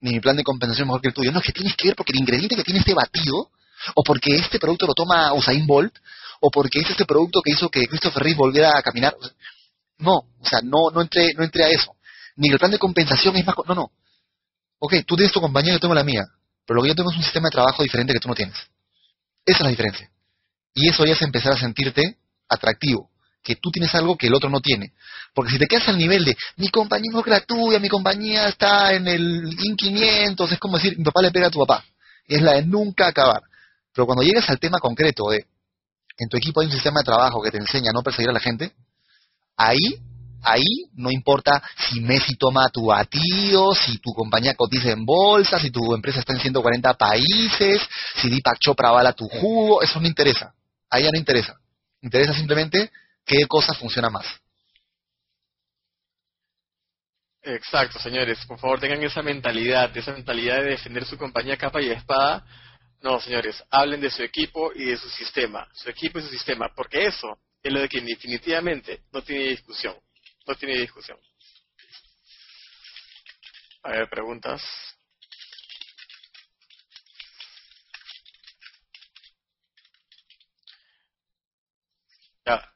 ni 0.00 0.12
mi 0.12 0.20
plan 0.20 0.36
de 0.36 0.44
compensación 0.44 0.84
es 0.84 0.86
mejor 0.86 1.02
que 1.02 1.08
el 1.08 1.14
tuyo. 1.14 1.32
No, 1.32 1.40
es 1.40 1.44
que 1.44 1.52
tienes 1.52 1.74
que 1.76 1.88
ver 1.88 1.96
porque 1.96 2.12
el 2.12 2.20
ingrediente 2.20 2.56
que 2.56 2.64
tiene 2.64 2.80
este 2.80 2.94
batido, 2.94 3.50
o 3.94 4.02
porque 4.02 4.36
este 4.36 4.58
producto 4.58 4.86
lo 4.86 4.94
toma 4.94 5.32
Usain 5.32 5.66
Bolt, 5.66 5.94
o 6.40 6.50
porque 6.50 6.80
es 6.80 6.90
este 6.90 7.04
producto 7.04 7.40
que 7.42 7.52
hizo 7.52 7.68
que 7.68 7.86
Christopher 7.86 8.22
Reeve 8.22 8.38
volviera 8.38 8.76
a 8.76 8.82
caminar. 8.82 9.14
No, 9.98 10.12
o 10.14 10.48
sea, 10.48 10.60
no, 10.62 10.90
no 10.92 11.00
entré, 11.00 11.32
no 11.34 11.44
entré 11.44 11.64
a 11.64 11.68
eso. 11.68 11.94
Ni 12.36 12.48
el 12.50 12.58
plan 12.58 12.70
de 12.70 12.78
compensación 12.78 13.34
es 13.36 13.46
más... 13.46 13.56
No, 13.66 13.74
no. 13.74 13.90
Ok, 14.78 14.94
tú 15.06 15.16
tienes 15.16 15.32
tu 15.32 15.40
compañía, 15.40 15.72
yo 15.72 15.80
tengo 15.80 15.94
la 15.94 16.04
mía. 16.04 16.26
Pero 16.66 16.76
lo 16.76 16.82
que 16.82 16.88
yo 16.88 16.94
tengo 16.94 17.10
es 17.10 17.16
un 17.16 17.22
sistema 17.22 17.48
de 17.48 17.52
trabajo 17.52 17.82
diferente 17.82 18.12
que 18.12 18.20
tú 18.20 18.28
no 18.28 18.34
tienes. 18.34 18.56
Esa 19.44 19.58
es 19.58 19.60
la 19.60 19.70
diferencia. 19.70 20.10
Y 20.74 20.88
eso 20.88 21.06
ya 21.06 21.14
es 21.14 21.22
empezar 21.22 21.52
a 21.52 21.58
sentirte 21.58 22.18
atractivo 22.48 23.10
que 23.46 23.54
tú 23.54 23.70
tienes 23.70 23.94
algo 23.94 24.16
que 24.16 24.26
el 24.26 24.34
otro 24.34 24.50
no 24.50 24.60
tiene. 24.60 24.92
Porque 25.32 25.52
si 25.52 25.58
te 25.58 25.68
quedas 25.68 25.88
al 25.88 25.96
nivel 25.96 26.24
de 26.24 26.36
mi 26.56 26.68
compañía 26.68 27.12
es 27.24 27.46
tuya, 27.46 27.78
mi 27.78 27.88
compañía 27.88 28.48
está 28.48 28.92
en 28.92 29.06
el 29.06 29.56
IN 29.62 29.76
500, 29.76 30.50
es 30.50 30.58
como 30.58 30.76
decir 30.76 30.98
mi 30.98 31.04
papá 31.04 31.22
le 31.22 31.30
pega 31.30 31.46
a 31.46 31.50
tu 31.50 31.60
papá. 31.60 31.84
Es 32.26 32.42
la 32.42 32.54
de 32.54 32.62
nunca 32.62 33.06
acabar. 33.06 33.42
Pero 33.96 34.04
cuando 34.04 34.22
llegas 34.22 34.48
al 34.50 34.60
tema 34.60 34.78
concreto 34.78 35.30
de 35.30 35.46
en 36.18 36.28
tu 36.28 36.36
equipo 36.36 36.60
hay 36.60 36.66
un 36.66 36.72
sistema 36.72 37.00
de 37.00 37.04
trabajo 37.04 37.42
que 37.42 37.50
te 37.50 37.58
enseña 37.58 37.90
a 37.90 37.92
no 37.94 38.02
perseguir 38.02 38.28
a 38.28 38.34
la 38.34 38.40
gente, 38.40 38.72
ahí, 39.56 40.00
ahí 40.42 40.84
no 40.94 41.10
importa 41.10 41.62
si 41.78 42.00
Messi 42.00 42.36
toma 42.36 42.68
tu 42.68 42.86
batido, 42.86 43.74
si 43.74 43.98
tu 43.98 44.12
compañía 44.12 44.54
cotiza 44.54 44.90
en 44.90 45.04
bolsa, 45.04 45.58
si 45.58 45.70
tu 45.70 45.94
empresa 45.94 46.20
está 46.20 46.34
en 46.34 46.40
140 46.40 46.94
países, 46.94 47.80
si 48.16 48.28
Deepak 48.28 48.58
Chopra 48.58 48.90
avala 48.90 49.14
tu 49.14 49.28
jugo, 49.28 49.82
eso 49.82 49.98
no 49.98 50.06
interesa. 50.06 50.54
Ahí 50.90 51.04
ya 51.04 51.10
no 51.10 51.18
interesa. 51.18 51.58
Interesa 52.02 52.34
simplemente 52.34 52.90
qué 53.24 53.46
cosa 53.46 53.74
funciona 53.74 54.10
más. 54.10 54.26
Exacto, 57.42 57.98
señores. 57.98 58.44
Por 58.46 58.58
favor, 58.58 58.78
tengan 58.78 59.02
esa 59.02 59.22
mentalidad, 59.22 59.96
esa 59.96 60.12
mentalidad 60.12 60.56
de 60.56 60.70
defender 60.70 61.04
su 61.04 61.16
compañía 61.16 61.56
capa 61.56 61.80
y 61.80 61.90
espada. 61.90 62.44
No, 63.06 63.20
señores, 63.20 63.62
hablen 63.70 64.00
de 64.00 64.10
su 64.10 64.20
equipo 64.24 64.72
y 64.74 64.86
de 64.86 64.96
su 64.96 65.08
sistema. 65.10 65.68
Su 65.72 65.88
equipo 65.88 66.18
y 66.18 66.22
su 66.22 66.28
sistema. 66.28 66.74
Porque 66.74 67.06
eso 67.06 67.38
es 67.62 67.72
lo 67.72 67.78
de 67.78 67.88
que 67.88 68.00
definitivamente 68.00 69.04
no 69.12 69.22
tiene 69.22 69.44
discusión. 69.44 69.96
No 70.44 70.56
tiene 70.56 70.74
discusión. 70.80 71.16
A 73.84 73.90
ver, 73.90 74.08
preguntas. 74.08 74.60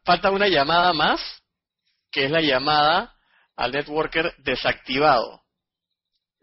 Falta 0.04 0.30
una 0.30 0.46
llamada 0.46 0.92
más, 0.92 1.42
que 2.12 2.26
es 2.26 2.30
la 2.30 2.40
llamada 2.40 3.16
al 3.56 3.72
networker 3.72 4.36
desactivado. 4.38 5.42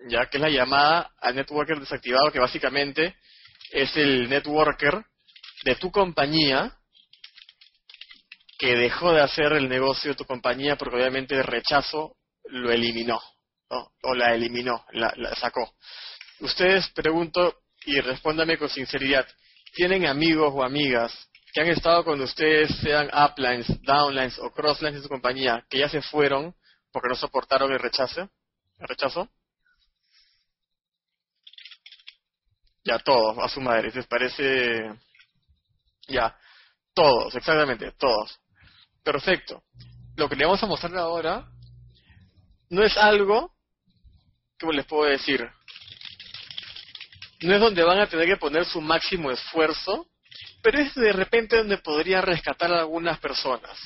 Ya 0.10 0.26
que 0.26 0.40
es 0.40 0.42
la 0.42 0.50
llamada 0.50 1.14
al 1.22 1.36
networker 1.36 1.80
desactivado, 1.80 2.34
que 2.34 2.40
básicamente 2.40 3.16
es 3.72 3.96
el 3.98 4.30
networker 4.30 5.06
de 5.64 5.76
tu 5.76 5.92
compañía 5.92 6.78
que 8.58 8.76
dejó 8.76 9.14
de 9.14 9.22
hacer 9.22 9.54
el 9.54 9.70
negocio 9.70 10.12
de 10.12 10.18
tu 10.18 10.26
compañía 10.26 10.76
porque 10.76 10.96
obviamente 10.96 11.36
el 11.36 11.44
rechazo 11.44 12.16
lo 12.46 12.72
eliminó, 12.72 13.22
o 13.70 14.16
la 14.16 14.34
eliminó, 14.34 14.86
la, 14.94 15.36
sacó. 15.36 15.74
Ustedes, 16.40 16.90
pregunto 16.90 17.62
y 17.86 18.00
respóndame 18.00 18.58
con 18.58 18.70
sinceridad, 18.70 19.28
¿tienen 19.74 20.06
amigos 20.06 20.54
o 20.56 20.64
amigas 20.64 21.30
que 21.54 21.62
han 21.62 21.70
estado 21.70 22.04
con 22.04 22.22
ustedes, 22.22 22.76
sean 22.78 23.10
uplines, 23.14 23.68
downlines 23.82 24.38
o 24.40 24.52
crosslines 24.52 24.96
de 24.96 25.04
su 25.04 25.10
compañía, 25.10 25.66
que 25.70 25.80
ya 25.80 25.90
se 25.90 26.02
fueron 26.02 26.56
porque 26.92 27.10
no 27.10 27.16
soportaron 27.16 27.72
el 27.72 27.80
rechazo? 27.80 28.30
¿El 28.80 28.88
rechazo? 28.88 29.30
Ya 32.88 33.00
todos, 33.00 33.38
a 33.38 33.50
su 33.50 33.60
madre, 33.60 33.92
¿les 33.94 34.08
parece? 34.08 34.94
Ya, 36.08 36.34
todos, 36.94 37.36
exactamente, 37.36 37.92
todos. 38.00 38.40
Perfecto. 39.04 39.62
Lo 40.16 40.30
que 40.30 40.38
le 40.38 40.46
vamos 40.46 40.64
a 40.64 40.68
mostrar 40.68 40.96
ahora 40.96 41.46
no 42.70 42.84
es 42.84 42.96
algo, 42.96 43.54
¿cómo 44.58 44.72
les 44.72 44.86
puedo 44.86 45.04
decir? 45.04 45.46
No 47.42 47.56
es 47.56 47.60
donde 47.60 47.84
van 47.84 48.00
a 48.00 48.08
tener 48.08 48.26
que 48.26 48.38
poner 48.38 48.64
su 48.64 48.80
máximo 48.80 49.32
esfuerzo, 49.32 50.08
pero 50.64 50.80
es 50.80 50.96
de 50.96 51.12
repente 51.12 51.58
donde 51.58 51.80
podría 51.80 52.22
rescatar 52.22 52.72
a 52.72 52.80
algunas 52.80 53.20
personas. 53.20 53.78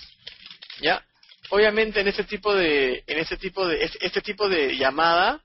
¿Ya? 0.80 1.04
Obviamente 1.50 2.02
en 2.02 2.08
este 2.08 2.24
tipo 2.24 2.54
de 2.54 3.04
en 3.08 3.18
este 3.18 3.38
tipo 3.38 3.68
de 3.68 3.84
este 3.84 4.22
tipo 4.22 4.48
de 4.48 4.78
llamada 4.78 5.44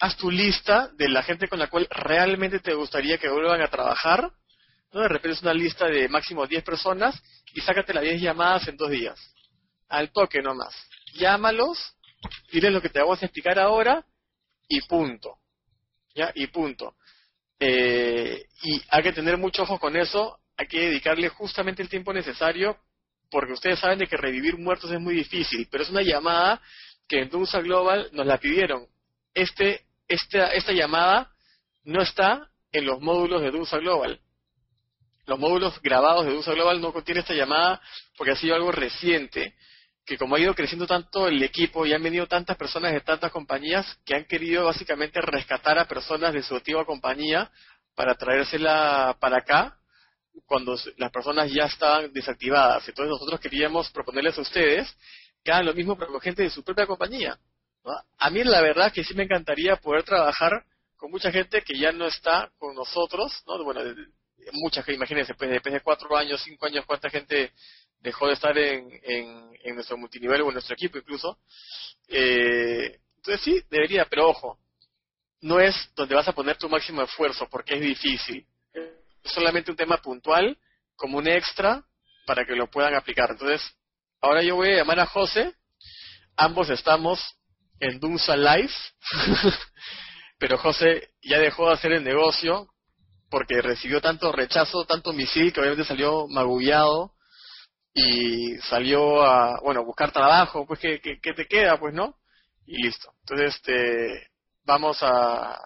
haz 0.00 0.16
tu 0.16 0.30
lista 0.30 0.88
de 0.96 1.08
la 1.08 1.22
gente 1.22 1.48
con 1.48 1.58
la 1.58 1.68
cual 1.68 1.86
realmente 1.90 2.60
te 2.60 2.74
gustaría 2.74 3.18
que 3.18 3.28
vuelvan 3.28 3.62
a 3.62 3.68
trabajar. 3.68 4.30
¿no? 4.92 5.00
De 5.00 5.08
repente 5.08 5.36
es 5.36 5.42
una 5.42 5.54
lista 5.54 5.86
de 5.86 6.08
máximo 6.08 6.46
10 6.46 6.64
personas 6.64 7.20
y 7.54 7.60
sácate 7.60 7.94
las 7.94 8.04
10 8.04 8.20
llamadas 8.20 8.68
en 8.68 8.76
dos 8.76 8.90
días. 8.90 9.18
Al 9.88 10.12
toque 10.12 10.42
nomás. 10.42 10.74
Llámalos, 11.14 11.78
diles 12.52 12.72
lo 12.72 12.82
que 12.82 12.88
te 12.88 13.00
vamos 13.00 13.22
a 13.22 13.26
explicar 13.26 13.58
ahora 13.58 14.04
y 14.68 14.80
punto. 14.82 15.38
¿Ya? 16.14 16.32
Y 16.34 16.46
punto. 16.48 16.96
Eh, 17.58 18.46
y 18.62 18.82
hay 18.88 19.02
que 19.02 19.12
tener 19.12 19.36
mucho 19.36 19.62
ojo 19.62 19.78
con 19.78 19.96
eso. 19.96 20.38
Hay 20.56 20.66
que 20.66 20.80
dedicarle 20.80 21.28
justamente 21.28 21.82
el 21.82 21.88
tiempo 21.88 22.12
necesario 22.12 22.78
porque 23.30 23.52
ustedes 23.52 23.78
saben 23.78 23.98
de 23.98 24.06
que 24.06 24.16
revivir 24.16 24.56
muertos 24.56 24.90
es 24.90 25.00
muy 25.00 25.14
difícil, 25.14 25.66
pero 25.70 25.82
es 25.82 25.90
una 25.90 26.02
llamada 26.02 26.60
que 27.08 27.20
en 27.20 27.28
Dunsa 27.28 27.60
Global 27.60 28.08
nos 28.12 28.26
la 28.26 28.38
pidieron. 28.38 28.86
Este, 29.36 29.84
esta, 30.08 30.48
esta 30.48 30.72
llamada 30.72 31.30
no 31.84 32.02
está 32.02 32.50
en 32.72 32.86
los 32.86 33.00
módulos 33.00 33.42
de 33.42 33.52
Dunsa 33.52 33.78
Global 33.78 34.20
los 35.26 35.38
módulos 35.38 35.80
grabados 35.82 36.24
de 36.24 36.32
USA 36.32 36.52
Global 36.52 36.80
no 36.80 36.92
contienen 36.92 37.22
esta 37.22 37.34
llamada 37.34 37.80
porque 38.16 38.32
ha 38.32 38.36
sido 38.36 38.54
algo 38.54 38.72
reciente, 38.72 39.54
que 40.04 40.16
como 40.16 40.36
ha 40.36 40.40
ido 40.40 40.54
creciendo 40.54 40.86
tanto 40.86 41.26
el 41.26 41.42
equipo 41.42 41.84
y 41.84 41.92
han 41.92 42.02
venido 42.02 42.26
tantas 42.28 42.56
personas 42.56 42.92
de 42.92 43.00
tantas 43.00 43.32
compañías 43.32 43.98
que 44.04 44.14
han 44.14 44.24
querido 44.24 44.64
básicamente 44.64 45.20
rescatar 45.20 45.78
a 45.78 45.88
personas 45.88 46.32
de 46.32 46.42
su 46.42 46.54
antigua 46.54 46.86
compañía 46.86 47.50
para 47.96 48.14
traérsela 48.14 49.16
para 49.18 49.38
acá 49.38 49.76
cuando 50.44 50.76
las 50.96 51.10
personas 51.10 51.50
ya 51.50 51.64
estaban 51.64 52.12
desactivadas. 52.12 52.88
Entonces 52.88 53.10
nosotros 53.10 53.40
queríamos 53.40 53.90
proponerles 53.90 54.38
a 54.38 54.42
ustedes 54.42 54.96
que 55.42 55.50
hagan 55.50 55.66
lo 55.66 55.74
mismo 55.74 55.98
pero 55.98 56.12
con 56.12 56.20
gente 56.20 56.44
de 56.44 56.50
su 56.50 56.62
propia 56.62 56.86
compañía. 56.86 57.36
A 58.18 58.30
mí 58.30 58.42
la 58.44 58.60
verdad 58.60 58.92
que 58.92 59.04
sí 59.04 59.14
me 59.14 59.24
encantaría 59.24 59.76
poder 59.76 60.02
trabajar 60.02 60.64
con 60.96 61.10
mucha 61.10 61.30
gente 61.30 61.62
que 61.62 61.78
ya 61.78 61.92
no 61.92 62.06
está 62.06 62.50
con 62.58 62.74
nosotros, 62.74 63.42
¿no? 63.46 63.62
bueno, 63.64 63.80
muchas 64.52 64.84
que 64.84 64.92
imagínense, 64.92 65.34
pues 65.34 65.50
después 65.50 65.72
de 65.72 65.80
cuatro 65.80 66.16
años, 66.16 66.40
cinco 66.42 66.66
años, 66.66 66.84
cuánta 66.86 67.10
gente 67.10 67.52
dejó 68.00 68.26
de 68.28 68.34
estar 68.34 68.56
en, 68.56 69.00
en, 69.02 69.74
nuestro 69.74 69.96
multinivel 69.96 70.42
o 70.42 70.48
en 70.48 70.54
nuestro 70.54 70.74
equipo 70.74 70.98
incluso. 70.98 71.38
Eh, 72.08 73.00
entonces 73.16 73.42
sí, 73.42 73.62
debería, 73.68 74.06
pero 74.08 74.28
ojo, 74.28 74.58
no 75.40 75.60
es 75.60 75.74
donde 75.94 76.14
vas 76.14 76.28
a 76.28 76.32
poner 76.32 76.56
tu 76.56 76.68
máximo 76.68 77.02
esfuerzo 77.02 77.48
porque 77.50 77.74
es 77.74 77.80
difícil. 77.80 78.46
Es 78.72 79.32
solamente 79.32 79.70
un 79.70 79.76
tema 79.76 79.98
puntual, 79.98 80.56
como 80.94 81.18
un 81.18 81.28
extra, 81.28 81.84
para 82.26 82.44
que 82.44 82.54
lo 82.54 82.70
puedan 82.70 82.94
aplicar. 82.94 83.30
Entonces, 83.30 83.62
ahora 84.20 84.42
yo 84.42 84.56
voy 84.56 84.70
a 84.70 84.76
llamar 84.76 85.00
a 85.00 85.06
José. 85.06 85.54
Ambos 86.36 86.70
estamos 86.70 87.36
en 87.80 88.00
Dunsa 88.00 88.36
Live, 88.36 88.72
pero 90.38 90.58
José 90.58 91.10
ya 91.22 91.38
dejó 91.38 91.68
de 91.68 91.74
hacer 91.74 91.92
el 91.92 92.04
negocio 92.04 92.68
porque 93.30 93.60
recibió 93.60 94.00
tanto 94.00 94.32
rechazo, 94.32 94.84
tanto 94.86 95.12
misil, 95.12 95.52
que 95.52 95.60
obviamente 95.60 95.84
salió 95.84 96.26
magullado 96.28 97.14
y 97.92 98.56
salió 98.58 99.22
a, 99.22 99.60
bueno, 99.62 99.84
buscar 99.84 100.12
trabajo, 100.12 100.66
pues 100.66 100.80
que, 100.80 100.98
te 100.98 101.46
queda, 101.46 101.78
pues, 101.78 101.94
¿no? 101.94 102.18
Y 102.66 102.82
listo. 102.82 103.12
Entonces, 103.20 103.56
este, 103.56 104.30
vamos 104.64 104.98
a, 105.02 105.56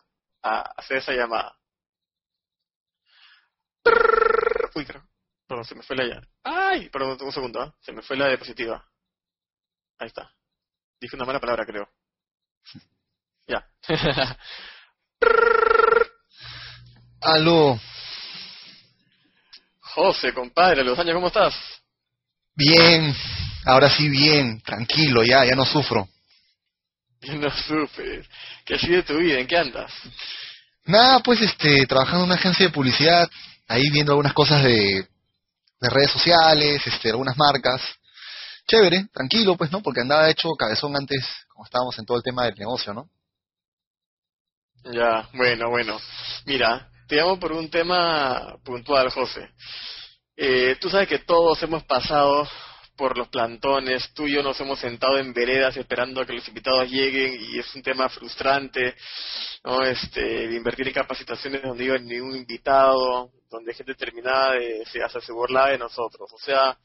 a 0.42 0.60
hacer 0.76 0.98
esa 0.98 1.12
llamada. 1.12 1.56
Uy, 4.74 4.86
perdón, 5.46 5.64
se 5.64 5.74
me 5.74 5.82
fue 5.82 5.96
la 5.96 6.06
ya. 6.06 6.22
Ay, 6.44 6.88
perdón, 6.90 7.18
un 7.20 7.32
segundo, 7.32 7.64
¿eh? 7.64 7.72
se 7.80 7.92
me 7.92 8.02
fue 8.02 8.16
la 8.16 8.28
diapositiva. 8.28 8.88
Ahí 9.98 10.06
está. 10.06 10.32
Dije 11.00 11.16
una 11.16 11.24
mala 11.24 11.40
palabra, 11.40 11.66
creo. 11.66 11.88
Ya. 13.46 13.66
Aló. 17.20 17.78
José, 19.80 20.32
compadre, 20.32 20.84
los 20.84 20.98
años, 20.98 21.14
¿cómo 21.14 21.26
estás? 21.26 21.54
Bien, 22.54 23.14
ahora 23.64 23.90
sí 23.90 24.08
bien, 24.08 24.60
tranquilo, 24.62 25.22
ya, 25.22 25.44
ya 25.44 25.54
no 25.54 25.64
sufro. 25.64 26.08
Ya 27.20 27.34
no 27.34 27.50
sufres. 27.50 28.26
¿Qué 28.64 28.74
ha 28.74 28.78
sido 28.78 29.02
tu 29.04 29.18
vida? 29.18 29.38
¿En 29.38 29.46
qué 29.46 29.58
andas? 29.58 29.92
Nada, 30.84 31.20
pues 31.20 31.40
este, 31.42 31.86
trabajando 31.86 32.20
en 32.20 32.30
una 32.30 32.34
agencia 32.36 32.66
de 32.66 32.72
publicidad, 32.72 33.28
ahí 33.68 33.90
viendo 33.90 34.12
algunas 34.12 34.32
cosas 34.32 34.62
de, 34.62 35.06
de 35.80 35.90
redes 35.90 36.10
sociales, 36.10 36.86
este, 36.86 37.10
algunas 37.10 37.36
marcas. 37.36 37.82
Chévere, 38.70 39.08
tranquilo, 39.12 39.56
pues, 39.56 39.72
¿no? 39.72 39.82
Porque 39.82 40.00
andaba 40.00 40.30
hecho 40.30 40.54
cabezón 40.54 40.94
antes, 40.94 41.26
como 41.48 41.64
estábamos 41.64 41.98
en 41.98 42.06
todo 42.06 42.18
el 42.18 42.22
tema 42.22 42.44
del 42.44 42.54
negocio, 42.54 42.94
¿no? 42.94 43.10
Ya, 44.84 45.28
bueno, 45.34 45.70
bueno. 45.70 45.98
Mira, 46.46 46.88
te 47.08 47.16
llamo 47.16 47.40
por 47.40 47.50
un 47.50 47.68
tema 47.68 48.56
puntual, 48.64 49.10
José. 49.10 49.50
Eh, 50.36 50.76
tú 50.80 50.88
sabes 50.88 51.08
que 51.08 51.18
todos 51.18 51.60
hemos 51.64 51.82
pasado 51.82 52.48
por 52.94 53.18
los 53.18 53.26
plantones, 53.28 54.14
tú 54.14 54.28
y 54.28 54.34
yo 54.34 54.42
nos 54.44 54.60
hemos 54.60 54.78
sentado 54.78 55.18
en 55.18 55.32
veredas 55.32 55.76
esperando 55.76 56.20
a 56.20 56.26
que 56.26 56.34
los 56.34 56.46
invitados 56.46 56.88
lleguen 56.88 57.40
y 57.40 57.58
es 57.58 57.74
un 57.74 57.82
tema 57.82 58.08
frustrante, 58.08 58.94
¿no? 59.64 59.82
Este, 59.82 60.44
invertir 60.54 60.86
en 60.86 60.94
capacitaciones 60.94 61.62
donde 61.62 61.84
iba 61.86 61.98
ningún 61.98 62.36
invitado, 62.36 63.32
donde 63.50 63.74
gente 63.74 63.96
terminada 63.96 64.52
de, 64.52 64.84
se, 64.86 65.02
hace 65.02 65.20
se 65.22 65.32
burlaba 65.32 65.70
de 65.70 65.78
nosotros. 65.78 66.30
O 66.32 66.38
sea, 66.38 66.78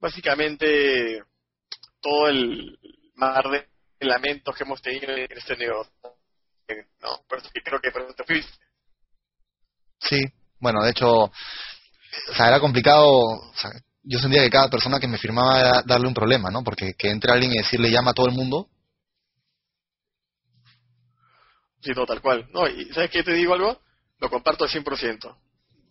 básicamente 0.00 1.22
todo 2.00 2.28
el 2.28 2.78
mar 3.14 3.44
de 3.50 3.68
lamentos 4.00 4.56
que 4.56 4.64
hemos 4.64 4.80
tenido 4.80 5.12
en 5.12 5.30
este 5.30 5.56
negocio. 5.56 5.92
¿no? 7.02 7.22
Por 7.28 7.38
eso 7.38 7.50
creo 7.64 7.80
que 7.80 7.90
por 7.90 8.02
eso 8.02 8.14
te 8.14 8.24
fuiste. 8.24 8.52
Sí, 9.98 10.20
bueno, 10.58 10.82
de 10.82 10.90
hecho, 10.90 11.24
o 11.24 11.32
sea, 12.34 12.48
era 12.48 12.60
complicado, 12.60 13.06
o 13.06 13.54
sea, 13.54 13.70
yo 14.02 14.18
sentía 14.18 14.42
que 14.42 14.50
cada 14.50 14.70
persona 14.70 14.98
que 14.98 15.08
me 15.08 15.18
firmaba 15.18 15.60
era 15.60 15.82
darle 15.82 16.08
un 16.08 16.14
problema, 16.14 16.50
¿no? 16.50 16.64
Porque 16.64 16.94
que 16.94 17.10
entre 17.10 17.32
alguien 17.32 17.52
y 17.52 17.58
decirle 17.58 17.90
llama 17.90 18.12
a 18.12 18.14
todo 18.14 18.26
el 18.26 18.34
mundo. 18.34 18.68
Sí, 21.82 21.92
no, 21.94 22.06
tal 22.06 22.20
cual. 22.20 22.48
No, 22.52 22.66
y 22.66 22.92
¿sabes 22.92 23.10
qué 23.10 23.22
te 23.22 23.32
digo 23.32 23.54
algo? 23.54 23.80
Lo 24.18 24.30
comparto 24.30 24.64
al 24.64 24.70
100%, 24.70 25.36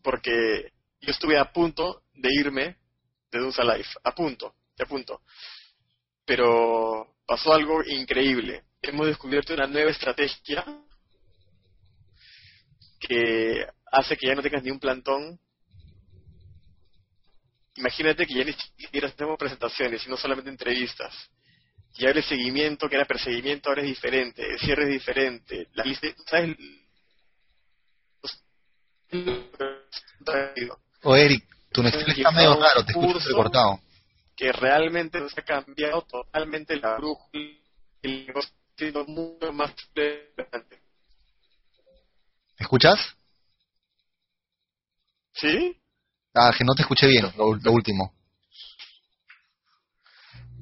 porque 0.03 0.72
yo 1.02 1.11
estuve 1.11 1.38
a 1.38 1.52
punto 1.52 2.03
de 2.14 2.30
irme 2.34 2.77
de 3.31 3.39
Dunsa 3.39 3.64
Life, 3.64 3.89
a 4.03 4.14
punto, 4.14 4.56
a 4.80 4.85
punto. 4.85 5.22
Pero 6.26 7.15
pasó 7.26 7.53
algo 7.53 7.84
increíble. 7.84 8.64
hemos 8.81 9.07
descubierto 9.07 9.53
una 9.53 9.68
nueva 9.68 9.91
estrategia 9.91 10.65
que 12.99 13.65
hace 13.91 14.18
que 14.18 14.27
ya 14.27 14.35
no 14.35 14.41
tengas 14.41 14.64
ni 14.64 14.72
un 14.72 14.80
plantón. 14.80 15.39
Imagínate 17.76 18.26
que 18.26 18.34
ya 18.34 18.43
ni 18.43 18.53
siquiera 18.53 19.07
hacemos 19.07 19.38
presentaciones, 19.38 20.01
sino 20.01 20.18
solamente 20.18 20.49
entrevistas. 20.49 21.14
Y 21.95 22.06
ahora 22.06 22.19
el 22.19 22.26
seguimiento, 22.26 22.88
que 22.88 22.95
era 22.95 23.06
perseguimiento, 23.06 23.69
ahora 23.69 23.81
es 23.81 23.88
diferente, 23.88 24.45
el 24.45 24.60
cierre 24.60 24.84
es 24.84 24.89
diferente. 24.89 25.68
La 25.73 25.84
lista, 25.84 26.07
¿sabes? 26.27 26.56
O 31.03 31.15
Eric, 31.15 31.43
tu 31.72 31.82
Excel 31.82 32.10
está 32.10 32.32
medio 32.32 32.56
raro, 32.56 32.86
te 32.86 32.91
escucho 32.91 33.20
recortado. 33.20 33.80
Que 34.36 34.52
realmente 34.52 35.20
nos 35.20 35.38
ha 35.38 35.41
cambiado 35.41 36.02
totalmente 36.04 36.76
la 36.78 36.98
brújula 36.98 37.30
y 37.34 37.62
el 38.04 38.34
sido 38.78 39.06
mucho 39.06 39.52
más 39.52 39.74
¿Me 39.96 40.30
escuchas? 42.60 43.00
¿Sí? 45.34 45.76
Ah, 46.34 46.54
que 46.58 46.64
no 46.64 46.74
te 46.76 46.82
escuché 46.82 47.08
bien, 47.08 47.32
lo, 47.38 47.72
último. 47.72 48.14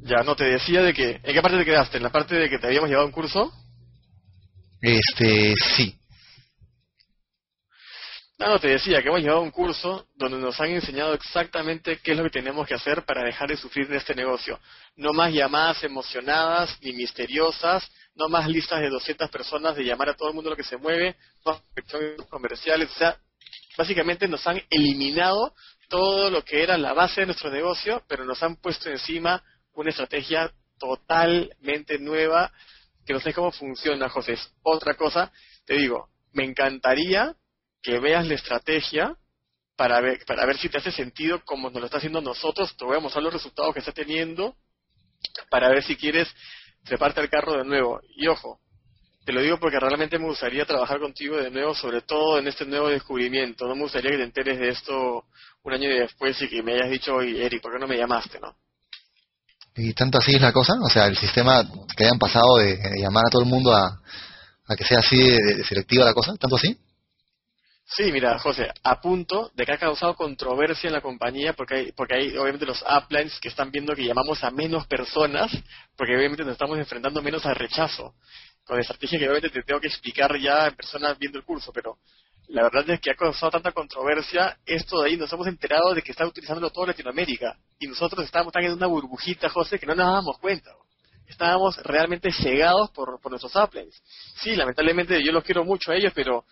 Ya, 0.01 0.23
no, 0.23 0.35
te 0.35 0.45
decía 0.45 0.81
de 0.81 0.93
que... 0.93 1.19
¿En 1.23 1.33
qué 1.33 1.41
parte 1.41 1.57
te 1.57 1.65
quedaste? 1.65 1.97
¿En 1.97 2.03
la 2.03 2.11
parte 2.11 2.35
de 2.35 2.49
que 2.49 2.59
te 2.59 2.67
habíamos 2.67 2.89
llevado 2.89 3.07
un 3.07 3.11
curso? 3.11 3.51
Este, 4.81 5.53
sí. 5.75 5.99
No, 8.39 8.49
no, 8.49 8.59
te 8.59 8.67
decía 8.67 9.01
que 9.01 9.07
hemos 9.07 9.21
llevado 9.21 9.41
un 9.41 9.49
curso 9.49 10.07
donde 10.15 10.37
nos 10.37 10.59
han 10.61 10.69
enseñado 10.69 11.15
exactamente 11.15 11.97
qué 12.03 12.11
es 12.11 12.17
lo 12.17 12.23
que 12.23 12.29
tenemos 12.29 12.67
que 12.67 12.75
hacer 12.75 13.03
para 13.03 13.23
dejar 13.23 13.49
de 13.49 13.57
sufrir 13.57 13.87
de 13.87 13.97
este 13.97 14.13
negocio. 14.13 14.59
No 14.95 15.11
más 15.11 15.33
llamadas 15.33 15.83
emocionadas 15.83 16.77
ni 16.81 16.93
misteriosas, 16.93 17.91
no 18.13 18.29
más 18.29 18.47
listas 18.47 18.79
de 18.81 18.89
200 18.89 19.31
personas 19.31 19.75
de 19.75 19.85
llamar 19.85 20.09
a 20.09 20.13
todo 20.13 20.29
el 20.29 20.35
mundo 20.35 20.51
lo 20.51 20.55
que 20.55 20.63
se 20.63 20.77
mueve, 20.77 21.15
no 21.43 21.53
más 21.53 21.61
comerciales, 22.29 22.91
o 22.91 22.93
sea, 22.99 23.17
básicamente 23.75 24.27
nos 24.27 24.45
han 24.45 24.61
eliminado 24.69 25.55
todo 25.89 26.29
lo 26.29 26.43
que 26.43 26.61
era 26.61 26.77
la 26.77 26.93
base 26.93 27.21
de 27.21 27.27
nuestro 27.27 27.49
negocio, 27.49 28.03
pero 28.07 28.23
nos 28.23 28.43
han 28.43 28.57
puesto 28.57 28.87
encima 28.89 29.43
una 29.73 29.89
estrategia 29.89 30.51
totalmente 30.77 31.97
nueva 31.97 32.51
que 33.03 33.13
no 33.13 33.19
sé 33.19 33.33
cómo 33.33 33.51
funciona, 33.51 34.09
José. 34.09 34.37
Otra 34.61 34.93
cosa, 34.93 35.31
te 35.65 35.75
digo, 35.75 36.09
me 36.33 36.43
encantaría 36.43 37.35
que 37.81 37.99
veas 37.99 38.27
la 38.27 38.35
estrategia 38.35 39.15
para 39.75 40.01
ver, 40.01 40.25
para 40.25 40.45
ver 40.45 40.57
si 40.57 40.69
te 40.69 40.79
hace 40.79 40.91
sentido 40.91 41.43
como 41.45 41.69
nos 41.69 41.79
lo 41.79 41.85
está 41.85 41.97
haciendo 41.97 42.21
nosotros. 42.21 42.75
Te 42.75 42.85
voy 42.85 42.97
a 42.97 42.99
mostrar 42.99 43.23
los 43.23 43.33
resultados 43.33 43.73
que 43.73 43.79
está 43.79 43.91
teniendo 43.91 44.55
para 45.49 45.69
ver 45.69 45.83
si 45.83 45.95
quieres 45.95 46.27
treparte 46.83 47.21
al 47.21 47.29
carro 47.29 47.57
de 47.57 47.63
nuevo. 47.63 48.01
Y 48.15 48.27
ojo, 48.27 48.59
te 49.25 49.33
lo 49.33 49.41
digo 49.41 49.59
porque 49.59 49.79
realmente 49.79 50.17
me 50.17 50.25
gustaría 50.25 50.65
trabajar 50.65 50.99
contigo 50.99 51.37
de 51.37 51.51
nuevo, 51.51 51.75
sobre 51.75 52.01
todo 52.01 52.39
en 52.39 52.47
este 52.47 52.65
nuevo 52.65 52.89
descubrimiento. 52.89 53.67
No 53.67 53.75
me 53.75 53.81
gustaría 53.83 54.11
que 54.11 54.17
te 54.17 54.23
enteres 54.23 54.57
de 54.57 54.69
esto 54.69 55.25
un 55.63 55.73
año 55.73 55.89
después 55.89 56.41
y 56.41 56.47
que 56.47 56.63
me 56.63 56.73
hayas 56.73 56.89
dicho, 56.89 57.13
oye, 57.13 57.45
Eric, 57.45 57.61
¿por 57.61 57.73
qué 57.73 57.79
no 57.79 57.87
me 57.87 57.97
llamaste, 57.97 58.39
no? 58.39 58.55
¿Y 59.75 59.93
tanto 59.93 60.17
así 60.17 60.35
es 60.35 60.41
la 60.41 60.51
cosa? 60.51 60.73
O 60.81 60.89
sea, 60.89 61.05
el 61.05 61.17
sistema 61.17 61.63
que 61.95 62.05
hayan 62.05 62.17
pasado 62.17 62.57
de, 62.57 62.79
llamar 62.99 63.25
a 63.27 63.29
todo 63.29 63.43
el 63.43 63.49
mundo 63.49 63.75
a, 63.75 64.01
que 64.75 64.83
sea 64.83 64.99
así 64.99 65.17
de 65.17 65.63
selectiva 65.63 66.05
la 66.05 66.13
cosa, 66.13 66.35
¿tanto 66.35 66.55
así? 66.55 66.75
Sí, 67.89 68.11
mira, 68.11 68.37
José, 68.37 68.69
a 68.83 68.99
punto 68.99 69.49
de 69.55 69.65
que 69.65 69.71
ha 69.71 69.77
causado 69.77 70.13
controversia 70.13 70.87
en 70.89 70.93
la 70.93 71.01
compañía 71.01 71.53
porque 71.53 71.75
hay, 71.75 71.91
porque 71.93 72.15
hay 72.15 72.37
obviamente 72.37 72.65
los 72.65 72.83
uplines 72.83 73.39
que 73.39 73.47
están 73.47 73.71
viendo 73.71 73.95
que 73.95 74.03
llamamos 74.03 74.43
a 74.43 74.51
menos 74.51 74.85
personas 74.87 75.49
porque 75.95 76.15
obviamente 76.17 76.43
nos 76.43 76.51
estamos 76.51 76.77
enfrentando 76.77 77.21
menos 77.21 77.45
al 77.45 77.55
rechazo 77.55 78.13
con 78.65 78.77
estrategia 78.77 79.17
que 79.17 79.29
obviamente 79.29 79.49
te 79.49 79.63
tengo 79.63 79.79
que 79.79 79.87
explicar 79.87 80.37
ya 80.37 80.67
en 80.67 80.75
persona 80.75 81.13
viendo 81.13 81.39
el 81.39 81.45
curso, 81.45 81.71
pero 81.71 81.97
la 82.49 82.63
verdad 82.63 82.89
es 82.89 82.99
que 82.99 83.11
ha 83.11 83.15
causado 83.15 83.51
tanta 83.51 83.71
controversia 83.71 84.57
esto 84.65 85.01
de 85.01 85.09
ahí, 85.09 85.17
nos 85.17 85.31
hemos 85.31 85.47
enterado 85.47 85.93
de 85.93 86.01
que 86.01 86.11
está 86.11 86.27
utilizándolo 86.27 86.69
todo 86.69 86.87
Latinoamérica 86.87 87.57
y 87.79 87.87
nosotros 87.87 88.25
estábamos 88.25 88.51
tan 88.51 88.65
en 88.65 88.73
una 88.73 88.87
burbujita, 88.87 89.47
José, 89.47 89.79
que 89.79 89.85
no 89.85 89.95
nos 89.95 90.05
dábamos 90.05 90.37
cuenta. 90.39 90.71
Estábamos 91.25 91.77
realmente 91.77 92.31
cegados 92.33 92.91
por, 92.91 93.19
por 93.21 93.31
nuestros 93.31 93.55
uplines. 93.55 94.01
Sí, 94.41 94.57
lamentablemente 94.57 95.23
yo 95.23 95.31
los 95.31 95.43
quiero 95.43 95.63
mucho 95.63 95.91
a 95.91 95.95
ellos, 95.95 96.11
pero 96.13 96.45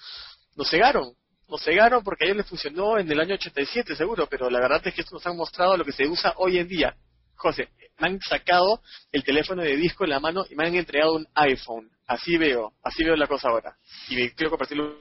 nos 0.56 0.70
cegaron 0.70 1.14
nos 1.48 1.64
cegaron 1.64 2.04
porque 2.04 2.26
a 2.26 2.28
ellos 2.28 2.38
les 2.38 2.48
funcionó 2.48 2.98
en 2.98 3.12
el 3.12 3.20
año 3.20 3.36
87 3.36 3.96
seguro, 3.96 4.28
pero 4.28 4.50
la 4.50 4.60
verdad 4.60 4.82
es 4.86 4.94
que 4.94 5.02
esto 5.02 5.16
nos 5.16 5.26
han 5.28 5.38
mostrado 5.38 5.78
lo 5.78 5.86
que 5.86 5.92
se 5.92 6.08
usa 6.08 6.34
hoy 6.38 6.58
en 6.58 6.68
día. 6.68 6.96
José, 7.36 7.70
me 8.00 8.08
han 8.08 8.20
sacado 8.22 8.82
el 9.12 9.24
teléfono 9.24 9.62
de 9.62 9.76
disco 9.76 10.04
en 10.04 10.12
la 10.12 10.20
mano 10.20 10.46
y 10.50 10.56
me 10.56 10.66
han 10.66 10.76
entregado 10.76 11.16
un 11.16 11.28
iPhone. 11.36 11.90
Así 12.08 12.38
veo, 12.38 12.74
así 12.84 13.04
veo 13.04 13.16
la 13.16 13.28
cosa 13.28 13.50
ahora. 13.50 13.76
Y 14.10 14.30
quiero 14.32 14.52
compartirlo. 14.52 14.98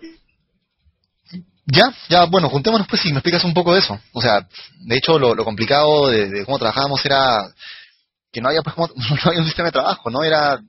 Ya, 1.67 1.95
ya, 2.09 2.25
bueno, 2.25 2.51
juntémonos 2.51 2.87
pues 2.87 3.01
si 3.01 3.11
me 3.11 3.19
explicas 3.19 3.45
un 3.45 3.55
poco 3.55 3.73
de 3.73 3.81
eso. 3.81 3.99
O 4.13 4.21
sea, 4.21 4.47
de 4.81 4.97
hecho 4.97 5.19
lo, 5.19 5.35
complicado 5.45 6.09
de, 6.09 6.45
cómo 6.45 6.59
trabajábamos 6.59 7.05
era 7.05 7.43
que 8.31 8.41
no 8.41 8.49
había 8.49 8.63
pues 8.63 8.77
no 8.77 8.85
había 9.25 9.41
un 9.41 9.47
sistema 9.47 9.69
de 9.69 9.73
trabajo, 9.73 10.11
¿no? 10.11 10.23
Era 10.23 10.61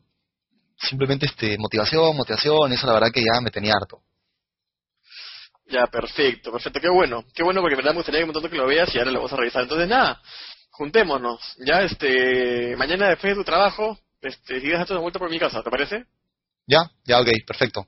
simplemente 0.78 1.26
este 1.26 1.58
motivación, 1.58 2.16
motivación, 2.16 2.72
eso 2.72 2.88
la 2.88 2.94
verdad 2.94 3.12
que 3.12 3.22
ya 3.22 3.42
me 3.42 3.52
tenía 3.52 3.74
harto. 3.74 4.02
Ya, 5.68 5.88
perfecto, 5.88 6.52
perfecto, 6.52 6.80
qué 6.80 6.90
bueno, 6.90 7.26
qué 7.34 7.44
bueno 7.44 7.62
porque 7.62 7.76
verdad 7.76 7.92
me 7.92 7.98
gustaría 7.98 8.20
que 8.20 8.26
un 8.26 8.32
montón 8.32 8.50
que 8.50 8.58
lo 8.58 8.68
veas 8.68 8.94
y 8.94 9.00
ahora 9.00 9.12
lo 9.12 9.20
vamos 9.20 9.34
a 9.34 9.38
revisar. 9.38 9.64
Entonces, 9.64 9.88
nada, 9.88 10.22
juntémonos, 10.70 11.42
ya, 11.66 11.82
este, 11.82 12.76
mañana 12.78 13.10
después 13.10 13.32
de 13.32 13.42
tu 13.42 13.44
trabajo, 13.44 14.00
este, 14.22 14.62
si 14.62 14.70
date 14.70 14.94
una 14.94 15.02
vuelta 15.02 15.20
por 15.20 15.30
mi 15.30 15.40
casa, 15.40 15.64
¿te 15.64 15.70
parece? 15.72 16.06
Ya, 16.68 16.92
ya, 17.04 17.20
ok, 17.20 17.30
perfecto. 17.48 17.88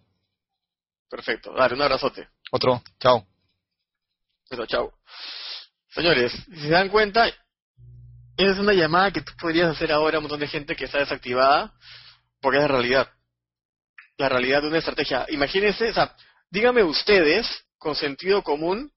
Perfecto, 1.10 1.54
dale, 1.54 1.76
un 1.76 1.82
abrazote. 1.82 2.28
Otro, 2.52 2.82
chao. 2.99 3.26
Eso, 4.49 4.66
chao. 4.66 4.94
Señores, 5.90 6.32
si 6.32 6.62
se 6.62 6.70
dan 6.70 6.90
cuenta, 6.90 7.28
esa 7.28 8.52
es 8.52 8.60
una 8.60 8.74
llamada 8.74 9.12
que 9.12 9.22
tú 9.22 9.34
podrías 9.40 9.70
hacer 9.70 9.91
ahora 9.91 10.18
a 10.18 10.20
un 10.20 10.24
montón 10.24 10.40
de 10.40 10.48
gente 10.48 10.76
que 10.76 10.86
está 10.86 10.99
desactivada, 10.99 11.74
porque 12.41 12.58
es 12.58 12.64
la 12.64 12.68
realidad. 12.68 13.10
La 14.18 14.30
realidad 14.30 14.62
de 14.62 14.68
una 14.68 14.78
estrategia. 14.80 15.26
Imagínense, 15.30 15.90
o 15.90 15.94
sea, 15.94 16.16
díganme 16.49 16.84
ustedes 16.84 17.48
con 17.78 17.95
sentido 17.95 18.44
común, 18.44 18.91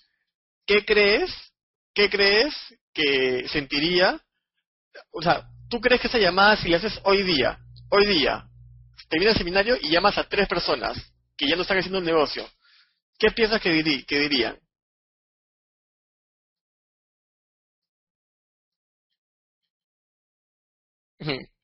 ¿qué 0.66 0.84
crees? 0.84 1.30
¿Qué 1.94 2.08
crees 2.08 2.54
que 2.92 3.48
sentiría? 3.48 4.20
O 5.12 5.22
sea, 5.22 5.48
¿tú 5.68 5.80
crees 5.80 6.00
que 6.00 6.08
esa 6.08 6.18
llamada 6.18 6.56
si 6.56 6.68
la 6.68 6.78
haces 6.78 6.98
hoy 7.04 7.22
día, 7.22 7.58
hoy 7.90 8.06
día, 8.06 8.44
termina 9.08 9.32
el 9.32 9.36
seminario 9.36 9.76
y 9.80 9.90
llamas 9.90 10.18
a 10.18 10.28
tres 10.28 10.48
personas 10.48 10.96
que 11.36 11.48
ya 11.48 11.56
no 11.56 11.62
están 11.62 11.78
haciendo 11.78 11.98
un 11.98 12.04
negocio, 12.04 12.48
¿qué 13.18 13.30
piensas 13.30 13.60
que, 13.60 13.70
dirían? 13.72 14.58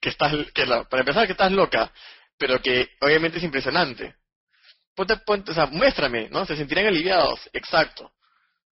Que 0.01 0.09
estás, 0.11 0.33
que 0.53 0.67
para 0.67 1.01
empezar 1.01 1.27
que 1.27 1.33
estás 1.33 1.53
loca, 1.53 1.93
pero 2.39 2.61
que 2.61 2.91
obviamente 3.01 3.39
es 3.39 3.45
impresionante 3.45 4.15
ponte, 4.97 5.16
ponte, 5.18 5.52
o 5.52 5.55
sea, 5.55 5.66
muéstrame, 5.66 6.28
¿no? 6.31 6.44
Se 6.47 6.56
sentirán 6.56 6.86
aliviados, 6.86 7.48
exacto. 7.52 8.10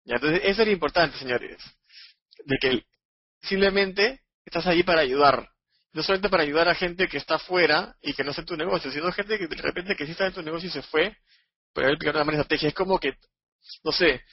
¿Ya? 0.05 0.17
Entonces, 0.17 0.41
eso 0.45 0.63
es 0.63 0.69
lo 0.69 0.73
importante, 0.73 1.19
señores, 1.19 1.63
de 2.45 2.57
que 2.61 2.85
simplemente 3.43 4.23
estás 4.45 4.67
ahí 4.67 4.83
para 4.83 5.03
ayudar. 5.03 5.49
No 5.93 6.03
solamente 6.03 6.29
para 6.29 6.43
ayudar 6.43 6.69
a 6.69 6.75
gente 6.75 7.07
que 7.07 7.19
está 7.19 7.39
fuera 7.39 7.95
y 8.03 8.15
que 8.15 8.25
no 8.25 8.31
está 8.31 8.43
en 8.43 8.47
tu 8.47 8.57
negocio, 8.57 8.91
sino 8.91 9.13
gente 9.13 9.39
que 9.39 9.47
de 9.47 9.63
repente 9.63 9.95
que 9.95 10.07
sí 10.07 10.13
está 10.13 10.27
en 10.27 10.33
tu 10.33 10.43
negocio 10.43 10.69
y 10.69 10.73
se 10.73 10.83
fue, 10.83 11.17
pero 11.73 11.89
él 11.89 11.99
una 12.03 12.25
mala 12.25 12.39
estrategia. 12.39 12.69
Es 12.69 12.75
como 12.75 12.99
que, 12.99 13.15
no 13.85 13.93
sé, 13.93 14.25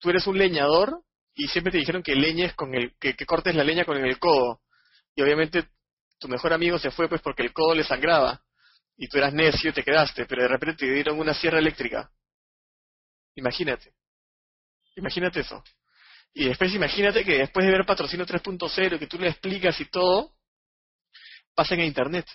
tú 0.00 0.10
eres 0.10 0.26
un 0.26 0.36
leñador 0.36 1.02
y 1.34 1.46
siempre 1.48 1.70
te 1.70 1.78
dijeron 1.78 2.02
que 2.02 2.16
leñes 2.16 2.54
con 2.54 2.74
el, 2.74 2.96
que 2.98 3.14
cortes 3.26 3.54
la 3.54 3.62
leña 3.62 3.84
con 3.84 3.96
el 3.96 4.18
codo. 4.18 4.60
Y 5.14 5.22
obviamente 5.22 5.68
tu 6.18 6.26
mejor 6.26 6.52
amigo 6.52 6.78
se 6.78 6.90
fue 6.90 7.08
pues 7.08 7.20
porque 7.20 7.42
el 7.42 7.52
codo 7.52 7.74
le 7.74 7.84
sangraba 7.84 8.43
y 8.96 9.08
tú 9.08 9.18
eras 9.18 9.32
necio 9.32 9.70
y 9.70 9.72
te 9.72 9.82
quedaste, 9.82 10.26
pero 10.26 10.42
de 10.42 10.48
repente 10.48 10.86
te 10.86 10.92
dieron 10.92 11.18
una 11.18 11.34
sierra 11.34 11.58
eléctrica. 11.58 12.10
Imagínate. 13.34 13.92
Imagínate 14.96 15.40
eso. 15.40 15.62
Y 16.32 16.46
después 16.48 16.72
imagínate 16.74 17.24
que 17.24 17.38
después 17.38 17.64
de 17.66 17.72
ver 17.72 17.86
Patrocino 17.86 18.26
3.0, 18.26 18.98
que 18.98 19.06
tú 19.06 19.18
le 19.18 19.28
explicas 19.28 19.80
y 19.80 19.86
todo, 19.86 20.34
pasen 21.54 21.80
a 21.80 21.84
Internet. 21.84 22.26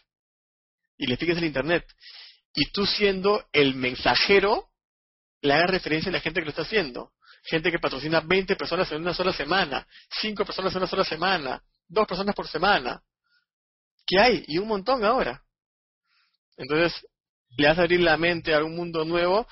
Y 0.97 1.07
le 1.07 1.13
expliques 1.13 1.37
el 1.37 1.45
Internet. 1.45 1.85
Y 2.53 2.71
tú 2.71 2.85
siendo 2.85 3.47
el 3.51 3.75
mensajero, 3.75 4.69
le 5.41 5.53
hagas 5.53 5.69
referencia 5.69 6.09
a 6.09 6.13
la 6.13 6.19
gente 6.19 6.41
que 6.41 6.45
lo 6.45 6.49
está 6.49 6.63
haciendo. 6.63 7.13
Gente 7.43 7.71
que 7.71 7.79
patrocina 7.79 8.19
20 8.19 8.55
personas 8.57 8.91
en 8.91 9.01
una 9.01 9.13
sola 9.13 9.31
semana, 9.31 9.87
5 10.21 10.43
personas 10.43 10.73
en 10.73 10.79
una 10.79 10.87
sola 10.87 11.05
semana, 11.05 11.63
2 11.87 12.07
personas 12.07 12.35
por 12.35 12.47
semana. 12.47 13.01
¿Qué 14.05 14.19
hay? 14.19 14.43
Y 14.47 14.57
un 14.57 14.67
montón 14.67 15.05
ahora. 15.05 15.41
Entonces, 16.59 17.07
le 17.57 17.67
a 17.67 17.71
abrir 17.71 18.01
la 18.01 18.17
mente 18.17 18.53
a 18.53 18.63
un 18.63 18.75
mundo 18.75 19.05
nuevo 19.05 19.47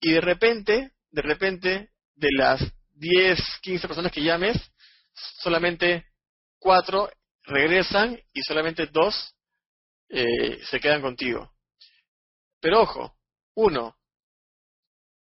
y 0.00 0.12
de 0.12 0.20
repente, 0.20 0.90
de 1.10 1.22
repente, 1.22 1.90
de 2.16 2.28
las 2.32 2.60
10, 2.94 3.38
15 3.62 3.86
personas 3.86 4.10
que 4.10 4.22
llames, 4.22 4.56
solamente 5.14 6.04
4 6.58 7.08
regresan 7.44 8.20
y 8.32 8.42
solamente 8.42 8.86
2 8.86 9.34
eh, 10.08 10.60
se 10.64 10.80
quedan 10.80 11.00
contigo. 11.00 11.52
Pero 12.60 12.82
ojo, 12.82 13.16
uno, 13.54 13.96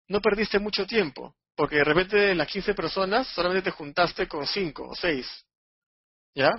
no 0.07 0.21
perdiste 0.21 0.61
mucho 0.61 0.87
tiempo, 0.87 1.37
porque 1.57 1.77
de 1.77 1.85
repente 1.85 2.17
de 2.17 2.35
las 2.37 2.47
15 2.47 2.73
personas 2.75 3.27
solamente 3.35 3.71
te 3.71 3.77
juntaste 3.77 4.29
con 4.29 4.47
5 4.47 4.91
o 4.91 4.95
6. 4.95 5.27
¿Ya? 6.37 6.51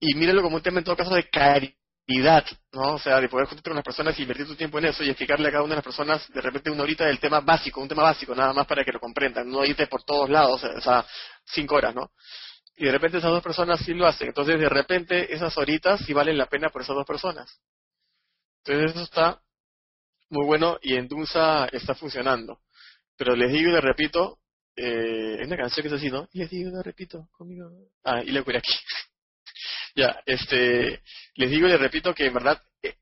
Y 0.00 0.14
míralo 0.16 0.42
como 0.42 0.56
un 0.56 0.62
tema 0.62 0.78
en 0.78 0.84
todo 0.84 0.96
caso 0.96 1.14
de 1.14 1.30
caridad, 1.30 1.72
¿no? 2.72 2.94
O 2.94 2.98
sea, 2.98 3.20
de 3.20 3.28
poder 3.28 3.46
juntarte 3.46 3.70
con 3.70 3.76
las 3.76 3.84
personas 3.84 4.18
y 4.18 4.22
invertir 4.22 4.46
tu 4.46 4.56
tiempo 4.56 4.78
en 4.78 4.86
eso 4.86 5.04
y 5.04 5.10
explicarle 5.10 5.48
a 5.48 5.52
cada 5.52 5.62
una 5.62 5.74
de 5.74 5.76
las 5.76 5.84
personas 5.84 6.28
de 6.32 6.40
repente 6.40 6.70
una 6.70 6.82
horita 6.82 7.06
del 7.06 7.20
tema 7.20 7.40
básico, 7.40 7.80
un 7.80 7.88
tema 7.88 8.02
básico, 8.02 8.34
nada 8.34 8.52
más 8.52 8.66
para 8.66 8.84
que 8.84 8.92
lo 8.92 9.00
comprendan, 9.00 9.48
no 9.48 9.64
irte 9.64 9.86
por 9.86 10.02
todos 10.02 10.28
lados, 10.28 10.62
o 10.64 10.80
sea, 10.80 11.04
5 11.44 11.74
horas, 11.74 11.94
¿no? 11.94 12.10
Y 12.76 12.86
de 12.86 12.92
repente 12.92 13.18
esas 13.18 13.30
dos 13.30 13.42
personas 13.42 13.80
sí 13.84 13.92
lo 13.92 14.06
hacen. 14.06 14.28
Entonces, 14.28 14.58
de 14.58 14.68
repente, 14.68 15.34
esas 15.34 15.56
horitas 15.58 16.00
sí 16.06 16.14
valen 16.14 16.38
la 16.38 16.46
pena 16.46 16.70
por 16.70 16.80
esas 16.80 16.96
dos 16.96 17.06
personas. 17.06 17.60
Entonces, 18.64 18.92
eso 18.92 19.04
está 19.04 19.40
muy 20.30 20.46
bueno 20.46 20.78
y 20.80 20.94
en 20.94 21.06
Dunsa 21.06 21.66
está 21.72 21.94
funcionando. 21.94 22.60
Pero 23.16 23.36
les 23.36 23.52
digo 23.52 23.68
y 23.68 23.72
les 23.72 23.82
repito, 23.82 24.38
eh, 24.76 25.36
es 25.40 25.46
una 25.46 25.58
canción 25.58 25.82
que 25.82 25.88
es 25.88 26.00
así, 26.00 26.10
¿no? 26.10 26.26
Y 26.32 26.38
les 26.38 26.48
digo 26.48 26.70
y 26.70 26.72
les 26.72 26.82
repito 26.82 27.28
conmigo. 27.32 27.70
Ah, 28.02 28.22
y 28.22 28.30
le 28.30 28.40
ocurre 28.40 28.58
aquí. 28.58 28.72
Ya, 29.94 30.20
este, 30.26 31.02
les 31.34 31.50
digo 31.50 31.66
y 31.66 31.70
les 31.70 31.80
repito 31.80 32.14
que 32.14 32.26
en 32.26 32.34
verdad 32.34 32.60
eh, 32.82 32.94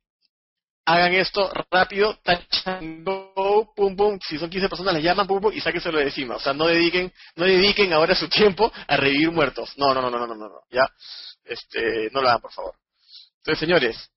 hagan 0.84 1.14
esto 1.14 1.50
rápido, 1.70 2.18
tachando, 2.22 3.72
pum, 3.76 3.96
pum, 3.96 4.18
si 4.26 4.38
son 4.38 4.50
15 4.50 4.68
personas 4.68 4.94
les 4.94 5.04
llaman, 5.04 5.26
pum, 5.26 5.40
pum, 5.40 5.52
y 5.54 5.60
sáquenselo 5.60 5.98
de 5.98 6.04
encima. 6.04 6.36
O 6.36 6.40
sea, 6.40 6.52
no 6.52 6.66
dediquen, 6.66 7.12
no 7.36 7.44
dediquen 7.44 7.92
ahora 7.92 8.14
su 8.14 8.28
tiempo 8.28 8.72
a 8.86 8.96
revivir 8.96 9.30
muertos. 9.30 9.72
No, 9.76 9.92
no, 9.92 10.00
no, 10.02 10.10
no, 10.10 10.18
no, 10.18 10.34
no, 10.34 10.48
no, 10.48 10.60
ya, 10.70 10.88
este, 11.44 12.10
no 12.12 12.22
lo 12.22 12.28
hagan, 12.28 12.40
por 12.40 12.52
favor. 12.52 12.74
Entonces, 13.38 13.58
señores, 13.60 14.10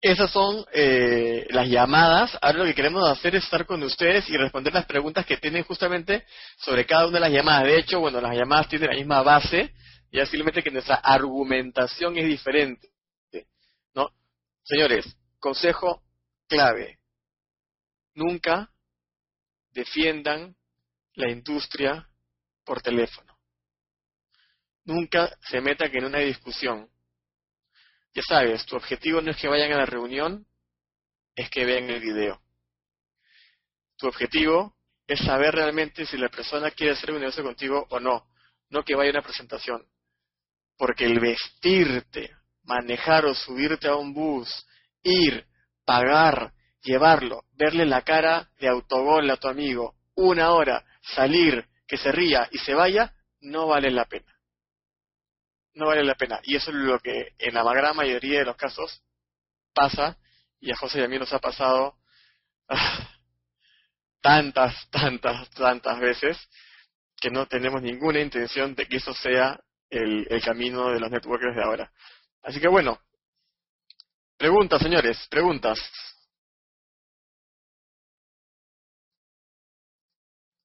esas 0.00 0.30
son 0.30 0.64
eh, 0.72 1.46
las 1.50 1.68
llamadas. 1.68 2.38
Ahora 2.40 2.58
lo 2.58 2.64
que 2.64 2.74
queremos 2.74 3.08
hacer 3.08 3.34
es 3.34 3.44
estar 3.44 3.66
con 3.66 3.82
ustedes 3.82 4.28
y 4.28 4.36
responder 4.36 4.72
las 4.72 4.84
preguntas 4.84 5.26
que 5.26 5.38
tienen 5.38 5.64
justamente 5.64 6.24
sobre 6.58 6.84
cada 6.86 7.06
una 7.06 7.14
de 7.14 7.20
las 7.20 7.32
llamadas. 7.32 7.64
De 7.64 7.78
hecho, 7.78 8.00
bueno, 8.00 8.20
las 8.20 8.36
llamadas 8.36 8.68
tienen 8.68 8.90
la 8.90 8.96
misma 8.96 9.22
base, 9.22 9.72
ya 10.12 10.24
simplemente 10.24 10.62
que 10.62 10.70
nuestra 10.70 10.96
argumentación 10.96 12.16
es 12.16 12.26
diferente. 12.26 12.90
¿no? 13.94 14.10
Señores, 14.62 15.16
consejo 15.38 16.02
clave. 16.46 16.98
Nunca 18.14 18.72
defiendan 19.70 20.56
la 21.14 21.30
industria 21.30 22.08
por 22.64 22.80
teléfono. 22.82 23.38
Nunca 24.84 25.36
se 25.48 25.60
metan 25.60 25.90
en 25.94 26.04
una 26.04 26.18
discusión 26.20 26.88
ya 28.16 28.22
sabes, 28.22 28.64
tu 28.64 28.76
objetivo 28.76 29.20
no 29.20 29.30
es 29.30 29.36
que 29.36 29.46
vayan 29.46 29.72
a 29.72 29.76
la 29.76 29.84
reunión, 29.84 30.46
es 31.34 31.50
que 31.50 31.66
vean 31.66 31.90
el 31.90 32.00
video. 32.00 32.40
Tu 33.98 34.08
objetivo 34.08 34.74
es 35.06 35.20
saber 35.20 35.54
realmente 35.54 36.06
si 36.06 36.16
la 36.16 36.30
persona 36.30 36.70
quiere 36.70 36.94
hacer 36.94 37.10
un 37.12 37.20
negocio 37.20 37.44
contigo 37.44 37.86
o 37.90 38.00
no, 38.00 38.26
no 38.70 38.82
que 38.84 38.94
vaya 38.94 39.10
a 39.10 39.12
una 39.12 39.22
presentación. 39.22 39.86
Porque 40.76 41.04
el 41.04 41.20
vestirte, 41.20 42.36
manejar 42.64 43.24
o 43.26 43.34
subirte 43.34 43.88
a 43.88 43.96
un 43.96 44.12
bus, 44.12 44.66
ir, 45.02 45.46
pagar, 45.84 46.52
llevarlo, 46.82 47.44
verle 47.52 47.86
la 47.86 48.02
cara 48.02 48.50
de 48.58 48.68
autogol 48.68 49.30
a 49.30 49.36
tu 49.36 49.48
amigo, 49.48 49.94
una 50.14 50.50
hora, 50.50 50.84
salir, 51.02 51.66
que 51.86 51.96
se 51.96 52.12
ría 52.12 52.48
y 52.50 52.58
se 52.58 52.74
vaya, 52.74 53.12
no 53.40 53.66
vale 53.66 53.90
la 53.90 54.04
pena 54.06 54.36
no 55.76 55.86
vale 55.86 56.02
la 56.02 56.14
pena. 56.14 56.40
Y 56.42 56.56
eso 56.56 56.70
es 56.70 56.76
lo 56.76 56.98
que 56.98 57.34
en 57.38 57.54
la 57.54 57.62
gran 57.62 57.94
mayoría 57.94 58.40
de 58.40 58.46
los 58.46 58.56
casos 58.56 59.02
pasa, 59.72 60.18
y 60.58 60.72
a 60.72 60.76
José 60.76 61.00
y 61.00 61.04
a 61.04 61.08
mí 61.08 61.18
nos 61.18 61.32
ha 61.32 61.38
pasado 61.38 61.96
tantas, 64.20 64.88
tantas, 64.90 65.48
tantas 65.50 66.00
veces 66.00 66.38
que 67.20 67.30
no 67.30 67.46
tenemos 67.46 67.82
ninguna 67.82 68.20
intención 68.20 68.74
de 68.74 68.86
que 68.86 68.96
eso 68.96 69.14
sea 69.14 69.60
el, 69.96 70.42
camino 70.44 70.90
de 70.90 71.00
los 71.00 71.10
networkers 71.10 71.56
de 71.56 71.62
ahora. 71.62 71.90
Así 72.42 72.60
que 72.60 72.68
bueno, 72.68 73.00
preguntas, 74.36 74.80
señores, 74.82 75.26
preguntas. 75.28 75.78